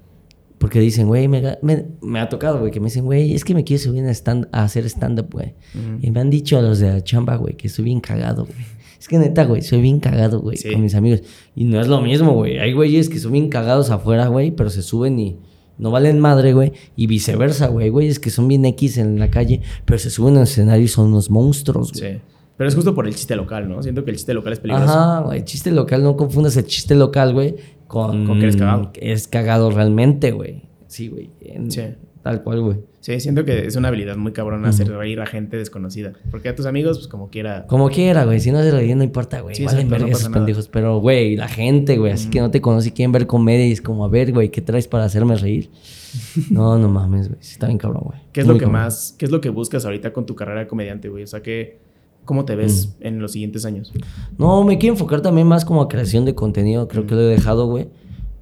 Porque 0.59 0.79
dicen, 0.79 1.07
güey, 1.07 1.27
me, 1.27 1.57
me, 1.63 1.87
me, 2.03 2.21
ha 2.21 2.29
tocado, 2.29 2.61
güey, 2.61 2.71
que 2.71 2.81
me 2.81 2.87
dicen, 2.87 3.07
güey, 3.07 3.33
es 3.33 3.45
que 3.45 3.55
me 3.55 3.65
quiero 3.65 3.83
subir 3.83 4.05
a, 4.05 4.11
stand, 4.11 4.47
a 4.53 4.65
hacer 4.65 4.85
stand-up, 4.85 5.29
güey. 5.33 5.55
Y 6.03 6.11
me 6.11 6.21
han 6.21 6.29
dicho 6.29 6.59
a 6.59 6.63
los 6.63 6.81
de 6.81 6.93
la 6.93 7.03
chamba, 7.03 7.37
güey, 7.37 7.57
que 7.57 7.71
soy 7.71 7.87
bien 7.87 8.01
cagado, 8.01 8.45
güey. 8.45 8.59
Es 8.99 9.09
que 9.09 9.19
neta, 9.19 9.47
güey, 9.47 9.63
soy 9.63 9.81
bien 9.81 10.01
cagado, 10.01 10.43
güey, 10.43 10.59
con 10.63 10.83
mis 10.83 10.95
amigos. 10.95 11.23
Y 11.57 11.65
no 11.65 11.81
es 11.81 11.89
lo 11.89 12.03
mismo, 12.03 12.35
güey. 12.35 12.59
Hay 12.59 12.75
güeyes 12.75 13.09
que 13.09 13.19
son 13.19 13.33
bien 13.33 13.49
cagados 13.49 13.89
afuera, 13.89 14.27
güey, 14.27 14.51
pero 14.51 14.69
se 14.69 14.83
suben 14.83 15.19
y 15.19 15.39
no 15.81 15.91
valen 15.91 16.21
madre, 16.21 16.53
güey. 16.53 16.73
Y 16.95 17.07
viceversa, 17.07 17.69
güey. 17.69 17.89
Güeyes 17.89 18.21
que 18.21 18.31
son 18.31 18.47
bien 18.47 18.65
X 18.67 18.99
en 18.99 19.19
la 19.19 19.31
calle, 19.31 19.63
pero 19.85 19.99
se 19.99 20.11
suben 20.11 20.37
al 20.37 20.45
escenario 20.45 20.85
y 20.85 20.89
son 20.89 21.07
unos 21.07 21.31
monstruos, 21.31 21.93
güey. 21.93 22.13
Sí. 22.13 22.21
Pero 22.57 22.69
es 22.69 22.75
justo 22.75 22.95
por 22.95 23.07
el 23.07 23.15
chiste 23.15 23.35
local, 23.37 23.69
¿no? 23.69 23.83
Siento 23.83 24.05
que 24.05 24.11
el 24.11 24.19
chiste 24.19 24.35
local 24.35 24.53
es 24.53 24.61
peligroso. 24.61 24.93
Ajá, 24.93 25.21
güey. 25.21 25.45
Chiste 25.45 25.71
local, 25.71 26.03
no 26.03 26.17
confundas 26.17 26.57
el 26.59 26.67
chiste 26.67 26.95
local, 26.95 27.33
güey, 27.33 27.57
con, 27.87 28.27
con 28.27 28.39
que 28.39 28.45
eres 28.45 28.57
cagado. 28.57 28.91
Es 28.95 29.27
cagado 29.29 29.71
realmente, 29.71 30.31
güey. 30.33 30.69
Sí, 30.87 31.09
güey. 31.09 31.31
Sí. 31.69 31.83
Tal 32.23 32.43
cual, 32.43 32.61
güey. 32.61 32.77
Sí, 33.01 33.19
siento 33.19 33.47
que 33.47 33.67
es 33.67 33.77
una 33.77 33.89
habilidad 33.89 34.17
muy 34.17 34.33
cabrona 34.33 34.69
hacer 34.69 34.89
reír 34.89 35.21
a 35.21 35.27
gente 35.27 35.57
desconocida. 35.57 36.13
Porque 36.31 36.51
a 36.51 36.55
tus 36.55 36.67
amigos, 36.67 36.99
pues 36.99 37.09
como 37.09 37.31
quiera. 37.31 37.67
Como 37.67 37.89
quiera, 37.89 38.27
güey. 38.27 38.41
Si 38.41 38.51
no 38.51 38.59
hace 38.59 38.71
reír, 38.71 38.95
no 38.95 39.03
importa, 39.03 39.41
güey. 39.41 39.55
Sí, 39.55 39.65
Valen 39.65 39.89
ver 39.89 40.03
esos 40.03 40.29
pendejos. 40.29 40.69
Pero, 40.69 41.01
güey, 41.01 41.35
la 41.35 41.49
gente, 41.49 41.97
güey, 41.97 42.13
así 42.13 42.29
que 42.29 42.41
no 42.41 42.51
te 42.51 42.61
conoce 42.61 42.89
y 42.89 42.93
quieren 42.93 43.13
ver 43.13 43.27
comedia 43.27 43.67
y 43.67 43.73
es 43.73 43.81
como, 43.81 44.05
a 44.05 44.09
ver, 44.09 44.33
güey, 44.33 44.51
¿qué 44.51 44.61
traes 44.61 44.87
para 44.87 45.05
hacerme 45.05 45.35
reír? 45.37 45.71
no, 46.51 46.77
no 46.77 46.89
mames, 46.89 47.29
güey. 47.29 47.41
Está 47.41 47.69
bien 47.69 47.79
cabrón, 47.79 48.03
güey. 48.05 48.19
¿Qué 48.33 48.43
es 48.43 48.47
lo 48.47 48.59
que 48.59 48.67
más, 48.67 49.15
qué 49.19 49.25
es 49.25 49.31
lo 49.31 49.41
que 49.41 49.49
buscas 49.49 49.87
ahorita 49.87 50.13
con 50.13 50.27
tu 50.27 50.35
carrera 50.35 50.61
de 50.61 50.67
comediante, 50.67 51.09
güey? 51.09 51.25
O 51.25 51.27
sea, 51.27 51.41
que, 51.41 51.79
¿cómo 52.27 52.45
te 52.45 52.55
ves 52.55 52.97
en 53.01 53.19
los 53.21 53.33
siguientes 53.33 53.65
años? 53.65 53.95
No, 54.37 54.63
me 54.63 54.77
quiero 54.77 54.93
enfocar 54.95 55.23
también 55.23 55.47
más 55.47 55.65
como 55.65 55.81
a 55.81 55.89
creación 55.89 56.27
de 56.27 56.35
contenido. 56.35 56.87
Creo 56.87 57.07
que 57.07 57.15
lo 57.15 57.23
he 57.23 57.25
dejado, 57.25 57.67
güey. 57.67 57.89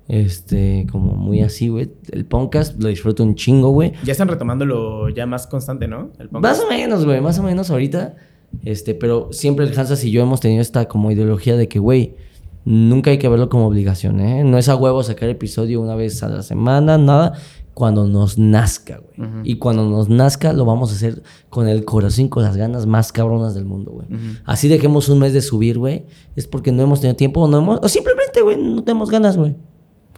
Este, 0.08 0.86
como 0.90 1.12
muy 1.14 1.42
así, 1.42 1.68
güey. 1.68 1.90
El 2.10 2.24
podcast 2.24 2.82
lo 2.82 2.88
disfruto 2.88 3.22
un 3.22 3.34
chingo, 3.34 3.70
güey. 3.70 3.92
Ya 4.04 4.12
están 4.12 4.28
retomándolo 4.28 5.10
ya 5.10 5.26
más 5.26 5.46
constante, 5.46 5.86
¿no? 5.86 6.10
El 6.18 6.30
más 6.30 6.60
o 6.60 6.68
menos, 6.68 7.04
güey. 7.04 7.20
Más 7.20 7.38
o 7.38 7.42
menos 7.42 7.70
ahorita. 7.70 8.16
Este, 8.64 8.94
pero 8.94 9.28
siempre 9.32 9.66
el 9.66 9.78
Hansas 9.78 10.02
y 10.04 10.10
yo 10.10 10.22
hemos 10.22 10.40
tenido 10.40 10.62
esta 10.62 10.88
como 10.88 11.10
ideología 11.10 11.56
de 11.56 11.68
que, 11.68 11.78
güey, 11.78 12.14
nunca 12.64 13.10
hay 13.10 13.18
que 13.18 13.28
verlo 13.28 13.50
como 13.50 13.66
obligación, 13.66 14.20
¿eh? 14.20 14.44
No 14.44 14.56
es 14.56 14.70
a 14.70 14.76
huevo 14.76 15.02
sacar 15.02 15.28
episodio 15.28 15.80
una 15.82 15.94
vez 15.94 16.22
a 16.22 16.28
la 16.28 16.42
semana, 16.42 16.96
nada. 16.96 17.34
Cuando 17.74 18.08
nos 18.08 18.38
nazca, 18.38 18.98
güey. 18.98 19.30
Y 19.44 19.58
cuando 19.58 19.88
nos 19.88 20.08
nazca, 20.08 20.52
lo 20.52 20.64
vamos 20.64 20.90
a 20.90 20.94
hacer 20.96 21.22
con 21.48 21.68
el 21.68 21.84
corazón 21.84 22.28
con 22.28 22.42
las 22.42 22.56
ganas 22.56 22.86
más 22.86 23.12
cabronas 23.12 23.54
del 23.54 23.66
mundo, 23.66 23.92
güey. 23.92 24.08
Así 24.44 24.66
dejemos 24.66 25.08
un 25.08 25.20
mes 25.20 25.32
de 25.32 25.42
subir, 25.42 25.78
güey. 25.78 26.06
Es 26.34 26.48
porque 26.48 26.72
no 26.72 26.82
hemos 26.82 27.00
tenido 27.00 27.14
tiempo 27.14 27.42
o 27.42 27.46
no 27.46 27.58
hemos. 27.58 27.78
O 27.80 27.88
simplemente, 27.88 28.40
güey, 28.42 28.56
no 28.56 28.82
tenemos 28.82 29.10
ganas, 29.10 29.36
güey. 29.36 29.54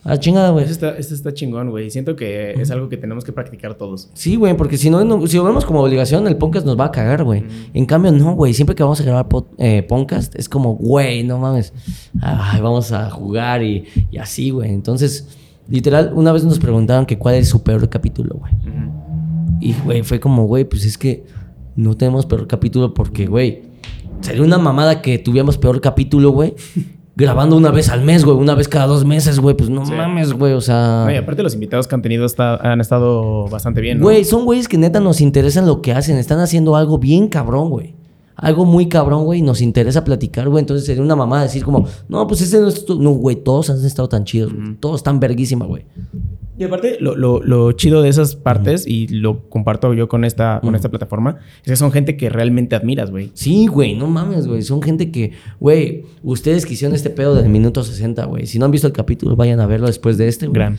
A 0.02 0.16
chingada, 0.18 0.50
güey. 0.50 0.64
Este 0.64 0.88
está, 0.88 1.14
está 1.14 1.34
chingón, 1.34 1.70
güey. 1.70 1.90
Siento 1.90 2.16
que 2.16 2.52
es 2.52 2.70
algo 2.70 2.88
que 2.88 2.96
tenemos 2.96 3.22
que 3.22 3.32
practicar 3.32 3.74
todos. 3.74 4.08
Sí, 4.14 4.36
güey, 4.36 4.56
porque 4.56 4.78
si 4.78 4.88
no, 4.88 5.26
si 5.26 5.36
lo 5.36 5.44
vemos 5.44 5.66
como 5.66 5.82
obligación, 5.82 6.26
el 6.26 6.36
podcast 6.36 6.64
nos 6.64 6.78
va 6.78 6.86
a 6.86 6.90
cagar, 6.90 7.22
güey. 7.22 7.44
En 7.74 7.84
cambio, 7.84 8.10
no, 8.10 8.34
güey. 8.34 8.54
Siempre 8.54 8.74
que 8.74 8.82
vamos 8.82 9.00
a 9.00 9.04
grabar 9.04 9.26
eh, 9.58 9.82
podcast, 9.82 10.34
es 10.36 10.48
como, 10.48 10.74
güey, 10.74 11.22
no 11.22 11.38
mames. 11.38 11.74
Ay, 12.22 12.62
vamos 12.62 12.92
a 12.92 13.10
jugar 13.10 13.62
y, 13.62 13.84
y 14.10 14.16
así, 14.16 14.50
güey. 14.50 14.72
Entonces, 14.72 15.36
literal, 15.68 16.12
una 16.14 16.32
vez 16.32 16.44
nos 16.44 16.58
preguntaron 16.58 17.04
que 17.04 17.18
cuál 17.18 17.34
es 17.34 17.48
su 17.48 17.62
peor 17.62 17.86
capítulo, 17.90 18.36
güey. 18.36 18.52
Y, 19.60 19.74
güey, 19.84 20.02
fue 20.02 20.18
como, 20.18 20.46
güey, 20.46 20.64
pues 20.64 20.86
es 20.86 20.96
que 20.96 21.26
no 21.76 21.94
tenemos 21.94 22.24
peor 22.24 22.46
capítulo 22.46 22.94
porque, 22.94 23.26
güey, 23.26 23.64
sería 24.22 24.42
una 24.42 24.56
mamada 24.56 25.02
que 25.02 25.18
tuviéramos 25.18 25.58
peor 25.58 25.82
capítulo, 25.82 26.30
güey 26.30 26.54
grabando 27.16 27.56
una 27.56 27.70
vez 27.70 27.88
al 27.88 28.02
mes, 28.02 28.24
güey, 28.24 28.36
una 28.36 28.54
vez 28.54 28.68
cada 28.68 28.86
dos 28.86 29.04
meses, 29.04 29.38
güey, 29.38 29.56
pues 29.56 29.68
no 29.68 29.84
mames, 29.84 30.32
güey, 30.32 30.52
o 30.52 30.60
sea... 30.60 31.02
Güey, 31.04 31.16
aparte 31.16 31.42
los 31.42 31.54
invitados 31.54 31.86
que 31.86 31.94
han 31.94 32.02
tenido 32.02 32.26
han 32.38 32.80
estado 32.80 33.48
bastante 33.48 33.80
bien, 33.80 33.98
¿no? 33.98 34.04
Güey, 34.04 34.24
son 34.24 34.44
güeyes 34.44 34.68
que 34.68 34.78
neta 34.78 35.00
nos 35.00 35.20
interesan 35.20 35.66
lo 35.66 35.82
que 35.82 35.92
hacen, 35.92 36.16
están 36.16 36.38
haciendo 36.40 36.76
algo 36.76 36.98
bien 36.98 37.28
cabrón, 37.28 37.70
güey. 37.70 37.94
Algo 38.36 38.64
muy 38.64 38.88
cabrón, 38.88 39.24
güey, 39.24 39.40
y 39.40 39.42
nos 39.42 39.60
interesa 39.60 40.02
platicar, 40.02 40.48
güey. 40.48 40.62
Entonces 40.62 40.86
sería 40.86 41.02
una 41.02 41.14
mamada 41.14 41.42
decir 41.42 41.62
como, 41.62 41.86
no, 42.08 42.26
pues 42.26 42.40
ese 42.40 42.58
no 42.58 42.68
es... 42.68 42.88
No, 42.88 43.10
güey, 43.10 43.36
todos 43.36 43.68
han 43.68 43.84
estado 43.84 44.08
tan 44.08 44.24
chidos, 44.24 44.52
todos 44.80 44.96
están 44.96 45.20
verguísima, 45.20 45.66
güey. 45.66 45.84
Y 46.60 46.64
aparte, 46.64 46.98
lo, 47.00 47.16
lo, 47.16 47.42
lo, 47.42 47.72
chido 47.72 48.02
de 48.02 48.10
esas 48.10 48.36
partes, 48.36 48.86
y 48.86 49.08
lo 49.08 49.48
comparto 49.48 49.94
yo 49.94 50.10
con 50.10 50.26
esta, 50.26 50.60
con 50.62 50.74
esta 50.74 50.90
plataforma, 50.90 51.38
es 51.64 51.70
que 51.70 51.76
son 51.76 51.90
gente 51.90 52.18
que 52.18 52.28
realmente 52.28 52.76
admiras, 52.76 53.10
güey. 53.10 53.30
Sí, 53.32 53.66
güey, 53.66 53.94
no 53.94 54.08
mames, 54.08 54.46
güey. 54.46 54.60
Son 54.60 54.82
gente 54.82 55.10
que, 55.10 55.32
güey, 55.58 56.04
ustedes 56.22 56.66
quisieron 56.66 56.94
este 56.94 57.08
pedo 57.08 57.34
del 57.34 57.48
minuto 57.48 57.82
60, 57.82 58.26
güey. 58.26 58.46
Si 58.46 58.58
no 58.58 58.66
han 58.66 58.72
visto 58.72 58.86
el 58.86 58.92
capítulo, 58.92 59.36
vayan 59.36 59.58
a 59.60 59.66
verlo 59.66 59.86
después 59.86 60.18
de 60.18 60.28
este, 60.28 60.48
güey. 60.48 60.54
Gran. 60.54 60.78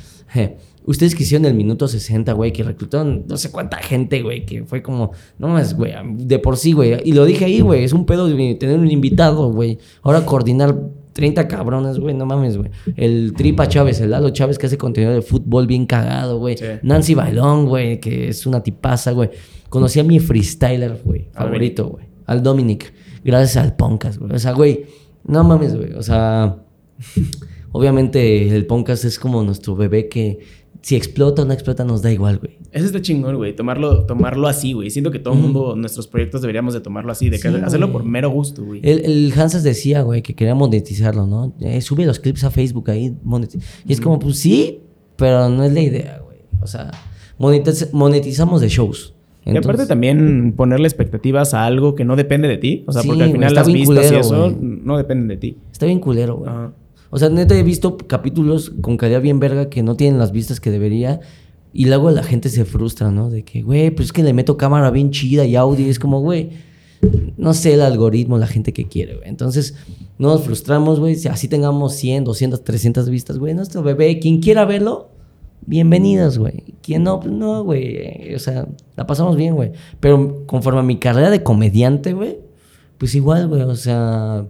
Ustedes 0.86 1.16
quisieron 1.16 1.46
el 1.46 1.56
minuto 1.56 1.88
60, 1.88 2.32
güey, 2.34 2.54
que 2.54 2.62
reclutaron 2.62 3.26
no 3.28 3.38
sé 3.38 3.50
cuánta 3.50 3.78
gente, 3.78 4.22
güey, 4.22 4.46
que 4.46 4.64
fue 4.66 4.84
como, 4.84 5.14
no 5.40 5.48
mames, 5.48 5.76
güey, 5.76 5.94
de 6.16 6.38
por 6.38 6.58
sí, 6.58 6.74
güey. 6.74 7.00
Y 7.04 7.14
lo 7.14 7.26
dije 7.26 7.46
ahí, 7.46 7.62
güey, 7.62 7.84
es 7.84 7.94
un 7.94 8.06
pedo 8.06 8.28
de 8.28 8.54
tener 8.54 8.78
un 8.78 8.92
invitado, 8.92 9.52
güey. 9.52 9.80
Ahora 10.04 10.28
coordinar 10.28 10.76
30 11.14 11.48
cabrones, 11.48 12.00
güey, 12.00 12.16
no 12.16 12.26
mames, 12.26 12.58
güey. 12.58 12.72
El 12.96 13.34
Tripa 13.34 13.68
Chávez, 13.68 14.00
el 14.02 14.12
Lalo 14.12 14.30
Chávez 14.30 14.58
que 14.58 14.68
hace 14.68 14.78
contenido 14.78 15.14
de 15.14 15.22
fútbol 15.22 15.68
bien 15.68 15.86
cagado, 15.86 16.40
güey. 16.40 16.56
Nancy 16.84 17.14
Bailón, 17.16 17.66
güey, 17.66 18.00
que 18.00 18.30
es 18.30 18.46
una 18.46 18.64
tipaza, 18.64 19.12
güey. 19.12 19.30
Conocí 19.70 20.00
a 20.00 20.04
mi 20.04 20.20
freestyler, 20.20 21.02
güey, 21.04 21.28
favorito, 21.34 21.90
güey. 21.90 22.06
Al 22.26 22.44
Dominic, 22.44 22.94
gracias 23.24 23.64
al 23.64 23.76
Poncas, 23.76 24.18
güey. 24.18 24.34
O 24.34 24.40
sea, 24.40 24.54
güey, 24.54 24.86
no 25.26 25.44
mames, 25.44 25.76
güey. 25.76 25.94
O 25.94 26.04
sea, 26.04 26.64
obviamente 27.72 28.56
el 28.56 28.66
Poncas 28.66 29.04
es 29.06 29.20
como 29.20 29.44
nuestro 29.44 29.76
bebé 29.76 30.08
que 30.08 30.40
si 30.82 30.96
explota 30.96 31.44
o 31.44 31.46
no 31.46 31.54
explota 31.54 31.86
nos 31.86 32.02
da 32.02 32.12
igual, 32.12 32.40
güey. 32.40 32.58
Eso 32.72 32.86
está 32.86 33.02
chingón, 33.02 33.36
güey. 33.38 33.56
Tomarlo, 33.56 34.06
tomarlo 34.06 34.48
así, 34.48 34.74
güey. 34.74 34.90
Siento 34.90 35.12
que 35.12 35.20
todo 35.20 35.36
el 35.36 35.40
mundo, 35.40 35.76
nuestros 35.76 36.08
proyectos 36.08 36.42
deberíamos 36.42 36.74
de 36.74 36.82
tomarlo 36.82 37.12
así, 37.12 37.30
de 37.30 37.38
hacerlo 37.38 37.92
por 37.92 38.04
mero 38.04 38.32
gusto, 38.32 38.64
güey. 38.64 38.82
El, 38.84 39.06
el, 39.06 39.34
Hansas 39.40 39.64
decía, 39.64 40.02
güey, 40.02 40.24
que 40.24 40.34
quería 40.34 40.56
monetizarlo, 40.56 41.28
¿no? 41.28 41.54
Eh, 41.60 41.82
sube 41.82 42.06
los 42.06 42.20
clips 42.20 42.44
a 42.44 42.52
Facebook 42.52 42.90
ahí. 42.90 43.16
Y 43.86 43.94
es 43.94 44.02
como, 44.02 44.18
pues 44.18 44.40
sí, 44.40 44.80
pero 45.18 45.50
no 45.50 45.64
es 45.64 45.72
la 45.72 45.82
idea, 45.82 46.20
güey. 46.24 46.40
O 46.62 46.68
sea, 46.68 46.90
monetizamos 47.38 48.62
de 48.62 48.70
shows. 48.70 49.14
y 49.46 49.56
aparte 49.56 49.86
también 49.86 50.54
ponerle 50.58 50.88
expectativas 50.88 51.54
a 51.54 51.66
algo 51.66 51.94
que 51.94 52.06
no 52.06 52.16
depende 52.16 52.48
de 52.48 52.58
ti. 52.58 52.84
O 52.88 52.92
sea, 52.92 53.04
porque 53.04 53.24
al 53.24 53.32
final 53.32 53.54
las 53.54 53.72
vistas 53.72 54.12
y 54.12 54.16
eso 54.16 54.58
no 54.60 54.98
dependen 54.98 55.28
de 55.28 55.38
ti. 55.38 55.58
Está 55.72 55.86
bien 55.86 56.00
culero, 56.00 56.38
güey. 56.38 56.52
O 57.12 57.20
sea, 57.20 57.30
neta 57.30 57.56
he 57.56 57.62
visto 57.62 57.98
capítulos 57.98 58.72
con 58.82 58.96
calidad 58.96 59.22
bien 59.22 59.40
verga 59.40 59.70
que 59.70 59.84
no 59.84 59.96
tienen 59.96 60.18
las 60.18 60.32
vistas 60.32 60.62
que 60.62 60.72
debería. 60.72 61.20
Y 61.74 61.86
luego 61.86 62.10
la 62.10 62.24
gente 62.24 62.50
se 62.50 62.64
frustra, 62.64 63.12
¿no? 63.12 63.30
De 63.30 63.44
que, 63.44 63.62
güey, 63.62 63.92
pues 63.92 64.08
es 64.08 64.14
que 64.14 64.24
le 64.24 64.34
meto 64.34 64.58
cámara 64.58 64.90
bien 64.92 65.12
chida 65.12 65.46
y 65.46 65.58
audio. 65.58 65.86
Y 65.86 65.90
es 65.90 66.00
como, 66.00 66.22
güey, 66.22 66.52
no 67.38 67.54
sé 67.54 67.74
el 67.74 67.82
algoritmo, 67.82 68.38
la 68.38 68.48
gente 68.48 68.72
que 68.72 68.86
quiere, 68.86 69.18
güey. 69.18 69.28
Entonces, 69.28 69.76
no 70.18 70.30
nos 70.30 70.44
frustramos, 70.44 71.02
güey. 71.02 71.16
Si 71.16 71.28
así 71.28 71.50
tengamos 71.50 71.94
100, 71.96 72.24
200, 72.24 72.64
300 72.64 73.10
vistas, 73.10 73.38
güey, 73.38 73.54
nuestro 73.54 73.84
bebé, 73.84 74.18
quien 74.20 74.40
quiera 74.40 74.64
verlo, 74.64 75.10
bienvenidos, 75.66 76.38
güey. 76.38 76.76
Quien 76.82 77.04
no, 77.04 77.20
pues 77.20 77.34
no, 77.34 77.66
güey. 77.66 78.34
O 78.36 78.40
sea, 78.40 78.70
la 78.96 79.06
pasamos 79.06 79.36
bien, 79.36 79.56
güey. 79.56 79.74
Pero 80.00 80.46
conforme 80.46 80.80
a 80.80 80.84
mi 80.84 80.98
carrera 80.98 81.30
de 81.30 81.44
comediante, 81.44 82.14
güey, 82.14 82.40
pues 82.98 83.16
igual, 83.16 83.50
güey. 83.50 83.64
O 83.64 83.76
sea 83.76 84.48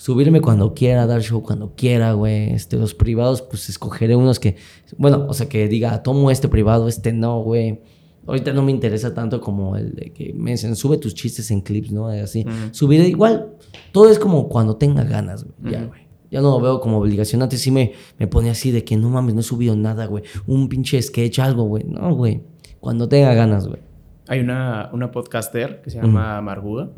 subirme 0.00 0.40
cuando 0.40 0.72
quiera, 0.72 1.06
dar 1.06 1.20
show 1.20 1.42
cuando 1.42 1.74
quiera, 1.76 2.14
güey. 2.14 2.54
Este, 2.54 2.78
los 2.78 2.94
privados, 2.94 3.42
pues 3.42 3.68
escogeré 3.68 4.16
unos 4.16 4.40
que, 4.40 4.56
bueno, 4.96 5.26
o 5.28 5.34
sea, 5.34 5.46
que 5.46 5.68
diga, 5.68 6.02
tomo 6.02 6.30
este 6.30 6.48
privado, 6.48 6.88
este 6.88 7.12
no, 7.12 7.42
güey. 7.42 7.82
Ahorita 8.26 8.54
no 8.54 8.62
me 8.62 8.70
interesa 8.70 9.12
tanto 9.12 9.42
como 9.42 9.76
el 9.76 9.94
de 9.94 10.10
que 10.14 10.32
me 10.32 10.52
dicen, 10.52 10.74
sube 10.74 10.96
tus 10.96 11.14
chistes 11.14 11.50
en 11.50 11.60
clips, 11.60 11.92
¿no? 11.92 12.08
Así. 12.08 12.46
Subir 12.70 13.02
igual. 13.02 13.52
Todo 13.92 14.08
es 14.08 14.18
como 14.18 14.48
cuando 14.48 14.76
tenga 14.76 15.04
ganas, 15.04 15.44
güey. 15.44 15.74
Ya, 15.74 15.84
güey. 15.84 16.00
Ya 16.30 16.40
no 16.40 16.52
lo 16.52 16.60
veo 16.60 16.80
como 16.80 16.98
obligación. 16.98 17.42
Antes 17.42 17.60
sí 17.60 17.70
me, 17.70 17.92
me 18.18 18.26
ponía 18.26 18.52
así 18.52 18.70
de 18.70 18.84
que 18.84 18.96
no 18.96 19.10
mames, 19.10 19.34
no 19.34 19.40
he 19.40 19.42
subido 19.42 19.76
nada, 19.76 20.06
güey. 20.06 20.24
Un 20.46 20.70
pinche 20.70 21.02
sketch, 21.02 21.40
algo, 21.40 21.64
güey. 21.64 21.84
No, 21.84 22.14
güey. 22.14 22.40
Cuando 22.78 23.06
tenga 23.06 23.34
ganas, 23.34 23.68
güey. 23.68 23.80
Hay 24.28 24.40
una, 24.40 24.88
una 24.94 25.10
podcaster 25.10 25.82
que 25.82 25.90
se 25.90 26.00
llama 26.00 26.40
Marguda 26.40 26.90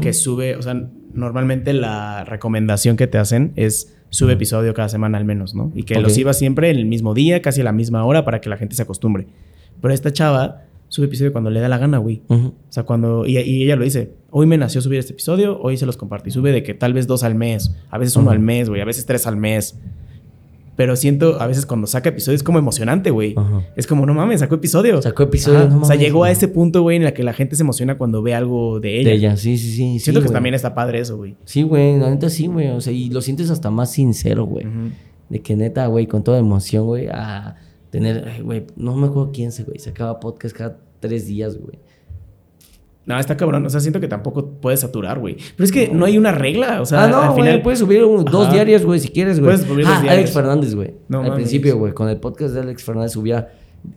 que 0.00 0.12
sube, 0.12 0.56
o 0.56 0.62
sea, 0.62 0.88
normalmente 1.14 1.72
la 1.72 2.24
recomendación 2.24 2.96
que 2.96 3.06
te 3.06 3.18
hacen 3.18 3.52
es 3.56 3.96
sube 4.10 4.34
episodio 4.34 4.74
cada 4.74 4.88
semana 4.88 5.18
al 5.18 5.24
menos, 5.24 5.54
¿no? 5.54 5.72
Y 5.74 5.82
que 5.82 5.98
los 6.00 6.16
iba 6.18 6.32
siempre 6.32 6.70
en 6.70 6.76
el 6.76 6.86
mismo 6.86 7.14
día, 7.14 7.42
casi 7.42 7.62
a 7.62 7.64
la 7.64 7.72
misma 7.72 8.04
hora, 8.04 8.24
para 8.24 8.40
que 8.40 8.48
la 8.48 8.56
gente 8.56 8.76
se 8.76 8.82
acostumbre. 8.82 9.26
Pero 9.80 9.92
esta 9.92 10.12
chava 10.12 10.62
sube 10.88 11.06
episodio 11.06 11.32
cuando 11.32 11.50
le 11.50 11.60
da 11.60 11.68
la 11.68 11.78
gana, 11.78 11.98
güey. 11.98 12.22
O 12.28 12.52
sea, 12.68 12.84
cuando... 12.84 13.26
Y, 13.26 13.36
ella 13.36 13.76
lo 13.76 13.84
dice, 13.84 14.12
hoy 14.30 14.46
me 14.46 14.56
nació 14.56 14.80
subir 14.80 15.00
este 15.00 15.12
episodio, 15.12 15.60
hoy 15.60 15.76
se 15.76 15.86
los 15.86 15.96
comparto. 15.96 16.28
Y 16.28 16.32
sube 16.32 16.52
de 16.52 16.62
que 16.62 16.74
tal 16.74 16.92
vez 16.92 17.06
dos 17.06 17.24
al 17.24 17.34
mes, 17.34 17.74
a 17.90 17.98
veces 17.98 18.14
uno 18.16 18.30
al 18.30 18.38
mes, 18.38 18.68
güey, 18.68 18.80
a 18.80 18.84
veces 18.84 19.04
tres 19.04 19.26
al 19.26 19.36
mes. 19.36 19.78
Pero 20.76 20.96
siento 20.96 21.40
a 21.40 21.46
veces 21.46 21.66
cuando 21.66 21.86
saca 21.86 22.08
episodios 22.08 22.40
es 22.40 22.42
como 22.42 22.58
emocionante, 22.58 23.10
güey. 23.10 23.34
Es 23.76 23.86
como, 23.86 24.06
no 24.06 24.14
mames, 24.14 24.40
sacó 24.40 24.56
episodio. 24.56 25.00
Sacó 25.00 25.22
episodio, 25.22 25.68
no 25.68 25.82
O 25.82 25.84
sea, 25.84 25.96
llegó 25.96 26.24
a 26.24 26.30
ese 26.30 26.48
punto, 26.48 26.82
güey, 26.82 26.96
en 26.96 27.04
la 27.04 27.14
que 27.14 27.22
la 27.22 27.32
gente 27.32 27.54
se 27.54 27.62
emociona 27.62 27.96
cuando 27.96 28.22
ve 28.22 28.34
algo 28.34 28.80
de 28.80 29.00
ella. 29.00 29.10
De 29.10 29.16
ella, 29.16 29.36
sí, 29.36 29.56
sí, 29.56 29.70
sí. 29.70 29.98
Siento 30.00 30.20
sí, 30.20 30.26
que 30.26 30.32
también 30.32 30.54
está 30.54 30.74
padre 30.74 31.00
eso, 31.00 31.16
güey. 31.16 31.36
Sí, 31.44 31.62
güey, 31.62 31.98
la 31.98 32.10
neta 32.10 32.28
sí, 32.28 32.48
güey. 32.48 32.70
O 32.70 32.80
sea, 32.80 32.92
y 32.92 33.08
lo 33.10 33.20
sientes 33.20 33.50
hasta 33.50 33.70
más 33.70 33.92
sincero, 33.92 34.46
güey. 34.46 34.66
De 35.28 35.40
que 35.40 35.56
neta, 35.56 35.86
güey, 35.86 36.06
con 36.06 36.24
toda 36.24 36.38
emoción, 36.38 36.86
güey, 36.86 37.06
a 37.08 37.56
tener, 37.90 38.42
güey, 38.42 38.66
no 38.76 38.96
me 38.96 39.06
acuerdo 39.06 39.30
quién 39.32 39.52
se, 39.52 39.62
güey, 39.62 39.78
sacaba 39.78 40.18
podcast 40.18 40.56
cada 40.56 40.78
tres 40.98 41.26
días, 41.26 41.56
güey. 41.56 41.78
No, 43.06 43.18
está 43.18 43.36
cabrón. 43.36 43.66
O 43.66 43.70
sea, 43.70 43.80
siento 43.80 44.00
que 44.00 44.08
tampoco 44.08 44.46
puedes 44.60 44.80
saturar, 44.80 45.18
güey. 45.18 45.36
Pero 45.56 45.64
es 45.64 45.72
que 45.72 45.88
no 45.88 46.06
hay 46.06 46.16
una 46.16 46.32
regla. 46.32 46.80
O 46.80 46.86
sea, 46.86 47.04
ah, 47.04 47.08
no, 47.08 47.20
al 47.20 47.34
final. 47.34 47.60
puedes 47.62 47.78
subir 47.78 48.02
un- 48.04 48.24
dos 48.24 48.50
diarios, 48.50 48.84
güey, 48.84 48.98
si 48.98 49.08
quieres, 49.08 49.40
güey. 49.40 49.52
Puedes 49.52 49.66
subir 49.66 49.84
dos 49.84 49.94
ah, 49.96 50.00
diarios. 50.00 50.22
Alex 50.22 50.32
Fernández, 50.32 50.74
güey. 50.74 50.94
No 51.08 51.18
Al 51.18 51.24
mames. 51.24 51.36
principio, 51.36 51.76
güey, 51.76 51.92
con 51.92 52.08
el 52.08 52.16
podcast 52.16 52.54
de 52.54 52.60
Alex 52.60 52.82
Fernández 52.82 53.12
subía 53.12 53.48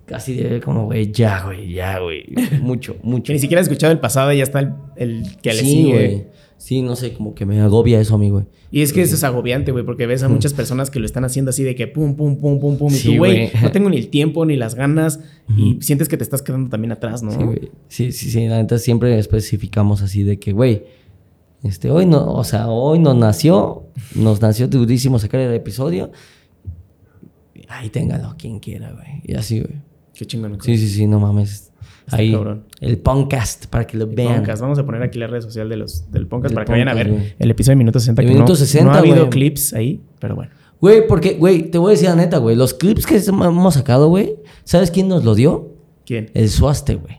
casi 0.06 0.36
de 0.36 0.60
como, 0.60 0.86
güey, 0.86 1.12
ya, 1.12 1.44
güey, 1.46 1.72
ya, 1.74 2.00
güey. 2.00 2.26
mucho, 2.62 2.98
mucho. 3.04 3.24
Que 3.24 3.34
ni 3.34 3.40
siquiera 3.40 3.62
has 3.62 3.68
escuchado 3.68 3.94
el 3.94 4.00
pasado 4.00 4.34
y 4.34 4.38
ya 4.38 4.44
está 4.44 4.60
el, 4.60 4.74
el 4.98 5.24
que 5.42 5.54
le 5.54 5.60
sí, 5.60 5.66
sigue. 5.66 6.28
Sí, 6.58 6.82
no 6.82 6.96
sé, 6.96 7.14
como 7.14 7.36
que 7.36 7.46
me 7.46 7.62
agobia 7.62 8.00
eso 8.00 8.16
a 8.16 8.18
mí, 8.18 8.30
güey. 8.30 8.46
Y 8.72 8.82
es 8.82 8.92
que 8.92 9.02
eso 9.02 9.16
es 9.16 9.24
agobiante, 9.24 9.72
güey, 9.72 9.86
porque 9.86 10.08
ves 10.08 10.24
a 10.24 10.30
muchas 10.30 10.54
personas 10.54 10.90
que 10.90 11.00
lo 11.00 11.06
están 11.06 11.24
haciendo 11.24 11.50
así 11.50 11.64
de 11.64 11.76
que 11.76 11.88
pum, 11.88 12.16
pum, 12.16 12.38
pum, 12.38 12.60
pum, 12.60 12.78
pum. 12.78 12.92
Y 12.92 12.96
Sí, 12.96 13.12
tú, 13.12 13.18
güey, 13.18 13.52
no 13.62 13.72
tengo 13.72 13.90
ni 13.90 13.98
el 13.98 14.10
tiempo 14.10 14.46
ni 14.46 14.58
las 14.58 14.76
ganas. 14.76 15.20
Y 15.56 15.78
sientes 15.82 16.10
que 16.10 16.18
te 16.18 16.24
estás 16.24 16.42
quedando 16.42 16.70
también 16.70 16.92
atrás, 16.92 17.24
¿no? 17.24 17.32
Sí, 17.32 17.38
güey. 17.38 17.72
Sí, 17.88 18.12
sí, 18.12 18.30
sí. 18.32 18.48
La 18.48 18.58
neta 18.58 18.78
siempre 18.80 19.18
especificamos 19.18 20.02
así 20.02 20.24
de 20.24 20.40
que, 20.40 20.52
güey, 20.52 20.84
este, 21.64 21.90
hoy 21.92 22.06
no, 22.06 22.34
o 22.34 22.44
sea, 22.44 22.68
hoy 22.70 23.00
nos 23.00 23.16
nació, 23.16 23.84
nos 24.16 24.42
nació 24.42 24.68
durísimo 24.68 25.20
sacar 25.20 25.40
el 25.42 25.54
episodio. 25.54 26.12
Ahí 27.70 27.90
téngalo, 27.90 28.36
quien 28.38 28.60
quiera, 28.60 28.92
güey. 28.92 29.22
Y 29.24 29.36
así, 29.36 29.60
güey. 29.60 29.76
Qué 30.14 30.26
chingón. 30.26 30.58
Sí, 30.62 30.78
sí, 30.78 30.88
sí, 30.90 31.08
no 31.08 31.20
mames. 31.20 31.67
Está 32.08 32.18
Ahí, 32.18 32.32
cabrón. 32.32 32.64
el 32.80 32.98
podcast, 33.00 33.66
para 33.68 33.86
que 33.86 33.98
lo 33.98 34.06
El 34.06 34.16
vean. 34.16 34.38
podcast. 34.40 34.62
Vamos 34.62 34.80
a 34.80 34.86
poner 34.86 35.04
aquí 35.04 35.20
la 35.20 35.28
red 35.28 35.42
social 35.42 35.68
de 35.68 35.76
los, 35.78 36.10
del 36.10 36.26
podcast 36.26 36.54
para 36.54 36.66
que 36.66 36.72
vayan 36.72 36.88
a 36.88 36.94
ver 36.94 37.12
güey. 37.12 37.34
el 37.38 37.52
episodio 37.52 37.74
de 37.74 37.78
Minuto 37.80 38.00
60. 38.00 38.22
El 38.22 38.28
que 38.28 38.34
Minuto 38.34 38.54
no, 38.54 38.56
60, 38.56 38.86
no 38.86 38.96
ha 38.96 39.00
habido 39.00 39.18
güey. 39.18 39.30
clips 39.30 39.74
ahí, 39.74 40.02
pero 40.20 40.36
bueno. 40.36 40.52
Güey, 40.80 41.06
porque, 41.08 41.34
güey, 41.34 41.64
te 41.70 41.78
voy 41.78 41.90
a 41.90 41.92
decir 41.92 42.08
la 42.08 42.16
neta, 42.16 42.38
güey. 42.38 42.56
Los 42.56 42.74
clips 42.74 43.06
que 43.06 43.18
hemos 43.18 43.74
sacado, 43.74 44.08
güey, 44.08 44.36
¿sabes 44.64 44.90
quién 44.92 45.08
nos 45.10 45.26
lo 45.26 45.36
dio? 45.36 45.74
¿Quién? 46.06 46.30
El 46.34 46.48
Suaste, 46.50 46.96
güey. 46.96 47.18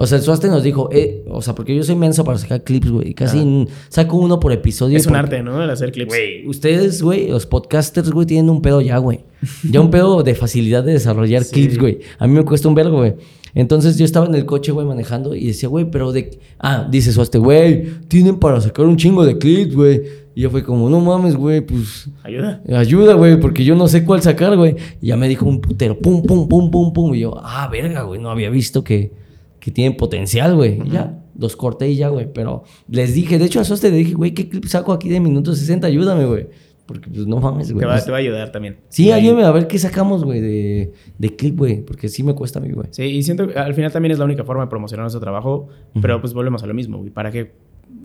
O 0.00 0.06
sea, 0.06 0.18
el 0.18 0.24
Suaste 0.24 0.48
nos 0.48 0.62
dijo, 0.62 0.88
eh, 0.92 1.24
o 1.28 1.42
sea, 1.42 1.54
porque 1.54 1.74
yo 1.76 1.82
soy 1.82 1.94
menso 1.96 2.24
para 2.24 2.38
sacar 2.38 2.62
clips, 2.64 2.90
güey. 2.90 3.14
Casi 3.14 3.66
saco 3.88 4.16
uno 4.16 4.38
por 4.40 4.52
episodio. 4.52 4.96
Es 4.96 5.06
un 5.06 5.16
arte, 5.16 5.42
¿no? 5.42 5.62
El 5.62 5.68
hacer 5.70 5.90
clips. 5.92 6.14
Ustedes, 6.46 7.02
güey, 7.02 7.28
los 7.28 7.46
podcasters, 7.46 8.10
güey, 8.10 8.26
tienen 8.26 8.48
un 8.50 8.62
pedo 8.62 8.80
ya, 8.80 8.98
güey. 8.98 9.20
Ya 9.68 9.80
un 9.80 9.90
pedo 9.90 10.22
de 10.22 10.34
facilidad 10.34 10.82
de 10.84 10.92
desarrollar 10.92 11.44
Sí. 11.44 11.52
clips, 11.52 11.78
güey. 11.78 11.98
A 12.18 12.26
mí 12.26 12.32
me 12.34 12.44
cuesta 12.44 12.68
un 12.68 12.74
vergo, 12.74 12.98
güey. 12.98 13.14
Entonces 13.54 13.96
yo 13.98 14.04
estaba 14.04 14.26
en 14.26 14.34
el 14.34 14.46
coche, 14.46 14.72
güey, 14.72 14.86
manejando 14.86 15.34
y 15.34 15.46
decía, 15.46 15.68
güey, 15.68 15.90
pero 15.90 16.12
de... 16.12 16.38
Ah, 16.58 16.86
dice 16.90 17.12
Suaste, 17.12 17.38
güey, 17.38 17.86
tienen 18.08 18.38
para 18.38 18.60
sacar 18.60 18.86
un 18.86 18.96
chingo 18.96 19.24
de 19.24 19.38
clips, 19.38 19.74
güey. 19.74 20.02
Y 20.34 20.42
yo 20.42 20.50
fue 20.50 20.62
como, 20.62 20.88
no 20.88 21.00
mames, 21.00 21.34
güey, 21.34 21.60
pues... 21.60 22.08
Ayuda. 22.22 22.62
Ayuda, 22.72 23.14
güey, 23.14 23.40
porque 23.40 23.64
yo 23.64 23.74
no 23.74 23.88
sé 23.88 24.04
cuál 24.04 24.22
sacar, 24.22 24.56
güey. 24.56 24.76
Y 25.00 25.08
ya 25.08 25.16
me 25.16 25.28
dijo 25.28 25.46
un 25.46 25.60
putero, 25.60 25.98
pum, 25.98 26.22
pum, 26.22 26.48
pum, 26.48 26.70
pum, 26.70 26.92
pum. 26.92 27.14
Y 27.14 27.20
yo, 27.20 27.40
ah, 27.42 27.68
verga, 27.70 28.02
güey, 28.02 28.20
no 28.20 28.30
había 28.30 28.50
visto 28.50 28.84
que, 28.84 29.10
que 29.58 29.70
tienen 29.70 29.96
potencial, 29.96 30.54
güey. 30.54 30.80
Y 30.84 30.90
ya, 30.90 31.18
los 31.36 31.56
corté 31.56 31.90
y 31.90 31.96
ya, 31.96 32.08
güey. 32.08 32.32
Pero 32.32 32.64
les 32.88 33.14
dije, 33.14 33.38
de 33.38 33.46
hecho 33.46 33.60
a 33.60 33.64
Soste 33.64 33.90
le 33.90 33.96
dije, 33.96 34.14
güey, 34.14 34.32
¿qué 34.32 34.48
clip 34.48 34.66
saco 34.66 34.92
aquí 34.92 35.08
de 35.08 35.20
minuto 35.20 35.54
60? 35.54 35.86
Ayúdame, 35.86 36.26
güey. 36.26 36.46
Porque 36.88 37.10
pues 37.10 37.26
no 37.26 37.38
mames, 37.38 37.70
güey. 37.70 37.82
Te 37.82 37.86
va, 37.86 37.92
Pues, 37.92 38.06
te 38.06 38.10
va 38.10 38.16
a 38.16 38.20
ayudar 38.20 38.50
también. 38.50 38.78
Sí, 38.88 39.12
ayúdame 39.12 39.44
a 39.44 39.50
ver 39.50 39.68
qué 39.68 39.78
sacamos, 39.78 40.24
güey, 40.24 40.40
de, 40.40 40.92
de 41.18 41.36
clip, 41.36 41.58
güey. 41.58 41.82
Porque 41.82 42.08
sí 42.08 42.22
me 42.22 42.34
cuesta 42.34 42.60
a 42.60 42.62
mí, 42.62 42.72
güey. 42.72 42.88
Sí, 42.92 43.02
y 43.02 43.22
siento 43.22 43.46
que 43.46 43.58
al 43.58 43.74
final 43.74 43.92
también 43.92 44.12
es 44.12 44.18
la 44.18 44.24
única 44.24 44.42
forma 44.42 44.64
de 44.64 44.70
promocionar 44.70 45.04
nuestro 45.04 45.20
trabajo, 45.20 45.68
pero 46.00 46.18
pues 46.22 46.32
volvemos 46.32 46.62
a 46.62 46.66
lo 46.66 46.72
mismo, 46.72 46.96
güey. 46.96 47.10
¿Para 47.10 47.30
qué? 47.30 47.52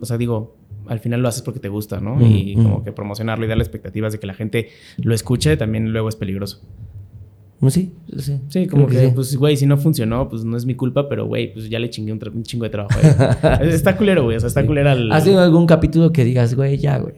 O 0.00 0.04
sea, 0.04 0.18
digo, 0.18 0.54
al 0.86 1.00
final 1.00 1.22
lo 1.22 1.28
haces 1.28 1.40
porque 1.40 1.60
te 1.60 1.70
gusta, 1.70 1.98
¿no? 1.98 2.20
Y 2.20 2.54
como 2.56 2.84
que 2.84 2.92
promocionarlo 2.92 3.46
y 3.46 3.48
darle 3.48 3.64
expectativas 3.64 4.12
de 4.12 4.18
que 4.18 4.26
la 4.26 4.34
gente 4.34 4.68
lo 4.98 5.14
escuche 5.14 5.56
también 5.56 5.90
luego 5.90 6.10
es 6.10 6.16
peligroso. 6.16 6.60
No, 7.60 7.70
sí, 7.70 7.94
sí. 8.18 8.38
Sí, 8.48 8.66
como 8.66 8.86
que, 8.86 9.06
sí. 9.06 9.12
pues, 9.14 9.34
güey, 9.36 9.56
si 9.56 9.64
no 9.64 9.78
funcionó, 9.78 10.28
pues 10.28 10.44
no 10.44 10.58
es 10.58 10.66
mi 10.66 10.74
culpa, 10.74 11.08
pero, 11.08 11.24
güey, 11.24 11.54
pues 11.54 11.70
ya 11.70 11.78
le 11.78 11.88
chingué 11.88 12.12
un, 12.12 12.42
chingo 12.42 12.64
de 12.64 12.70
trabajo. 12.70 13.00
está 13.62 13.96
culero, 13.96 14.24
güey. 14.24 14.36
O 14.36 14.40
sea, 14.40 14.48
está 14.48 14.66
culera 14.66 14.92
el... 14.92 15.10
¿Has 15.10 15.24
tenido 15.24 15.40
algún 15.40 15.64
capítulo 15.66 16.12
que 16.12 16.24
digas, 16.24 16.54
güey, 16.54 16.76
ya, 16.76 16.98
güey? 16.98 17.14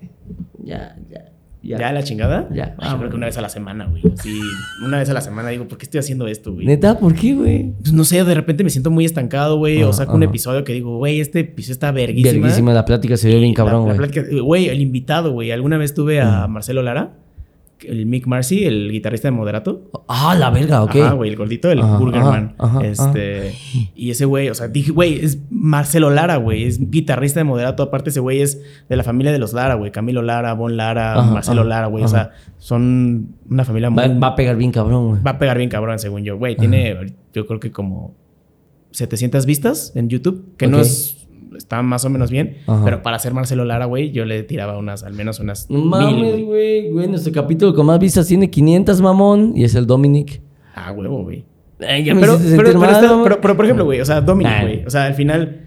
Ya, 0.62 0.96
ya, 1.10 1.32
ya. 1.66 1.78
¿Ya 1.78 1.92
la 1.92 2.02
chingada? 2.02 2.48
Ya. 2.52 2.74
Ay, 2.78 2.92
yo 2.92 2.98
creo 2.98 3.10
que 3.10 3.16
una 3.16 3.26
vez 3.26 3.36
a 3.38 3.42
la 3.42 3.48
semana, 3.48 3.86
güey. 3.86 4.02
Así, 4.12 4.40
una 4.84 4.98
vez 4.98 5.08
a 5.10 5.14
la 5.14 5.20
semana 5.20 5.48
digo, 5.50 5.66
¿por 5.68 5.78
qué 5.78 5.84
estoy 5.84 5.98
haciendo 5.98 6.26
esto, 6.26 6.52
güey? 6.52 6.66
¿Neta? 6.66 6.98
¿Por 6.98 7.14
qué, 7.14 7.34
güey? 7.34 7.72
Pues 7.80 7.92
no 7.92 8.04
sé, 8.04 8.22
de 8.24 8.34
repente 8.34 8.64
me 8.64 8.70
siento 8.70 8.90
muy 8.90 9.04
estancado, 9.04 9.58
güey. 9.58 9.82
o 9.82 9.92
saco 9.92 10.14
un 10.14 10.22
episodio 10.22 10.64
que 10.64 10.72
digo, 10.72 10.98
güey, 10.98 11.20
este 11.20 11.40
episodio 11.40 11.72
está 11.72 11.90
verguísima. 11.92 12.32
Verguísima, 12.32 12.72
la 12.72 12.84
plática 12.84 13.16
se 13.16 13.28
vio 13.28 13.40
bien 13.40 13.54
cabrón, 13.54 13.84
güey. 13.84 14.40
Güey, 14.40 14.68
el 14.68 14.80
invitado, 14.80 15.32
güey. 15.32 15.50
Alguna 15.50 15.78
vez 15.78 15.94
tuve 15.94 16.20
a 16.20 16.46
Marcelo 16.46 16.82
Lara, 16.82 17.14
el 17.84 18.06
Mick 18.06 18.26
Marcy, 18.26 18.64
el 18.64 18.90
guitarrista 18.90 19.28
de 19.28 19.32
Moderato. 19.32 19.90
Ah, 20.08 20.34
la 20.38 20.50
verga, 20.50 20.82
ok. 20.82 20.96
Ajá, 20.96 21.12
güey, 21.12 21.30
el 21.30 21.36
gordito, 21.36 21.70
el 21.70 21.80
Ajá, 21.80 21.98
Burgerman. 21.98 22.54
ajá, 22.58 22.78
ajá, 22.78 22.86
este. 22.86 23.54
Y 23.94 24.10
ese 24.10 24.24
güey, 24.24 24.48
o 24.48 24.54
sea, 24.54 24.68
dije, 24.68 24.92
güey, 24.92 25.24
es 25.24 25.38
Marcelo 25.50 26.10
Lara, 26.10 26.36
güey. 26.36 26.64
Es 26.64 26.90
guitarrista 26.90 27.40
de 27.40 27.44
Moderato. 27.44 27.82
Aparte, 27.82 28.10
ese 28.10 28.20
güey 28.20 28.40
es 28.40 28.60
de 28.88 28.96
la 28.96 29.02
familia 29.02 29.32
de 29.32 29.38
los 29.38 29.52
Lara, 29.52 29.74
güey. 29.74 29.92
Camilo 29.92 30.22
Lara, 30.22 30.54
Bon 30.54 30.76
Lara, 30.76 31.20
Marcelo 31.22 31.64
Lara, 31.64 31.86
güey. 31.86 32.04
O 32.04 32.08
sea, 32.08 32.32
son 32.58 33.34
una 33.50 33.64
familia 33.64 33.90
muy. 33.90 34.02
Va, 34.02 34.14
va 34.18 34.26
a 34.28 34.36
pegar 34.36 34.56
bien 34.56 34.72
cabrón, 34.72 35.08
güey. 35.08 35.22
Va 35.22 35.32
a 35.32 35.38
pegar 35.38 35.58
bien 35.58 35.70
cabrón, 35.70 35.98
según 35.98 36.24
yo. 36.24 36.38
Güey, 36.38 36.56
tiene, 36.56 37.14
yo 37.34 37.46
creo 37.46 37.60
que 37.60 37.72
como 37.72 38.14
700 38.92 39.44
vistas 39.46 39.92
en 39.94 40.08
YouTube, 40.08 40.54
que 40.56 40.66
no 40.66 40.80
es. 40.80 41.25
Está 41.56 41.82
más 41.82 42.04
o 42.04 42.10
menos 42.10 42.30
bien. 42.30 42.56
Ajá. 42.66 42.82
Pero 42.84 43.02
para 43.02 43.18
ser 43.18 43.34
Marcelo 43.34 43.64
Lara, 43.64 43.84
güey, 43.84 44.10
yo 44.12 44.24
le 44.24 44.42
tiraba 44.42 44.78
unas, 44.78 45.02
al 45.04 45.12
menos 45.14 45.38
unas. 45.40 45.66
Mames, 45.70 46.44
güey. 46.44 46.90
güey. 46.90 47.08
Nuestro 47.08 47.32
capítulo 47.32 47.74
con 47.74 47.86
más 47.86 47.98
vistas 47.98 48.26
tiene 48.26 48.50
500, 48.50 49.00
mamón. 49.00 49.52
Y 49.54 49.64
es 49.64 49.74
el 49.74 49.86
Dominic. 49.86 50.40
Ah, 50.74 50.92
huevo, 50.92 51.22
güey. 51.22 51.44
Ay, 51.80 52.04
ya 52.04 52.14
me 52.14 52.20
Pero, 52.22 52.38
pero, 52.38 52.56
pero 52.64 52.78
mal, 52.80 52.90
está- 52.90 53.06
mamón. 53.08 53.24
pero- 53.24 53.40
pero, 53.40 53.56
por 53.56 53.64
ejemplo, 53.66 53.84
güey, 53.84 54.00
o 54.00 54.04
sea, 54.04 54.20
Dominic, 54.20 54.52
Nah. 54.52 54.62
güey. 54.62 54.84
O 54.86 54.90
sea, 54.90 55.04
al 55.04 55.14
final 55.14 55.62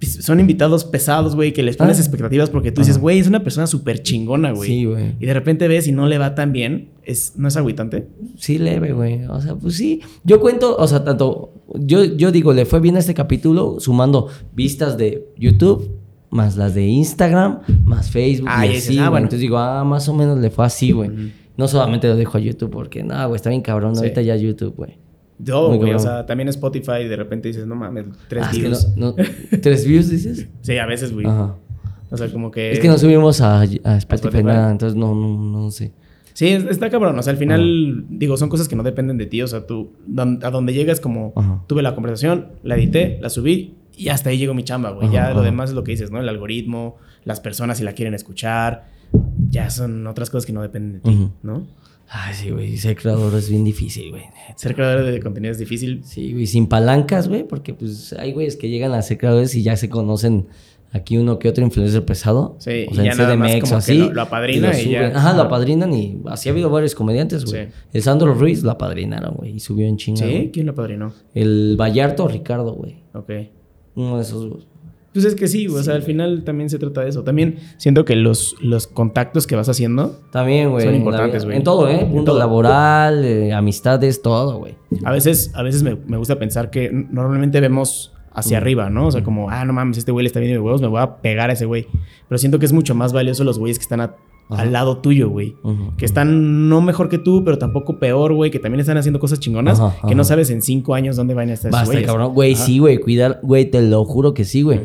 pues, 0.00 0.14
son 0.24 0.40
invitados 0.40 0.84
pesados, 0.84 1.34
güey, 1.36 1.52
que 1.52 1.62
les 1.62 1.76
pones 1.76 1.96
Ah. 1.98 2.00
expectativas 2.02 2.50
porque 2.50 2.72
tú 2.72 2.80
dices, 2.82 2.98
güey, 2.98 3.18
es 3.20 3.28
una 3.28 3.42
persona 3.42 3.66
súper 3.66 4.02
chingona, 4.02 4.50
güey. 4.52 4.68
Sí, 4.68 4.84
güey. 4.84 5.14
Y 5.20 5.26
de 5.26 5.32
repente 5.32 5.66
ves 5.68 5.86
y 5.88 5.92
no 5.92 6.06
le 6.06 6.18
va 6.18 6.34
tan 6.34 6.52
bien. 6.52 6.90
Es, 7.04 7.34
¿No 7.36 7.48
es 7.48 7.56
agüitante? 7.56 8.08
Sí, 8.36 8.58
leve, 8.58 8.92
güey. 8.92 9.24
O 9.26 9.40
sea, 9.40 9.54
pues 9.54 9.76
sí. 9.76 10.00
Yo 10.24 10.40
cuento, 10.40 10.76
o 10.76 10.86
sea, 10.86 11.04
tanto. 11.04 11.52
Yo, 11.74 12.04
yo 12.04 12.32
digo, 12.32 12.52
le 12.52 12.64
fue 12.64 12.80
bien 12.80 12.96
a 12.96 12.98
este 13.00 13.14
capítulo 13.14 13.76
sumando 13.78 14.28
vistas 14.54 14.96
de 14.96 15.28
YouTube, 15.36 15.90
más 16.30 16.56
las 16.56 16.74
de 16.74 16.86
Instagram, 16.86 17.60
más 17.84 18.10
Facebook. 18.10 18.48
Ah, 18.50 18.66
y 18.66 18.76
así, 18.76 18.96
ah, 18.98 19.02
güey. 19.02 19.10
bueno. 19.10 19.24
Entonces 19.26 19.40
digo, 19.40 19.58
ah, 19.58 19.84
más 19.84 20.08
o 20.08 20.14
menos 20.14 20.38
le 20.38 20.50
fue 20.50 20.64
así, 20.64 20.92
güey. 20.92 21.10
No 21.56 21.68
solamente 21.68 22.08
lo 22.08 22.16
dejo 22.16 22.38
a 22.38 22.40
YouTube 22.40 22.70
porque, 22.70 23.02
no, 23.04 23.14
güey, 23.28 23.36
está 23.36 23.50
bien 23.50 23.62
cabrón. 23.62 23.94
Sí. 23.94 24.00
Ahorita 24.02 24.22
ya 24.22 24.34
YouTube, 24.36 24.74
güey. 24.76 24.98
Muy 25.38 25.76
güey. 25.78 25.94
O 25.94 25.98
sea, 25.98 26.24
también 26.26 26.48
Spotify 26.48 27.02
y 27.04 27.08
de 27.08 27.16
repente 27.16 27.48
dices, 27.48 27.66
no 27.66 27.74
mames, 27.74 28.06
tres 28.28 28.44
Ah, 28.46 28.50
views. 28.52 28.88
no- 28.96 29.14
no- 29.16 29.24
¿Tres 29.60 29.86
views 29.86 30.08
dices? 30.08 30.48
Sí, 30.62 30.76
a 30.78 30.86
veces, 30.86 31.12
güey. 31.12 31.26
Ajá. 31.26 31.56
O 32.10 32.16
sea, 32.16 32.30
como 32.30 32.50
que. 32.50 32.72
Es 32.72 32.78
que 32.80 32.88
no 32.88 32.96
subimos 32.98 33.40
a, 33.40 33.60
a 33.60 33.64
Spotify, 33.64 33.98
Spotify. 33.98 34.42
nada, 34.44 34.70
entonces 34.70 34.96
no, 34.96 35.14
no, 35.14 35.36
no 35.36 35.70
sé. 35.70 35.92
Sí, 36.34 36.48
es- 36.48 36.64
está 36.66 36.90
cabrón. 36.90 37.18
O 37.18 37.22
sea, 37.22 37.32
al 37.32 37.38
final, 37.38 38.04
digo, 38.10 38.36
son 38.36 38.48
cosas 38.50 38.68
que 38.68 38.76
no 38.76 38.82
dependen 38.82 39.16
de 39.16 39.26
ti. 39.26 39.40
O 39.40 39.46
sea, 39.46 39.66
tú, 39.66 39.92
a 40.42 40.50
donde 40.50 40.74
llegas, 40.74 41.00
como 41.00 41.32
Ajá. 41.36 41.62
tuve 41.66 41.80
la 41.82 41.94
conversación, 41.94 42.48
la 42.62 42.76
edité, 42.76 43.18
la 43.22 43.30
subí 43.30 43.74
y 43.96 44.08
hasta 44.08 44.30
ahí 44.30 44.38
llegó 44.38 44.52
mi 44.52 44.64
chamba, 44.64 44.90
güey. 44.90 45.10
Ya 45.10 45.30
lo 45.32 45.42
demás 45.42 45.70
es 45.70 45.74
lo 45.76 45.82
que 45.84 45.92
dices, 45.92 46.10
¿no? 46.10 46.20
El 46.20 46.28
algoritmo, 46.28 46.96
las 47.24 47.40
personas 47.40 47.78
si 47.78 47.84
la 47.84 47.92
quieren 47.92 48.12
escuchar, 48.14 48.84
ya 49.48 49.70
son 49.70 50.06
otras 50.06 50.28
cosas 50.28 50.44
que 50.44 50.52
no 50.52 50.60
dependen 50.60 50.94
de 50.94 51.10
ti. 51.10 51.30
¿no? 51.42 51.66
Ay, 52.08 52.34
sí, 52.34 52.50
güey, 52.50 52.76
ser 52.76 52.96
creador 52.96 53.34
es 53.34 53.48
bien 53.48 53.64
difícil, 53.64 54.10
güey. 54.10 54.24
Ser 54.56 54.74
creador 54.74 55.04
de 55.04 55.20
contenido 55.20 55.52
es 55.52 55.58
difícil. 55.58 56.02
Sí, 56.04 56.32
güey, 56.32 56.46
sin 56.46 56.66
palancas, 56.66 57.28
güey, 57.28 57.44
porque 57.48 57.72
pues 57.72 58.12
hay 58.18 58.32
güeyes 58.32 58.56
que 58.56 58.68
llegan 58.68 58.92
a 58.92 59.00
ser 59.02 59.16
creadores 59.18 59.54
y 59.54 59.62
ya 59.62 59.74
se 59.76 59.88
conocen 59.88 60.46
aquí 60.94 61.18
uno 61.18 61.38
que 61.38 61.48
otro 61.50 61.62
influencer 61.62 62.02
pesado. 62.06 62.56
Sí, 62.60 62.86
o 62.88 62.92
y 62.92 62.94
sea, 62.94 63.04
ya 63.04 63.12
en 63.12 63.18
nada 63.18 63.36
más 63.36 63.50
CDMX 63.50 63.60
como 63.68 63.72
o 63.74 63.76
que 63.76 63.92
así. 63.92 63.98
lo- 63.98 64.12
lo 64.14 64.22
apadrina 64.22 64.80
y 64.80 64.90
ya. 64.90 65.06
Ajá, 65.08 65.34
lo 65.34 65.42
apadrinan 65.42 65.92
y 65.92 66.22
así 66.26 66.48
ha 66.48 66.52
habido 66.52 66.70
varios 66.70 66.94
comediantes, 66.94 67.44
güey. 67.44 67.66
Sí. 67.66 67.72
El 67.92 68.02
Sandro 68.02 68.32
Ruiz 68.32 68.62
lo 68.62 68.70
apadrinaron, 68.70 69.34
güey, 69.34 69.56
y 69.56 69.60
subió 69.60 69.86
en 69.86 69.98
chinga. 69.98 70.24
¿Sí? 70.26 70.50
¿Quién 70.52 70.64
lo 70.66 70.74
padrinó? 70.74 71.12
El 71.34 71.76
Vallarto 71.78 72.26
Ricardo, 72.26 72.72
güey. 72.72 73.02
Ok. 73.12 73.30
Uno 73.96 74.16
de 74.16 74.22
esos, 74.22 74.48
güey. 74.48 74.64
Pues 75.12 75.26
es 75.26 75.36
que 75.36 75.46
sí, 75.46 75.66
güey. 75.68 75.80
O 75.80 75.84
sea, 75.84 75.94
al 75.94 76.02
final 76.02 76.42
también 76.42 76.68
se 76.68 76.76
trata 76.76 77.02
de 77.02 77.10
eso. 77.10 77.22
También 77.22 77.58
siento 77.76 78.04
que 78.04 78.16
los, 78.16 78.56
los 78.60 78.88
contactos 78.88 79.46
que 79.46 79.54
vas 79.54 79.68
haciendo, 79.68 80.18
También, 80.32 80.70
güey. 80.72 80.84
Son 80.86 80.94
importantes, 80.96 81.44
güey. 81.44 81.56
En 81.56 81.62
todo, 81.62 81.88
¿eh? 81.88 82.04
Punto 82.10 82.32
todo. 82.32 82.38
laboral, 82.40 83.24
eh, 83.24 83.52
amistades, 83.52 84.22
todo, 84.22 84.58
güey. 84.58 84.74
a 85.04 85.12
veces, 85.12 85.52
a 85.54 85.62
veces 85.62 85.84
me, 85.84 85.94
me 85.94 86.16
gusta 86.16 86.36
pensar 86.40 86.68
que 86.70 86.90
normalmente 86.92 87.60
vemos 87.60 88.12
hacia 88.34 88.58
arriba, 88.58 88.90
¿no? 88.90 89.06
O 89.06 89.10
sea, 89.10 89.22
como, 89.22 89.48
ah, 89.50 89.64
no 89.64 89.72
mames, 89.72 89.98
este 89.98 90.12
güey 90.12 90.24
le 90.24 90.26
está 90.26 90.40
viendo 90.40 90.60
de 90.60 90.64
huevos, 90.64 90.82
me 90.82 90.88
voy 90.88 91.00
a 91.00 91.16
pegar 91.16 91.50
a 91.50 91.52
ese 91.52 91.64
güey. 91.64 91.86
Pero 92.28 92.38
siento 92.38 92.58
que 92.58 92.66
es 92.66 92.72
mucho 92.72 92.94
más 92.94 93.12
valioso 93.12 93.44
los 93.44 93.58
güeyes 93.58 93.78
que 93.78 93.82
están 93.82 94.00
a 94.00 94.16
al 94.50 94.72
lado 94.72 94.98
tuyo, 94.98 95.30
güey. 95.30 95.56
Que 95.96 96.04
están 96.04 96.68
no 96.68 96.80
mejor 96.80 97.08
que 97.08 97.18
tú, 97.18 97.44
pero 97.44 97.58
tampoco 97.58 97.98
peor, 97.98 98.34
güey. 98.34 98.50
Que 98.50 98.58
también 98.58 98.80
están 98.80 98.96
haciendo 98.96 99.18
cosas 99.18 99.40
chingonas. 99.40 99.80
que 100.06 100.14
no 100.14 100.24
sabes 100.24 100.50
en 100.50 100.62
cinco 100.62 100.94
años 100.94 101.16
dónde 101.16 101.34
van 101.34 101.50
a 101.50 101.54
estar 101.54 101.70
Basta, 101.70 102.02
cabrón. 102.02 102.34
Güey, 102.34 102.54
sí, 102.54 102.78
güey. 102.78 102.98
Cuidar, 102.98 103.40
güey, 103.42 103.70
te 103.70 103.80
lo 103.82 104.04
juro 104.04 104.34
que 104.34 104.44
sí, 104.44 104.62
güey. 104.62 104.80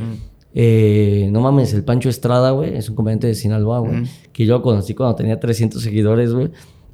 Eh, 0.53 1.29
no 1.31 1.41
mames, 1.41 1.73
el 1.73 1.83
Pancho 1.83 2.09
Estrada, 2.09 2.51
güey, 2.51 2.75
es 2.75 2.89
un 2.89 2.95
comediante 2.95 3.27
de 3.27 3.35
Sinaloa, 3.35 3.79
güey. 3.79 4.03
Que 4.33 4.45
yo 4.45 4.61
conocí 4.61 4.93
cuando 4.93 5.15
tenía 5.15 5.39
300 5.39 5.81
seguidores, 5.81 6.33
güey. 6.33 6.49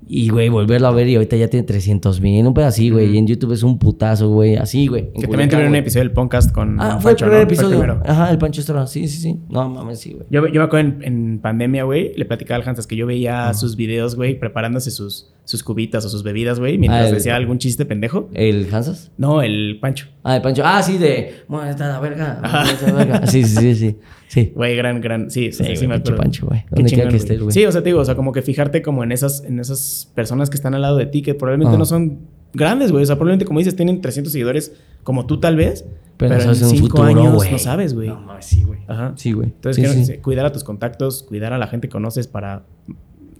Y, 0.08 0.30
güey, 0.30 0.50
volverlo 0.50 0.88
a 0.88 0.92
ver 0.92 1.08
y 1.08 1.16
ahorita 1.16 1.36
ya 1.36 1.50
tiene 1.50 1.66
300 1.66 2.22
mil. 2.22 2.46
Un 2.46 2.54
pedacito, 2.54 2.96
güey. 2.96 3.16
Y 3.16 3.18
en 3.18 3.26
YouTube 3.26 3.54
es 3.54 3.64
un 3.64 3.80
putazo, 3.80 4.30
güey. 4.30 4.56
Así, 4.56 4.88
güey. 4.88 5.12
Que 5.14 5.28
también 5.28 5.50
tuvieron 5.50 5.72
un 5.72 5.76
episodio 5.76 6.04
del 6.04 6.12
podcast 6.12 6.52
con. 6.52 6.80
Ah, 6.80 7.00
fue 7.00 7.12
el 7.12 7.18
primer 7.18 7.42
episodio. 7.42 8.02
Ajá, 8.06 8.30
el 8.30 8.38
Pancho 8.38 8.62
Estrada. 8.62 8.86
Sí, 8.86 9.08
sí, 9.08 9.20
sí. 9.20 9.40
No 9.50 9.68
mames, 9.68 10.00
sí, 10.00 10.14
güey. 10.14 10.28
Yo, 10.30 10.48
yo 10.48 10.62
me 10.62 10.66
acuerdo 10.66 10.94
en, 11.02 11.40
pandemia, 11.40 11.86
güey. 11.86 12.14
Le 12.16 12.26
platicaba 12.26 12.62
al 12.62 12.70
Hansas 12.70 12.86
que 12.86 12.96
yo 12.96 13.08
veía 13.08 13.52
sus 13.54 13.76
videos, 13.76 14.16
güey, 14.16 14.40
preparándose 14.40 14.92
sus 14.92 15.34
sus 15.46 15.64
cubitas 15.64 16.04
o 16.06 16.10
sus 16.10 16.24
bebidas, 16.24 16.60
güey, 16.60 16.78
mientras 16.78 17.10
ah, 17.10 17.14
decía 17.14 17.36
algún 17.36 17.60
chiste 17.60 17.86
pendejo. 17.86 18.30
¿El 18.34 18.68
Hansas? 18.74 19.12
No, 19.18 19.42
el 19.42 19.78
Pancho. 19.80 20.08
Ah, 20.24 20.36
el 20.36 20.42
Pancho. 20.42 20.64
Ah, 20.66 20.82
sí, 20.84 20.98
de. 20.98 21.44
Bueno, 21.48 21.70
está 21.70 21.88
la 21.88 22.00
verga. 22.00 22.42
Esta 22.72 22.92
verga. 22.92 23.28
Sí, 23.28 23.44
sí, 23.44 23.76
sí, 23.76 23.98
sí. 24.28 24.52
Güey, 24.56 24.76
gran, 24.76 25.00
gran. 25.02 25.30
Sí, 25.30 25.52
sí, 25.52 25.64
sí, 25.76 25.88
me 25.88 25.96
acuerdo. 25.96 26.18
Pancho, 26.18 26.48
güey. 26.48 26.66
Donde 26.70 26.92
quiera 26.92 27.10
que 27.10 27.18
estés, 27.18 27.40
güey. 27.40 27.54
Sí, 27.54 27.66
o 27.66 27.72
sea, 27.72 27.82
te 27.82 27.90
digo, 27.90 28.02
o 28.02 28.06
sea, 28.06 28.16
como 28.16 28.32
que 28.32 28.42
fijarte 28.42 28.82
como 28.82 29.04
en 29.04 29.12
esas, 29.12 29.44
en 29.46 29.60
esas 29.60 30.12
personas 30.16 30.50
que 30.50 30.56
están 30.56 30.74
al 30.74 30.82
lado 30.82 30.98
de 30.98 31.06
ti, 31.06 31.22
que 31.22 31.36
probablemente 31.36 31.78
no 31.78 31.86
son 31.86 32.20
grandes, 32.54 32.92
güey. 32.92 33.04
O 33.04 33.06
sea, 33.06 33.16
probablemente, 33.16 33.46
como 33.46 33.60
dices, 33.60 33.76
tienen 33.76 34.02
300 34.02 34.32
seguidores 34.32 34.74
como 35.04 35.26
tú, 35.26 35.40
tal 35.40 35.56
vez. 35.56 35.86
Pero, 36.18 36.36
en 36.36 36.56
cinco 36.56 37.04
años 37.04 37.52
no 37.52 37.60
sabes, 37.60 37.94
güey. 37.94 38.08
No, 38.08 38.20
mames, 38.22 38.46
sí, 38.46 38.64
güey. 38.64 38.80
Ajá. 38.88 39.14
Sí, 39.16 39.34
güey. 39.34 39.50
Entonces, 39.50 40.20
cuidar 40.22 40.46
a 40.46 40.52
tus 40.52 40.64
contactos, 40.64 41.24
cuidar 41.24 41.54
a 41.54 41.58
la 41.58 41.68
gente 41.68 41.88
que 41.88 41.92
conoces 41.92 42.28
para. 42.28 42.66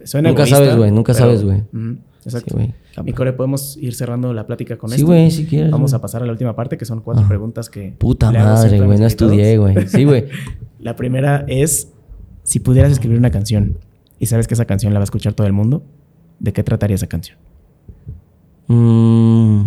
Suena 0.06 0.30
nunca 0.30 0.46
sabes, 0.46 0.76
güey. 0.76 0.90
Nunca 0.90 1.14
sabes, 1.14 1.44
güey. 1.44 1.62
Exacto. 2.24 2.58
Sí, 2.58 2.74
Mi 3.04 3.12
core, 3.12 3.32
podemos 3.32 3.76
ir 3.76 3.94
cerrando 3.94 4.32
la 4.32 4.46
plática 4.46 4.76
con 4.76 4.90
esto. 4.90 4.98
Sí, 4.98 5.04
güey, 5.04 5.30
si 5.30 5.46
quieres. 5.46 5.70
Vamos 5.70 5.94
a 5.94 6.00
pasar 6.00 6.22
a 6.22 6.26
la 6.26 6.32
última 6.32 6.56
parte, 6.56 6.76
que 6.76 6.84
son 6.84 7.00
cuatro 7.00 7.24
ah. 7.24 7.28
preguntas 7.28 7.70
que. 7.70 7.94
Puta 7.98 8.32
madre, 8.32 8.80
güey, 8.80 8.98
no 8.98 9.06
estudié, 9.06 9.58
güey. 9.58 9.86
Sí, 9.88 10.04
güey. 10.04 10.26
la 10.80 10.96
primera 10.96 11.44
es: 11.46 11.92
si 12.42 12.58
pudieras 12.60 12.92
escribir 12.92 13.18
una 13.18 13.30
canción 13.30 13.78
y 14.18 14.26
sabes 14.26 14.48
que 14.48 14.54
esa 14.54 14.64
canción 14.64 14.92
la 14.92 14.98
va 14.98 15.02
a 15.02 15.04
escuchar 15.04 15.34
todo 15.34 15.46
el 15.46 15.52
mundo, 15.52 15.84
¿de 16.40 16.52
qué 16.52 16.62
trataría 16.62 16.96
esa 16.96 17.06
canción? 17.06 17.38
Mm, 18.68 19.66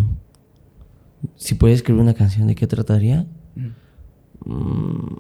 si 1.36 1.56
pudiera 1.56 1.76
escribir 1.76 2.02
una 2.02 2.14
canción, 2.14 2.48
¿de 2.48 2.56
qué 2.56 2.68
trataría? 2.68 3.26
Mm, 4.46 5.18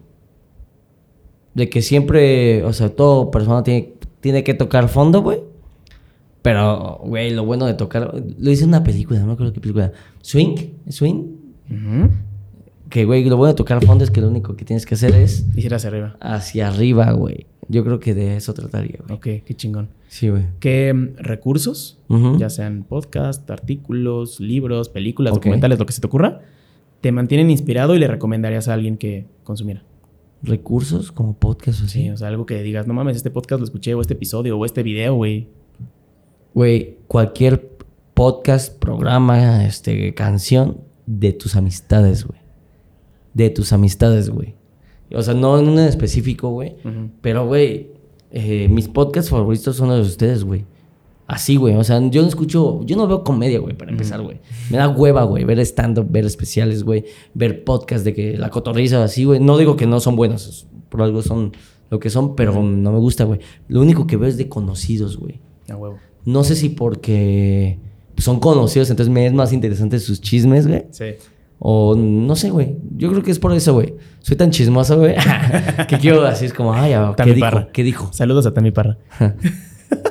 de 1.54 1.70
que 1.70 1.82
siempre, 1.82 2.64
o 2.64 2.74
sea, 2.74 2.90
toda 2.90 3.32
persona 3.32 3.64
tiene, 3.64 3.94
tiene 4.22 4.44
que 4.44 4.54
tocar 4.54 4.90
fondo, 4.90 5.22
güey. 5.22 5.40
Pero, 6.42 7.02
güey, 7.04 7.32
lo 7.32 7.46
bueno 7.46 7.66
de 7.66 7.74
tocar. 7.74 8.14
Lo 8.38 8.52
hice 8.52 8.64
en 8.64 8.70
una 8.70 8.84
película, 8.84 9.20
no 9.20 9.28
me 9.28 9.34
acuerdo 9.34 9.54
qué 9.54 9.60
película. 9.60 9.92
Swing, 10.22 10.56
Swing. 10.88 11.24
Que, 12.90 13.06
güey, 13.06 13.24
lo 13.26 13.38
bueno 13.38 13.54
de 13.54 13.58
tocar 13.58 13.84
fondo 13.86 14.04
es 14.04 14.10
que 14.10 14.22
lo 14.22 14.30
único 14.30 14.56
que 14.56 14.66
tienes 14.66 14.86
que 14.86 14.96
hacer 14.96 15.14
es. 15.16 15.46
Ir 15.56 15.74
hacia 15.74 15.90
arriba. 15.90 16.18
Hacia 16.20 16.70
arriba, 16.70 17.12
güey. 17.12 17.46
Yo 17.68 17.84
creo 17.84 18.00
que 18.00 18.16
de 18.16 18.36
eso 18.36 18.54
trataría, 18.54 19.00
güey. 19.06 19.16
Ok, 19.16 19.46
qué 19.46 19.54
chingón. 19.56 19.90
Sí, 20.08 20.30
güey. 20.30 20.44
¿Qué 20.60 20.92
mm, 20.92 21.18
recursos, 21.18 22.00
ya 22.38 22.50
sean 22.50 22.84
podcast, 22.84 23.50
artículos, 23.52 24.40
libros, 24.40 24.90
películas, 24.90 25.36
documentales, 25.36 25.78
lo 25.78 25.86
que 25.86 25.94
se 25.94 26.02
te 26.02 26.08
ocurra, 26.08 26.42
te 27.02 27.12
mantienen 27.12 27.52
inspirado 27.52 27.94
y 27.94 28.00
le 28.00 28.08
recomendarías 28.08 28.68
a 28.70 28.74
alguien 28.74 28.98
que 28.98 29.28
consumiera? 29.44 29.84
¿Recursos 30.42 31.12
como 31.12 31.34
podcast 31.38 31.82
o 31.82 31.86
así? 31.86 32.04
Sí, 32.04 32.10
o 32.10 32.18
sea, 32.18 32.30
algo 32.30 32.46
que 32.46 32.62
digas, 32.64 32.88
no 32.88 32.94
mames, 32.94 33.18
este 33.18 33.30
podcast 33.30 33.60
lo 33.60 33.66
escuché, 33.66 33.94
o 33.94 34.02
este 34.02 34.14
episodio, 34.14 34.58
o 34.58 34.66
este 34.66 34.84
video, 34.84 35.16
güey. 35.16 35.50
Güey, 36.54 36.98
cualquier 37.08 37.70
podcast, 38.14 38.78
programa, 38.78 39.66
este, 39.66 40.14
canción 40.14 40.82
de 41.06 41.34
tus 41.34 41.56
amistades, 41.56 42.26
güey. 42.26 42.40
De 43.34 43.50
tus 43.50 43.74
amistades, 43.74 44.30
güey. 44.30 44.56
O 45.14 45.22
sea, 45.22 45.34
no 45.34 45.58
en 45.60 45.68
un 45.68 45.80
específico, 45.80 46.50
güey. 46.50 46.76
Pero, 47.22 47.48
güey, 47.48 47.92
eh, 48.32 48.68
mis 48.70 48.88
podcasts 48.88 49.32
favoritos 49.32 49.76
son 49.76 49.90
los 49.90 49.98
de 49.98 50.04
ustedes, 50.04 50.44
güey. 50.44 50.66
Así, 51.30 51.58
güey. 51.58 51.76
O 51.76 51.84
sea, 51.84 52.02
yo 52.10 52.24
no 52.24 52.28
escucho, 52.28 52.84
yo 52.86 52.98
no 52.98 53.08
veo 53.08 53.24
comedia, 53.24 53.60
güey, 53.60 53.78
para 53.78 53.92
empezar, 53.92 54.20
güey. 54.20 54.40
Me 54.72 54.78
da 54.80 54.90
hueva, 54.90 55.26
güey, 55.26 55.44
ver 55.44 55.60
stand-up, 55.60 56.08
ver 56.10 56.26
especiales, 56.26 56.84
güey. 56.84 57.06
Ver 57.36 57.64
podcasts 57.64 58.04
de 58.04 58.16
que 58.16 58.36
la 58.36 58.50
cotorriza 58.50 59.04
así, 59.04 59.26
güey. 59.26 59.40
No 59.40 59.56
digo 59.60 59.76
que 59.76 59.86
no 59.86 60.00
son 60.00 60.16
buenos, 60.16 60.66
por 60.90 61.04
algo 61.04 61.22
son 61.22 61.52
lo 61.92 62.00
que 62.00 62.10
son, 62.10 62.36
pero 62.36 62.64
no 62.64 62.92
me 62.92 62.98
gusta, 62.98 63.26
güey. 63.26 63.42
Lo 63.68 63.80
único 63.80 64.08
que 64.08 64.18
veo 64.18 64.28
es 64.28 64.38
de 64.38 64.50
conocidos, 64.50 65.18
güey. 65.18 65.40
A 65.70 65.76
huevo. 65.76 66.00
No 66.26 66.44
sé 66.44 66.56
si 66.56 66.70
porque 66.70 67.78
son 68.18 68.40
conocidos, 68.40 68.90
entonces 68.90 69.14
me 69.14 69.28
es 69.28 69.32
más 69.34 69.54
interesante 69.54 70.00
sus 70.00 70.22
chismes, 70.22 70.66
güey. 70.68 70.88
Sí. 70.90 71.14
O 71.60 71.94
no 71.96 72.36
sé, 72.36 72.50
güey. 72.50 72.76
Yo 72.98 73.08
creo 73.12 73.22
que 73.22 73.30
es 73.30 73.38
por 73.38 73.54
eso, 73.54 73.76
güey. 73.76 73.94
Soy 74.22 74.36
tan 74.36 74.50
chismoso, 74.50 74.98
güey. 74.98 75.14
que 75.88 76.00
quiero 76.00 76.26
así, 76.26 76.46
es 76.46 76.54
como, 76.54 76.74
ay, 76.74 76.96
¿qué 77.24 77.34
dijo? 77.36 77.68
¿Qué 77.72 77.84
dijo? 77.84 78.10
Saludos 78.14 78.48
a 78.48 78.54
Tami 78.56 78.72
Parra. 78.72 78.98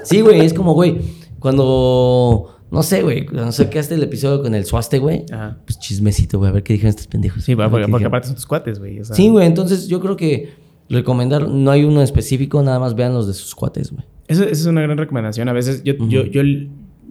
sí, 0.08 0.20
güey, 0.20 0.40
es 0.40 0.54
como, 0.54 0.74
güey, 0.74 0.98
cuando. 1.38 2.54
No 2.70 2.82
sé, 2.82 3.02
güey. 3.02 3.24
Cuando 3.24 3.50
sacaste 3.50 3.94
el 3.94 4.02
episodio 4.02 4.42
con 4.42 4.54
el 4.54 4.66
suaste, 4.66 4.98
güey. 4.98 5.24
Pues 5.64 5.78
chismecito, 5.78 6.38
güey. 6.38 6.50
A 6.50 6.52
ver 6.52 6.62
qué 6.62 6.74
dijeron 6.74 6.90
estos 6.90 7.06
pendejos. 7.06 7.42
Sí, 7.42 7.56
porque, 7.56 7.88
porque 7.88 8.04
aparte 8.04 8.26
son 8.26 8.36
tus 8.36 8.44
cuates, 8.44 8.78
güey. 8.78 9.00
Sí, 9.04 9.28
güey. 9.28 9.46
Entonces 9.46 9.88
yo 9.88 10.00
creo 10.00 10.16
que 10.16 10.52
recomendar, 10.90 11.48
no 11.48 11.70
hay 11.70 11.84
uno 11.84 12.02
específico, 12.02 12.62
nada 12.62 12.78
más 12.78 12.94
vean 12.94 13.14
los 13.14 13.26
de 13.26 13.34
sus 13.34 13.54
cuates, 13.54 13.90
güey. 13.90 14.04
Esa 14.26 14.44
es 14.44 14.66
una 14.66 14.82
gran 14.82 14.98
recomendación. 14.98 15.48
A 15.48 15.54
veces 15.54 15.82
yo, 15.82 15.94
yo, 16.06 16.24
yo, 16.24 16.42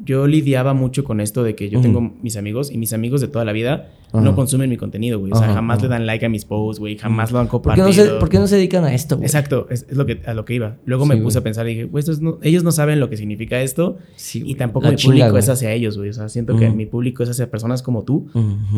yo, 0.07 0.27
lidiaba 0.27 0.73
mucho 0.73 1.03
con 1.03 1.21
esto 1.21 1.43
de 1.43 1.55
que 1.55 1.69
yo 1.69 1.81
tengo 1.81 2.01
mis 2.01 2.37
amigos 2.37 2.71
y 2.71 2.77
mis 2.77 2.93
amigos 2.93 3.21
de 3.21 3.27
toda 3.27 3.45
la 3.45 3.51
vida 3.51 3.89
no 4.13 4.35
consumen 4.35 4.69
mi 4.69 4.77
contenido, 4.77 5.19
güey. 5.19 5.31
O 5.31 5.35
sea, 5.35 5.53
jamás 5.53 5.81
le 5.81 5.87
dan 5.89 6.05
like 6.05 6.25
a 6.25 6.29
mis 6.29 6.45
posts, 6.45 6.79
güey. 6.79 6.97
Jamás 6.97 7.31
lo 7.31 7.39
han 7.39 7.47
compartido. 7.47 7.85
¿Por 7.85 7.93
qué 7.93 8.03
no 8.03 8.09
se, 8.09 8.19
¿por 8.19 8.29
qué 8.29 8.39
no 8.39 8.47
se 8.47 8.55
dedican 8.55 8.83
a 8.85 8.93
esto, 8.93 9.17
güey? 9.17 9.25
Exacto, 9.25 9.67
es, 9.69 9.85
lo 9.91 10.05
que, 10.05 10.21
a 10.25 10.33
lo 10.33 10.45
que 10.45 10.53
iba. 10.55 10.77
Luego 10.85 11.05
me 11.05 11.17
puse 11.17 11.39
a 11.39 11.41
pensar 11.41 11.67
y 11.67 11.71
dije, 11.71 11.83
güey, 11.85 12.03
ellos 12.41 12.63
no 12.63 12.71
saben 12.71 12.99
lo 12.99 13.09
que 13.09 13.17
significa 13.17 13.61
esto 13.61 13.97
y 14.33 14.55
tampoco 14.55 14.89
mi 14.89 14.95
público 14.95 15.37
es 15.37 15.49
hacia 15.49 15.71
ellos, 15.73 15.97
güey. 15.97 16.09
O 16.09 16.13
sea, 16.13 16.29
siento 16.29 16.57
que 16.57 16.69
mi 16.69 16.85
público 16.85 17.23
es 17.23 17.29
hacia 17.29 17.49
personas 17.51 17.83
como 17.83 18.03
tú 18.03 18.27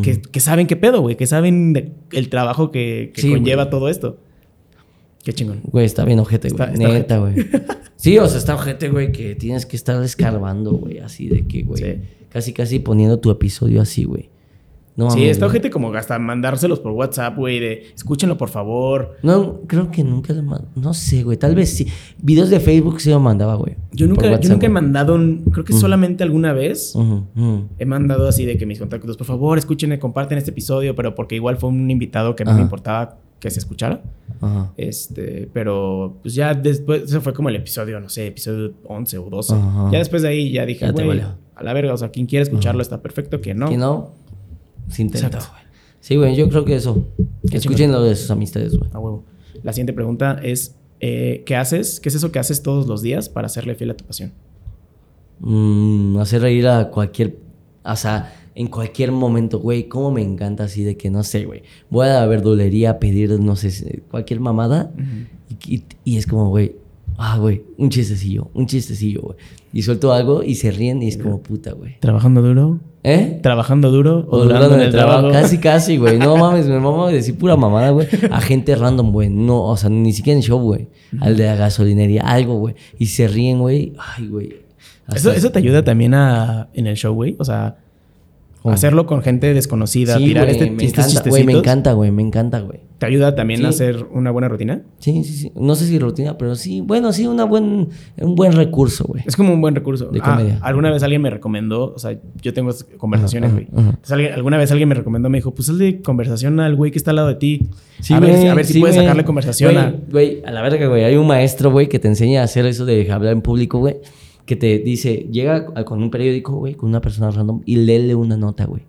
que, 0.04 0.22
que, 0.22 0.40
saben 0.40 0.68
qué 0.68 0.76
pedo, 0.76 1.02
güey. 1.02 1.16
Que 1.16 1.28
saben 1.28 1.94
el 2.12 2.30
trabajo 2.30 2.72
que, 2.72 3.12
que 3.14 3.30
conlleva 3.30 3.70
todo 3.70 3.90
esto. 3.90 4.18
Qué 5.24 5.34
chingón. 5.34 5.62
Güey, 5.64 5.86
está 5.86 6.06
bien 6.06 6.20
ojete, 6.20 6.50
güey. 6.50 6.78
Neta, 6.78 7.20
güey. 7.20 7.36
Sí, 7.96 8.18
o 8.18 8.26
sea, 8.28 8.38
está 8.38 8.56
ojete, 8.56 8.88
güey, 8.88 9.12
que 9.12 9.36
tienes 9.36 9.66
que 9.66 9.76
estar 9.76 10.02
escarbando, 10.02 10.72
güey, 10.72 11.00
así 11.00 11.28
de 11.28 11.46
que, 11.46 11.64
güey. 11.64 12.00
Casi, 12.30 12.54
casi 12.54 12.80
poniendo 12.80 13.20
tu 13.20 13.30
episodio 13.30 13.82
así, 13.82 14.06
güey. 14.06 14.30
No, 14.96 15.12
sí, 15.12 15.26
está 15.26 15.46
ojete 15.46 15.70
como 15.70 15.94
hasta 15.94 16.18
mandárselos 16.20 16.80
por 16.80 16.92
WhatsApp, 16.92 17.38
güey, 17.38 17.60
de 17.60 17.88
escúchenlo 17.96 18.38
por 18.38 18.50
favor. 18.50 19.18
No, 19.22 19.62
creo 19.68 19.92
que 19.92 20.04
nunca 20.04 20.34
lo 20.34 20.44
mandó. 20.44 20.68
No 20.76 20.94
sé, 20.94 21.24
güey, 21.24 21.38
tal 21.38 21.56
vez 21.56 21.70
sí. 21.76 21.88
Videos 22.18 22.50
de 22.50 22.60
Facebook 22.60 23.02
sí 23.02 23.10
lo 23.10 23.20
mandaba, 23.20 23.56
güey. 23.56 23.76
Yo 23.92 24.08
nunca, 24.08 24.40
yo 24.40 24.50
nunca 24.50 24.66
he 24.66 24.70
mandado, 24.70 25.18
creo 25.52 25.66
que 25.66 25.74
solamente 25.74 26.24
alguna 26.24 26.54
vez 26.54 26.94
he 27.80 27.86
mandado 27.86 28.30
así 28.30 28.46
de 28.46 28.58
que 28.58 28.66
mis 28.66 28.80
contactos, 28.80 29.18
por 29.18 29.28
favor, 29.28 29.58
escúchenme, 29.58 30.00
comparten 30.00 30.38
este 30.38 30.52
episodio, 30.52 30.96
pero 30.96 31.16
porque 31.16 31.36
igual 31.36 31.58
fue 31.58 31.70
un 31.70 31.92
invitado 31.92 32.36
que 32.36 32.46
no 32.46 32.54
me 32.54 32.62
importaba 32.62 33.18
que 33.40 33.50
se 33.50 33.60
escuchara. 33.60 34.02
Ajá. 34.42 34.72
Este, 34.78 35.50
pero 35.54 36.18
pues 36.22 36.34
ya 36.34 36.54
después, 36.54 37.04
eso 37.04 37.22
fue 37.22 37.34
como 37.34 37.50
el 37.50 37.56
episodio, 37.56 38.00
no 38.00 38.10
sé, 38.10 38.28
episodio 38.28 38.74
11 38.86 39.18
o 39.18 39.30
12. 39.30 39.56
Ya 39.92 40.00
después 40.00 40.22
de 40.22 40.30
ahí 40.30 40.52
ya 40.52 40.66
dije, 40.66 40.92
güey, 40.92 41.22
a 41.22 41.64
la 41.64 41.74
verga, 41.74 41.94
o 41.94 41.98
sea, 41.98 42.10
quien 42.10 42.26
quiera 42.26 42.44
escucharlo 42.44 42.82
está 42.82 43.02
perfecto, 43.02 43.42
que 43.42 43.54
no. 43.54 43.70
Que 43.70 43.78
no, 43.78 44.12
sin 44.90 45.08
intenta, 45.08 45.40
güey. 45.40 45.70
Sí, 46.00 46.16
güey, 46.16 46.36
yo 46.36 46.50
creo 46.50 46.66
que 46.66 46.76
eso. 46.76 47.06
Escuchen 47.52 47.92
lo 47.92 48.02
de 48.04 48.16
sus 48.16 48.32
amistades, 48.32 48.78
güey. 48.78 48.90
A 48.94 49.00
huevo. 49.00 49.26
La 49.64 49.74
siguiente 49.74 49.94
pregunta 49.94 50.40
es, 50.42 50.76
eh, 51.02 51.44
¿qué 51.46 51.56
haces? 51.56 52.00
¿Qué 52.00 52.10
es 52.10 52.16
eso 52.16 52.32
que 52.32 52.40
haces 52.40 52.64
todos 52.64 52.88
los 52.88 53.02
días 53.02 53.30
para 53.30 53.48
hacerle 53.48 53.76
fiel 53.76 53.92
a 53.92 53.98
tu 53.98 54.06
pasión? 54.06 54.32
Mm, 55.40 56.18
hacer 56.18 56.42
reír 56.42 56.68
a 56.68 56.90
cualquier... 56.90 57.38
O 57.84 57.96
sea, 57.96 58.34
en 58.60 58.68
cualquier 58.68 59.14
momento, 59.14 59.60
güey, 59.60 59.88
cómo 59.88 60.12
me 60.12 60.22
encanta 60.22 60.66
así 60.66 60.84
de 60.84 60.98
que, 60.98 61.10
no 61.10 61.24
sé, 61.24 61.46
güey, 61.46 61.64
voy 61.90 62.08
a 62.08 62.16
la 62.16 62.26
verdulería 62.26 62.90
a 62.90 63.00
pedir, 63.00 63.40
no 63.40 63.56
sé, 63.56 64.04
cualquier 64.12 64.42
mamada 64.42 64.92
y, 66.04 66.18
es 66.18 66.28
como, 66.28 66.50
güey, 66.50 66.76
ah, 67.18 67.38
güey, 67.38 67.64
un 67.78 67.90
chistecillo, 67.90 68.52
un 68.54 68.68
chistecillo, 68.68 69.22
güey. 69.22 69.38
Y 69.72 69.82
suelto 69.84 70.12
algo 70.12 70.44
y 70.44 70.56
se 70.56 70.72
ríen 70.72 71.02
y 71.02 71.08
es 71.08 71.16
como 71.16 71.42
puta, 71.42 71.72
güey. 71.72 72.00
¿Trabajando 72.02 72.42
duro? 72.42 72.82
¿Eh? 73.06 73.40
¿Trabajando 73.42 73.92
duro 73.92 74.28
o, 74.30 74.44
durando 74.44 74.76
en 74.76 74.82
el 74.82 74.92
trabajo? 74.92 75.32
Casi, 75.32 75.58
casi, 75.62 75.96
güey. 75.96 76.20
No 76.20 76.36
mames, 76.36 76.68
me 76.68 76.74
vamos 76.80 77.08
a 77.08 77.14
decir 77.14 77.38
pura 77.38 77.56
mamada, 77.56 77.92
güey. 77.92 78.10
A 78.30 78.42
gente 78.42 78.76
random, 78.76 79.14
güey. 79.14 79.30
No, 79.30 79.64
o 79.64 79.78
sea, 79.78 79.90
ni 79.90 80.12
siquiera 80.12 80.36
en 80.36 80.44
show, 80.44 80.60
güey. 80.60 80.90
Al 81.22 81.38
de 81.38 81.46
la 81.46 81.56
gasolinería, 81.56 82.24
algo, 82.24 82.56
güey. 82.56 82.76
Y 82.98 83.06
se 83.06 83.26
ríen, 83.30 83.60
güey. 83.60 83.94
Ay, 83.98 84.28
güey. 84.28 84.54
Eso, 85.16 85.32
eso 85.32 85.50
te 85.50 85.60
ayuda 85.60 85.82
también 85.82 86.14
a, 86.14 86.68
en 86.74 86.88
el 86.88 86.98
show, 86.98 87.16
güey. 87.16 87.38
O 87.40 87.46
sea, 87.46 87.78
Oh. 88.62 88.72
Hacerlo 88.72 89.06
con 89.06 89.22
gente 89.22 89.54
desconocida, 89.54 90.18
Sí, 90.18 90.26
tirar 90.26 90.44
güey, 90.46 90.58
este, 90.58 90.70
me 90.70 90.84
estos 90.84 91.06
encanta, 91.14 91.30
güey, 91.30 91.44
me 91.46 91.54
encanta, 91.54 91.94
güey, 91.94 92.12
me 92.12 92.22
encanta, 92.22 92.60
güey. 92.60 92.80
¿Te 92.98 93.06
ayuda 93.06 93.34
también 93.34 93.62
Sí. 93.62 93.66
a 93.66 93.70
hacer 93.70 94.06
una 94.12 94.32
buena 94.32 94.50
rutina? 94.50 94.82
Sí, 95.00 95.24
sí, 95.24 95.34
sí. 95.34 95.52
No 95.56 95.76
sé 95.76 95.86
si 95.86 95.98
rutina, 95.98 96.38
pero 96.38 96.56
sí, 96.56 96.82
bueno, 96.82 97.14
sí, 97.14 97.26
una 97.26 97.46
buen, 97.46 97.88
un 98.18 98.36
buen 98.36 98.52
recurso, 98.52 99.06
güey. 99.06 99.24
Es 99.26 99.38
como 99.38 99.54
un 99.54 99.62
buen 99.62 99.76
recurso. 99.76 100.08
De 100.08 100.20
Ah, 100.22 100.36
comedia. 100.36 100.60
alguna 100.62 100.92
vez 100.92 101.02
alguien 101.04 101.22
me 101.22 101.30
recomendó, 101.30 101.94
o 101.96 102.00
sea, 102.00 102.20
yo 102.42 102.54
tengo 102.54 102.72
conversaciones, 102.98 103.54
güey. 103.54 103.68
alguna 104.34 104.58
vez 104.58 104.70
alguien 104.72 104.90
me 104.90 104.96
recomendó, 104.96 105.30
me 105.30 105.38
dijo, 105.38 105.54
pues 105.54 105.70
hazle 105.70 106.02
conversación 106.02 106.60
al 106.60 106.76
güey 106.76 106.92
que 106.92 106.98
está 106.98 107.12
al 107.12 107.16
lado 107.16 107.28
de 107.30 107.36
ti. 107.36 107.70
Sí, 108.02 108.14
a, 108.14 108.20
ver, 108.20 108.46
a 108.50 108.54
ver 108.56 108.66
si 108.66 108.82
puedes 108.82 108.98
sacarle 108.98 109.24
conversación 109.24 109.78
a... 109.78 109.92
Güey, 109.92 110.02
güey, 110.12 110.42
a 110.46 110.52
la 110.52 110.62
verga, 110.62 110.86
güey. 110.88 111.06
Hay 111.06 111.16
un 111.16 111.28
maestro, 111.28 111.72
güey, 111.72 111.88
que 111.88 112.00
te 112.00 112.10
enseña 112.10 112.42
a 112.42 112.44
hacer 112.44 112.66
eso 112.66 112.84
de 112.86 113.10
hablar 113.10 113.32
en 113.32 113.42
público, 113.42 113.80
güey. 113.80 113.96
Que 114.50 114.56
te 114.56 114.80
dice, 114.80 115.28
llega 115.32 115.68
a- 115.76 115.84
con 115.86 116.02
un 116.02 116.10
periódico, 116.10 116.54
güey, 116.56 116.74
con 116.74 116.90
una 116.90 117.02
persona 117.02 117.30
random 117.30 117.62
y 117.68 117.76
léele 117.76 118.16
una 118.16 118.36
nota, 118.36 118.66
güey. 118.66 118.82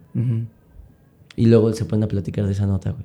Y 1.36 1.44
luego 1.44 1.70
se 1.74 1.84
pone 1.84 2.06
a 2.06 2.08
platicar 2.08 2.46
de 2.46 2.52
esa 2.52 2.64
nota, 2.64 2.92
güey. 2.92 3.04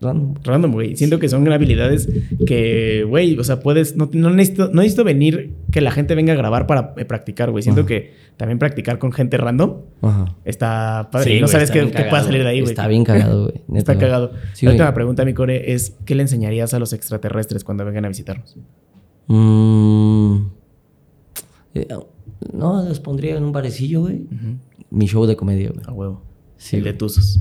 Random. 0.00 0.34
Random, 0.42 0.72
güey. 0.72 0.96
Siento 0.96 1.18
que 1.18 1.28
son 1.28 1.46
habilidades 1.52 2.08
que, 2.46 3.04
güey, 3.06 3.38
o 3.38 3.44
sea, 3.44 3.60
puedes... 3.60 3.96
No, 3.96 4.08
no, 4.14 4.30
necesito, 4.30 4.68
no 4.68 4.76
necesito 4.80 5.04
venir 5.04 5.52
que 5.70 5.82
la 5.82 5.90
gente 5.90 6.14
venga 6.14 6.32
a 6.32 6.36
grabar 6.36 6.66
para 6.66 6.94
eh, 6.96 7.04
practicar, 7.04 7.50
güey. 7.50 7.62
Siento 7.62 7.82
Ajá. 7.82 7.88
que 7.88 8.14
también 8.38 8.58
practicar 8.58 8.98
con 8.98 9.12
gente 9.12 9.36
random 9.36 9.82
Ajá. 10.00 10.34
está 10.46 11.10
padre. 11.12 11.34
Sí, 11.34 11.40
no 11.42 11.48
sabes 11.48 11.70
qué, 11.70 11.82
pueda 11.84 12.22
salir 12.24 12.42
de 12.44 12.48
ahí, 12.48 12.60
güey. 12.60 12.70
Está 12.70 12.88
bien 12.88 13.04
cagado, 13.04 13.42
güey. 13.50 13.62
Está 13.78 13.98
cagado. 13.98 14.32
Sí, 14.54 14.64
la 14.64 14.72
güey. 14.72 14.80
última 14.80 14.94
pregunta, 14.94 15.24
mi 15.26 15.34
core, 15.34 15.74
es 15.74 15.98
¿qué 16.06 16.14
le 16.14 16.22
enseñarías 16.22 16.72
a 16.72 16.78
los 16.78 16.94
extraterrestres 16.94 17.62
cuando 17.62 17.84
vengan 17.84 18.06
a 18.06 18.08
visitarnos? 18.08 18.56
Mm. 19.28 20.46
Eh, 21.74 21.88
no, 22.52 22.82
los 22.82 23.00
pondría 23.00 23.36
en 23.36 23.44
un 23.44 23.52
barecillo, 23.52 24.02
güey. 24.02 24.26
Mi 24.90 25.06
show 25.06 25.24
de 25.26 25.36
comedia, 25.36 25.70
güey. 25.70 25.84
A 25.86 25.92
huevo. 25.92 26.22
Sí, 26.56 26.76
El 26.76 26.84
de. 26.84 26.92
Tuzos. 26.92 27.40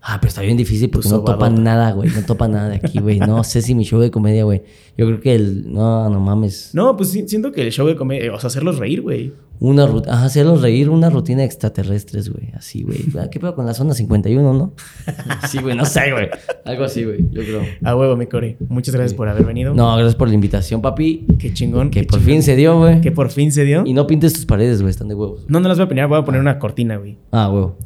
Ah, 0.00 0.18
pero 0.20 0.28
está 0.28 0.42
bien 0.42 0.56
difícil 0.56 0.90
porque 0.90 1.08
no 1.08 1.18
topan 1.20 1.34
sobadota. 1.56 1.60
nada, 1.60 1.92
güey. 1.92 2.08
No 2.10 2.22
topan 2.24 2.52
nada 2.52 2.68
de 2.68 2.76
aquí, 2.76 3.00
güey. 3.00 3.18
No 3.18 3.42
sé 3.44 3.62
si 3.62 3.74
mi 3.74 3.84
show 3.84 4.00
de 4.00 4.10
comedia, 4.10 4.44
güey. 4.44 4.62
Yo 4.96 5.06
creo 5.06 5.20
que 5.20 5.34
el. 5.34 5.72
No, 5.72 6.08
no 6.08 6.20
mames. 6.20 6.70
No, 6.72 6.96
pues 6.96 7.10
siento 7.10 7.50
que 7.52 7.62
el 7.62 7.72
show 7.72 7.86
de 7.86 7.96
comedia, 7.96 8.32
o 8.32 8.38
sea, 8.38 8.46
hacerlos 8.48 8.78
reír, 8.78 9.02
güey. 9.02 9.32
Una 9.60 9.86
rutina. 9.86 10.14
Ajá, 10.14 10.26
hacerlos 10.26 10.62
reír, 10.62 10.88
una 10.88 11.10
rutina 11.10 11.40
de 11.40 11.46
extraterrestres, 11.46 12.30
güey. 12.30 12.52
Así, 12.54 12.84
güey. 12.84 13.00
Ah, 13.18 13.26
¿Qué 13.28 13.40
pedo 13.40 13.56
con 13.56 13.66
la 13.66 13.74
zona 13.74 13.92
51, 13.92 14.54
no? 14.54 14.72
Sí, 15.48 15.58
güey, 15.60 15.76
no 15.76 15.84
sé, 15.84 16.12
güey. 16.12 16.28
Algo 16.64 16.84
así, 16.84 17.04
güey. 17.04 17.28
Yo 17.32 17.42
creo. 17.42 17.62
A 17.82 17.96
huevo, 17.96 18.16
mi 18.16 18.26
core. 18.26 18.56
Muchas 18.68 18.94
gracias 18.94 19.14
por 19.14 19.28
haber 19.28 19.44
venido. 19.44 19.74
No, 19.74 19.96
gracias 19.96 20.14
por 20.14 20.28
la 20.28 20.34
invitación, 20.34 20.80
papi. 20.80 21.26
Qué 21.40 21.52
chingón. 21.52 21.90
Que 21.90 22.02
qué 22.02 22.06
por 22.06 22.20
chingón. 22.20 22.34
fin 22.34 22.42
se 22.44 22.54
dio, 22.54 22.78
güey. 22.78 23.00
Que 23.00 23.10
por 23.10 23.30
fin 23.30 23.50
se 23.50 23.64
dio. 23.64 23.82
Y 23.84 23.94
no 23.94 24.06
pintes 24.06 24.32
tus 24.32 24.46
paredes, 24.46 24.80
güey. 24.80 24.90
Están 24.90 25.08
de 25.08 25.16
huevos. 25.16 25.44
No, 25.48 25.58
no 25.58 25.68
las 25.68 25.76
voy 25.76 25.86
a 25.86 25.88
poner, 25.88 26.06
voy 26.06 26.18
a 26.20 26.24
poner 26.24 26.40
una 26.40 26.58
cortina, 26.60 26.96
güey. 26.96 27.18
Ah, 27.32 27.50
huevo. 27.50 27.76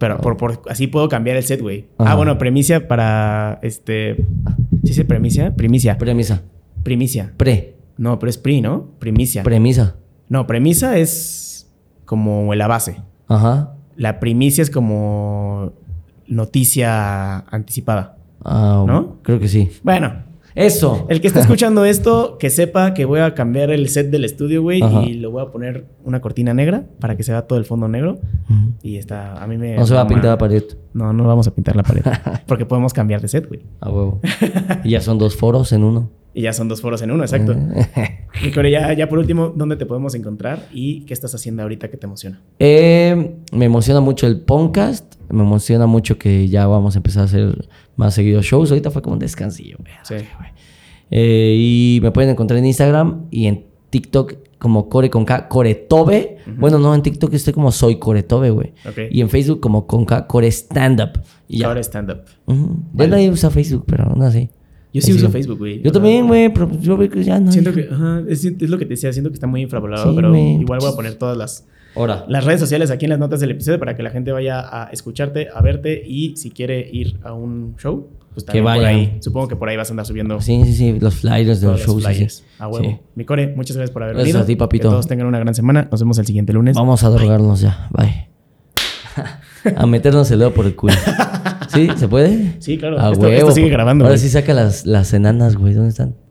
Pero 0.00 0.18
por, 0.18 0.36
por- 0.36 0.62
así 0.68 0.88
puedo 0.88 1.08
cambiar 1.08 1.36
el 1.36 1.44
set, 1.44 1.60
güey. 1.60 1.86
Ah, 1.98 2.16
bueno, 2.16 2.36
premicia 2.38 2.88
para 2.88 3.58
este. 3.62 4.16
¿Sí 4.16 4.24
dice 4.88 5.04
premicia? 5.04 5.54
Primicia. 5.54 5.96
Premisa. 5.98 6.42
Primicia. 6.82 7.32
Pre. 7.36 7.76
No, 7.98 8.18
pero 8.18 8.30
es 8.30 8.38
pri, 8.38 8.62
¿no? 8.62 8.88
Primicia. 8.98 9.42
Premisa. 9.42 9.96
no, 10.28 10.46
premisa 10.46 10.96
es 10.98 11.70
como 12.06 12.52
la 12.54 12.66
base. 12.66 12.96
Ajá. 13.28 13.74
La 13.94 14.18
primicia 14.20 14.62
es 14.62 14.70
como 14.70 15.74
noticia 16.26 17.40
anticipada. 17.54 18.16
Ah, 18.42 18.82
¿No? 18.86 19.18
Creo 19.22 19.38
que 19.38 19.48
sí. 19.48 19.68
Bueno, 19.82 20.14
Eso. 20.54 21.06
el 21.08 21.20
que 21.20 21.28
esté 21.28 21.40
escuchando 21.40 21.84
esto, 21.84 22.38
que 22.38 22.50
sepa 22.50 22.94
que 22.94 23.04
voy 23.04 23.20
a 23.20 23.34
cambiar 23.34 23.70
el 23.70 23.88
set 23.88 24.10
del 24.10 24.24
estudio, 24.24 24.62
güey, 24.62 24.82
y 25.06 25.14
le 25.14 25.26
voy 25.26 25.42
a 25.42 25.46
poner 25.50 25.86
una 26.04 26.20
cortina 26.20 26.54
negra 26.54 26.84
para 26.98 27.16
que 27.16 27.22
se 27.22 27.32
vea 27.32 27.42
todo 27.42 27.58
el 27.58 27.64
fondo 27.64 27.88
negro. 27.88 28.18
Y 28.82 28.96
está, 28.96 29.42
a 29.42 29.46
mí 29.46 29.56
me. 29.58 29.76
No 29.76 29.86
se 29.86 29.94
va 29.94 30.02
a 30.02 30.06
pintar 30.06 30.30
la 30.30 30.38
pared. 30.38 30.64
No, 30.92 31.12
no 31.12 31.26
vamos 31.26 31.46
a 31.46 31.54
pintar 31.54 31.76
la 31.76 31.82
pared. 31.82 32.02
porque 32.46 32.66
podemos 32.66 32.92
cambiar 32.92 33.20
de 33.20 33.28
set, 33.28 33.46
güey. 33.46 33.62
A 33.80 33.90
huevo. 33.90 34.20
y 34.84 34.90
ya 34.90 35.00
son 35.00 35.18
dos 35.18 35.36
foros 35.36 35.72
en 35.72 35.84
uno. 35.84 36.10
Y 36.32 36.42
ya 36.42 36.52
son 36.52 36.68
dos 36.68 36.80
foros 36.80 37.02
en 37.02 37.10
uno, 37.10 37.24
exacto. 37.24 37.56
Y 38.42 38.70
ya, 38.70 38.92
ya 38.92 39.08
por 39.08 39.18
último, 39.18 39.52
¿dónde 39.54 39.76
te 39.76 39.84
podemos 39.84 40.14
encontrar? 40.14 40.68
¿Y 40.72 41.04
qué 41.04 41.12
estás 41.12 41.34
haciendo 41.34 41.62
ahorita 41.62 41.90
que 41.90 41.96
te 41.96 42.06
emociona? 42.06 42.40
Eh, 42.60 43.34
me 43.52 43.64
emociona 43.64 44.00
mucho 44.00 44.26
el 44.26 44.40
podcast. 44.40 45.16
Me 45.28 45.42
emociona 45.42 45.86
mucho 45.86 46.16
que 46.16 46.48
ya 46.48 46.66
vamos 46.66 46.94
a 46.94 47.00
empezar 47.00 47.22
a 47.22 47.24
hacer 47.24 47.68
más 48.00 48.14
seguidos 48.14 48.44
shows. 48.44 48.70
Ahorita 48.70 48.90
fue 48.90 49.02
como 49.02 49.12
un 49.12 49.18
descansillo, 49.20 49.76
güey. 49.78 49.92
Sí. 50.02 50.14
Eh, 51.10 51.56
y 51.58 52.00
me 52.02 52.10
pueden 52.10 52.30
encontrar 52.30 52.58
en 52.58 52.66
Instagram 52.66 53.26
y 53.30 53.46
en 53.46 53.66
TikTok 53.90 54.34
como 54.58 54.88
Core 54.88 55.10
con 55.10 55.24
K, 55.24 55.48
Coretobe. 55.48 56.38
Bueno, 56.58 56.78
no, 56.78 56.94
en 56.94 57.02
TikTok 57.02 57.32
estoy 57.34 57.52
como 57.52 57.70
Soy 57.72 57.98
Coretobe, 57.98 58.50
güey. 58.50 58.72
Ok. 58.88 58.98
Y 59.10 59.20
en 59.20 59.28
Facebook 59.28 59.60
como 59.60 59.86
con 59.86 60.04
K, 60.04 60.26
Core 60.26 60.48
Stand 60.48 61.00
Up. 61.00 61.20
Y 61.48 61.58
ya. 61.58 61.68
Ahora 61.68 61.80
stand-up. 61.80 62.22
Ujú. 62.46 62.84
Ya 62.94 63.06
nadie 63.06 63.30
usa 63.30 63.50
Facebook, 63.50 63.84
pero 63.86 64.14
no 64.16 64.30
sé. 64.30 64.50
Yo 64.92 65.00
sí 65.00 65.12
uso. 65.12 65.30
Facebook, 65.30 65.58
güey. 65.58 65.82
Yo 65.82 65.92
también, 65.92 66.26
güey, 66.26 66.52
pero 66.52 66.70
yo 66.80 66.96
veo 66.96 67.08
que 67.08 67.22
ya 67.22 67.38
no. 67.38 67.52
Siento 67.52 67.72
que, 67.72 67.88
ajá, 67.90 68.22
es, 68.28 68.44
es 68.44 68.70
lo 68.70 68.78
que 68.78 68.84
te 68.84 68.90
decía, 68.90 69.12
siento 69.12 69.30
que 69.30 69.34
está 69.34 69.46
muy 69.46 69.62
infravalorado, 69.62 70.10
Sí, 70.10 70.16
pero 70.16 70.34
igual 70.36 70.80
voy 70.80 70.90
a 70.92 70.96
poner 70.96 71.14
todas 71.14 71.36
las, 71.36 71.66
Ahora. 71.96 72.24
las 72.28 72.44
redes 72.44 72.60
sociales 72.60 72.90
aquí 72.90 73.06
en 73.06 73.10
las 73.10 73.18
notas 73.18 73.40
del 73.40 73.50
episodio 73.50 73.78
para 73.78 73.96
que 73.96 74.02
la 74.02 74.10
gente 74.10 74.32
vaya 74.32 74.60
a 74.60 74.90
escucharte, 74.90 75.48
a 75.52 75.60
verte 75.62 76.02
y 76.06 76.36
si 76.36 76.50
quiere 76.50 76.88
ir 76.92 77.18
a 77.24 77.32
un 77.32 77.74
show, 77.78 78.08
pues 78.32 78.44
también 78.46 78.64
por 78.64 78.72
vayan. 78.74 78.86
ahí. 78.94 79.16
Supongo 79.20 79.48
que 79.48 79.56
por 79.56 79.68
ahí 79.68 79.76
vas 79.76 79.88
a 79.90 79.92
andar 79.92 80.06
subiendo 80.06 80.40
Sí, 80.40 80.62
sí, 80.64 80.74
sí, 80.74 81.00
los 81.00 81.16
flyers 81.16 81.60
de 81.60 81.66
los 81.66 81.86
los 81.86 82.02
shows. 82.02 82.44
A 82.60 82.68
huevo. 82.68 82.84
Sí. 82.84 82.96
Mi 83.16 83.24
core, 83.24 83.48
muchas 83.56 83.76
gracias 83.76 83.92
por 83.92 84.02
haber 84.04 84.14
Gracias 84.14 84.34
venido. 84.34 84.44
a 84.44 84.46
ti, 84.46 84.56
papito. 84.56 84.88
Que 84.88 84.92
todos 84.92 85.06
tengan 85.08 85.26
una 85.26 85.38
gran 85.40 85.54
semana. 85.54 85.88
Nos 85.90 86.00
vemos 86.00 86.16
el 86.18 86.26
siguiente 86.26 86.52
lunes. 86.52 86.76
Vamos 86.76 87.02
a 87.02 87.08
drogarnos 87.10 87.60
ya. 87.60 87.88
Bye. 87.90 88.28
a 89.76 89.86
meternos 89.86 90.30
el 90.30 90.38
dedo 90.38 90.54
por 90.54 90.66
el 90.66 90.74
culo. 90.76 90.94
¿Sí? 91.68 91.88
¿Se 91.96 92.08
puede? 92.08 92.54
Sí, 92.60 92.78
claro. 92.78 93.00
A 93.00 93.10
Esto- 93.12 93.20
huevo. 93.24 93.34
esto 93.36 93.50
sigue 93.52 93.68
grabando, 93.68 94.04
Ahora 94.04 94.14
güey. 94.16 94.22
sí 94.22 94.28
saca 94.28 94.54
las, 94.54 94.86
las 94.86 95.12
enanas, 95.12 95.56
güey. 95.56 95.74
¿Dónde 95.74 95.90
están? 95.90 96.14